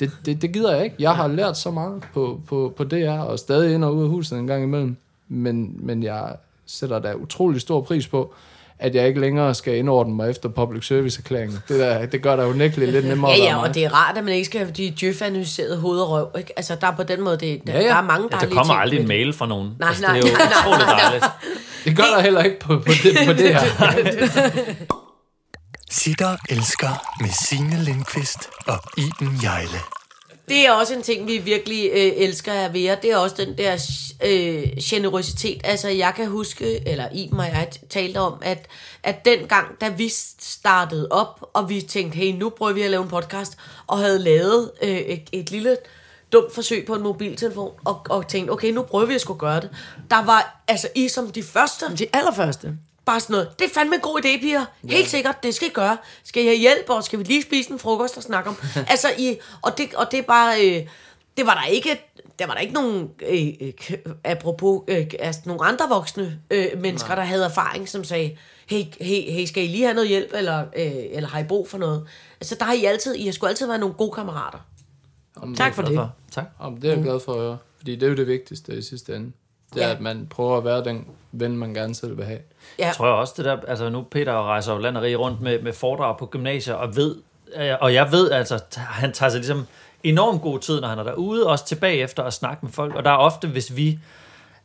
det, 0.00 0.10
det, 0.26 0.42
det 0.42 0.52
gider 0.52 0.74
jeg 0.74 0.84
ikke. 0.84 0.96
Jeg 0.98 1.14
har 1.14 1.28
lært 1.28 1.58
så 1.58 1.70
meget 1.70 2.02
på, 2.14 2.40
på, 2.48 2.74
på 2.76 2.84
DR, 2.84 3.10
og 3.18 3.38
stadig 3.38 3.74
ind 3.74 3.84
og 3.84 3.96
ud 3.96 4.02
af 4.02 4.08
huset 4.08 4.38
en 4.38 4.46
gang 4.46 4.62
imellem. 4.62 4.96
Men, 5.28 5.86
men 5.86 6.02
jeg 6.02 6.36
sætter 6.66 6.98
da 6.98 7.14
utrolig 7.14 7.60
stor 7.60 7.80
pris 7.80 8.06
på, 8.06 8.34
at 8.78 8.94
jeg 8.94 9.08
ikke 9.08 9.20
længere 9.20 9.54
skal 9.54 9.76
indordne 9.76 10.14
mig 10.14 10.30
efter 10.30 10.48
public 10.48 10.86
service 10.86 11.20
erklæringen. 11.20 11.58
Det, 11.68 11.80
der, 11.80 12.06
det 12.06 12.22
gør 12.22 12.36
der 12.36 12.44
jo 12.46 12.52
nægteligt 12.52 12.92
lidt 12.92 13.06
nemmere 13.06 13.30
Ja, 13.30 13.44
ja, 13.44 13.62
og 13.62 13.74
det 13.74 13.84
er 13.84 13.94
rart, 13.94 14.18
at 14.18 14.24
man 14.24 14.34
ikke 14.34 14.44
skal 14.44 14.60
have 14.60 14.72
de 14.72 14.94
djøf-analyserede 15.00 15.76
hoved 15.80 16.00
og 16.00 16.10
røv. 16.10 16.28
Ikke? 16.38 16.52
Altså, 16.56 16.76
der 16.80 16.86
er 16.86 16.96
på 16.96 17.02
den 17.02 17.20
måde, 17.20 17.36
det, 17.36 17.66
der, 17.66 17.72
Ja, 17.72 17.80
ja. 17.80 17.88
der 17.88 17.94
er 17.94 18.02
mange 18.02 18.28
Ja, 18.32 18.46
der 18.46 18.54
kommer 18.54 18.74
aldrig 18.74 19.00
en 19.00 19.08
mail 19.08 19.32
fra 19.32 19.46
nogen. 19.46 19.70
Nej, 19.78 19.88
altså, 19.88 20.02
nej, 20.06 20.16
det 20.16 20.24
er 20.24 20.30
jo 20.30 20.36
nej, 20.36 20.46
nej, 20.46 20.58
utroligt 20.60 20.86
nej. 20.86 21.00
dejligt. 21.00 21.24
Det 21.84 21.96
gør 21.96 22.04
der 22.16 22.20
heller 22.22 22.42
ikke 22.42 22.60
på, 22.60 22.76
på, 22.78 22.92
det, 23.02 23.16
på 23.26 23.32
det 23.32 23.54
her. 23.54 23.60
Sitter 25.90 26.36
elsker 26.48 27.20
med 27.20 27.30
Signe 27.48 27.84
Lindqvist 27.84 28.38
og 28.66 28.78
Iben 28.96 29.40
Jejle. 29.42 29.78
Det 30.48 30.66
er 30.66 30.72
også 30.72 30.94
en 30.94 31.02
ting, 31.02 31.26
vi 31.26 31.38
virkelig 31.38 31.90
øh, 31.90 32.12
elsker 32.16 32.52
af 32.52 32.74
Vera. 32.74 32.94
Det 32.94 33.10
er 33.10 33.16
også 33.16 33.36
den 33.38 33.58
der 33.58 33.72
øh, 34.24 34.76
generøsitet. 34.82 35.60
Altså, 35.64 35.88
jeg 35.88 36.12
kan 36.16 36.28
huske, 36.28 36.88
eller 36.88 37.08
Iben 37.12 37.38
og 37.38 37.46
jeg 37.46 37.68
talte 37.90 38.18
om, 38.18 38.38
at, 38.42 38.66
at 39.02 39.24
den 39.24 39.46
gang, 39.46 39.80
da 39.80 39.88
vi 39.88 40.08
startede 40.40 41.08
op, 41.10 41.50
og 41.52 41.68
vi 41.68 41.80
tænkte, 41.80 42.16
hey, 42.16 42.32
nu 42.32 42.48
prøver 42.48 42.72
vi 42.72 42.82
at 42.82 42.90
lave 42.90 43.02
en 43.02 43.08
podcast, 43.08 43.56
og 43.86 43.98
havde 43.98 44.18
lavet 44.18 44.70
øh, 44.82 44.88
et, 44.88 45.28
et 45.32 45.50
lille 45.50 45.76
dumt 46.32 46.54
forsøg 46.54 46.86
på 46.86 46.94
en 46.94 47.02
mobiltelefon, 47.02 47.72
og, 47.84 48.06
og 48.10 48.28
tænkte, 48.28 48.50
okay, 48.50 48.70
nu 48.70 48.82
prøver 48.82 49.06
vi 49.06 49.14
at 49.14 49.20
skulle 49.20 49.40
gøre 49.40 49.60
det. 49.60 49.70
Der 50.10 50.24
var, 50.24 50.62
altså, 50.68 50.88
I 50.94 51.08
som 51.08 51.30
de 51.30 51.42
første, 51.42 51.86
De 51.98 52.06
allerførste 52.12 52.72
bare 53.06 53.20
sådan 53.20 53.32
noget, 53.32 53.58
det 53.58 53.64
er 53.64 53.74
fandme 53.74 53.94
en 53.94 54.00
god 54.00 54.20
idé, 54.24 54.40
piger. 54.40 54.64
Helt 54.84 55.08
sikkert, 55.08 55.42
det 55.42 55.54
skal 55.54 55.68
I 55.68 55.70
gøre. 55.70 55.96
Skal 56.24 56.42
I 56.42 56.46
have 56.46 56.58
hjælp, 56.58 56.90
og 56.90 57.04
skal 57.04 57.18
vi 57.18 57.24
lige 57.24 57.42
spise 57.42 57.70
en 57.70 57.78
frokost 57.78 58.16
og 58.16 58.22
snakke 58.22 58.50
om? 58.50 58.56
altså, 58.92 59.08
I, 59.18 59.38
og, 59.62 59.78
det, 59.78 59.94
og 59.94 60.06
det 60.10 60.18
er 60.18 60.22
bare, 60.22 60.66
øh, 60.66 60.86
det 61.36 61.46
var 61.46 61.54
der 61.54 61.66
ikke, 61.66 62.00
der 62.38 62.46
var 62.46 62.54
der 62.54 62.60
ikke 62.60 62.74
nogen, 62.74 63.10
øh, 63.28 63.48
øh, 63.60 64.14
apropos, 64.24 64.82
øh, 64.88 65.06
altså, 65.18 65.40
nogle 65.44 65.64
andre 65.64 65.88
voksne 65.88 66.40
øh, 66.50 66.66
mennesker, 66.80 67.08
Nej. 67.08 67.16
der 67.16 67.22
havde 67.22 67.44
erfaring, 67.44 67.88
som 67.88 68.04
sagde, 68.04 68.36
hey, 68.66 68.82
hey, 69.00 69.32
hey, 69.32 69.44
skal 69.44 69.64
I 69.64 69.66
lige 69.66 69.82
have 69.82 69.94
noget 69.94 70.08
hjælp, 70.08 70.30
eller, 70.34 70.60
øh, 70.60 70.92
eller 71.10 71.28
har 71.28 71.38
I 71.38 71.44
brug 71.44 71.68
for 71.68 71.78
noget? 71.78 72.06
Altså, 72.40 72.56
der 72.58 72.64
har 72.64 72.72
I 72.72 72.84
altid, 72.84 73.14
I 73.14 73.24
har 73.24 73.32
sgu 73.32 73.46
altid 73.46 73.66
været 73.66 73.80
nogle 73.80 73.94
gode 73.94 74.12
kammerater. 74.12 74.58
Om 75.36 75.54
Tak 75.54 75.74
for 75.74 75.82
det. 75.82 75.92
Hvorfor? 75.92 76.12
Tak. 76.30 76.44
Om 76.58 76.76
det 76.76 76.90
er 76.90 76.94
jeg 76.94 77.02
glad 77.02 77.20
for 77.20 77.32
at 77.32 77.40
høre. 77.40 77.58
Fordi 77.76 77.96
det 77.96 78.02
er 78.02 78.10
jo 78.10 78.16
det 78.16 78.26
vigtigste 78.26 78.78
i 78.78 78.82
sidste 78.82 79.16
ende. 79.16 79.32
Det 79.74 79.82
er, 79.82 79.86
Ja. 79.86 79.94
at 79.94 80.00
man 80.00 80.26
prøver 80.30 80.56
at 80.58 80.64
være 80.64 80.84
den 80.84 81.06
ven, 81.32 81.56
man 81.56 81.74
gerne 81.74 81.94
selv 81.94 82.16
vil 82.16 82.24
have. 82.24 82.38
Ja, 82.78 82.90
tror 82.94 83.06
jeg 83.06 83.14
også 83.14 83.34
det 83.36 83.44
der, 83.44 83.56
altså 83.68 83.88
nu 83.88 84.02
Peter 84.02 84.42
rejser 84.46 84.72
jo 84.72 84.78
land 84.78 84.96
og 84.96 85.02
rige 85.02 85.16
rundt 85.16 85.40
med, 85.40 85.62
med 85.62 85.72
foredrag 85.72 86.18
på 86.18 86.26
gymnasier, 86.26 86.74
og 86.74 86.96
ved, 86.96 87.16
øh, 87.56 87.70
og 87.80 87.94
jeg 87.94 88.12
ved 88.12 88.30
altså, 88.30 88.62
han 88.76 89.12
tager 89.12 89.30
sig 89.30 89.38
ligesom 89.38 89.66
enormt 90.02 90.42
god 90.42 90.58
tid, 90.58 90.80
når 90.80 90.88
han 90.88 90.98
er 90.98 91.02
derude, 91.02 91.46
også 91.46 91.66
tilbage 91.66 91.96
efter 91.98 92.22
at 92.22 92.32
snakke 92.32 92.58
med 92.66 92.72
folk, 92.72 92.94
og 92.94 93.04
der 93.04 93.10
er 93.10 93.16
ofte, 93.16 93.48
hvis 93.48 93.76
vi 93.76 93.98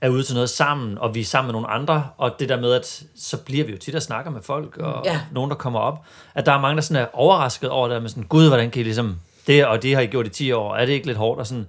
er 0.02 0.10
ude 0.10 0.24
til 0.24 0.34
noget 0.36 0.50
sammen, 0.50 0.98
og 0.98 1.16
vi 1.16 1.20
er 1.20 1.26
sammen 1.26 1.48
med 1.48 1.54
nogle 1.54 1.68
andre, 1.68 2.08
og 2.18 2.40
det 2.40 2.50
der 2.50 2.60
med, 2.62 2.72
at 2.74 3.04
så 3.16 3.38
bliver 3.38 3.66
vi 3.66 3.72
jo 3.72 3.78
tit 3.78 3.96
og 3.96 4.02
snakker 4.02 4.32
med 4.32 4.42
folk, 4.42 4.78
og 4.78 5.02
Ja. 5.06 5.20
nogen, 5.32 5.50
der 5.50 5.56
kommer 5.58 5.80
op, 5.80 6.00
at 6.36 6.46
der 6.46 6.52
er 6.52 6.60
mange, 6.60 6.76
der 6.76 6.82
sådan 6.82 7.04
er 7.04 7.08
overrasket 7.14 7.70
over 7.70 7.88
det, 7.88 8.02
med 8.02 8.10
sådan, 8.10 8.24
gud, 8.24 8.48
hvordan 8.48 8.72
kan 8.72 8.80
I 8.80 8.84
ligesom, 8.84 9.20
det 9.48 9.66
og 9.66 9.84
det 9.84 9.96
har 9.96 10.02
I 10.02 10.06
gjort 10.06 10.26
i 10.28 10.30
10 10.30 10.52
år, 10.52 10.76
er 10.76 10.86
det 10.86 10.94
ikke 10.94 11.06
lidt 11.08 11.18
hårdt, 11.18 11.40
og 11.40 11.48
sådan, 11.48 11.68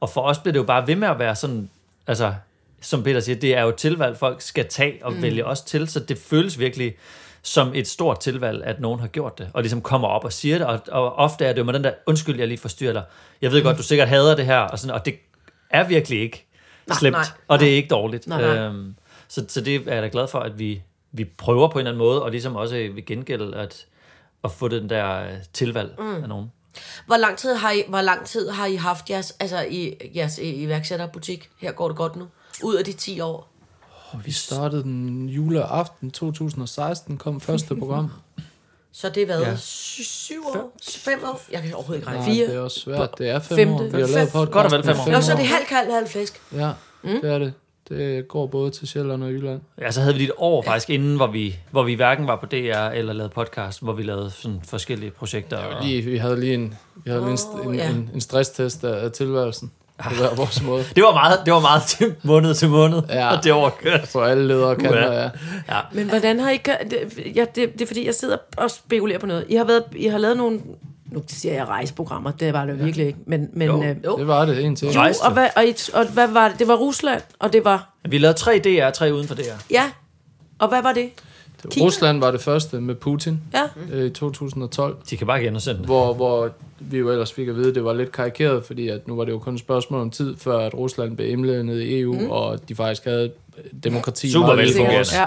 og 0.00 0.08
for 0.10 0.20
os 0.20 0.38
bliver 0.38 0.52
det 0.52 0.58
jo 0.58 0.64
bare 0.64 0.86
ved 0.86 0.96
med 0.96 1.08
at 1.08 1.18
være 1.18 1.34
sådan, 1.34 1.70
altså, 2.06 2.34
som 2.80 3.02
Peter 3.02 3.20
siger, 3.20 3.36
det 3.36 3.56
er 3.56 3.62
jo 3.62 3.68
et 3.68 3.76
tilvalg, 3.76 4.16
folk 4.16 4.40
skal 4.40 4.66
tage 4.68 5.04
og 5.04 5.12
mm. 5.12 5.22
vælge 5.22 5.44
os 5.44 5.60
til, 5.60 5.88
så 5.88 6.00
det 6.00 6.18
føles 6.18 6.58
virkelig 6.58 6.96
som 7.42 7.70
et 7.74 7.88
stort 7.88 8.20
tilvalg, 8.20 8.64
at 8.64 8.80
nogen 8.80 9.00
har 9.00 9.06
gjort 9.06 9.38
det, 9.38 9.50
og 9.52 9.62
ligesom 9.62 9.82
kommer 9.82 10.08
op 10.08 10.24
og 10.24 10.32
siger 10.32 10.58
det, 10.58 10.66
og, 10.66 10.80
og 10.88 11.12
ofte 11.12 11.44
er 11.44 11.52
det 11.52 11.58
jo 11.58 11.64
med 11.64 11.74
den 11.74 11.84
der, 11.84 11.92
undskyld, 12.06 12.38
jeg 12.38 12.48
lige 12.48 12.58
forstyrrer 12.58 12.92
dig, 12.92 13.02
jeg 13.42 13.52
ved 13.52 13.62
godt, 13.62 13.78
du 13.78 13.82
sikkert 13.82 14.08
hader 14.08 14.36
det 14.36 14.46
her, 14.46 14.58
og, 14.58 14.78
sådan, 14.78 14.94
og 14.94 15.04
det 15.04 15.14
er 15.70 15.84
virkelig 15.84 16.20
ikke 16.20 16.46
Nej, 16.86 16.98
slemt, 16.98 17.16
nej, 17.16 17.24
og 17.48 17.60
det 17.60 17.68
er 17.68 17.76
ikke 17.76 17.88
dårligt. 17.88 18.26
Nej, 18.26 18.40
nej. 18.40 18.56
Øhm, 18.56 18.94
så, 19.28 19.44
så 19.48 19.60
det 19.60 19.88
er 19.88 19.94
jeg 19.94 20.02
da 20.02 20.08
glad 20.12 20.28
for, 20.28 20.38
at 20.38 20.58
vi, 20.58 20.82
vi 21.12 21.24
prøver 21.24 21.68
på 21.68 21.78
en 21.78 21.78
eller 21.78 21.90
anden 21.90 21.98
måde, 21.98 22.22
og 22.22 22.30
ligesom 22.30 22.56
også 22.56 22.74
vil 22.74 23.06
gengælde 23.06 23.56
at, 23.56 23.86
at 24.44 24.50
få 24.50 24.68
den 24.68 24.90
der 24.90 25.22
øh, 25.22 25.32
tilvalg 25.52 25.94
mm. 25.98 26.22
af 26.22 26.28
nogen. 26.28 26.52
Hvor 27.06 27.16
lang 27.16 27.38
tid 27.38 27.54
har 27.54 27.70
I, 27.70 27.82
hvor 27.88 28.00
lang 28.00 28.26
tid 28.26 28.50
har 28.50 28.66
I 28.66 28.74
haft 28.74 29.10
jeres, 29.10 29.30
altså 29.40 29.66
i, 29.70 29.94
jeres 30.14 30.38
iværksætterbutik? 30.42 31.50
Her 31.60 31.72
går 31.72 31.88
det 31.88 31.96
godt 31.96 32.16
nu. 32.16 32.26
Ud 32.62 32.74
af 32.74 32.84
de 32.84 32.92
10 32.92 33.20
år. 33.20 33.48
Vi 34.24 34.30
startede 34.32 34.82
den 34.82 35.28
juleaften 35.28 36.10
2016, 36.10 37.16
kom 37.16 37.40
første 37.40 37.76
program. 37.76 38.10
Så 38.92 39.08
det 39.08 39.16
har 39.16 39.26
været 39.26 39.42
Ja. 39.42 39.50
ja. 39.50 39.56
syv 39.56 40.46
år? 40.46 40.72
Fem 40.88 41.18
år? 41.24 41.40
Jeg 41.52 41.62
kan 41.62 41.74
overhovedet 41.74 42.00
ikke 42.00 42.08
regne. 42.10 42.20
Nej, 42.26 42.34
Fire? 42.34 42.46
det 42.46 42.54
er 42.54 42.60
også 42.60 42.80
svært. 42.80 43.18
Det 43.18 43.28
er 43.28 43.38
fem 43.38 43.56
Femte. 43.56 43.74
år. 43.74 43.82
Vi 43.82 44.00
har 44.00 44.08
lavet 44.08 44.28
podcast. 44.32 44.52
Godt 44.52 44.66
og 44.66 44.72
vel 44.72 44.84
fem 44.84 44.96
år. 45.00 45.10
Nå, 45.10 45.20
så 45.20 45.32
er 45.32 45.36
det 45.36 45.46
halv 45.46 45.64
kald, 45.68 45.90
halv 45.90 46.08
flæsk. 46.08 46.40
Ja, 46.52 46.72
det 47.04 47.24
er 47.24 47.38
det. 47.38 47.52
Det 47.88 48.28
går 48.28 48.46
både 48.46 48.70
til 48.70 48.88
Sjælland 48.88 49.24
og 49.24 49.30
Jylland. 49.32 49.60
Ja, 49.80 49.90
så 49.90 50.00
havde 50.00 50.14
vi 50.14 50.18
lige 50.20 50.28
et 50.28 50.34
år 50.38 50.62
faktisk 50.62 50.90
inden, 50.90 51.16
hvor 51.16 51.26
vi, 51.26 51.56
hvor 51.70 51.82
vi 51.82 51.94
hverken 51.94 52.26
var 52.26 52.36
på 52.36 52.46
DR 52.46 52.56
eller 52.88 53.12
lavede 53.12 53.32
podcast, 53.34 53.82
hvor 53.82 53.92
vi 53.92 54.02
lavede 54.02 54.30
sådan 54.30 54.60
forskellige 54.64 55.10
projekter. 55.10 55.56
Og, 55.58 55.84
Lige, 55.84 56.02
vi 56.02 56.16
havde 56.16 56.40
lige 56.40 56.54
en, 56.54 56.74
vi 57.04 57.10
havde 57.10 57.22
lige 57.24 57.38
en, 57.64 57.68
en, 57.68 57.74
ja. 57.74 57.90
en, 57.90 58.10
en 58.14 58.20
stresstest 58.20 58.84
af, 58.84 59.04
af 59.04 59.12
tilværelsen. 59.12 59.72
På 60.04 60.14
hver 60.14 60.34
vores 60.34 60.62
måde. 60.62 60.84
Det 60.96 61.02
var 61.02 61.12
meget, 61.12 61.38
det 61.46 61.52
var 61.54 61.60
meget 61.60 61.82
til 61.98 62.14
måned 62.22 62.54
til 62.54 62.68
måned, 62.68 63.02
Ja. 63.08 63.36
og 63.36 63.44
det 63.44 63.52
overkørt. 63.52 64.08
På 64.12 64.20
alle 64.20 64.48
ledere 64.48 64.68
og 64.68 64.76
kanter, 64.78 65.08
Uha. 65.08 65.20
ja. 65.68 65.80
Men 65.92 66.08
hvordan 66.08 66.40
har 66.40 66.50
I... 66.50 66.56
gør- 66.56 66.72
Det, 66.90 66.98
ja, 67.36 67.44
det, 67.54 67.72
det 67.72 67.80
er 67.82 67.86
fordi, 67.86 68.06
jeg 68.06 68.14
sidder 68.14 68.36
og 68.56 68.70
spekulerer 68.70 69.18
på 69.18 69.26
noget. 69.26 69.44
I 69.48 69.54
har, 69.54 69.64
været, 69.64 69.84
I 69.96 70.06
har 70.06 70.18
lavet 70.18 70.36
nogle... 70.36 70.60
Nu 71.12 71.22
siger 71.28 71.54
jeg 71.54 71.68
rejseprogrammer, 71.68 72.30
det 72.30 72.52
var 72.52 72.64
det 72.64 72.84
virkelig 72.84 73.06
ikke. 73.06 73.18
Men, 73.26 73.48
men, 73.52 73.66
Jo. 73.68 73.82
øh, 73.82 73.96
Jo. 74.04 74.16
Det 74.18 74.26
var 74.26 74.44
det, 74.44 74.64
en 74.64 74.76
til. 74.76 74.88
Jo. 74.94 75.00
Og, 75.24 75.32
hvad, 75.32 75.48
og, 75.56 75.66
I, 75.66 75.74
og 75.94 76.06
hvad 76.06 76.28
var 76.28 76.48
det? 76.48 76.58
Det 76.58 76.68
var 76.68 76.74
Rusland, 76.74 77.22
og 77.38 77.52
det 77.52 77.64
var... 77.64 77.90
Vi 78.08 78.18
lavede 78.18 78.38
tre 78.38 78.58
DR, 78.58 78.90
tre 78.90 79.14
uden 79.14 79.28
for 79.28 79.34
DR. 79.34 79.40
Ja, 79.70 79.82
og 80.58 80.68
hvad 80.68 80.82
var 80.82 80.92
det? 80.92 81.10
Kina? 81.70 81.86
Rusland 81.86 82.20
var 82.20 82.30
det 82.30 82.40
første 82.40 82.80
med 82.80 82.94
Putin 82.94 83.40
Ja, 83.54 83.62
øh, 83.92 84.06
i 84.06 84.10
2012, 84.10 84.96
De 85.10 85.16
kan 85.16 85.26
bare 85.26 85.40
genudsende 85.40 85.78
det. 85.78 85.86
hvor, 85.86 86.14
hvor 86.14 86.50
vi 86.80 86.98
jo 86.98 87.10
ellers 87.10 87.32
fik 87.32 87.48
at 87.48 87.56
vide, 87.56 87.68
at 87.68 87.74
det 87.74 87.84
var 87.84 87.92
lidt 87.92 88.12
karikeret, 88.12 88.64
fordi 88.64 88.88
at 88.88 89.08
nu 89.08 89.16
var 89.16 89.24
det 89.24 89.32
jo 89.32 89.38
kun 89.38 89.54
et 89.54 89.60
spørgsmål 89.60 90.00
om 90.00 90.10
tid, 90.10 90.36
før 90.38 90.58
at 90.58 90.74
Rusland 90.74 91.16
blev 91.16 91.30
indlemmet 91.30 91.80
i 91.80 92.00
EU, 92.00 92.12
mm. 92.12 92.30
og 92.30 92.68
de 92.68 92.74
faktisk 92.74 93.04
havde 93.04 93.30
demokrati. 93.84 94.32
Super 94.32 94.54
velfungerende. 94.54 95.08
ja. 95.14 95.24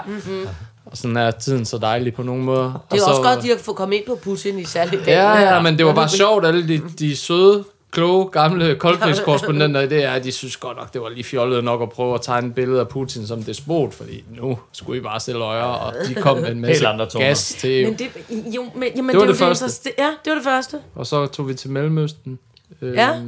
Og 0.86 0.96
sådan 0.96 1.16
er 1.16 1.30
tiden 1.30 1.64
så 1.64 1.78
dejlig 1.78 2.14
på 2.14 2.22
nogle 2.22 2.42
måder. 2.42 2.62
Det 2.62 2.72
er 2.74 2.78
og 2.90 2.96
jo 2.96 3.02
så, 3.02 3.10
også 3.10 3.22
godt, 3.22 3.38
at 3.38 3.44
de 3.44 3.48
har 3.48 3.56
fået 3.56 3.76
komme 3.76 3.96
ind 3.96 4.04
på 4.06 4.18
Putin 4.22 4.58
i 4.58 4.64
særlig 4.64 4.98
dag. 4.98 5.06
Ja, 5.06 5.54
ja, 5.54 5.62
men 5.62 5.78
det 5.78 5.86
var 5.86 5.94
bare 5.94 6.08
sjovt, 6.08 6.46
alle 6.46 6.68
de, 6.68 6.82
de 6.98 7.16
søde, 7.16 7.64
kloge, 7.90 8.30
gamle 8.30 8.76
koldkrigskorrespondenter 8.84 9.80
i 9.80 9.88
det 9.88 10.04
er, 10.04 10.10
at 10.12 10.24
de 10.24 10.32
synes 10.32 10.56
godt 10.56 10.76
nok, 10.76 10.92
det 10.92 11.00
var 11.00 11.08
lige 11.08 11.24
fjollet 11.24 11.64
nok 11.64 11.82
at 11.82 11.88
prøve 11.90 12.14
at 12.14 12.22
tegne 12.22 12.48
et 12.48 12.54
billede 12.54 12.80
af 12.80 12.88
Putin 12.88 13.26
som 13.26 13.42
despot, 13.42 13.94
fordi 13.94 14.24
nu 14.36 14.58
skulle 14.72 14.98
I 14.98 15.02
bare 15.02 15.20
sælge 15.20 15.38
øjer, 15.40 15.62
og 15.62 15.94
de 16.08 16.14
kom 16.14 16.38
med 16.38 16.50
en 16.52 16.60
masse 16.60 16.74
Helt 16.74 16.86
andre 16.86 17.08
toner. 17.08 17.26
gas 17.26 17.54
til. 17.58 17.84
Men 17.88 17.98
det, 17.98 18.10
jo, 18.54 18.64
men, 18.76 18.88
jamen, 18.96 19.08
Det 19.10 19.16
var 19.20 19.24
jo 19.24 19.30
det 19.30 19.36
første. 19.38 19.64
interesse- 19.64 19.90
Ja, 19.98 20.06
det 20.24 20.30
var 20.30 20.34
det 20.34 20.44
første. 20.44 20.80
Og 20.94 21.06
så 21.06 21.26
tog 21.26 21.48
vi 21.48 21.54
til 21.54 21.70
Mellemøsten, 21.70 22.38
øh, 22.82 22.94
Ja. 22.94 23.20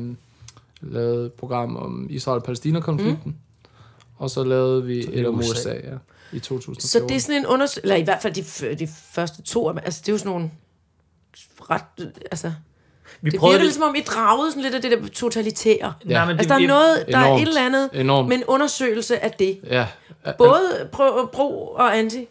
lavede 0.81 1.27
et 1.27 1.33
program 1.33 1.77
om 1.77 2.07
Israel-Palæstina-konflikten, 2.11 3.31
mm. 3.31 3.69
og 4.19 4.31
så 4.31 4.45
lavede 4.45 4.85
vi 4.85 5.07
et 5.13 5.27
om 5.27 5.39
USA. 5.39 5.51
USA, 5.53 5.71
ja, 5.71 5.97
i 6.33 6.39
2014. 6.41 6.89
Så 6.89 7.05
det 7.09 7.17
er 7.17 7.21
sådan 7.21 7.37
en 7.41 7.47
undersøgelse, 7.47 7.81
eller 7.83 7.97
i 7.97 8.03
hvert 8.03 8.23
fald 8.23 8.35
de, 8.35 8.41
f- 8.41 8.75
de 8.75 8.89
første 9.13 9.43
to, 9.43 9.69
altså 9.71 10.01
det 10.01 10.09
er 10.09 10.13
jo 10.13 10.19
sådan 10.19 10.33
nogle 10.33 10.51
ret, 11.71 12.13
altså, 12.31 12.53
Vi 13.23 13.31
det 13.31 13.33
virker 13.43 13.53
det. 13.57 13.61
lidt 13.63 13.75
som 13.75 13.83
om, 13.83 13.95
I 13.95 14.01
dragede 14.01 14.51
sådan 14.51 14.63
lidt 14.63 14.75
af 14.75 14.83
det 14.83 14.91
der 14.91 15.09
totalitære. 15.09 15.93
Ja. 16.09 16.13
Nej, 16.13 16.25
men 16.27 16.39
Altså 16.39 16.55
der 16.55 16.63
er 16.63 16.67
noget, 16.67 17.05
der 17.09 17.19
er 17.19 17.25
enormt. 17.25 17.43
et 17.43 17.49
eller 17.49 17.61
andet, 17.67 17.91
Enormt. 17.93 18.29
med 18.29 18.37
en 18.37 18.45
undersøgelse 18.45 19.25
af 19.25 19.31
det. 19.31 19.59
Ja, 19.71 19.87
Både 20.39 20.89
pro, 20.93 21.27
pro 21.33 21.67
og 21.67 21.99
anti. 21.99 22.29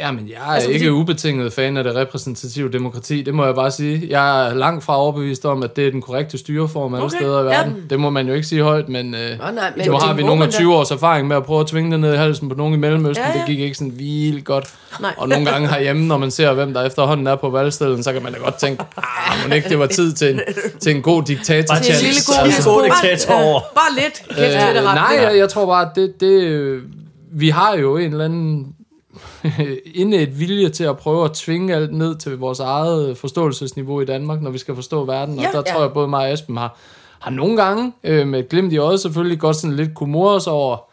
Ja, 0.00 0.12
men 0.12 0.28
jeg 0.28 0.36
er 0.36 0.52
Altså, 0.54 0.68
ikke 0.70 0.80
fordi- 0.80 0.90
ubetinget 0.90 1.52
fan 1.52 1.76
af 1.76 1.84
det 1.84 1.94
repræsentative 1.94 2.72
demokrati. 2.72 3.22
Det 3.22 3.34
må 3.34 3.44
jeg 3.44 3.54
bare 3.54 3.70
sige. 3.70 4.06
Jeg 4.08 4.48
er 4.48 4.54
langt 4.54 4.84
fra 4.84 4.96
overbevist 5.00 5.44
om, 5.46 5.62
at 5.62 5.76
det 5.76 5.86
er 5.86 5.90
den 5.90 6.02
korrekte 6.02 6.38
styreform 6.38 6.94
alle 6.94 7.04
Okay, 7.06 7.16
steder 7.16 7.40
i 7.42 7.46
ja. 7.46 7.48
verden. 7.56 7.74
Det 7.90 8.00
må 8.00 8.10
man 8.10 8.28
jo 8.28 8.34
ikke 8.34 8.46
sige 8.46 8.62
højt, 8.62 8.88
men, 8.88 9.14
øh, 9.14 9.20
Nå, 9.30 9.44
nej, 9.50 9.72
men 9.76 9.86
nu 9.86 9.92
det 9.94 10.02
har 10.02 10.14
vi 10.14 10.20
nogle 10.22 10.32
af 10.32 10.38
man 10.38 10.50
da. 10.50 10.56
20 10.56 10.74
års 10.74 10.90
erfaring 10.90 11.28
med 11.28 11.36
at 11.36 11.44
prøve 11.44 11.60
at 11.60 11.66
tvinge 11.66 11.90
det 11.90 12.00
ned 12.00 12.14
i 12.14 12.16
halsen 12.16 12.48
på 12.48 12.54
nogen 12.54 12.74
i 12.74 12.76
Mellemøsten. 12.76 13.24
Ja, 13.26 13.32
ja. 13.32 13.38
Det 13.38 13.46
gik 13.46 13.58
ikke 13.60 13.74
sådan 13.74 13.92
vildt 13.98 14.44
godt. 14.44 14.74
Nej. 15.00 15.14
Og 15.16 15.28
nogle 15.28 15.50
gange 15.50 15.68
herhjemme, 15.68 16.06
når 16.06 16.16
man 16.18 16.30
ser, 16.30 16.52
hvem 16.54 16.72
der 16.74 16.82
efterhånden 16.84 17.26
er 17.26 17.36
på 17.36 17.50
valgsteden, 17.50 18.02
så 18.02 18.12
kan 18.12 18.22
man 18.22 18.32
da 18.32 18.38
godt 18.38 18.54
tænke, 18.58 18.82
ah, 18.96 19.48
må 19.48 19.54
ikke 19.54 19.68
det 19.68 19.78
var 19.78 19.86
tid 19.86 20.12
til 20.12 20.34
en, 20.34 20.40
til 20.80 20.96
en 20.96 21.02
god 21.02 21.22
diktator. 21.22 21.74
Bare 21.74 21.82
til 21.82 21.94
en 21.94 22.00
lille 22.00 22.20
god- 22.26 22.44
altså, 22.44 22.70
god 22.70 22.82
diktator 22.84 23.34
over. 23.34 23.60
Bare 23.74 23.94
lidt 23.94 24.38
kæft 24.38 24.54
Øh, 24.68 24.74
det 24.74 24.82
nej, 24.84 25.18
jeg, 25.22 25.38
jeg 25.38 25.48
tror 25.48 25.66
bare, 25.66 25.82
at 25.82 25.88
det, 25.94 26.12
det, 26.20 26.42
øh, 26.42 26.82
vi 27.32 27.48
har 27.48 27.74
jo 27.76 27.96
en 27.96 28.12
eller 28.12 28.24
anden 28.24 28.66
inde 29.94 30.16
et 30.16 30.40
vilje 30.40 30.68
til 30.68 30.84
at 30.84 30.96
prøve 30.96 31.24
at 31.24 31.32
tvinge 31.32 31.74
alt 31.74 31.94
ned 31.94 32.16
til 32.16 32.38
vores 32.38 32.60
eget 32.60 33.16
forståelsesniveau 33.18 34.00
i 34.00 34.04
Danmark, 34.04 34.42
når 34.42 34.50
vi 34.50 34.58
skal 34.58 34.74
forstå 34.74 35.04
verden. 35.04 35.38
Og 35.38 35.44
Ja, 35.44 35.50
der 35.52 35.62
ja. 35.66 35.72
tror 35.72 35.82
jeg, 35.82 35.92
både 35.92 36.08
mig 36.08 36.26
og 36.26 36.32
Esben 36.32 36.56
har, 36.56 36.76
har 37.18 37.30
nogle 37.30 37.56
gange 37.56 37.92
øh, 38.04 38.26
med 38.26 38.38
et 38.38 38.48
glimt 38.48 38.72
i 38.72 38.76
øjet 38.76 39.00
selvfølgelig 39.00 39.38
godt 39.38 39.56
sådan 39.56 39.76
lidt 39.76 39.94
kumores 39.94 40.46
over, 40.46 40.87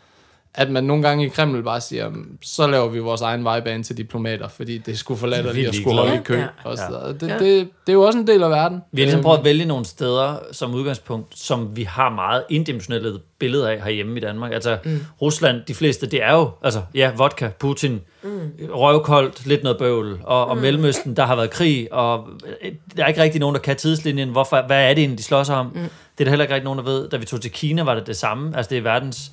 at 0.57 0.69
man 0.69 0.83
nogle 0.83 1.03
gange 1.03 1.25
i 1.25 1.29
Kreml 1.29 1.63
bare 1.63 1.81
siger, 1.81 2.09
"Mm, 2.09 2.37
så 2.41 2.67
laver 2.67 2.87
vi 2.89 2.99
vores 2.99 3.21
egen 3.21 3.43
vejbane 3.43 3.83
til 3.83 3.97
diplomater, 3.97 4.47
fordi 4.47 4.77
det 4.77 4.97
skulle 4.99 5.19
forlade 5.19 5.47
De 5.49 5.53
lige 5.53 5.67
at 5.67 5.75
skulle 5.75 5.97
holde 5.97 6.15
i 6.15 6.19
kø. 6.23 6.37
Ja. 6.37 6.45
Og 6.63 6.77
så, 6.77 7.15
det, 7.19 7.27
Ja. 7.27 7.33
det, 7.33 7.41
det, 7.87 7.89
er 7.89 7.93
jo 7.93 8.01
også 8.01 8.19
en 8.19 8.27
del 8.27 8.43
af 8.43 8.49
verden. 8.49 8.81
Vi 8.91 9.01
har 9.01 9.05
ligesom 9.05 9.17
Øhm, 9.19 9.23
prøvet 9.23 9.37
at 9.37 9.43
vælge 9.43 9.65
nogle 9.65 9.85
steder 9.85 10.35
som 10.51 10.73
udgangspunkt, 10.73 11.39
som 11.39 11.75
vi 11.75 11.83
har 11.83 12.09
meget 12.09 12.43
indimensionelle 12.49 13.19
billeder 13.39 13.69
af 13.69 13.81
herhjemme 13.81 14.17
i 14.17 14.19
Danmark. 14.19 14.51
Altså 14.53 14.77
mm. 14.85 14.99
Rusland, 15.21 15.61
de 15.67 15.73
fleste, 15.75 16.05
det 16.07 16.23
er 16.23 16.33
jo, 16.33 16.49
altså 16.63 16.81
ja, 16.93 17.11
vodka, 17.17 17.47
Putin, 17.59 18.01
mm. 18.23 18.29
røvkoldt, 18.73 19.45
lidt 19.45 19.63
noget 19.63 19.77
bøvl, 19.77 20.19
og, 20.23 20.45
og 20.47 20.57
Mellemøsten, 20.57 21.15
der 21.15 21.25
har 21.25 21.35
været 21.35 21.49
krig, 21.49 21.93
og 21.93 22.27
øh, 22.63 22.71
der 22.97 23.03
er 23.03 23.07
ikke 23.07 23.21
rigtig 23.21 23.39
nogen, 23.39 23.55
der 23.55 23.61
kan 23.61 23.75
tidslinjen. 23.75 24.29
Hvorfor, 24.29 24.63
hvad 24.67 24.83
er 24.83 24.89
det 24.93 24.97
egentlig, 24.97 25.17
de 25.17 25.23
slår 25.23 25.43
sig 25.43 25.55
om? 25.55 25.65
Mm. 25.65 25.73
Det 25.73 26.19
er 26.19 26.23
der 26.23 26.29
heller 26.29 26.43
ikke 26.43 26.53
rigtig 26.53 26.63
nogen, 26.65 26.79
der 26.79 26.85
ved. 26.85 27.09
Da 27.09 27.17
vi 27.17 27.25
tog 27.25 27.41
til 27.41 27.51
Kina, 27.51 27.83
var 27.83 27.95
det 27.95 28.07
det 28.07 28.17
samme. 28.17 28.57
Altså 28.57 28.69
det 28.69 28.77
er 28.77 28.81
verdens 28.81 29.31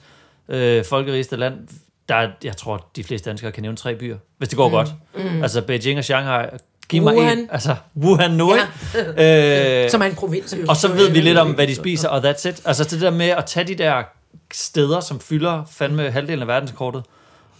øh, 0.52 0.84
folkerigeste 0.84 1.36
land. 1.36 1.54
Der 2.08 2.14
er, 2.14 2.28
jeg 2.44 2.56
tror, 2.56 2.86
de 2.96 3.04
fleste 3.04 3.30
danskere 3.30 3.52
kan 3.52 3.62
nævne 3.62 3.76
tre 3.76 3.94
byer, 3.94 4.16
hvis 4.38 4.48
det 4.48 4.56
går 4.56 4.68
mm. 4.68 4.72
godt. 4.72 4.94
Mm. 5.14 5.42
Altså 5.42 5.62
Beijing 5.62 5.98
og 5.98 6.04
Shanghai. 6.04 6.46
Giv 6.88 7.02
mig 7.02 7.14
Wuhan. 7.14 7.38
en. 7.38 7.48
Altså 7.50 7.76
Wuhan 7.96 8.30
nu, 8.30 8.54
ja. 8.54 9.84
øh, 9.84 9.90
Som 9.90 10.02
er 10.02 10.06
en 10.06 10.14
provins. 10.14 10.56
og 10.68 10.76
så 10.76 10.92
ved 10.92 11.10
vi 11.10 11.20
lidt 11.20 11.38
om, 11.38 11.50
hvad 11.50 11.66
de 11.66 11.74
spiser, 11.74 12.08
og 12.08 12.30
that's 12.30 12.48
it. 12.48 12.62
Altså 12.64 12.84
det 12.84 13.00
der 13.00 13.10
med 13.10 13.28
at 13.28 13.44
tage 13.46 13.66
de 13.66 13.74
der 13.74 14.02
steder, 14.52 15.00
som 15.00 15.20
fylder 15.20 15.64
fandme 15.70 16.10
halvdelen 16.10 16.42
af 16.42 16.48
verdenskortet, 16.48 17.02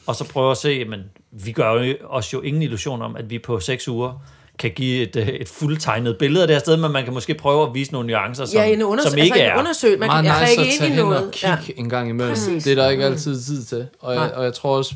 og 0.07 0.16
så 0.16 0.28
prøve 0.28 0.51
at 0.51 0.57
se, 0.57 0.84
men 0.84 1.01
vi 1.30 1.53
gør 1.53 1.72
jo 1.72 1.95
os 2.05 2.32
jo 2.32 2.40
ingen 2.40 2.62
illusion 2.62 3.03
om, 3.03 3.16
at 3.16 3.30
vi 3.30 3.38
på 3.38 3.61
seks 3.61 3.88
uger 3.88 4.22
kan 4.62 4.70
give 4.70 5.02
et, 5.02 5.16
øh, 5.16 5.28
et 5.28 5.48
fuldtegnet 5.48 6.16
billede 6.18 6.42
af 6.42 6.48
det 6.48 6.54
her 6.54 6.60
sted, 6.60 6.76
men 6.76 6.92
man 6.92 7.04
kan 7.04 7.12
måske 7.12 7.34
prøve 7.34 7.66
at 7.66 7.74
vise 7.74 7.92
nogle 7.92 8.08
nuancer, 8.08 8.44
som, 8.44 8.60
ja, 8.60 8.64
en 8.64 8.82
undersøgelse, 8.82 9.10
som 9.10 9.18
ikke 9.18 9.34
altså, 9.34 9.44
er. 9.44 9.52
en 9.52 9.58
undersøgelse. 9.58 9.98
Man 9.98 10.08
meget 10.08 10.24
kan 10.24 10.34
nice 10.40 10.56
prikke 10.56 10.84
at 10.84 10.90
ind 10.90 10.98
i 10.98 11.02
noget. 11.02 11.26
og 11.26 11.32
kigge 11.32 11.74
ja. 11.76 11.82
en 11.82 11.88
gang 11.88 12.08
imellem. 12.08 12.34
Præcis. 12.34 12.64
Det 12.64 12.70
er 12.70 12.82
der 12.82 12.90
ikke 12.90 13.04
altid 13.04 13.40
tid 13.40 13.62
til. 13.64 13.86
Og 14.00 14.14
jeg, 14.14 14.32
og 14.34 14.44
jeg 14.44 14.54
tror 14.54 14.76
også, 14.76 14.94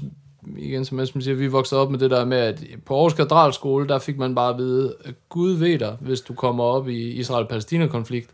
igen 0.58 0.84
som 0.84 1.00
Esben 1.00 1.22
siger, 1.22 1.34
vi 1.34 1.46
voksede 1.46 1.80
op 1.80 1.90
med 1.90 1.98
det 1.98 2.10
der 2.10 2.24
med, 2.24 2.38
at 2.38 2.64
på 2.86 2.94
Aarhus 2.94 3.12
Katedralskole, 3.12 3.88
der 3.88 3.98
fik 3.98 4.18
man 4.18 4.34
bare 4.34 4.50
at 4.50 4.58
vide, 4.58 4.94
at 5.04 5.14
Gud 5.28 5.52
ved 5.52 5.78
dig, 5.78 5.96
hvis 6.00 6.20
du 6.20 6.34
kommer 6.34 6.64
op 6.64 6.88
i 6.88 7.10
Israel-Palæstina-konflikt, 7.10 8.30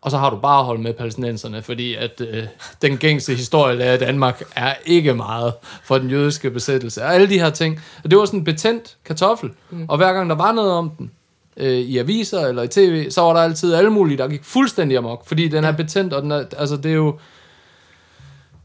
og 0.00 0.10
så 0.10 0.18
har 0.18 0.30
du 0.30 0.36
bare 0.36 0.64
holdt 0.64 0.80
med 0.80 0.92
palæstinenserne, 0.92 1.62
fordi 1.62 1.94
at 1.94 2.20
øh, 2.20 2.44
den 2.82 2.96
gængse 2.96 3.34
historie 3.34 3.82
af 3.82 3.98
Danmark 3.98 4.42
er 4.56 4.74
ikke 4.86 5.14
meget 5.14 5.52
for 5.84 5.98
den 5.98 6.10
jødiske 6.10 6.50
besættelse. 6.50 7.02
Og 7.02 7.14
alle 7.14 7.28
de 7.28 7.38
her 7.38 7.50
ting. 7.50 7.80
Og 8.04 8.10
det 8.10 8.18
var 8.18 8.24
sådan 8.24 8.40
en 8.40 8.44
betændt 8.44 8.96
kartoffel. 9.04 9.50
Mm. 9.70 9.84
Og 9.88 9.96
hver 9.96 10.12
gang 10.12 10.30
der 10.30 10.36
var 10.36 10.52
noget 10.52 10.72
om 10.72 10.90
den, 10.90 11.10
øh, 11.56 11.78
i 11.78 11.98
aviser 11.98 12.46
eller 12.46 12.62
i 12.62 12.68
tv, 12.68 13.10
så 13.10 13.20
var 13.20 13.32
der 13.32 13.40
altid 13.40 13.74
alle 13.74 13.90
mulige, 13.90 14.18
der 14.18 14.28
gik 14.28 14.44
fuldstændig 14.44 14.98
amok, 14.98 15.26
fordi 15.26 15.48
den 15.48 15.64
er 15.64 15.72
betændt, 15.72 16.12
og 16.12 16.22
den 16.22 16.30
er, 16.30 16.44
altså 16.58 16.76
det 16.76 16.90
er 16.90 16.96
jo, 16.96 17.18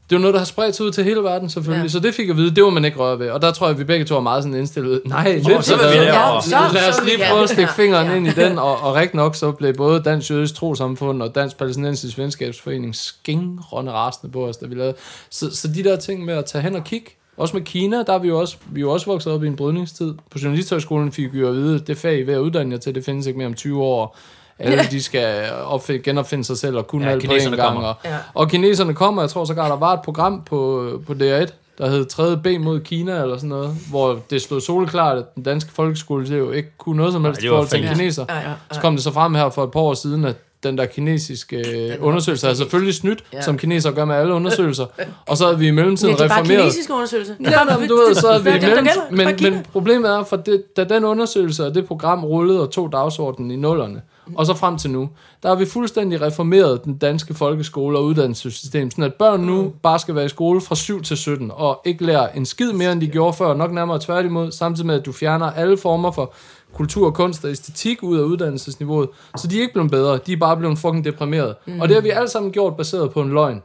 det 0.09 0.15
er 0.15 0.19
jo 0.19 0.21
noget, 0.21 0.33
der 0.33 0.39
har 0.39 0.45
spredt 0.45 0.75
sig 0.75 0.85
ud 0.85 0.91
til 0.91 1.03
hele 1.03 1.19
verden 1.23 1.49
selvfølgelig, 1.49 1.83
Ja. 1.83 1.89
så 1.89 1.99
det 1.99 2.13
fik 2.13 2.25
jeg 2.27 2.31
at 2.33 2.37
vide, 2.37 2.55
det 2.55 2.63
var 2.63 2.69
man 2.69 2.85
ikke 2.85 2.97
røre 2.97 3.19
ved, 3.19 3.29
og 3.29 3.41
der 3.41 3.51
tror 3.51 3.67
jeg, 3.67 3.71
at 3.73 3.79
vi 3.79 3.83
begge 3.83 4.05
to 4.05 4.15
er 4.15 4.19
meget 4.21 4.43
sådan 4.43 4.59
indstillet, 4.59 5.01
nej, 5.05 5.33
lidt 5.35 5.65
så 5.65 5.77
vil 5.77 5.85
vi. 5.91 5.95
Ja, 6.05 6.39
så- 6.41 6.55
Lad 6.73 6.89
os 6.89 6.95
så 6.95 7.01
lige 7.05 7.17
prøve 7.29 7.43
at 7.43 7.49
stikke 7.49 7.73
fingeren 7.73 8.07
Ja. 8.07 8.15
ind 8.15 8.27
i 8.27 8.31
den, 8.31 8.59
og, 8.59 8.77
og 8.81 8.95
rigtig 8.95 9.15
nok 9.15 9.35
så 9.35 9.51
blev 9.51 9.73
både 9.73 10.01
Dansk 10.05 10.31
Jødisk 10.31 10.55
Trosamfund 10.55 11.21
og 11.21 11.35
Dansk 11.35 11.57
Palæstinensisk 11.57 12.17
Venskabsforening 12.17 12.95
skingrende 12.95 13.91
rasende 13.91 14.31
på 14.33 14.47
os, 14.47 14.57
da 14.57 14.65
vi 14.65 14.75
lavede. 14.75 14.93
Så, 15.29 15.55
så 15.55 15.67
de 15.67 15.83
der 15.83 15.95
ting 15.95 16.25
med 16.25 16.33
at 16.33 16.45
tage 16.45 16.61
hen 16.61 16.75
og 16.75 16.83
kigge, 16.83 17.09
også 17.37 17.57
med 17.57 17.65
Kina, 17.65 17.97
der 18.07 18.13
er 18.13 18.19
vi 18.19 18.27
jo 18.27 18.39
også, 18.39 18.57
vi 18.71 18.79
er 18.79 18.81
jo 18.81 18.91
også 18.91 19.05
vokset 19.05 19.33
op 19.33 19.43
i 19.43 19.47
en 19.47 19.55
brydningstid. 19.55 20.13
På 20.31 20.37
Journalisthøjskolen 20.43 21.11
fik 21.11 21.33
vi 21.33 21.39
jo 21.39 21.47
at 21.49 21.55
vide, 21.55 21.75
at 21.75 21.87
det 21.87 21.97
fag, 21.97 22.19
I 22.19 22.27
ved 22.27 22.33
at 22.33 22.39
uddanne 22.39 22.71
jer 22.71 22.79
til, 22.79 22.95
det 22.95 23.05
findes 23.05 23.27
ikke 23.27 23.37
mere 23.37 23.47
om 23.47 23.53
20 23.53 23.83
år. 23.83 24.17
Alle 24.59 24.83
de 24.91 25.03
skal 25.03 25.51
opfinde, 25.65 26.01
genopfinde 26.03 26.43
sig 26.43 26.57
selv 26.57 26.77
og 26.77 26.87
kunne 26.87 27.05
Ja, 27.05 27.11
alt 27.11 27.21
på 27.21 27.23
en 27.23 27.29
kineserne 27.29 27.57
gang. 27.57 27.73
kommer. 27.73 27.89
Og, 27.89 27.95
Ja. 28.05 28.15
og 28.33 28.49
kineserne 28.49 28.93
kommer, 28.93 29.21
jeg 29.21 29.29
tror 29.29 29.45
sågar, 29.45 29.67
der 29.67 29.75
var 29.77 29.93
et 29.93 30.01
program 30.01 30.41
på, 30.45 30.89
på 31.07 31.13
DR1, 31.13 31.47
der 31.77 31.89
hed 31.89 32.05
3. 32.05 32.37
B 32.37 32.47
mod 32.61 32.79
Kina, 32.79 33.21
eller 33.21 33.35
sådan 33.35 33.49
noget, 33.49 33.75
hvor 33.89 34.19
det 34.29 34.41
stod 34.41 34.61
soleklart, 34.61 35.17
at 35.17 35.35
den 35.35 35.43
danske 35.43 35.71
folkeskole 35.71 36.27
det 36.27 36.37
jo 36.39 36.51
ikke 36.51 36.69
kunne 36.77 36.97
noget 36.97 37.13
som 37.13 37.25
helst 37.25 37.43
i 37.43 37.45
var 37.49 37.51
forhold 37.51 37.67
til 37.69 37.87
kineser. 37.95 38.25
Ja, 38.29 38.35
ja, 38.35 38.41
ja. 38.49 38.53
Så 38.71 38.81
kom 38.81 38.93
det 38.95 39.03
så 39.03 39.11
frem 39.11 39.35
her 39.35 39.49
for 39.49 39.63
et 39.63 39.71
par 39.71 39.79
år 39.79 39.93
siden, 39.93 40.25
at 40.25 40.35
den 40.63 40.77
der 40.77 40.85
kinesiske 40.85 41.55
øh, 41.91 41.95
undersøgelse 41.99 42.47
er 42.49 42.53
selvfølgelig 42.53 42.95
snydt, 42.95 43.23
Ja. 43.33 43.41
som 43.41 43.57
kinesere 43.57 43.93
gør 43.93 44.05
med 44.05 44.15
alle 44.15 44.33
undersøgelser. 44.33 44.85
Og 45.27 45.37
så 45.37 45.45
havde 45.45 45.59
vi 45.59 45.67
i 45.67 45.71
mellemtiden 45.71 46.11
Men 46.11 46.17
det 46.17 46.23
er 46.23 46.27
bare 46.27 46.39
reformeret. 46.39 46.61
kinesiske 46.61 46.93
undersøgelser. 46.93 47.33
Ja, 47.39 47.77
men 47.79 47.89
du 47.89 47.95
ved, 47.95 48.15
så 48.15 48.27
er 48.27 48.39
vi 48.39 48.49
er 48.49 48.55
imellem, 48.55 48.85
gælder. 48.85 49.33
men, 49.41 49.53
men 49.53 49.65
problemet 49.71 50.11
er, 50.11 50.23
for 50.23 50.35
det, 50.37 50.63
da 50.77 50.83
den 50.83 51.03
undersøgelse 51.05 51.65
og 51.65 51.75
det 51.75 51.87
program 51.87 52.25
rullede 52.25 52.61
og 52.61 52.71
tog 52.71 52.91
dagsordenen 52.91 53.51
i 53.51 53.55
nullerne, 53.55 54.01
og 54.35 54.45
så 54.45 54.53
frem 54.53 54.77
til 54.77 54.91
nu, 54.91 55.09
der 55.43 55.49
har 55.49 55.55
vi 55.55 55.65
fuldstændig 55.65 56.21
reformeret 56.21 56.85
den 56.85 56.97
danske 56.97 57.33
folkeskole 57.33 57.97
og 57.97 58.05
uddannelsessystem, 58.05 58.91
sådan 58.91 59.03
at 59.03 59.13
børn 59.13 59.39
nu 59.41 59.73
bare 59.83 59.99
skal 59.99 60.15
være 60.15 60.25
i 60.25 60.29
skole 60.29 60.61
fra 60.61 60.75
7 60.75 61.01
til 61.01 61.17
17, 61.17 61.51
og 61.53 61.81
ikke 61.85 62.05
lære 62.05 62.37
en 62.37 62.45
skid 62.45 62.71
mere, 62.71 62.91
end 62.91 63.01
de 63.01 63.07
gjorde 63.07 63.33
før, 63.33 63.53
nok 63.53 63.71
nærmere 63.71 63.99
tværtimod, 63.99 64.51
samtidig 64.51 64.87
med, 64.87 64.95
at 64.95 65.05
du 65.05 65.11
fjerner 65.11 65.51
alle 65.51 65.77
former 65.77 66.11
for 66.11 66.33
kultur, 66.73 67.11
kunst 67.11 67.45
og 67.45 67.51
æstetik 67.51 68.03
ud 68.03 68.17
af 68.17 68.23
uddannelsesniveauet, 68.23 69.09
så 69.37 69.47
de 69.47 69.57
er 69.57 69.61
ikke 69.61 69.73
blevet 69.73 69.91
bedre, 69.91 70.19
de 70.25 70.33
er 70.33 70.37
bare 70.37 70.57
blevet 70.57 70.77
fucking 70.77 71.05
deprimeret. 71.05 71.55
Mm. 71.65 71.81
Og 71.81 71.87
det 71.87 71.95
har 71.95 72.01
vi 72.01 72.09
alle 72.09 72.29
sammen 72.29 72.51
gjort 72.51 72.77
baseret 72.77 73.11
på 73.11 73.21
en 73.21 73.29
løgn. 73.29 73.61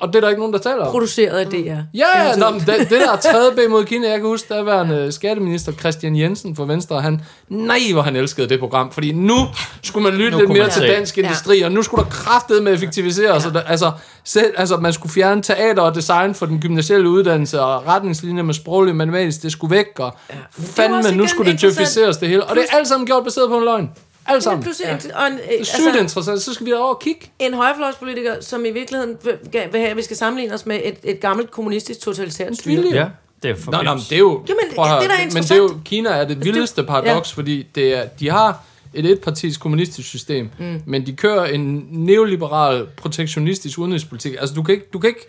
Og 0.00 0.08
det 0.08 0.16
er 0.16 0.20
der 0.20 0.28
ikke 0.28 0.40
nogen, 0.40 0.52
der 0.52 0.58
taler 0.58 0.84
om. 0.84 0.90
Produceret 0.90 1.38
af 1.38 1.46
DR. 1.46 1.56
Ja, 1.56 1.80
ja, 1.94 2.36
nå, 2.36 2.50
men 2.50 2.60
det, 2.60 2.78
det 2.78 2.90
der 2.90 3.16
tredje 3.16 3.50
B 3.56 3.70
mod 3.70 3.84
Kina, 3.84 4.08
jeg 4.08 4.18
kan 4.18 4.26
huske, 4.26 4.54
der 4.54 4.62
var 4.62 4.80
en 4.80 5.12
skatteminister 5.12 5.72
Christian 5.72 6.16
Jensen 6.16 6.56
fra 6.56 6.64
Venstre, 6.64 7.00
han, 7.00 7.20
nej, 7.48 7.78
hvor 7.92 8.02
han 8.02 8.16
elskede 8.16 8.48
det 8.48 8.60
program, 8.60 8.92
fordi 8.92 9.12
nu 9.12 9.36
skulle 9.82 10.04
man 10.04 10.14
lytte 10.14 10.30
Nu 10.30 10.38
lidt 10.38 10.50
mere 10.50 10.68
til 10.70 10.82
dansk 10.82 11.18
industri, 11.18 11.60
og 11.60 11.72
nu 11.72 11.82
skulle 11.82 12.04
der 12.04 12.10
kraftet 12.10 12.62
med 12.62 12.74
effektivisere, 12.74 13.34
ja. 13.34 13.50
der, 13.50 13.62
altså, 13.62 13.92
selv, 14.24 14.52
altså, 14.56 14.76
man 14.76 14.92
skulle 14.92 15.12
fjerne 15.12 15.42
teater 15.42 15.82
og 15.82 15.94
design 15.94 16.34
for 16.34 16.46
den 16.46 16.60
gymnasielle 16.60 17.08
uddannelse, 17.08 17.60
og 17.60 17.86
retningslinjer 17.86 18.42
med 18.42 18.54
sproglig 18.54 18.90
og 18.90 18.96
matematisk, 18.96 19.42
det 19.42 19.52
skulle 19.52 19.76
væk, 19.76 19.86
og 19.98 20.16
ja. 20.30 20.34
fandme, 20.60 21.16
nu 21.16 21.26
skulle 21.26 21.52
det 21.52 21.60
djøficeres 21.60 22.16
det 22.16 22.28
hele, 22.28 22.44
og 22.44 22.56
det 22.56 22.64
er 22.70 22.76
alt 22.76 22.88
sammen 22.88 23.06
gjort 23.06 23.24
baseret 23.24 23.48
på 23.48 23.58
en 23.58 23.64
løgn. 23.64 23.90
Alt 24.26 24.42
sammen. 24.42 24.74
Ja. 24.84 24.94
og 25.14 25.26
en, 25.26 25.32
øh, 25.32 25.38
Det 25.48 25.60
er 25.60 25.64
sygt 25.64 26.00
interessant, 26.00 26.42
så 26.42 26.54
skal 26.54 26.66
vi 26.66 26.72
over 26.72 26.94
og 26.94 27.00
kigge. 27.00 27.30
en 27.38 27.54
højrefløjspolitiker, 27.54 28.40
som 28.40 28.64
i 28.64 28.70
virkeligheden 28.70 29.16
vil, 29.22 29.68
have, 29.74 29.88
at 29.88 29.96
vi 29.96 30.02
skal 30.02 30.16
sammenligne 30.16 30.54
os 30.54 30.66
med 30.66 30.80
et, 30.84 30.96
et 31.02 31.20
gammelt 31.20 31.50
kommunistisk 31.50 32.00
totalitært 32.00 32.56
styre. 32.56 32.84
Ja, 32.92 33.06
det 33.42 33.50
er 33.50 33.54
for 33.54 33.72
Nå, 33.72 33.82
nå, 33.82 33.94
men 33.94 34.02
det 34.08 34.12
er 34.12 34.18
jo, 34.18 34.44
Jamen, 34.48 34.64
prøv 34.74 34.84
at 34.84 34.90
høre, 34.90 35.00
det 35.00 35.10
er 35.10 35.16
da 35.16 35.34
men 35.34 35.42
det 35.42 35.50
er 35.50 35.56
jo. 35.56 35.80
Kina 35.84 36.10
er 36.10 36.24
det 36.24 36.44
vildeste 36.44 36.84
paradoks, 36.84 37.32
ja. 37.32 37.36
fordi 37.36 37.66
det 37.74 37.96
er, 37.96 38.04
de 38.04 38.30
har 38.30 38.64
et 38.94 39.06
etpartis 39.06 39.56
kommunistisk 39.56 40.08
system, 40.08 40.50
mm. 40.58 40.82
men 40.86 41.06
de 41.06 41.12
kører 41.12 41.44
en 41.44 41.86
neoliberal, 41.90 42.86
protektionistisk 42.96 43.78
udenrigspolitik. 43.78 44.36
Altså, 44.40 44.54
du 44.54 44.62
kan 44.62 44.74
ikke, 44.74 44.86
du 44.92 44.98
kan 44.98 45.08
ikke 45.08 45.26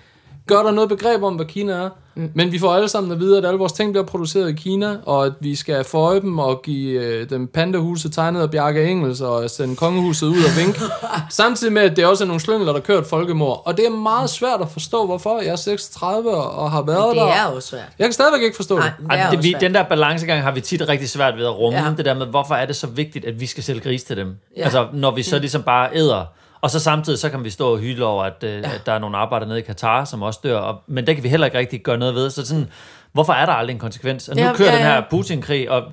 gøre 0.54 0.64
dig 0.64 0.74
noget 0.74 0.90
begreb 0.90 1.24
om, 1.24 1.34
hvad 1.36 1.46
Kina 1.46 1.74
er, 1.74 1.90
mm. 2.16 2.32
men 2.36 2.52
vi 2.52 2.60
får 2.60 2.74
alle 2.74 2.88
sammen 2.88 3.12
at 3.12 3.20
vide, 3.20 3.38
at 3.38 3.46
alle 3.46 3.58
vores 3.60 3.72
ting 3.74 3.92
bliver 3.92 4.06
produceret 4.06 4.50
i 4.50 4.54
Kina, 4.54 4.98
og 5.06 5.26
at 5.26 5.32
vi 5.40 5.56
skal 5.56 5.84
forøje 5.84 6.22
dem 6.22 6.40
og 6.40 6.62
give 6.62 7.02
øh, 7.02 7.30
dem 7.30 7.48
pandahuset 7.48 8.14
tegnet 8.14 8.42
af 8.42 8.52
Bjarke 8.52 8.84
Engels 8.88 9.22
og 9.22 9.50
sende 9.50 9.76
kongehuset 9.76 10.28
ud 10.28 10.36
og 10.38 10.64
vinke. 10.66 10.80
Samtidig 11.30 11.74
med, 11.74 11.82
at 11.82 11.96
det 11.98 12.06
også 12.06 12.24
er 12.24 12.28
nogle 12.28 12.40
slyngler, 12.42 12.74
der 12.74 12.80
kører 12.80 13.00
et 13.00 13.06
folkemord. 13.06 13.62
Og 13.66 13.78
det 13.78 13.86
er 13.86 13.90
meget 13.90 14.30
svært 14.30 14.62
at 14.62 14.70
forstå, 14.70 15.06
hvorfor. 15.06 15.40
Jeg 15.42 15.52
er 15.52 15.56
36 15.56 16.32
og 16.32 16.72
har 16.72 16.82
været 16.82 17.08
Det 17.10 17.16
der. 17.16 17.28
er 17.28 17.46
også 17.46 17.68
svært. 17.68 17.90
Jeg 18.00 18.06
kan 18.06 18.14
stadigvæk 18.14 18.42
ikke 18.42 18.56
forstå 18.56 18.78
Nej, 18.78 18.86
det. 19.00 19.10
det 19.10 19.20
er 19.20 19.24
Ej, 19.26 19.32
det, 19.32 19.44
vi, 19.44 19.56
den 19.60 19.74
der 19.74 19.84
balancegang 19.84 20.42
har 20.42 20.52
vi 20.52 20.62
tit 20.62 20.90
rigtig 20.90 21.10
svært 21.10 21.38
ved 21.38 21.46
at 21.46 21.58
rumme. 21.58 21.80
Ja. 21.80 21.94
Det 21.98 22.06
der 22.06 22.14
med, 22.14 22.26
hvorfor 22.26 22.56
er 22.56 22.66
det 22.66 22.76
så 22.76 22.88
vigtigt, 22.88 23.26
at 23.26 23.40
vi 23.40 23.46
skal 23.46 23.64
sælge 23.64 23.82
gris 23.82 24.04
til 24.04 24.18
dem? 24.18 24.28
Ja. 24.28 24.60
Ja. 24.60 24.64
Altså, 24.64 24.88
når 24.94 25.12
vi 25.12 25.24
så 25.24 25.40
ligesom 25.40 25.64
bare 25.64 25.90
æder. 25.96 26.26
Og 26.62 26.72
så 26.72 26.80
samtidig, 26.80 27.20
så 27.20 27.30
kan 27.30 27.44
vi 27.44 27.50
stå 27.50 27.72
og 27.72 27.78
hylde 27.80 28.06
over, 28.06 28.24
at, 28.24 28.44
øh, 28.44 28.62
ja. 28.62 28.72
at 28.72 28.82
der 28.86 28.92
er 28.92 29.00
nogle 29.00 29.18
arbejdere 29.18 29.48
nede 29.50 29.60
i 29.60 29.64
Katar, 29.64 30.06
som 30.06 30.22
også 30.22 30.40
dør. 30.44 30.58
Og, 30.58 30.82
men 30.88 31.08
det 31.08 31.16
kan 31.16 31.24
vi 31.24 31.30
heller 31.30 31.46
ikke 31.48 31.58
rigtig 31.58 31.82
gøre 31.84 31.98
noget 31.98 32.16
ved. 32.16 32.30
Så 32.30 32.46
sådan, 32.48 32.70
hvorfor 33.12 33.34
er 33.34 33.46
der 33.46 33.54
aldrig 33.54 33.74
en 33.74 33.80
konsekvens? 33.80 34.30
Og 34.30 34.36
nu 34.36 34.42
Ja, 34.42 34.54
kører 34.54 34.70
ja, 34.72 34.76
den 34.78 34.86
ja. 34.86 34.94
her 34.94 35.02
Putin-krig, 35.10 35.70
og, 35.72 35.84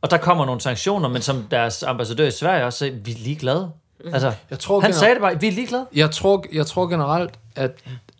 og 0.00 0.10
der 0.10 0.16
kommer 0.16 0.44
nogle 0.46 0.60
sanktioner, 0.60 1.08
men 1.08 1.22
som 1.22 1.46
deres 1.50 1.82
ambassadør 1.82 2.26
i 2.26 2.30
Sverige 2.30 2.64
også 2.64 2.78
sagde, 2.78 3.00
vi 3.04 3.10
er 3.12 3.16
ligeglade. 3.18 3.70
Altså, 4.12 4.32
Jeg 4.50 4.58
tror, 4.58 4.80
han 4.80 4.92
sagde 4.94 5.14
det 5.14 5.20
bare, 5.22 5.40
vi 5.40 5.48
er 5.48 5.52
ligeglade. 5.52 5.86
Jeg 5.94 6.10
tror, 6.10 6.44
jeg 6.52 6.66
tror 6.66 6.86
generelt, 6.86 7.34
at 7.56 7.70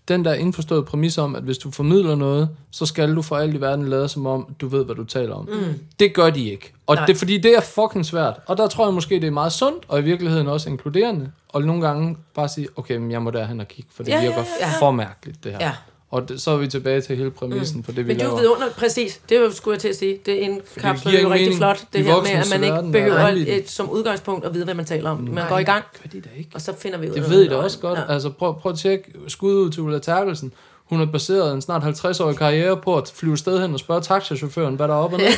den 0.08 0.24
der 0.24 0.34
indforståede 0.34 0.82
præmis 0.82 1.18
om, 1.18 1.36
at 1.36 1.42
hvis 1.42 1.58
du 1.58 1.70
formidler 1.70 2.14
noget, 2.14 2.48
så 2.70 2.86
skal 2.86 3.16
du 3.16 3.22
for 3.22 3.36
alt 3.36 3.54
i 3.54 3.60
verden 3.60 3.88
lade 3.88 4.08
som 4.08 4.26
om, 4.26 4.54
du 4.60 4.68
ved, 4.68 4.84
hvad 4.84 4.94
du 4.94 5.04
taler 5.04 5.34
om. 5.34 5.44
Mm. 5.44 5.74
Det 5.98 6.14
gør 6.14 6.30
de 6.30 6.50
ikke. 6.50 6.72
Og 6.86 6.94
Nej. 6.94 7.06
det 7.06 7.14
er 7.14 7.18
fordi, 7.18 7.38
det 7.38 7.56
er 7.56 7.60
fucking 7.60 8.06
svært. 8.06 8.40
Og 8.46 8.56
der 8.56 8.66
tror 8.66 8.86
jeg 8.86 8.94
måske, 8.94 9.14
det 9.14 9.24
er 9.24 9.30
meget 9.30 9.52
sundt, 9.52 9.84
og 9.88 9.98
i 9.98 10.02
virkeligheden 10.02 10.46
også 10.46 10.70
inkluderende. 10.70 11.30
Og 11.48 11.62
nogle 11.62 11.86
gange 11.86 12.16
bare 12.34 12.48
sige, 12.48 12.68
okay, 12.76 12.96
men 12.96 13.10
jeg 13.10 13.22
må 13.22 13.30
derhen 13.30 13.60
og 13.60 13.68
kigge, 13.68 13.90
for 13.94 14.02
det 14.02 14.10
Ja, 14.12 14.16
ja, 14.16 14.22
virker 14.22 14.44
ja. 14.60 14.70
for 14.80 14.90
mærkeligt, 14.90 15.44
det 15.44 15.52
her. 15.52 15.58
Ja. 15.60 15.72
Og 16.14 16.28
det, 16.28 16.40
så 16.40 16.50
er 16.50 16.56
vi 16.56 16.68
tilbage 16.68 17.00
til 17.00 17.16
hele 17.16 17.30
præmissen 17.30 17.76
mm. 17.78 17.84
for 17.84 17.92
det, 17.92 18.06
vi 18.06 18.08
Men 18.08 18.16
det 18.16 18.22
er 18.22 18.26
jo 18.26 18.30
laver. 18.30 18.40
vidunderligt, 18.40 18.76
præcis. 18.76 19.20
Det 19.28 19.40
var, 19.40 19.50
skulle 19.50 19.72
jeg 19.72 19.80
til 19.80 19.88
at 19.88 19.96
sige. 19.96 20.18
Det 20.26 20.32
indkapsler 20.32 21.12
jo 21.12 21.18
rigtig 21.18 21.30
mening. 21.30 21.56
flot, 21.56 21.80
det 21.92 21.92
De 21.92 22.02
her 22.02 22.22
med, 22.22 22.30
at 22.30 22.46
man 22.50 22.64
ikke 22.64 22.76
er 22.76 22.92
behøver 22.92 23.44
et, 23.58 23.70
som 23.70 23.90
udgangspunkt 23.90 24.46
at 24.46 24.54
vide, 24.54 24.64
hvad 24.64 24.74
man 24.74 24.84
taler 24.84 25.10
om. 25.10 25.28
Man 25.32 25.48
går 25.48 25.58
i 25.58 25.62
gang, 25.62 25.84
Gør 26.02 26.08
de 26.12 26.20
da 26.20 26.28
ikke? 26.38 26.50
og 26.54 26.60
så 26.60 26.72
finder 26.78 26.98
vi 26.98 27.10
ud 27.10 27.14
af 27.14 27.22
Det 27.22 27.30
ved 27.30 27.42
I 27.44 27.48
da 27.48 27.56
også 27.56 27.78
godt. 27.78 27.98
Ja. 27.98 28.12
Altså, 28.12 28.30
prøv, 28.30 28.54
prøv 28.60 28.72
at 28.72 28.78
tjekke 28.78 29.04
skud 29.28 29.54
ud 29.54 29.70
til 29.70 29.82
Ulla 29.82 29.98
Terkelsen. 29.98 30.52
Hun 30.90 30.98
har 30.98 31.06
baseret 31.06 31.54
en 31.54 31.62
snart 31.62 31.82
50-årig 31.82 32.36
karriere 32.36 32.76
på 32.76 32.96
at 32.96 33.12
flyve 33.16 33.36
sted 33.38 33.60
hen 33.62 33.74
og 33.74 33.80
spørge 33.80 34.00
taxachaufføren, 34.00 34.74
hvad 34.74 34.88
der 34.88 34.94
er 34.94 34.98
op 34.98 35.12
og 35.12 35.18
ned. 35.18 35.26
Og, 35.26 35.32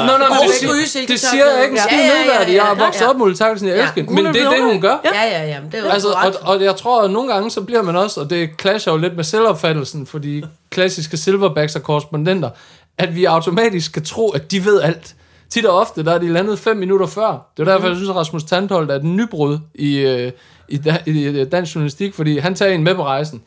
Nå, 0.06 0.12
nå, 0.12 0.18
men 0.18 0.22
og 0.22 0.36
det, 0.46 0.54
siger, 0.54 0.72
det 0.72 0.88
silketørklæder. 0.88 1.18
siger 1.30 1.44
jeg 1.54 1.62
ikke 1.64 1.72
en 1.72 1.78
skid 1.88 1.98
Ja, 1.98 2.04
ja, 2.06 2.42
ja. 2.48 2.54
Jeg 2.54 2.62
har 2.62 2.74
vokset 2.74 3.00
ja. 3.02 3.08
op 3.10 3.16
med 3.16 3.34
Terkelsen, 3.34 3.68
jeg 3.68 3.76
Ja. 3.76 3.82
elsker 3.82 4.04
Men 4.14 4.24
det 4.26 4.42
er 4.42 4.50
det, 4.50 4.62
hun 4.64 4.80
gør. 4.80 4.96
Ja, 5.04 5.22
ja, 5.24 5.46
ja. 5.46 5.60
men 5.60 5.70
Det 5.72 5.78
er 5.80 5.84
jo 5.84 5.88
Altså, 5.90 6.08
og, 6.08 6.34
og 6.54 6.62
jeg 6.64 6.76
tror, 6.76 7.02
at 7.02 7.10
nogle 7.10 7.32
gange, 7.32 7.50
så 7.50 7.60
bliver 7.60 7.82
man 7.82 7.96
også, 7.96 8.20
og 8.20 8.30
det 8.30 8.50
clasher 8.60 8.92
jo 8.92 8.98
lidt 8.98 9.16
med 9.16 9.24
selvopfattelsen, 9.24 10.06
fordi 10.06 10.44
klassiske 10.70 11.16
silverbacks 11.16 11.76
og 11.76 11.82
korrespondenter, 11.82 12.50
at 12.98 13.14
vi 13.14 13.24
automatisk 13.24 13.86
skal 13.86 14.04
tro, 14.06 14.28
at 14.30 14.50
de 14.50 14.64
ved 14.64 14.80
alt. 14.82 15.14
Tit 15.50 15.66
og 15.66 15.78
ofte, 15.78 16.04
der 16.04 16.12
er 16.14 16.18
de 16.18 16.28
landet 16.32 16.58
fem 16.58 16.76
minutter 16.76 17.06
før. 17.06 17.46
Det 17.56 17.68
er 17.68 17.72
derfor, 17.72 17.86
jeg 17.86 17.96
synes, 17.96 18.10
at 18.10 18.16
Rasmus 18.16 18.44
Tandholt 18.44 18.90
er 18.90 18.94
et 18.94 19.04
nybrud 19.04 19.58
i, 19.74 19.98
øh, 19.98 20.32
i, 20.68 20.76
da- 20.78 21.02
i 21.06 21.44
dansk 21.44 21.74
journalistik, 21.74 22.14
fordi 22.14 22.38
han 22.38 22.54
tager 22.54 22.72
en 22.72 22.84
med 22.84 22.94
på 22.94 23.04
rejsen. 23.04 23.42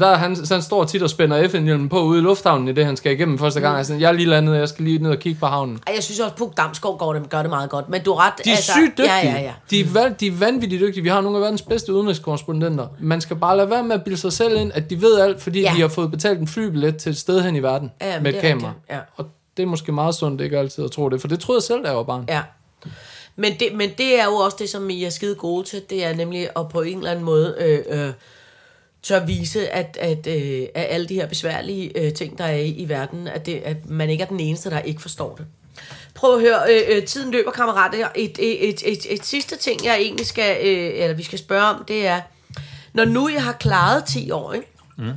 Der 0.00 0.06
er 0.06 0.14
han, 0.16 0.36
så 0.46 0.54
han 0.54 0.62
står 0.62 0.84
tit 0.84 1.02
og 1.02 1.10
spænder 1.10 1.48
FN-hjelmen 1.48 1.88
på 1.88 2.00
ude 2.02 2.18
i 2.18 2.22
lufthavnen 2.22 2.68
i 2.68 2.72
det, 2.72 2.84
han 2.86 2.96
skal 2.96 3.12
igennem 3.12 3.38
første 3.38 3.60
gang. 3.60 3.78
Altså, 3.78 3.94
jeg 3.94 4.08
er 4.08 4.12
lige 4.12 4.28
landet, 4.28 4.56
jeg 4.58 4.68
skal 4.68 4.84
lige 4.84 4.98
ned 4.98 5.10
og 5.10 5.18
kigge 5.18 5.40
på 5.40 5.46
havnen. 5.46 5.80
Jeg 5.94 6.02
synes 6.02 6.20
også, 6.20 6.34
Puk 6.34 6.56
Damsgaard 6.56 6.98
gør 6.98 7.20
det, 7.20 7.30
gør 7.30 7.40
det 7.42 7.50
meget 7.50 7.70
godt. 7.70 7.88
Men 7.88 8.02
du 8.02 8.12
er 8.12 8.26
ret. 8.26 8.32
De 8.44 8.50
er 8.50 8.54
altså, 8.54 8.72
sygt 8.72 8.98
dygtige. 8.98 9.14
Ja, 9.14 9.26
ja, 9.32 9.40
ja. 9.42 9.52
De, 9.70 9.80
er 9.80 9.84
van, 9.92 10.14
de 10.20 10.26
er 10.26 10.32
vanvittigt 10.32 10.80
dygtige. 10.82 11.02
Vi 11.02 11.08
har 11.08 11.20
nogle 11.20 11.38
af 11.38 11.42
verdens 11.42 11.62
bedste 11.62 11.92
udenrigskorrespondenter. 11.94 12.86
Man 13.00 13.20
skal 13.20 13.36
bare 13.36 13.56
lade 13.56 13.70
være 13.70 13.82
med 13.82 13.94
at 13.94 14.04
bilde 14.04 14.18
sig 14.18 14.32
selv 14.32 14.56
ind, 14.56 14.72
at 14.74 14.90
de 14.90 15.02
ved 15.02 15.20
alt, 15.20 15.42
fordi 15.42 15.60
Ja. 15.60 15.72
de 15.76 15.80
har 15.80 15.88
fået 15.88 16.10
betalt 16.10 16.40
en 16.40 16.48
flybillet 16.48 16.96
til 16.96 17.10
et 17.10 17.16
sted 17.16 17.40
hen 17.42 17.56
i 17.56 17.62
verden 17.62 17.90
Ja, 18.00 18.20
med 18.20 18.30
et 18.30 18.36
er 18.36 18.40
kamera. 18.40 18.68
rigtigt, 18.68 18.90
ja. 18.90 18.98
Og 19.16 19.26
det 19.56 19.62
er 19.62 19.66
måske 19.66 19.92
meget 19.92 20.14
sundt 20.14 20.40
ikke 20.40 20.58
altid 20.58 20.84
at 20.84 20.90
tro 20.90 21.08
det, 21.08 21.20
for 21.20 21.28
det 21.28 21.40
troede 21.40 21.58
jeg 21.58 21.62
selv, 21.62 21.82
da 21.82 21.88
jeg 21.88 21.96
var 21.96 22.02
barn. 22.02 22.24
Ja. 22.28 22.40
Men 23.36 23.52
det, 23.60 23.68
men 23.74 23.90
det 23.98 24.20
er 24.20 24.24
jo 24.24 24.32
også 24.32 24.56
det, 24.60 24.68
som 24.68 24.90
I 24.90 25.04
er 25.04 25.10
skide 25.10 25.34
gode 25.34 25.64
til. 25.66 25.82
Det 25.90 26.04
er 26.04 26.14
nemlig 26.14 26.48
at 26.56 26.68
på 26.68 26.80
en 26.80 26.98
eller 26.98 27.10
anden 27.10 27.24
måde 27.24 27.54
øh, 27.60 27.78
øh, 28.06 28.12
tør 29.08 29.24
vise, 29.24 29.68
at, 29.68 29.98
at, 30.00 30.26
øh, 30.26 30.62
at 30.74 30.86
alle 30.90 31.08
de 31.08 31.14
her 31.14 31.26
besværlige 31.26 31.98
øh, 31.98 32.12
ting, 32.12 32.38
der 32.38 32.44
er 32.44 32.56
i, 32.56 32.68
i 32.68 32.88
verden, 32.88 33.28
at, 33.28 33.46
det, 33.46 33.62
at 33.64 33.76
man 33.88 34.10
ikke 34.10 34.22
er 34.22 34.28
den 34.28 34.40
eneste, 34.40 34.70
der 34.70 34.78
ikke 34.78 35.02
forstår 35.02 35.34
det. 35.34 35.46
Prøv 36.14 36.34
at 36.34 36.40
høre, 36.40 36.60
øh, 36.70 36.96
øh, 36.96 37.04
tiden 37.04 37.30
løber, 37.32 37.50
kammerater. 37.50 38.08
Et, 38.14 38.38
et, 38.38 38.68
et, 38.68 38.82
et, 38.84 39.06
et 39.10 39.26
sidste 39.26 39.56
ting, 39.56 39.84
jeg 39.84 39.96
egentlig 39.96 40.26
skal, 40.26 40.56
øh, 40.66 40.90
eller 40.94 41.16
vi 41.16 41.22
skal 41.22 41.38
spørge 41.38 41.64
om, 41.64 41.84
det 41.88 42.06
er, 42.06 42.20
når 42.92 43.04
nu 43.04 43.28
I 43.28 43.34
har 43.34 43.52
klaret 43.52 44.04
10 44.04 44.30
år, 44.30 44.52
ikke? 44.52 44.66
Mm. 44.98 45.12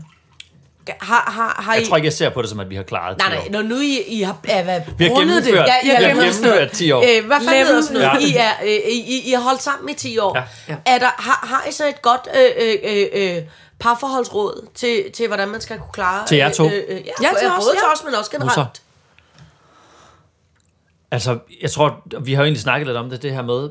Har, 1.01 1.31
har, 1.31 1.61
har 1.63 1.75
I... 1.75 1.79
Jeg 1.79 1.87
tror 1.87 1.95
ikke, 1.97 2.05
jeg 2.05 2.13
ser 2.13 2.29
på 2.29 2.41
det 2.41 2.49
som, 2.49 2.59
at 2.59 2.69
vi 2.69 2.75
har 2.75 2.83
klaret 2.83 3.17
Nej, 3.17 3.27
10 3.29 3.35
nej, 3.35 3.45
år. 3.45 3.51
når 3.51 3.61
nu 3.61 3.81
I, 3.81 4.03
I 4.07 4.21
har 4.21 4.37
er, 4.47 4.63
hvad, 4.63 4.81
Vi 4.97 5.03
har 5.03 5.19
gennemført, 5.19 5.45
det. 5.45 5.65
vi 5.83 5.89
har 5.89 6.13
gennemført 6.13 6.71
10 6.71 6.91
år. 6.91 6.99
Øh, 6.99 7.25
hvad 7.25 7.37
fanden 7.37 7.65
hedder 7.67 7.81
sådan 7.81 8.01
noget? 8.01 8.21
Ja. 8.21 8.27
I, 8.27 8.35
er, 8.35 8.51
øh, 8.63 8.91
I, 8.91 9.29
I 9.29 9.31
har 9.31 9.41
holdt 9.41 9.61
sammen 9.61 9.89
i 9.89 9.93
10 9.93 10.17
år. 10.17 10.37
Ja. 10.37 10.43
Ja. 10.67 10.75
Er 10.85 10.99
der, 10.99 11.09
har, 11.17 11.47
har 11.47 11.69
I 11.69 11.71
så 11.71 11.87
et 11.87 12.01
godt 12.01 12.27
øh, 12.35 12.75
øh, 12.83 13.05
øh, 13.13 13.43
parforholdsråd 13.79 14.67
til, 14.75 15.11
til, 15.13 15.27
hvordan 15.27 15.49
man 15.49 15.61
skal 15.61 15.77
kunne 15.77 15.91
klare... 15.93 16.27
Til 16.27 16.37
jer 16.37 16.51
to? 16.51 16.65
Øh, 16.65 16.71
øh, 16.71 16.81
ja, 16.89 16.95
Ja, 16.95 17.01
til 17.39 17.47
både 17.47 17.57
os, 17.57 17.65
til 17.65 17.79
ja. 17.83 17.91
os, 17.93 18.03
men 18.05 18.15
også 18.15 18.31
generelt. 18.31 18.53
Så. 18.53 18.65
Altså, 21.11 21.39
jeg 21.61 21.71
tror, 21.71 22.03
vi 22.21 22.33
har 22.33 22.41
jo 22.41 22.45
egentlig 22.45 22.61
snakket 22.61 22.87
lidt 22.87 22.97
om 22.97 23.09
det, 23.09 23.21
det 23.21 23.31
her 23.33 23.41
med, 23.41 23.69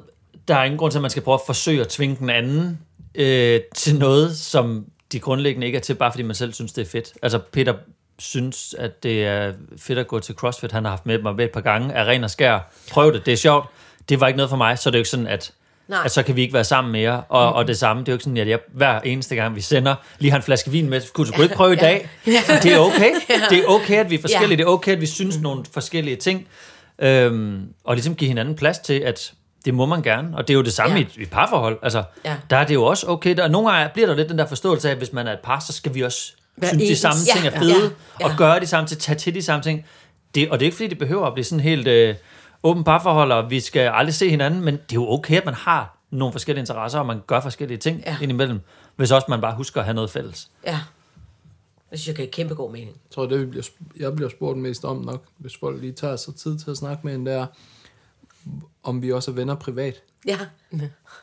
der 0.49 0.57
er 0.57 0.65
ingen 0.65 0.79
grund 0.79 0.93
til, 0.93 0.99
at 0.99 1.03
man 1.03 1.11
skal 1.11 1.23
prøve 1.23 1.35
at 1.35 1.41
forsøge 1.47 1.81
at 1.81 1.89
tvinge 1.89 2.17
den 2.17 2.31
anden 2.31 2.79
øh, 3.15 3.61
til 3.75 3.99
noget, 3.99 4.37
som 4.37 4.85
de 5.13 5.21
grundlæggende 5.21 5.67
ikke 5.67 5.77
er 5.77 5.83
til, 5.83 5.95
bare 5.95 6.13
fordi 6.13 6.23
man 6.23 6.35
selv 6.35 6.53
synes, 6.53 6.73
det 6.73 6.87
er 6.87 6.91
fedt. 6.91 7.13
Altså, 7.23 7.39
Peter 7.53 7.75
synes, 8.19 8.75
at 8.79 9.03
det 9.03 9.27
er 9.27 9.53
fedt 9.79 9.99
at 9.99 10.09
gå 10.09 10.21
til 10.21 10.35
CrossFit. 10.35 10.73
Han 10.73 10.85
har 10.85 10.91
haft 10.91 11.07
med 11.07 11.23
mig 11.23 11.35
med 11.35 11.45
et 11.45 11.51
par 11.51 11.61
gange 11.61 11.95
af 11.95 12.05
ren 12.05 12.25
og 12.25 12.31
skær. 12.31 12.59
Prøv 12.91 13.13
det, 13.13 13.27
det 13.27 13.33
er 13.33 13.37
sjovt. 13.37 13.67
Det 14.09 14.21
var 14.21 14.27
ikke 14.27 14.37
noget 14.37 14.51
for 14.51 14.57
mig, 14.57 14.79
så 14.79 14.91
det 14.91 14.95
er 14.95 14.99
jo 14.99 15.01
ikke 15.01 15.11
sådan, 15.11 15.27
at, 15.27 15.53
Nej. 15.89 15.99
at 16.05 16.11
så 16.11 16.23
kan 16.23 16.37
vi 16.37 16.43
ikke 16.43 16.55
være 16.55 16.65
sammen 16.65 16.93
mere. 16.93 17.23
Og, 17.29 17.53
og 17.53 17.67
det 17.69 17.79
samme, 17.79 18.01
det 18.03 18.09
er 18.09 18.13
jo 18.13 18.15
ikke 18.15 18.25
sådan, 18.25 18.37
at 18.37 18.49
jeg 18.49 18.59
hver 18.73 19.01
eneste 19.01 19.35
gang, 19.35 19.55
vi 19.57 19.61
sender, 19.61 19.95
lige 20.19 20.31
har 20.31 20.39
en 20.39 20.43
flaske 20.45 20.71
vin 20.71 20.91
med, 20.91 21.01
kunne 21.13 21.27
du 21.27 21.33
kunne 21.33 21.45
ikke 21.45 21.55
prøve 21.57 21.73
i 21.73 21.77
dag? 21.89 22.09
Det 22.25 22.73
er 22.73 22.79
okay. 22.79 23.11
Det 23.51 23.59
er 23.59 23.65
okay, 23.67 23.95
at 23.97 24.11
vi 24.11 24.15
er 24.15 24.21
forskellige. 24.21 24.57
Det 24.57 24.63
er 24.65 24.69
okay, 24.69 24.93
at 24.93 25.01
vi 25.01 25.07
synes 25.07 25.41
nogle 25.41 25.65
forskellige 25.73 26.17
ting. 26.17 26.47
Øhm, 26.99 27.63
og 27.85 27.95
ligesom 27.95 28.15
give 28.15 28.29
hinanden 28.29 28.55
plads 28.57 28.79
til, 28.79 28.95
at 28.95 29.33
det 29.65 29.75
må 29.75 29.87
man 29.87 30.03
gerne. 30.03 30.37
Og 30.37 30.49
det 30.49 30.55
er 30.55 30.59
jo 30.59 30.63
det 30.63 30.73
samme 30.73 30.97
Ja. 30.97 31.01
ja. 31.01 31.07
i, 31.07 31.21
et- 31.21 31.27
i 31.27 31.31
parforhold. 31.31 31.79
Altså, 31.83 32.03
Ja. 32.25 32.35
der 32.51 32.57
er 32.57 32.65
det 32.67 32.75
jo 32.75 32.85
også 32.85 33.07
okay. 33.07 33.37
Der, 33.37 33.49
nogle 33.49 33.71
gange 33.71 33.91
bliver 33.95 34.07
der 34.09 34.15
lidt 34.15 34.29
den 34.29 34.39
der 34.39 34.47
forståelse 34.47 34.89
af, 34.89 34.93
at 34.93 34.99
hvis 34.99 35.13
man 35.13 35.27
er 35.27 35.33
et 35.33 35.39
par, 35.45 35.61
så 35.67 35.73
skal 35.73 35.95
vi 35.95 36.01
også 36.03 36.33
Være 36.57 36.71
synes, 36.71 36.89
de 36.89 36.97
samme 36.97 37.19
Ja, 37.27 37.33
ting 37.33 37.47
er 37.47 37.51
ja, 37.51 37.61
fede. 37.61 37.83
ja, 37.85 37.89
ja. 38.21 38.25
Og 38.25 38.31
gøre 38.39 38.61
de 38.61 38.67
samme 38.67 38.89
ting, 38.89 39.01
tage 39.01 39.17
til 39.19 39.35
de 39.35 39.43
samme 39.43 39.63
ting. 39.63 39.85
Det, 40.35 40.51
og 40.51 40.61
det 40.61 40.65
er 40.65 40.67
ikke 40.67 40.77
fordi, 40.77 40.89
det 40.89 40.99
behøver 40.99 41.27
at 41.27 41.35
blive 41.35 41.45
sådan 41.45 41.61
helt 41.61 41.89
øh, 41.89 42.15
åben 42.63 42.85
parforhold, 42.85 43.33
og 43.33 43.51
vi 43.51 43.61
skal 43.61 43.91
aldrig 43.95 44.15
se 44.15 44.31
hinanden, 44.31 44.61
men 44.61 44.75
det 44.75 44.93
er 44.93 44.95
jo 44.95 45.11
okay, 45.11 45.37
at 45.37 45.45
man 45.45 45.55
har 45.55 45.99
nogle 46.11 46.33
forskellige 46.33 46.63
interesser, 46.63 46.99
og 46.99 47.07
man 47.07 47.21
gør 47.27 47.41
forskellige 47.41 47.79
ting 47.79 48.03
Ja. 48.07 48.17
indimellem, 48.23 48.61
hvis 48.97 49.11
også 49.11 49.27
man 49.29 49.41
bare 49.41 49.55
husker 49.55 49.81
at 49.81 49.85
have 49.85 49.95
noget 49.95 50.11
fælles. 50.11 50.51
Ja. 50.67 50.81
Det 51.91 51.99
synes 51.99 52.09
jeg 52.09 52.17
giver 52.17 52.29
kæmpe 52.33 52.55
god 52.55 52.73
mening. 52.73 52.89
Jeg 52.89 53.11
tror, 53.11 53.27
det 53.27 53.41
vi 53.41 53.47
bliver, 53.47 53.65
jeg 53.99 54.17
bliver 54.17 54.29
spurgt 54.31 54.59
mest 54.59 54.85
om 54.85 54.97
nok, 54.97 55.25
hvis 55.39 55.57
folk 55.57 55.81
lige 55.81 55.93
tager 55.93 56.17
sig 56.17 56.35
tid 56.35 56.59
til 56.59 56.71
at 56.71 56.77
snakke 56.77 57.07
med 57.07 57.15
en, 57.15 57.27
der 57.27 57.47
om 58.83 59.03
vi 59.03 59.13
også 59.13 59.31
er 59.31 59.35
venner 59.35 59.55
privat. 59.55 60.03
Ja. 60.27 60.39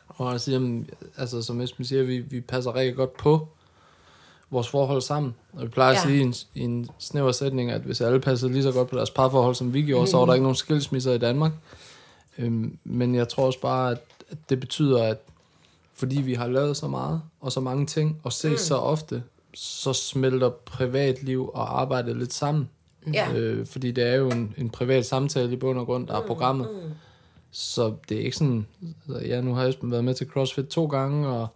Og 0.08 0.32
jeg 0.32 0.40
siger, 0.40 0.56
jamen, 0.56 0.88
altså, 1.16 1.42
som 1.42 1.60
Esben 1.60 1.84
siger, 1.84 2.02
vi, 2.02 2.18
vi 2.18 2.40
passer 2.40 2.74
rigtig 2.74 2.96
godt 2.96 3.16
på 3.16 3.48
vores 4.50 4.68
forhold 4.68 5.02
sammen. 5.02 5.34
Og 5.52 5.62
vi 5.62 5.68
plejer 5.68 5.90
ja. 5.90 5.96
at 5.96 6.02
sige 6.02 6.18
i 6.18 6.20
en, 6.20 6.34
i 6.54 6.60
en 6.60 6.88
snæver 6.98 7.32
sætning, 7.32 7.70
at 7.70 7.80
hvis 7.80 8.00
alle 8.00 8.20
passede 8.20 8.52
lige 8.52 8.62
så 8.62 8.72
godt 8.72 8.88
på 8.88 8.96
deres 8.96 9.10
parforhold, 9.10 9.54
som 9.54 9.74
vi 9.74 9.82
gjorde, 9.82 10.02
mm. 10.02 10.06
så 10.06 10.16
var 10.16 10.26
der 10.26 10.34
ikke 10.34 10.42
nogen 10.42 10.56
skilsmisser 10.56 11.12
i 11.12 11.18
Danmark. 11.18 11.52
Øhm, 12.38 12.78
men 12.84 13.14
jeg 13.14 13.28
tror 13.28 13.46
også 13.46 13.60
bare, 13.60 13.90
at, 13.90 13.98
at 14.30 14.38
det 14.48 14.60
betyder, 14.60 15.02
at 15.02 15.18
fordi 15.94 16.20
vi 16.20 16.34
har 16.34 16.46
lavet 16.46 16.76
så 16.76 16.88
meget, 16.88 17.20
og 17.40 17.52
så 17.52 17.60
mange 17.60 17.86
ting, 17.86 18.20
og 18.24 18.32
ses 18.32 18.50
mm. 18.50 18.56
så 18.56 18.76
ofte, 18.76 19.22
så 19.54 19.92
smelter 19.92 20.48
privatliv 20.48 21.50
og 21.54 21.80
arbejde 21.80 22.18
lidt 22.18 22.32
sammen. 22.32 22.68
Ja. 23.12 23.32
Øh, 23.32 23.66
fordi 23.66 23.90
det 23.90 24.06
er 24.06 24.14
jo 24.14 24.30
en, 24.30 24.54
en 24.56 24.70
privat 24.70 25.06
samtale 25.06 25.52
i 25.52 25.56
bund 25.56 25.78
og 25.78 25.86
grund, 25.86 26.06
der 26.06 26.14
er 26.14 26.26
programmet. 26.26 26.68
Så 27.58 27.94
det 28.08 28.16
er 28.16 28.20
ikke 28.20 28.36
sådan... 28.36 28.66
Altså, 29.08 29.26
ja, 29.26 29.40
nu 29.40 29.54
har 29.54 29.64
Esben 29.64 29.90
været 29.90 30.04
med 30.04 30.14
til 30.14 30.26
CrossFit 30.26 30.66
to 30.66 30.86
gange, 30.86 31.28
og 31.28 31.48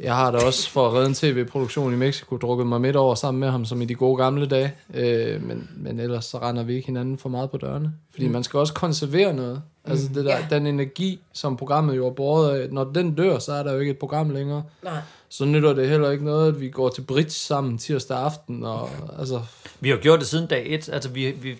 jeg 0.00 0.16
har 0.16 0.30
da 0.30 0.38
også 0.38 0.70
for 0.70 0.86
at 0.86 0.92
redde 0.92 1.06
en 1.06 1.14
tv-produktion 1.14 1.92
i 1.92 1.96
Mexico 1.96 2.36
drukket 2.36 2.66
mig 2.66 2.80
midt 2.80 2.96
over 2.96 3.14
sammen 3.14 3.40
med 3.40 3.50
ham, 3.50 3.64
som 3.64 3.82
i 3.82 3.84
de 3.84 3.94
gode 3.94 4.16
gamle 4.16 4.46
dage. 4.46 4.72
Øh, 4.94 5.42
men, 5.42 5.70
men 5.76 6.00
ellers 6.00 6.24
så 6.24 6.38
render 6.38 6.62
vi 6.62 6.74
ikke 6.74 6.86
hinanden 6.86 7.18
for 7.18 7.28
meget 7.28 7.50
på 7.50 7.56
dørene. 7.56 7.92
Fordi 8.10 8.28
man 8.28 8.44
skal 8.44 8.58
også 8.58 8.74
konservere 8.74 9.34
noget. 9.34 9.62
Altså 9.84 10.08
det 10.14 10.24
der, 10.24 10.36
Ja. 10.36 10.46
den 10.50 10.66
energi, 10.66 11.20
som 11.32 11.56
programmet 11.56 11.96
jo 11.96 12.06
er 12.06 12.10
båret 12.10 12.58
af, 12.58 12.68
når 12.70 12.84
den 12.84 13.14
dør, 13.14 13.38
så 13.38 13.52
er 13.52 13.62
der 13.62 13.72
jo 13.72 13.78
ikke 13.78 13.90
et 13.90 13.98
program 13.98 14.30
længere. 14.30 14.62
Nej. 14.82 14.98
Så 15.28 15.44
nytter 15.44 15.72
det 15.72 15.88
heller 15.88 16.10
ikke 16.10 16.24
noget, 16.24 16.48
at 16.48 16.60
vi 16.60 16.68
går 16.68 16.88
til 16.88 17.02
bridge 17.02 17.30
sammen 17.30 17.78
tirsdag 17.78 18.18
aften. 18.18 18.64
Og, 18.64 18.90
altså, 19.18 19.40
Vi 19.80 19.88
har 19.88 19.96
jo 19.96 20.02
gjort 20.02 20.20
det 20.20 20.28
siden 20.28 20.46
dag 20.46 20.64
1. 20.74 20.88
Altså, 20.92 21.08
vi, 21.10 21.30
vi 21.30 21.56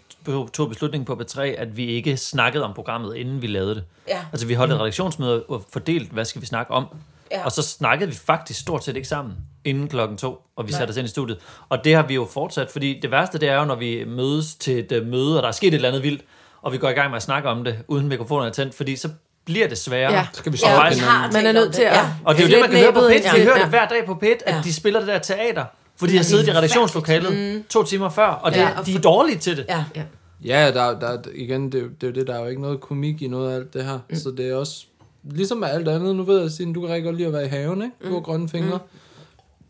tog 0.52 0.68
beslutningen 0.68 1.04
på 1.04 1.12
B3, 1.22 1.40
at 1.40 1.76
vi 1.76 1.86
ikke 1.86 2.16
snakkede 2.16 2.64
om 2.64 2.74
programmet, 2.74 3.16
inden 3.16 3.42
vi 3.42 3.46
lavede 3.46 3.74
det. 3.74 3.84
Ja. 4.08 4.18
Altså, 4.32 4.46
vi 4.46 4.54
holdt 4.54 4.72
et 4.72 4.80
redaktionsmøde 4.80 5.42
og 5.42 5.64
fordelt, 5.72 6.10
hvad 6.12 6.24
skal 6.24 6.40
vi 6.42 6.46
snakke 6.46 6.72
om. 6.72 6.84
Ja. 7.32 7.44
Og 7.44 7.52
så 7.52 7.62
snakkede 7.62 8.10
vi 8.10 8.16
faktisk 8.16 8.60
stort 8.60 8.84
set 8.84 8.96
ikke 8.96 9.08
sammen 9.08 9.34
inden 9.64 9.88
klokken 9.88 10.18
to, 10.18 10.42
og 10.56 10.66
vi 10.68 10.72
satte 10.72 10.90
os 10.90 10.96
ind 10.96 11.04
i 11.06 11.10
studiet. 11.10 11.38
Og 11.68 11.84
det 11.84 11.94
har 11.94 12.06
vi 12.06 12.14
jo 12.14 12.28
fortsat, 12.30 12.70
fordi 12.70 13.00
det 13.00 13.10
værste, 13.10 13.38
det 13.38 13.48
er 13.48 13.58
jo, 13.58 13.64
når 13.64 13.74
vi 13.74 14.04
mødes 14.06 14.54
til 14.54 14.78
et 14.78 14.92
øh, 14.92 15.06
møde, 15.06 15.36
og 15.36 15.42
der 15.42 15.48
er 15.48 15.52
sket 15.52 15.68
et 15.68 15.74
eller 15.74 15.88
andet 15.88 16.02
vildt, 16.02 16.22
og 16.64 16.72
vi 16.72 16.78
går 16.78 16.88
i 16.88 16.92
gang 16.92 17.10
med 17.10 17.16
at 17.16 17.22
snakke 17.22 17.48
om 17.48 17.64
det, 17.64 17.76
uden 17.88 18.08
mikrofonen 18.08 18.46
er 18.48 18.52
tændt, 18.52 18.74
fordi 18.74 18.96
så 18.96 19.08
bliver 19.44 19.68
det 19.68 19.78
sværere. 19.78 20.12
Ja. 20.12 20.26
skal 20.32 20.52
vi 20.52 20.54
Og 20.54 20.58
stoppe 20.58 20.76
faktisk- 20.76 21.04
hinanden. 21.04 21.32
Man 21.32 21.46
er 21.46 21.52
nødt 21.52 21.74
til 21.74 21.82
at... 21.82 21.92
Ja. 21.96 22.06
Og 22.24 22.34
det 22.36 22.44
er 22.44 22.48
jo 22.48 22.52
det, 22.54 22.60
man 22.60 22.70
kan 22.70 22.78
høre 22.78 22.92
på 22.92 22.98
Næbbet 23.00 23.10
PIT. 23.10 23.24
ind 23.24 23.32
Vi 23.32 23.36
til- 23.38 23.44
hører 23.44 23.56
ja. 23.56 23.62
det 23.62 23.70
hver 23.70 23.88
dag 23.88 24.06
på 24.06 24.14
PIT, 24.14 24.42
at 24.46 24.54
Ja. 24.54 24.60
de 24.64 24.74
spiller 24.74 25.00
det 25.00 25.08
der 25.08 25.18
teater. 25.18 25.64
Fordi 25.96 26.12
de 26.12 26.16
har 26.16 26.24
siddet 26.24 26.48
i 26.48 26.52
redaktionslokalet 26.52 27.64
to 27.68 27.82
timer 27.82 28.08
før, 28.08 28.26
og 28.26 28.50
det, 28.52 28.58
Ja, 28.58 28.78
og 28.78 28.86
de 28.86 28.94
er 28.94 28.98
dårlige 29.00 29.38
til 29.38 29.56
det. 29.56 29.66
Ja. 29.68 29.84
Ja. 29.96 30.02
Ja, 30.44 30.70
der, 30.72 30.98
der, 30.98 31.18
igen, 31.34 31.72
det, 31.72 31.78
er 31.78 31.82
jo- 31.82 31.88
det 32.00 32.02
er 32.02 32.06
jo 32.06 32.12
det, 32.12 32.26
der 32.26 32.34
er 32.34 32.40
jo 32.40 32.46
ikke 32.46 32.62
noget 32.62 32.80
komik 32.80 33.22
i 33.22 33.26
noget 33.28 33.50
af 33.52 33.56
alt 33.56 33.74
det 33.74 33.84
her. 33.84 33.98
Mm. 34.10 34.16
Så 34.16 34.30
det 34.36 34.50
er 34.50 34.54
også, 34.54 34.84
ligesom 35.30 35.58
med 35.58 35.68
alt 35.68 35.88
andet, 35.88 36.16
nu 36.16 36.22
ved 36.22 36.40
jeg, 36.42 36.50
Signe, 36.50 36.74
du 36.74 36.80
kan 36.80 36.88
rigtig 36.88 37.04
godt 37.04 37.16
lide 37.16 37.26
at 37.26 37.32
være 37.32 37.44
i 37.44 37.48
haven, 37.48 37.82
ikke? 37.82 38.08
Du 38.08 38.14
har 38.14 38.20
grønne 38.20 38.48
fingre. 38.48 38.78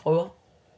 Prøver. 0.03 0.25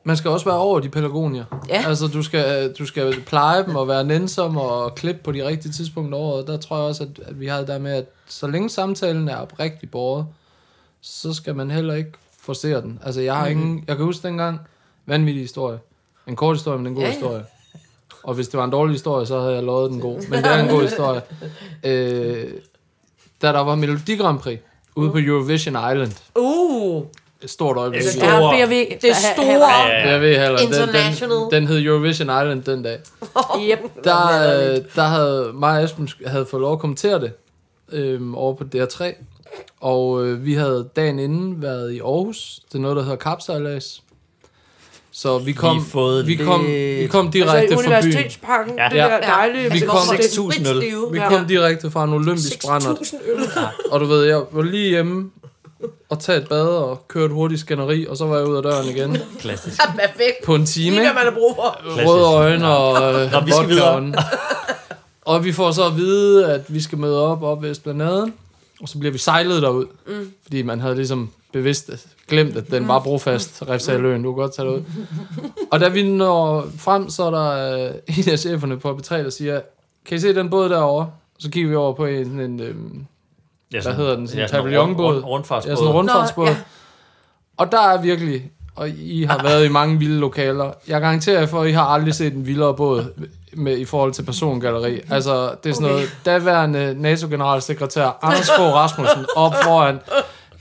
Man 0.06 0.16
skal 0.16 0.30
også 0.30 0.44
være 0.46 0.56
over 0.58 0.80
de 0.80 0.88
pelagonier. 0.88 1.44
Ja. 1.68 1.84
Altså, 1.86 2.06
du 2.06 2.22
skal, 2.22 2.72
du 2.78 2.86
skal 2.86 3.20
pleje 3.26 3.64
dem 3.64 3.76
og 3.76 3.88
være 3.88 4.04
nænsom 4.04 4.56
og 4.56 4.94
klippe 4.94 5.20
på 5.24 5.32
de 5.32 5.46
rigtige 5.46 5.72
tidspunkter 5.72 6.18
over. 6.18 6.42
Der 6.42 6.56
tror 6.56 6.76
jeg 6.76 6.84
også, 6.86 7.02
at, 7.02 7.08
at 7.26 7.40
vi 7.40 7.46
har 7.46 7.58
det 7.58 7.68
der 7.68 7.78
med, 7.78 7.92
at 7.92 8.04
så 8.26 8.46
længe 8.46 8.70
samtalen 8.70 9.28
er 9.28 9.36
oprigtigt 9.36 9.92
båret, 9.92 10.26
så 11.00 11.32
skal 11.34 11.54
man 11.56 11.70
heller 11.70 11.94
ikke 11.94 12.12
forsere 12.40 12.80
den. 12.80 13.00
Altså, 13.04 13.20
jeg 13.20 13.36
har 13.36 13.46
ingen... 13.46 13.84
Jeg 13.88 13.96
kan 13.96 14.04
huske 14.04 14.28
dengang, 14.28 14.60
vanvittig 15.06 15.42
historie. 15.42 15.78
En 16.26 16.36
kort 16.36 16.56
historie, 16.56 16.78
men 16.78 16.86
en 16.86 16.94
god 16.94 17.02
Ja, 17.02 17.08
ja, 17.08 17.12
ja. 17.14 17.18
historie. 17.20 17.44
Og 18.22 18.34
hvis 18.34 18.48
det 18.48 18.58
var 18.58 18.64
en 18.64 18.70
dårlig 18.70 18.92
historie, 18.94 19.26
så 19.26 19.40
havde 19.40 19.54
jeg 19.54 19.62
lovet 19.62 19.90
den 19.90 20.00
god. 20.00 20.28
Men 20.28 20.42
det 20.42 20.52
er 20.52 20.62
en 20.62 20.68
god 20.68 20.82
historie. 20.88 21.20
Øh, 21.84 22.52
da 23.42 23.46
der 23.52 23.60
var 23.60 23.74
Melodi 23.74 24.16
Grand 24.16 24.38
Prix 24.38 24.58
ude 24.94 25.10
på 25.10 25.18
Eurovision 25.18 25.74
Island. 25.92 26.12
Uh, 26.34 27.04
Et 27.42 27.50
stort 27.50 27.76
øjeblik. 27.76 28.02
Det 28.02 28.22
er 28.22 28.26
Ja, 28.26 28.36
Store. 28.38 28.54
Ja, 28.56 28.66
BRV. 28.66 28.70
det 29.02 29.10
er 29.10 29.14
store. 29.34 29.68
Ja, 29.86 30.10
jeg 30.12 30.20
ved 30.20 30.38
heller. 30.38 30.56
Den, 30.58 30.66
International. 30.66 31.36
den, 31.36 31.50
den 31.52 31.66
hed 31.66 31.82
Eurovision 31.86 32.26
Island 32.28 32.62
den 32.62 32.82
dag. 32.82 32.98
Yep. 33.70 33.78
Der, 34.04 34.80
der 34.94 35.02
havde 35.02 35.50
mig 35.54 35.78
og 35.78 35.84
Esben 35.84 36.08
havde 36.26 36.46
fået 36.46 36.60
lov 36.60 36.72
at 36.72 36.78
kommentere 36.78 37.20
det 37.20 37.32
øhm, 37.92 38.34
over 38.34 38.54
på 38.54 38.64
DR3. 38.76 39.04
Og 39.80 40.24
øh, 40.26 40.44
vi 40.44 40.54
havde 40.54 40.88
dagen 40.96 41.18
inden 41.18 41.62
været 41.62 41.92
i 41.92 41.98
Aarhus 42.00 42.60
til 42.70 42.80
noget, 42.80 42.96
der 42.96 43.02
hedder 43.02 43.16
Kapsejlads. 43.16 44.02
Så 45.12 45.38
vi 45.38 45.52
kom, 45.52 45.76
Vi 45.76 45.82
vi 46.26 46.34
kom, 46.44 46.64
lidt- 46.66 47.00
vi 47.00 47.06
kom 47.06 47.26
Altså 47.26 47.38
direkte 47.38 47.64
i 47.66 47.76
fra 47.76 47.82
byen. 47.82 47.86
universitetsparken, 47.92 48.74
Ja. 48.78 48.88
det 48.88 48.96
Ja. 48.96 49.02
der 49.04 49.20
dejlige... 49.20 49.62
Vi 49.62 49.68
Altså, 49.68 49.86
kom- 49.86 49.96
hvorfor 49.96 50.12
er 50.12 50.16
det 50.16 50.24
6.000 50.24 50.68
øl. 50.70 51.12
Vi 51.12 51.18
Ja. 51.18 51.28
kom 51.28 51.46
direkte 51.46 51.90
fra 51.90 52.04
en 52.04 52.12
olympisk 52.12 52.62
brændert. 52.66 52.96
6.000 52.98 53.16
øl. 53.30 53.38
Og 53.90 54.00
du 54.00 54.04
ved, 54.06 54.24
jeg 54.24 54.40
var 54.52 54.62
lige 54.62 54.88
hjemme 54.88 55.30
og 56.08 56.20
tage 56.20 56.38
et 56.38 56.48
bad 56.48 56.66
og 56.68 57.08
køre 57.08 57.24
et 57.24 57.30
hurtigt 57.30 57.60
skænderi, 57.60 58.06
og 58.06 58.16
så 58.16 58.26
var 58.26 58.36
jeg 58.36 58.46
ud 58.46 58.56
af 58.56 58.62
døren 58.62 58.88
igen 58.88 59.16
Klassisk. 59.40 59.80
Ja, 59.84 59.90
perfekt. 59.92 60.44
på 60.44 60.54
en 60.54 60.66
time. 60.66 60.90
Lige 60.90 61.00
hvad 61.04 61.14
man 61.14 61.24
har 61.24 61.30
brug 61.38 61.54
for. 61.56 61.78
røde 61.84 62.24
øjne 62.24 62.68
og 62.68 63.22
øh, 63.24 63.32
Nå, 63.32 63.40
vi 63.40 63.52
skal 63.52 63.68
videre. 63.68 64.12
Og 65.24 65.44
vi 65.44 65.52
får 65.52 65.72
så 65.72 65.86
at 65.86 65.96
vide, 65.96 66.52
at 66.52 66.74
vi 66.74 66.80
skal 66.80 66.98
møde 66.98 67.22
op 67.22 67.42
op 67.42 67.62
ved 67.62 67.70
Esplanaden, 67.70 68.34
og 68.80 68.88
så 68.88 68.98
bliver 68.98 69.12
vi 69.12 69.18
sejlet 69.18 69.62
derud. 69.62 69.86
Mm. 70.06 70.30
Fordi 70.42 70.62
man 70.62 70.80
havde 70.80 70.94
ligesom 70.94 71.30
bevidst 71.52 71.90
glemt, 72.28 72.56
at 72.56 72.70
den 72.70 72.88
var 72.88 72.98
brofast, 72.98 73.62
Refsaløen, 73.68 74.22
du 74.22 74.32
kan 74.32 74.36
godt 74.42 74.54
tage 74.54 74.68
det 74.68 74.74
ud. 74.74 74.82
Og 75.70 75.80
da 75.80 75.88
vi 75.88 76.10
når 76.10 76.66
frem, 76.78 77.10
så 77.10 77.24
er 77.24 77.30
der 77.30 77.74
øh, 77.86 77.94
en 78.18 78.32
af 78.32 78.38
cheferne 78.38 78.78
på 78.78 78.92
B3, 78.92 79.14
der 79.14 79.30
siger, 79.30 79.60
kan 80.06 80.16
I 80.16 80.20
se 80.20 80.34
den 80.34 80.50
båd 80.50 80.68
derovre? 80.68 81.10
Så 81.38 81.50
kigger 81.50 81.70
vi 81.70 81.76
over 81.76 81.92
på 81.92 82.06
en, 82.06 82.40
en 82.40 82.60
øhm, 82.60 83.06
Ja, 83.76 83.82
Hvad 83.88 83.94
hedder 83.94 84.16
den? 84.16 84.28
Sådan 84.28 84.42
en 84.42 84.48
sådan 84.48 84.62
pavillonbåd? 84.62 85.14
Rund, 85.14 85.24
rundfartsbåd. 85.24 85.70
ja, 85.70 85.76
sådan 85.76 85.88
en 85.88 85.94
rundfartsbåd. 85.94 86.44
Nå, 86.44 86.50
Ja. 86.50 86.56
ja. 86.56 86.62
Og 87.56 87.72
der 87.72 87.80
er 87.80 88.02
virkelig, 88.02 88.50
og 88.76 88.88
I 88.88 89.22
har 89.24 89.42
været 89.42 89.64
i 89.64 89.68
mange 89.68 89.98
vilde 89.98 90.18
lokaler. 90.20 90.70
Jeg 90.88 91.00
garanterer 91.00 91.38
jer 91.40 91.46
for, 91.46 91.60
at 91.62 91.68
I 91.68 91.72
har 91.72 91.84
aldrig 91.84 92.14
set 92.14 92.32
en 92.34 92.46
vildere 92.46 92.74
båd 92.74 93.04
med, 93.52 93.78
i 93.78 93.84
forhold 93.84 94.12
til 94.12 94.22
persongalleri. 94.22 95.00
Altså, 95.10 95.50
det 95.64 95.70
er 95.70 95.74
sådan 95.74 95.88
noget, 95.88 96.16
daværende 96.26 96.94
NATO-generalsekretær 96.98 98.18
Anders 98.22 98.50
Fogh 98.56 98.74
Rasmussen 98.74 99.26
op 99.36 99.52
foran 99.64 99.98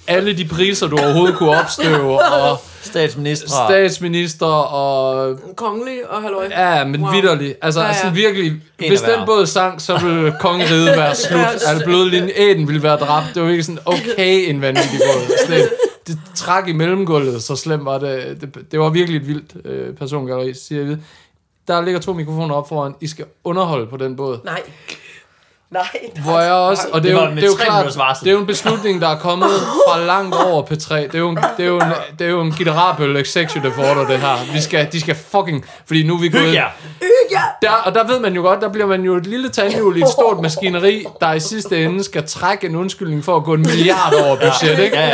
alle 0.07 0.37
de 0.37 0.45
priser, 0.47 0.87
du 0.87 0.97
overhovedet 0.97 1.37
kunne 1.37 1.57
opstøve, 1.59 2.19
og 2.41 2.57
Statsminister. 2.81 3.49
statsminister, 3.69 4.45
og 4.45 5.39
Kongelig 5.55 6.09
og 6.09 6.21
halløj. 6.21 6.47
Ja, 6.51 6.85
men 6.85 7.01
Wow. 7.01 7.11
vidderligt. 7.13 7.57
Altså, 7.61 7.81
Ja, 7.81 7.87
ja, 7.87 7.93
sådan 7.93 8.15
virkelig, 8.15 8.45
En 8.79 8.89
hvis 8.89 9.01
den 9.01 9.25
båd 9.25 9.45
sank, 9.45 9.79
så 9.79 9.97
ville 9.97 10.33
kongeriget 10.39 10.85
være 10.97 11.15
slut. 11.25 11.39
Ja, 11.39 11.47
altså, 11.49 11.81
blodlinjen 11.85 12.31
æden 12.35 12.67
ville 12.67 12.83
være 12.83 12.97
dræbt. 12.97 13.25
Det 13.35 13.43
var 13.43 13.49
ikke 13.49 13.63
sådan, 13.63 13.79
okay, 13.85 14.49
en 14.49 14.61
vanvittig 14.61 14.99
båd. 14.99 15.37
Slet. 15.47 15.69
Det 16.07 16.19
trak 16.35 16.67
i 16.67 16.73
mellemgulvet, 16.73 17.43
så 17.43 17.55
slemt 17.55 17.85
var 17.85 17.97
det. 17.97 18.37
Det, 18.41 18.71
det 18.71 18.79
var 18.79 18.89
virkelig 18.89 19.21
et 19.21 19.27
vildt 19.27 19.53
øh, 19.65 19.95
persongalleri, 19.95 20.53
siger 20.53 20.85
jeg. 20.85 20.97
Der 21.67 21.81
ligger 21.81 21.99
to 21.99 22.13
mikrofoner 22.13 22.55
op 22.55 22.69
foran. 22.69 22.93
I 23.01 23.07
skal 23.07 23.25
underholde 23.43 23.87
på 23.87 23.97
den 23.97 24.15
båd. 24.15 24.37
Nej. 24.43 24.61
Nej. 25.71 25.83
Hvor 26.23 26.39
jeg 26.39 26.51
også, 26.51 26.87
og 26.93 27.03
det, 27.03 27.11
Det 27.11 27.17
er 27.19 27.25
jo, 27.29 27.35
det 27.35 27.43
er 27.43 27.47
jo 27.47 27.53
klart, 27.55 28.17
det 28.19 28.27
er 28.27 28.31
jo 28.31 28.39
en 28.39 28.45
beslutning, 28.45 29.01
der 29.01 29.07
er 29.07 29.17
kommet 29.17 29.49
fra 29.87 29.99
langt 30.05 30.35
over 30.35 30.63
P3. 30.63 30.95
Det 30.95 31.15
er 31.15 31.19
jo 31.19 31.29
en, 31.29 31.37
det 31.57 31.65
er 31.65 31.69
jo 31.69 31.75
en, 31.75 31.91
det 32.19 32.27
er 32.27 32.31
jo 32.31 32.41
en 32.41 32.51
guitarabøl 32.51 33.17
executive 33.17 33.73
order, 33.77 34.07
det 34.07 34.19
her. 34.19 34.53
Vi 34.53 34.61
skal, 34.61 34.91
de 34.91 34.99
skal 34.99 35.15
fucking, 35.15 35.65
fordi 35.85 36.07
nu 36.07 36.13
er 36.15 36.19
vi 36.19 36.29
gået, 36.29 36.53
der, 37.61 37.71
og 37.85 37.95
der 37.95 38.07
ved 38.07 38.19
man 38.19 38.33
jo 38.33 38.41
godt, 38.41 38.61
der 38.61 38.69
bliver 38.69 38.87
man 38.87 39.01
jo 39.03 39.15
et 39.15 39.27
lille 39.27 39.49
tandhjul 39.49 39.97
i 39.97 40.01
et 40.01 40.09
stort 40.09 40.41
maskineri, 40.41 41.05
der 41.21 41.33
i 41.33 41.39
sidste 41.39 41.83
ende 41.85 42.03
skal 42.03 42.27
trække 42.27 42.67
en 42.67 42.75
undskyldning 42.75 43.23
for 43.23 43.35
at 43.35 43.43
gå 43.43 43.53
en 43.53 43.61
milliard 43.61 44.13
over 44.25 44.35
budget, 44.35 44.79
ikke? 44.79 44.97
Ja, 44.97 45.07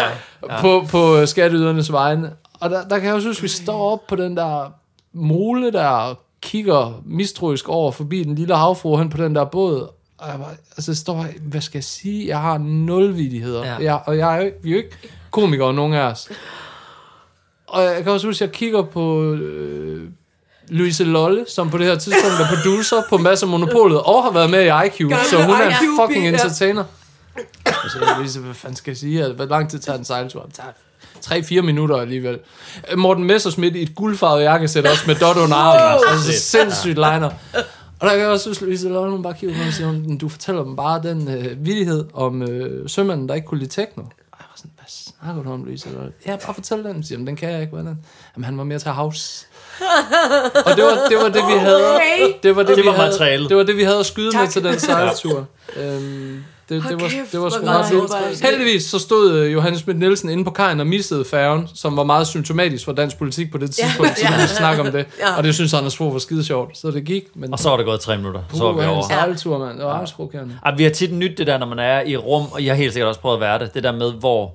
ja. 0.49 0.61
På, 0.61 0.85
på 0.91 1.25
skatteydernes 1.25 1.91
vegne. 1.91 2.31
Og 2.59 2.69
der, 2.69 2.87
der 2.87 2.99
kan 2.99 3.07
jeg 3.07 3.15
jo 3.15 3.19
synes, 3.19 3.43
vi 3.43 3.47
står 3.47 3.91
op 3.91 4.07
på 4.07 4.15
den 4.15 4.37
der 4.37 4.71
mole, 5.13 5.71
der 5.71 6.15
kigger 6.41 7.01
mistroisk 7.05 7.69
over 7.69 7.91
forbi 7.91 8.23
den 8.23 8.35
lille 8.35 8.55
havfru 8.55 8.97
hen 8.97 9.09
på 9.09 9.17
den 9.17 9.35
der 9.35 9.45
båd. 9.45 9.93
Og 10.21 10.29
jeg 10.29 10.39
bare, 10.39 10.55
altså, 10.77 10.91
jeg 10.91 10.97
står 10.97 11.13
bare, 11.13 11.27
hvad 11.41 11.61
skal 11.61 11.77
jeg 11.77 11.83
sige? 11.83 12.27
Jeg 12.27 12.39
har 12.39 12.57
nul 12.57 13.17
vidigheder. 13.17 13.65
Ja. 13.65 13.75
Jeg, 13.75 14.01
og 14.05 14.17
jeg 14.17 14.33
er 14.33 14.37
jo 14.37 14.45
ikke, 14.45 14.57
vi 14.63 14.69
er 14.69 14.73
jo 14.73 14.77
ikke 14.77 14.97
komikere, 15.31 15.73
nogen 15.73 15.93
af 15.93 16.01
os. 16.01 16.29
Og 17.67 17.83
jeg 17.83 18.03
kan 18.03 18.11
også 18.11 18.27
huske, 18.27 18.43
at 18.43 18.47
jeg 18.47 18.55
kigger 18.55 18.83
på 18.83 19.23
øh, 19.33 20.09
Louise 20.67 21.03
Lolle, 21.03 21.45
som 21.49 21.69
på 21.69 21.77
det 21.77 21.85
her 21.85 21.95
tidspunkt 21.95 22.35
er 22.39 22.55
producer 22.55 22.95
på 23.09 23.17
Mads 23.17 23.43
og 23.43 23.49
Monopolet, 23.49 24.01
og 24.01 24.23
har 24.23 24.31
været 24.31 24.49
med 24.49 24.63
i 24.63 24.87
IQ, 24.87 24.97
så 25.29 25.43
hun 25.43 25.55
er 25.55 25.67
en 25.67 25.73
fucking 26.01 26.27
entertainer. 26.27 26.83
Og 27.65 27.89
så 27.91 27.99
jeg 28.01 28.15
Louise, 28.17 28.39
hvad 28.39 28.53
fanden 28.53 28.75
skal 28.75 28.91
jeg 28.91 28.97
sige? 28.97 29.33
Hvor 29.33 29.45
lang 29.45 29.69
tid 29.69 29.79
tager 29.79 29.97
en 29.97 30.05
sejltur? 30.05 30.41
Det 30.43 30.53
tager 30.53 30.71
3-4 31.59 31.61
minutter 31.61 31.95
alligevel. 31.97 32.39
Morten 32.97 33.23
Messersmith 33.23 33.75
i 33.75 33.81
et 33.81 33.95
guldfarvet 33.95 34.43
jakkesæt, 34.43 34.85
også 34.85 35.03
med 35.07 35.15
dot 35.15 35.37
under 35.37 35.55
armen. 35.55 36.03
Altså, 36.09 36.31
så 36.31 36.39
sindssygt 36.39 36.95
liner. 36.95 37.29
Og 38.01 38.07
der 38.07 38.13
kan 38.13 38.19
jeg 38.19 38.29
også 38.29 38.43
synes, 38.43 38.61
Louise 38.61 38.89
Lolle, 38.89 39.11
hun 39.11 39.23
bare 39.23 39.33
kigger 39.33 39.55
på 39.55 39.61
og 39.67 39.73
siger, 39.73 40.17
du 40.21 40.29
fortæller 40.29 40.63
dem 40.63 40.75
bare 40.75 41.01
den 41.03 41.27
øh, 41.37 41.65
vidighed 41.65 42.05
om 42.13 42.41
øh, 42.41 42.89
sømanden, 42.89 43.29
der 43.29 43.35
ikke 43.35 43.47
kunne 43.47 43.59
lide 43.59 43.69
techno. 43.69 44.03
Og 44.03 44.09
jeg 44.39 44.45
var 44.49 44.53
sådan, 44.55 44.71
hvad 44.75 44.85
snakker 44.87 45.43
du 45.43 45.51
om, 45.51 45.63
Louise 45.63 45.89
Lolle? 45.93 46.11
Ja, 46.25 46.35
bare 46.45 46.53
fortæl 46.53 46.83
den. 46.83 47.03
Siger, 47.03 47.17
"Men 47.17 47.27
den 47.27 47.35
kan 47.35 47.49
jeg 47.49 47.61
ikke, 47.61 47.73
hvordan? 47.73 47.97
Jamen, 48.35 48.45
han 48.45 48.57
var 48.57 48.63
mere 48.63 48.79
til 48.79 48.91
house. 48.91 49.47
og 50.65 50.75
det 50.75 50.83
var, 50.83 51.07
det 51.09 51.17
var 51.17 51.29
det, 51.29 51.43
vi 51.53 51.57
havde. 51.59 51.95
Okay. 51.95 52.33
Det 52.43 52.55
var 52.55 52.63
det, 52.63 52.77
Det 52.77 52.83
vi 52.83 52.87
var 52.87 52.93
havde, 52.95 53.09
materialet. 53.09 53.49
Det 53.49 53.57
var 53.57 53.63
det, 53.63 53.77
vi 53.77 53.83
havde 53.83 53.99
at 53.99 54.05
skyde 54.05 54.31
Tak. 54.31 54.41
med 54.41 54.47
til 54.49 54.63
den 54.63 54.79
sejltur. 54.89 55.45
øhm, 55.75 56.43
det, 56.71 56.83
det, 56.89 57.01
var, 57.01 57.07
kæft, 57.09 57.31
det 57.31 57.41
var 57.41 57.49
sgu 57.49 57.65
godt. 57.65 57.87
fedt. 57.87 58.45
Heldigvis 58.45 58.83
så 58.83 58.99
stod 58.99 59.31
øh, 59.33 59.53
Johannes 59.53 59.79
Schmidt 59.79 59.99
Nielsen 59.99 60.29
inde 60.29 60.43
på 60.43 60.51
kajen 60.51 60.79
og 60.79 60.87
missede 60.87 61.25
færgen, 61.25 61.67
som 61.75 61.97
var 61.97 62.03
meget 62.03 62.27
symptomatisk 62.27 62.85
for 62.85 62.91
dansk 62.91 63.17
politik 63.17 63.51
på 63.51 63.57
det 63.57 63.71
tidspunkt, 63.71 64.19
så 64.19 64.25
vi 64.27 64.33
kunne 64.33 64.47
snakke 64.47 64.81
om 64.81 64.91
det. 64.91 65.05
Ja. 65.19 65.37
Og 65.37 65.43
det 65.43 65.55
synes 65.55 65.73
Anders 65.73 65.97
Fogh 65.97 66.13
var 66.13 66.19
skide 66.19 66.43
sjovt, 66.43 66.77
så 66.77 66.91
det 66.91 67.03
gik. 67.03 67.23
Men 67.35 67.53
Og 67.53 67.59
så 67.59 67.69
var 67.69 67.77
det 67.77 67.85
gået 67.85 67.99
tre 67.99 68.17
minutter. 68.17 68.41
Så 68.53 68.63
var 68.63 68.71
vi 68.71 68.77
Puh, 68.79 68.89
over. 68.89 69.07
sejltur, 69.07 69.57
mand. 69.57 69.77
Det 69.77 69.85
var 69.85 69.91
arbejdsprovokerende. 69.91 70.59
Ej, 70.65 70.75
vi 70.75 70.83
har 70.83 70.89
tit 70.91 71.13
nyt 71.13 71.37
det 71.37 71.47
der, 71.47 71.57
når 71.57 71.65
man 71.65 71.79
er 71.79 72.01
i 72.01 72.17
rum, 72.17 72.45
og 72.51 72.65
jeg 72.65 72.71
har 72.73 72.77
helt 72.77 72.93
sikkert 72.93 73.07
også 73.07 73.21
prøvet 73.21 73.35
at 73.37 73.41
være 73.41 73.59
det, 73.59 73.73
det 73.73 73.83
der 73.83 73.91
med, 73.91 74.11
hvor 74.19 74.53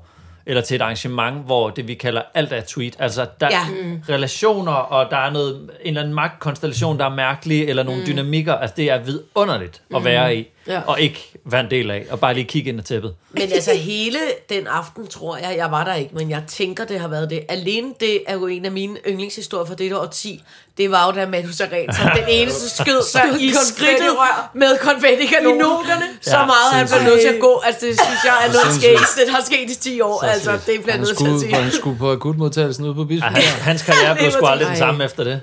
eller 0.48 0.62
til 0.62 0.74
et 0.74 0.82
arrangement, 0.82 1.46
hvor 1.46 1.70
det 1.70 1.88
vi 1.88 1.94
kalder 1.94 2.22
alt 2.34 2.52
er 2.52 2.60
tweet. 2.60 2.94
Altså, 2.98 3.26
der 3.40 3.48
Ja. 3.50 3.56
er 3.56 4.14
relationer, 4.14 4.72
og 4.72 5.10
der 5.10 5.16
er 5.16 5.30
noget, 5.30 5.56
en 5.56 5.68
eller 5.84 6.00
anden 6.00 6.14
magtkonstellation, 6.14 6.98
der 6.98 7.04
er 7.04 7.14
mærkelig, 7.14 7.68
eller 7.68 7.82
nogle 7.82 8.00
mm. 8.00 8.06
dynamikker. 8.06 8.54
Altså, 8.54 8.74
det 8.76 8.90
er 8.90 8.98
vidunderligt 8.98 9.82
at 9.96 10.04
være 10.04 10.36
i, 10.36 10.46
Ja. 10.68 10.80
og 10.86 11.00
ikke 11.00 11.32
være 11.44 11.60
en 11.60 11.70
del 11.70 11.90
af, 11.90 12.06
og 12.10 12.20
bare 12.20 12.34
lige 12.34 12.44
kigge 12.44 12.68
ind 12.68 12.78
ad 12.78 12.84
tæppet. 12.84 13.14
Men 13.30 13.52
altså 13.52 13.74
hele 13.74 14.18
den 14.48 14.66
aften, 14.66 15.06
tror 15.06 15.36
jeg, 15.36 15.54
jeg 15.56 15.70
var 15.70 15.84
der 15.84 15.94
ikke, 15.94 16.14
men 16.14 16.30
jeg 16.30 16.42
tænker, 16.48 16.84
det 16.84 17.00
har 17.00 17.08
været 17.08 17.30
det. 17.30 17.40
Alene 17.48 17.92
det 18.00 18.22
er 18.26 18.34
jo 18.34 18.46
en 18.46 18.64
af 18.64 18.72
mine 18.72 18.96
yndlingshistorier 19.08 19.66
fra 19.66 19.74
dette 19.74 19.98
årti. 20.00 20.42
Det 20.78 20.90
var 20.90 21.06
jo 21.06 21.12
da 21.20 21.26
Manu 21.26 21.52
Saren, 21.52 21.92
som 21.94 22.10
den 22.16 22.24
eneste 22.28 22.68
skød 22.82 23.02
sig 23.10 23.22
i 23.40 23.52
skridtet 23.64 24.16
med 24.54 24.78
konfettikanoner. 24.78 25.54
I 25.54 25.58
noterne. 25.58 26.04
Så 26.20 26.30
meget 26.30 26.72
han 26.72 26.86
blev 26.86 26.88
sindssygt. 26.88 27.04
nødt 27.10 27.20
til 27.20 27.28
at 27.28 27.40
gå. 27.40 27.62
Altså 27.64 27.86
det 27.86 28.00
synes 28.00 28.24
jeg 28.24 28.34
er 28.46 28.52
noget 28.52 28.74
skægt. 28.82 29.26
Det 29.26 29.34
har 29.34 29.42
sket 29.44 29.70
i 29.70 29.74
10 29.74 30.00
år. 30.00 30.22
Altså 30.22 30.52
det 30.66 30.82
bliver 30.82 30.96
nødt 30.96 31.18
til 31.18 31.26
at 31.26 31.40
sige. 31.40 31.54
han 31.54 31.72
skulle 31.72 31.98
på 31.98 32.12
akutmodtagelsen 32.12 32.84
ude 32.84 32.94
på 32.94 33.00
Ja, 33.00 33.06
Bispebjerg. 33.06 33.42
han, 33.42 33.62
hans 33.62 33.82
karriere 33.82 34.16
blev 34.16 34.30
sgu 34.30 34.40
var 34.40 34.48
aldrig 34.50 34.68
den 34.68 34.76
samme 34.76 35.04
efter 35.04 35.24
det. 35.24 35.40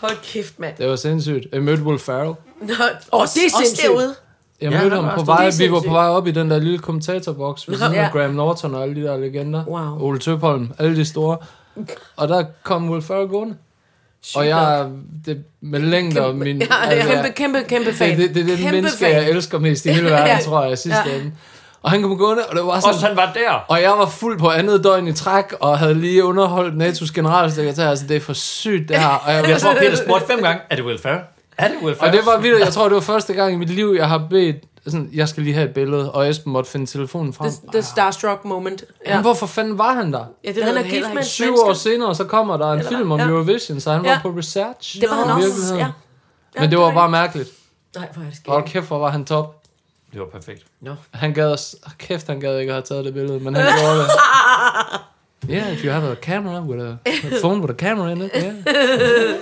Hold 0.00 0.16
kæft, 0.22 0.58
mand. 0.60 0.74
Det 0.78 0.88
var 0.88 0.96
sindssygt. 0.96 1.46
Jeg 1.52 1.62
mødte 1.62 1.82
Will 1.82 1.98
Ferrell. 1.98 2.34
Nå, 2.60 2.74
Åh, 3.12 3.20
også, 3.20 3.34
det 3.34 3.42
er 3.42 3.56
også 3.56 3.66
sindssygt. 3.66 3.82
derude. 3.88 4.14
Jeg 4.60 4.72
Ja, 4.72 4.80
mødte 4.82 4.96
ham 4.96 5.04
på 5.04 5.10
også- 5.10 5.24
vej, 5.24 5.50
vi 5.58 5.72
var 5.72 5.80
på 5.80 5.90
vej 5.90 6.06
op 6.08 6.26
i 6.26 6.30
den 6.30 6.50
der 6.50 6.58
lille 6.58 6.78
kommentatorboks 6.78 7.68
ved 7.68 7.76
siden 7.76 7.92
Ja. 7.92 8.04
af 8.04 8.12
Graham 8.12 8.30
Norton 8.34 8.74
og 8.74 8.82
alle 8.82 8.94
de 8.94 9.02
der 9.02 9.16
legender. 9.16 9.64
Wow. 9.66 10.02
Ole 10.08 10.18
Tøpholm, 10.18 10.72
alle 10.78 10.96
de 10.96 11.04
store. 11.04 11.36
Og 12.16 12.28
der 12.28 12.44
kom 12.62 12.90
Will 12.90 13.02
Ferrell 13.02 13.28
gående. 13.28 13.54
Og 14.36 14.46
jeg 14.48 14.80
er 14.80 14.90
det, 15.26 15.44
med 15.60 15.80
længder 15.80 16.22
og 16.22 16.34
min... 16.34 16.58
Ja, 16.60 16.66
altså, 16.88 17.08
Kæmpe, 17.12 17.30
kæmpe, 17.30 17.62
kæmpe 17.68 17.92
fan. 17.92 18.18
det, 18.18 18.28
det, 18.28 18.34
det 18.34 18.42
er 18.42 18.46
det 18.46 18.56
Kæmpe 18.58 18.72
menneske, 18.72 18.98
fan. 19.04 19.14
jeg 19.14 19.30
elsker 19.30 19.58
mest 19.58 19.86
i 19.86 19.88
hele 19.88 20.10
verden, 20.10 20.26
Ja. 20.36 20.38
tror 20.44 20.64
jeg, 20.64 20.78
sidste 20.78 21.00
Ja. 21.06 21.14
ende. 21.18 21.32
Og 21.82 21.90
han 21.90 22.02
kom 22.02 22.18
gående, 22.18 22.42
og 22.46 22.56
det 22.56 22.64
var 22.64 22.70
Også 22.70 22.88
sådan... 22.92 23.06
han 23.08 23.16
var 23.16 23.32
der. 23.34 23.64
Og 23.68 23.82
jeg 23.82 23.90
var 23.90 24.06
fuld 24.06 24.38
på 24.38 24.48
andet 24.50 24.84
døgn 24.84 25.06
i 25.08 25.12
træk, 25.12 25.44
og 25.60 25.78
havde 25.78 25.94
lige 25.94 26.24
underholdt 26.24 26.82
NATO's 26.82 27.12
generalsekretær, 27.14 27.88
altså 27.90 28.06
det 28.06 28.16
er 28.16 28.20
for 28.20 28.32
sygt 28.32 28.88
det 28.88 28.96
her. 28.98 29.08
Og 29.08 29.32
jeg, 29.32 29.48
Jeg 29.48 29.60
tror, 29.60 29.74
Peter 29.80 29.96
spurgte 29.96 30.26
fem 30.26 30.42
gange, 30.42 30.60
er 30.70 30.76
det 30.76 30.84
Will 30.84 30.98
Ferrell? 30.98 31.20
Er 31.58 31.68
det 31.68 31.76
Will 31.82 31.96
Og 32.00 32.12
det 32.12 32.26
var 32.26 32.38
vildt. 32.38 32.60
Jeg 32.60 32.72
tror, 32.72 32.84
det 32.84 32.94
var 32.94 33.00
første 33.00 33.32
gang 33.32 33.52
i 33.52 33.56
mit 33.56 33.70
liv, 33.70 33.94
jeg 33.98 34.08
har 34.08 34.26
bedt, 34.30 34.56
sådan, 34.84 35.10
jeg 35.12 35.28
skal 35.28 35.42
lige 35.42 35.54
have 35.54 35.68
et 35.68 35.74
billede, 35.74 36.12
og 36.12 36.28
Esben 36.28 36.52
måtte 36.52 36.70
finde 36.70 36.86
telefonen 36.86 37.32
frem. 37.32 37.50
The, 37.50 37.58
the 37.72 37.82
starstruck 37.82 38.44
moment. 38.44 38.84
Ja. 39.06 39.14
Men 39.14 39.22
hvorfor 39.22 39.46
fanden 39.46 39.78
var 39.78 39.94
han 39.94 40.12
der? 40.12 40.24
Ja, 40.44 40.52
det 40.52 40.64
Han 40.64 40.74
ved 40.74 40.84
er 40.84 40.88
gift 40.90 41.14
med. 41.14 41.22
Syv 41.22 41.54
år 41.54 41.72
senere, 41.72 42.14
så 42.14 42.24
kommer 42.24 42.56
der 42.56 42.72
en 42.72 42.78
Eller 42.78 42.90
film 42.90 43.10
om? 43.12 43.20
Ja. 43.20 43.26
Eurovision, 43.26 43.80
så 43.80 43.92
han 43.92 44.04
Ja. 44.04 44.10
var 44.14 44.20
på 44.22 44.28
research. 44.38 45.00
Det 45.00 45.08
var 45.10 45.16
han 45.16 45.26
i 45.26 45.30
også. 45.30 45.46
virkeligheden. 45.46 45.78
Ja. 45.80 45.86
Ja, 46.56 46.60
Men 46.60 46.70
det 46.70 46.78
var 46.78 46.92
bare 46.94 47.08
mærkeligt. 47.10 47.48
Nej, 47.96 48.08
hvor 48.14 48.22
er 48.22 48.26
det 48.30 48.38
Hold 48.46 48.64
kæft, 48.64 48.86
hvor 48.86 48.98
var 48.98 49.10
han 49.10 49.24
top. 49.24 49.62
Det 50.12 50.20
var 50.20 50.26
perfekt. 50.26 50.64
Han 51.10 51.34
gad 51.34 51.52
os, 51.52 51.76
kæft, 51.98 52.26
han 52.26 52.40
gad 52.40 52.58
ikke 52.58 52.70
at 52.72 52.74
have 52.74 52.82
taget 52.82 53.04
det 53.04 53.14
billede, 53.14 53.40
men 53.40 53.54
han 53.54 53.64
gjorde 53.80 53.98
det. 53.98 54.06
Yeah, 55.50 55.72
if 55.72 55.84
you 55.84 55.90
have 55.92 56.12
a 56.12 56.14
camera 56.14 56.60
with 56.60 56.80
a, 56.86 56.98
a 57.06 57.40
phone 57.40 57.60
with 57.60 57.70
a 57.70 57.74
camera 57.74 58.10
in 58.12 58.22
it, 58.22 58.30
yeah. 58.34 58.52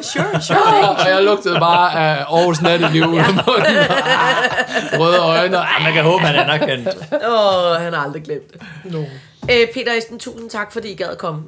Sure, 0.03 0.41
sure. 0.43 0.89
Og 0.99 1.09
jeg 1.09 1.23
lugtede 1.25 1.61
bare 1.61 1.93
af 1.95 2.17
Aarhus 2.25 2.61
natteliv 2.63 3.03
ud 3.07 3.17
af 3.19 3.25
munden. 3.35 3.79
Røde 5.01 5.19
øjne. 5.19 5.59
og- 5.59 5.67
Man 5.83 5.93
kan 5.93 6.05
håbe, 6.05 6.25
han 6.25 6.35
er 6.35 6.43
anerkendt. 6.43 6.89
Åh, 7.13 7.71
oh, 7.73 7.77
han 7.81 7.93
har 7.93 8.01
aldrig 8.05 8.23
glemt 8.23 8.53
det. 8.53 8.63
No. 8.85 9.01
Øh, 9.51 9.67
Peter 9.75 9.93
Esten, 9.99 10.19
tusind 10.19 10.51
tak, 10.51 10.73
fordi 10.73 10.89
I 10.93 10.95
gad 10.95 11.07
at 11.09 11.19
komme. 11.19 11.43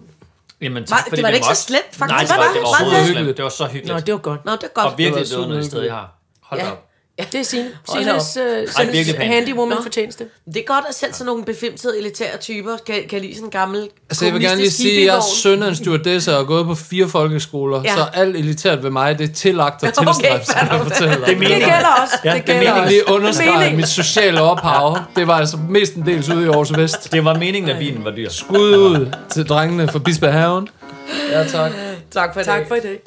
Jamen, 0.60 0.84
tak, 0.84 0.90
Var- 0.98 1.02
fordi 1.08 1.16
det 1.16 1.22
var 1.22 1.28
ikke 1.28 1.44
så 1.44 1.50
måtte. 1.50 1.62
slemt, 1.62 1.84
faktisk. 1.92 2.10
Nej, 2.10 2.20
det 2.20 2.30
var, 2.30 2.36
var 2.36 2.42
det 2.44 2.54
det? 2.54 2.62
var 2.62 2.68
Var 2.68 2.76
det 2.78 2.80
overhovedet 2.80 3.06
hyggeligt? 3.06 3.24
slemt. 3.26 3.36
Det 3.36 3.42
var 3.42 3.48
så 3.50 3.62
Nå, 3.64 3.68
hyggeligt. 3.70 4.06
det 4.06 4.12
var 4.14 4.20
godt. 4.20 4.44
Nå, 4.44 4.52
det 4.52 4.62
er 4.64 4.68
godt. 4.74 4.86
Og 4.86 4.98
virkelig 4.98 5.06
Det 5.08 5.14
var 5.14 5.20
et 5.20 5.28
super 5.28 5.38
vidunderligt 5.40 5.66
sted, 5.70 5.78
I 5.78 5.80
hyggeligt. 5.80 5.94
har. 5.94 6.08
Hold 6.42 6.60
Ja. 6.60 6.66
da 6.66 6.72
op. 7.18 7.32
Det 7.32 7.54
er 7.54 8.14
op. 8.14 8.20
Sines, 8.20 8.38
uh, 8.78 8.86
Sines 8.94 9.10
handywoman 9.18 9.78
fortjeneste. 9.82 10.24
Det 10.46 10.56
er 10.56 10.64
godt, 10.66 10.84
at 10.88 10.94
selv 10.94 11.12
sådan 11.12 11.26
nogle 11.26 11.44
befimsede 11.44 11.98
elitære 11.98 12.36
typer 12.40 12.70
kan, 12.86 12.94
kan 13.10 13.20
lide 13.20 13.34
sådan 13.34 13.46
en 13.46 13.50
gammel 13.50 13.88
Altså, 14.10 14.24
jeg 14.24 14.34
vil 14.34 14.42
gerne 14.42 14.56
lige 14.60 14.70
sige, 14.70 15.00
at 15.00 15.06
jeg 15.06 15.16
er 15.16 15.20
søn 15.36 15.62
af 15.62 15.68
en 15.68 15.74
stewardesse 15.76 16.30
og 16.32 16.36
har 16.36 16.44
gået 16.44 16.66
på 16.66 16.74
fire 16.74 17.08
folkeskoler, 17.08 17.82
Ja. 17.84 17.90
ja. 17.90 17.96
så 17.96 18.04
alt 18.14 18.36
elitært 18.36 18.82
ved 18.82 18.90
mig, 18.90 19.18
det 19.18 19.30
er 19.30 19.34
tillagt 19.34 19.82
og 19.82 19.88
Okay, 19.96 20.12
tilstræbt, 20.12 20.46
skal 20.48 20.68
jeg 20.70 20.80
fortælle 20.82 21.14
dig. 21.14 21.26
Det 21.26 21.38
Det 21.40 21.48
gælder 21.48 22.02
også. 22.02 22.14
Ja, 22.24 22.34
det 22.34 22.46
det 22.46 22.54
er 22.56 22.60
gælder 22.60 22.88
lige 22.88 23.00
Det 23.00 23.08
er 23.08 23.12
understrege 23.12 23.52
meningen. 23.52 23.76
mit 23.76 23.88
sociale 23.88 24.40
ophav. 24.40 24.98
Det 25.16 25.26
var 25.26 25.34
altså 25.38 25.56
mest 25.68 25.94
en 25.94 26.06
del 26.06 26.32
ude 26.36 26.44
i 26.44 26.48
Aarhus 26.48 26.76
Vest. 26.76 27.12
Det 27.12 27.24
var 27.24 27.34
meningen, 27.38 27.70
at 27.70 27.80
vinen 27.80 28.04
var 28.04 28.10
dyr. 28.10 28.28
Skud 28.30 28.76
ud 28.76 29.12
til 29.30 29.46
drengene 29.48 29.88
fra 29.88 29.98
Bispehaven. 29.98 30.68
Ja, 31.30 31.44
tak. 31.44 31.72
Tak 32.10 32.32
for 32.34 32.40
det. 32.40 32.46
Tak 32.46 32.68
for 32.68 32.74
i 32.74 32.80
dag. 32.80 33.00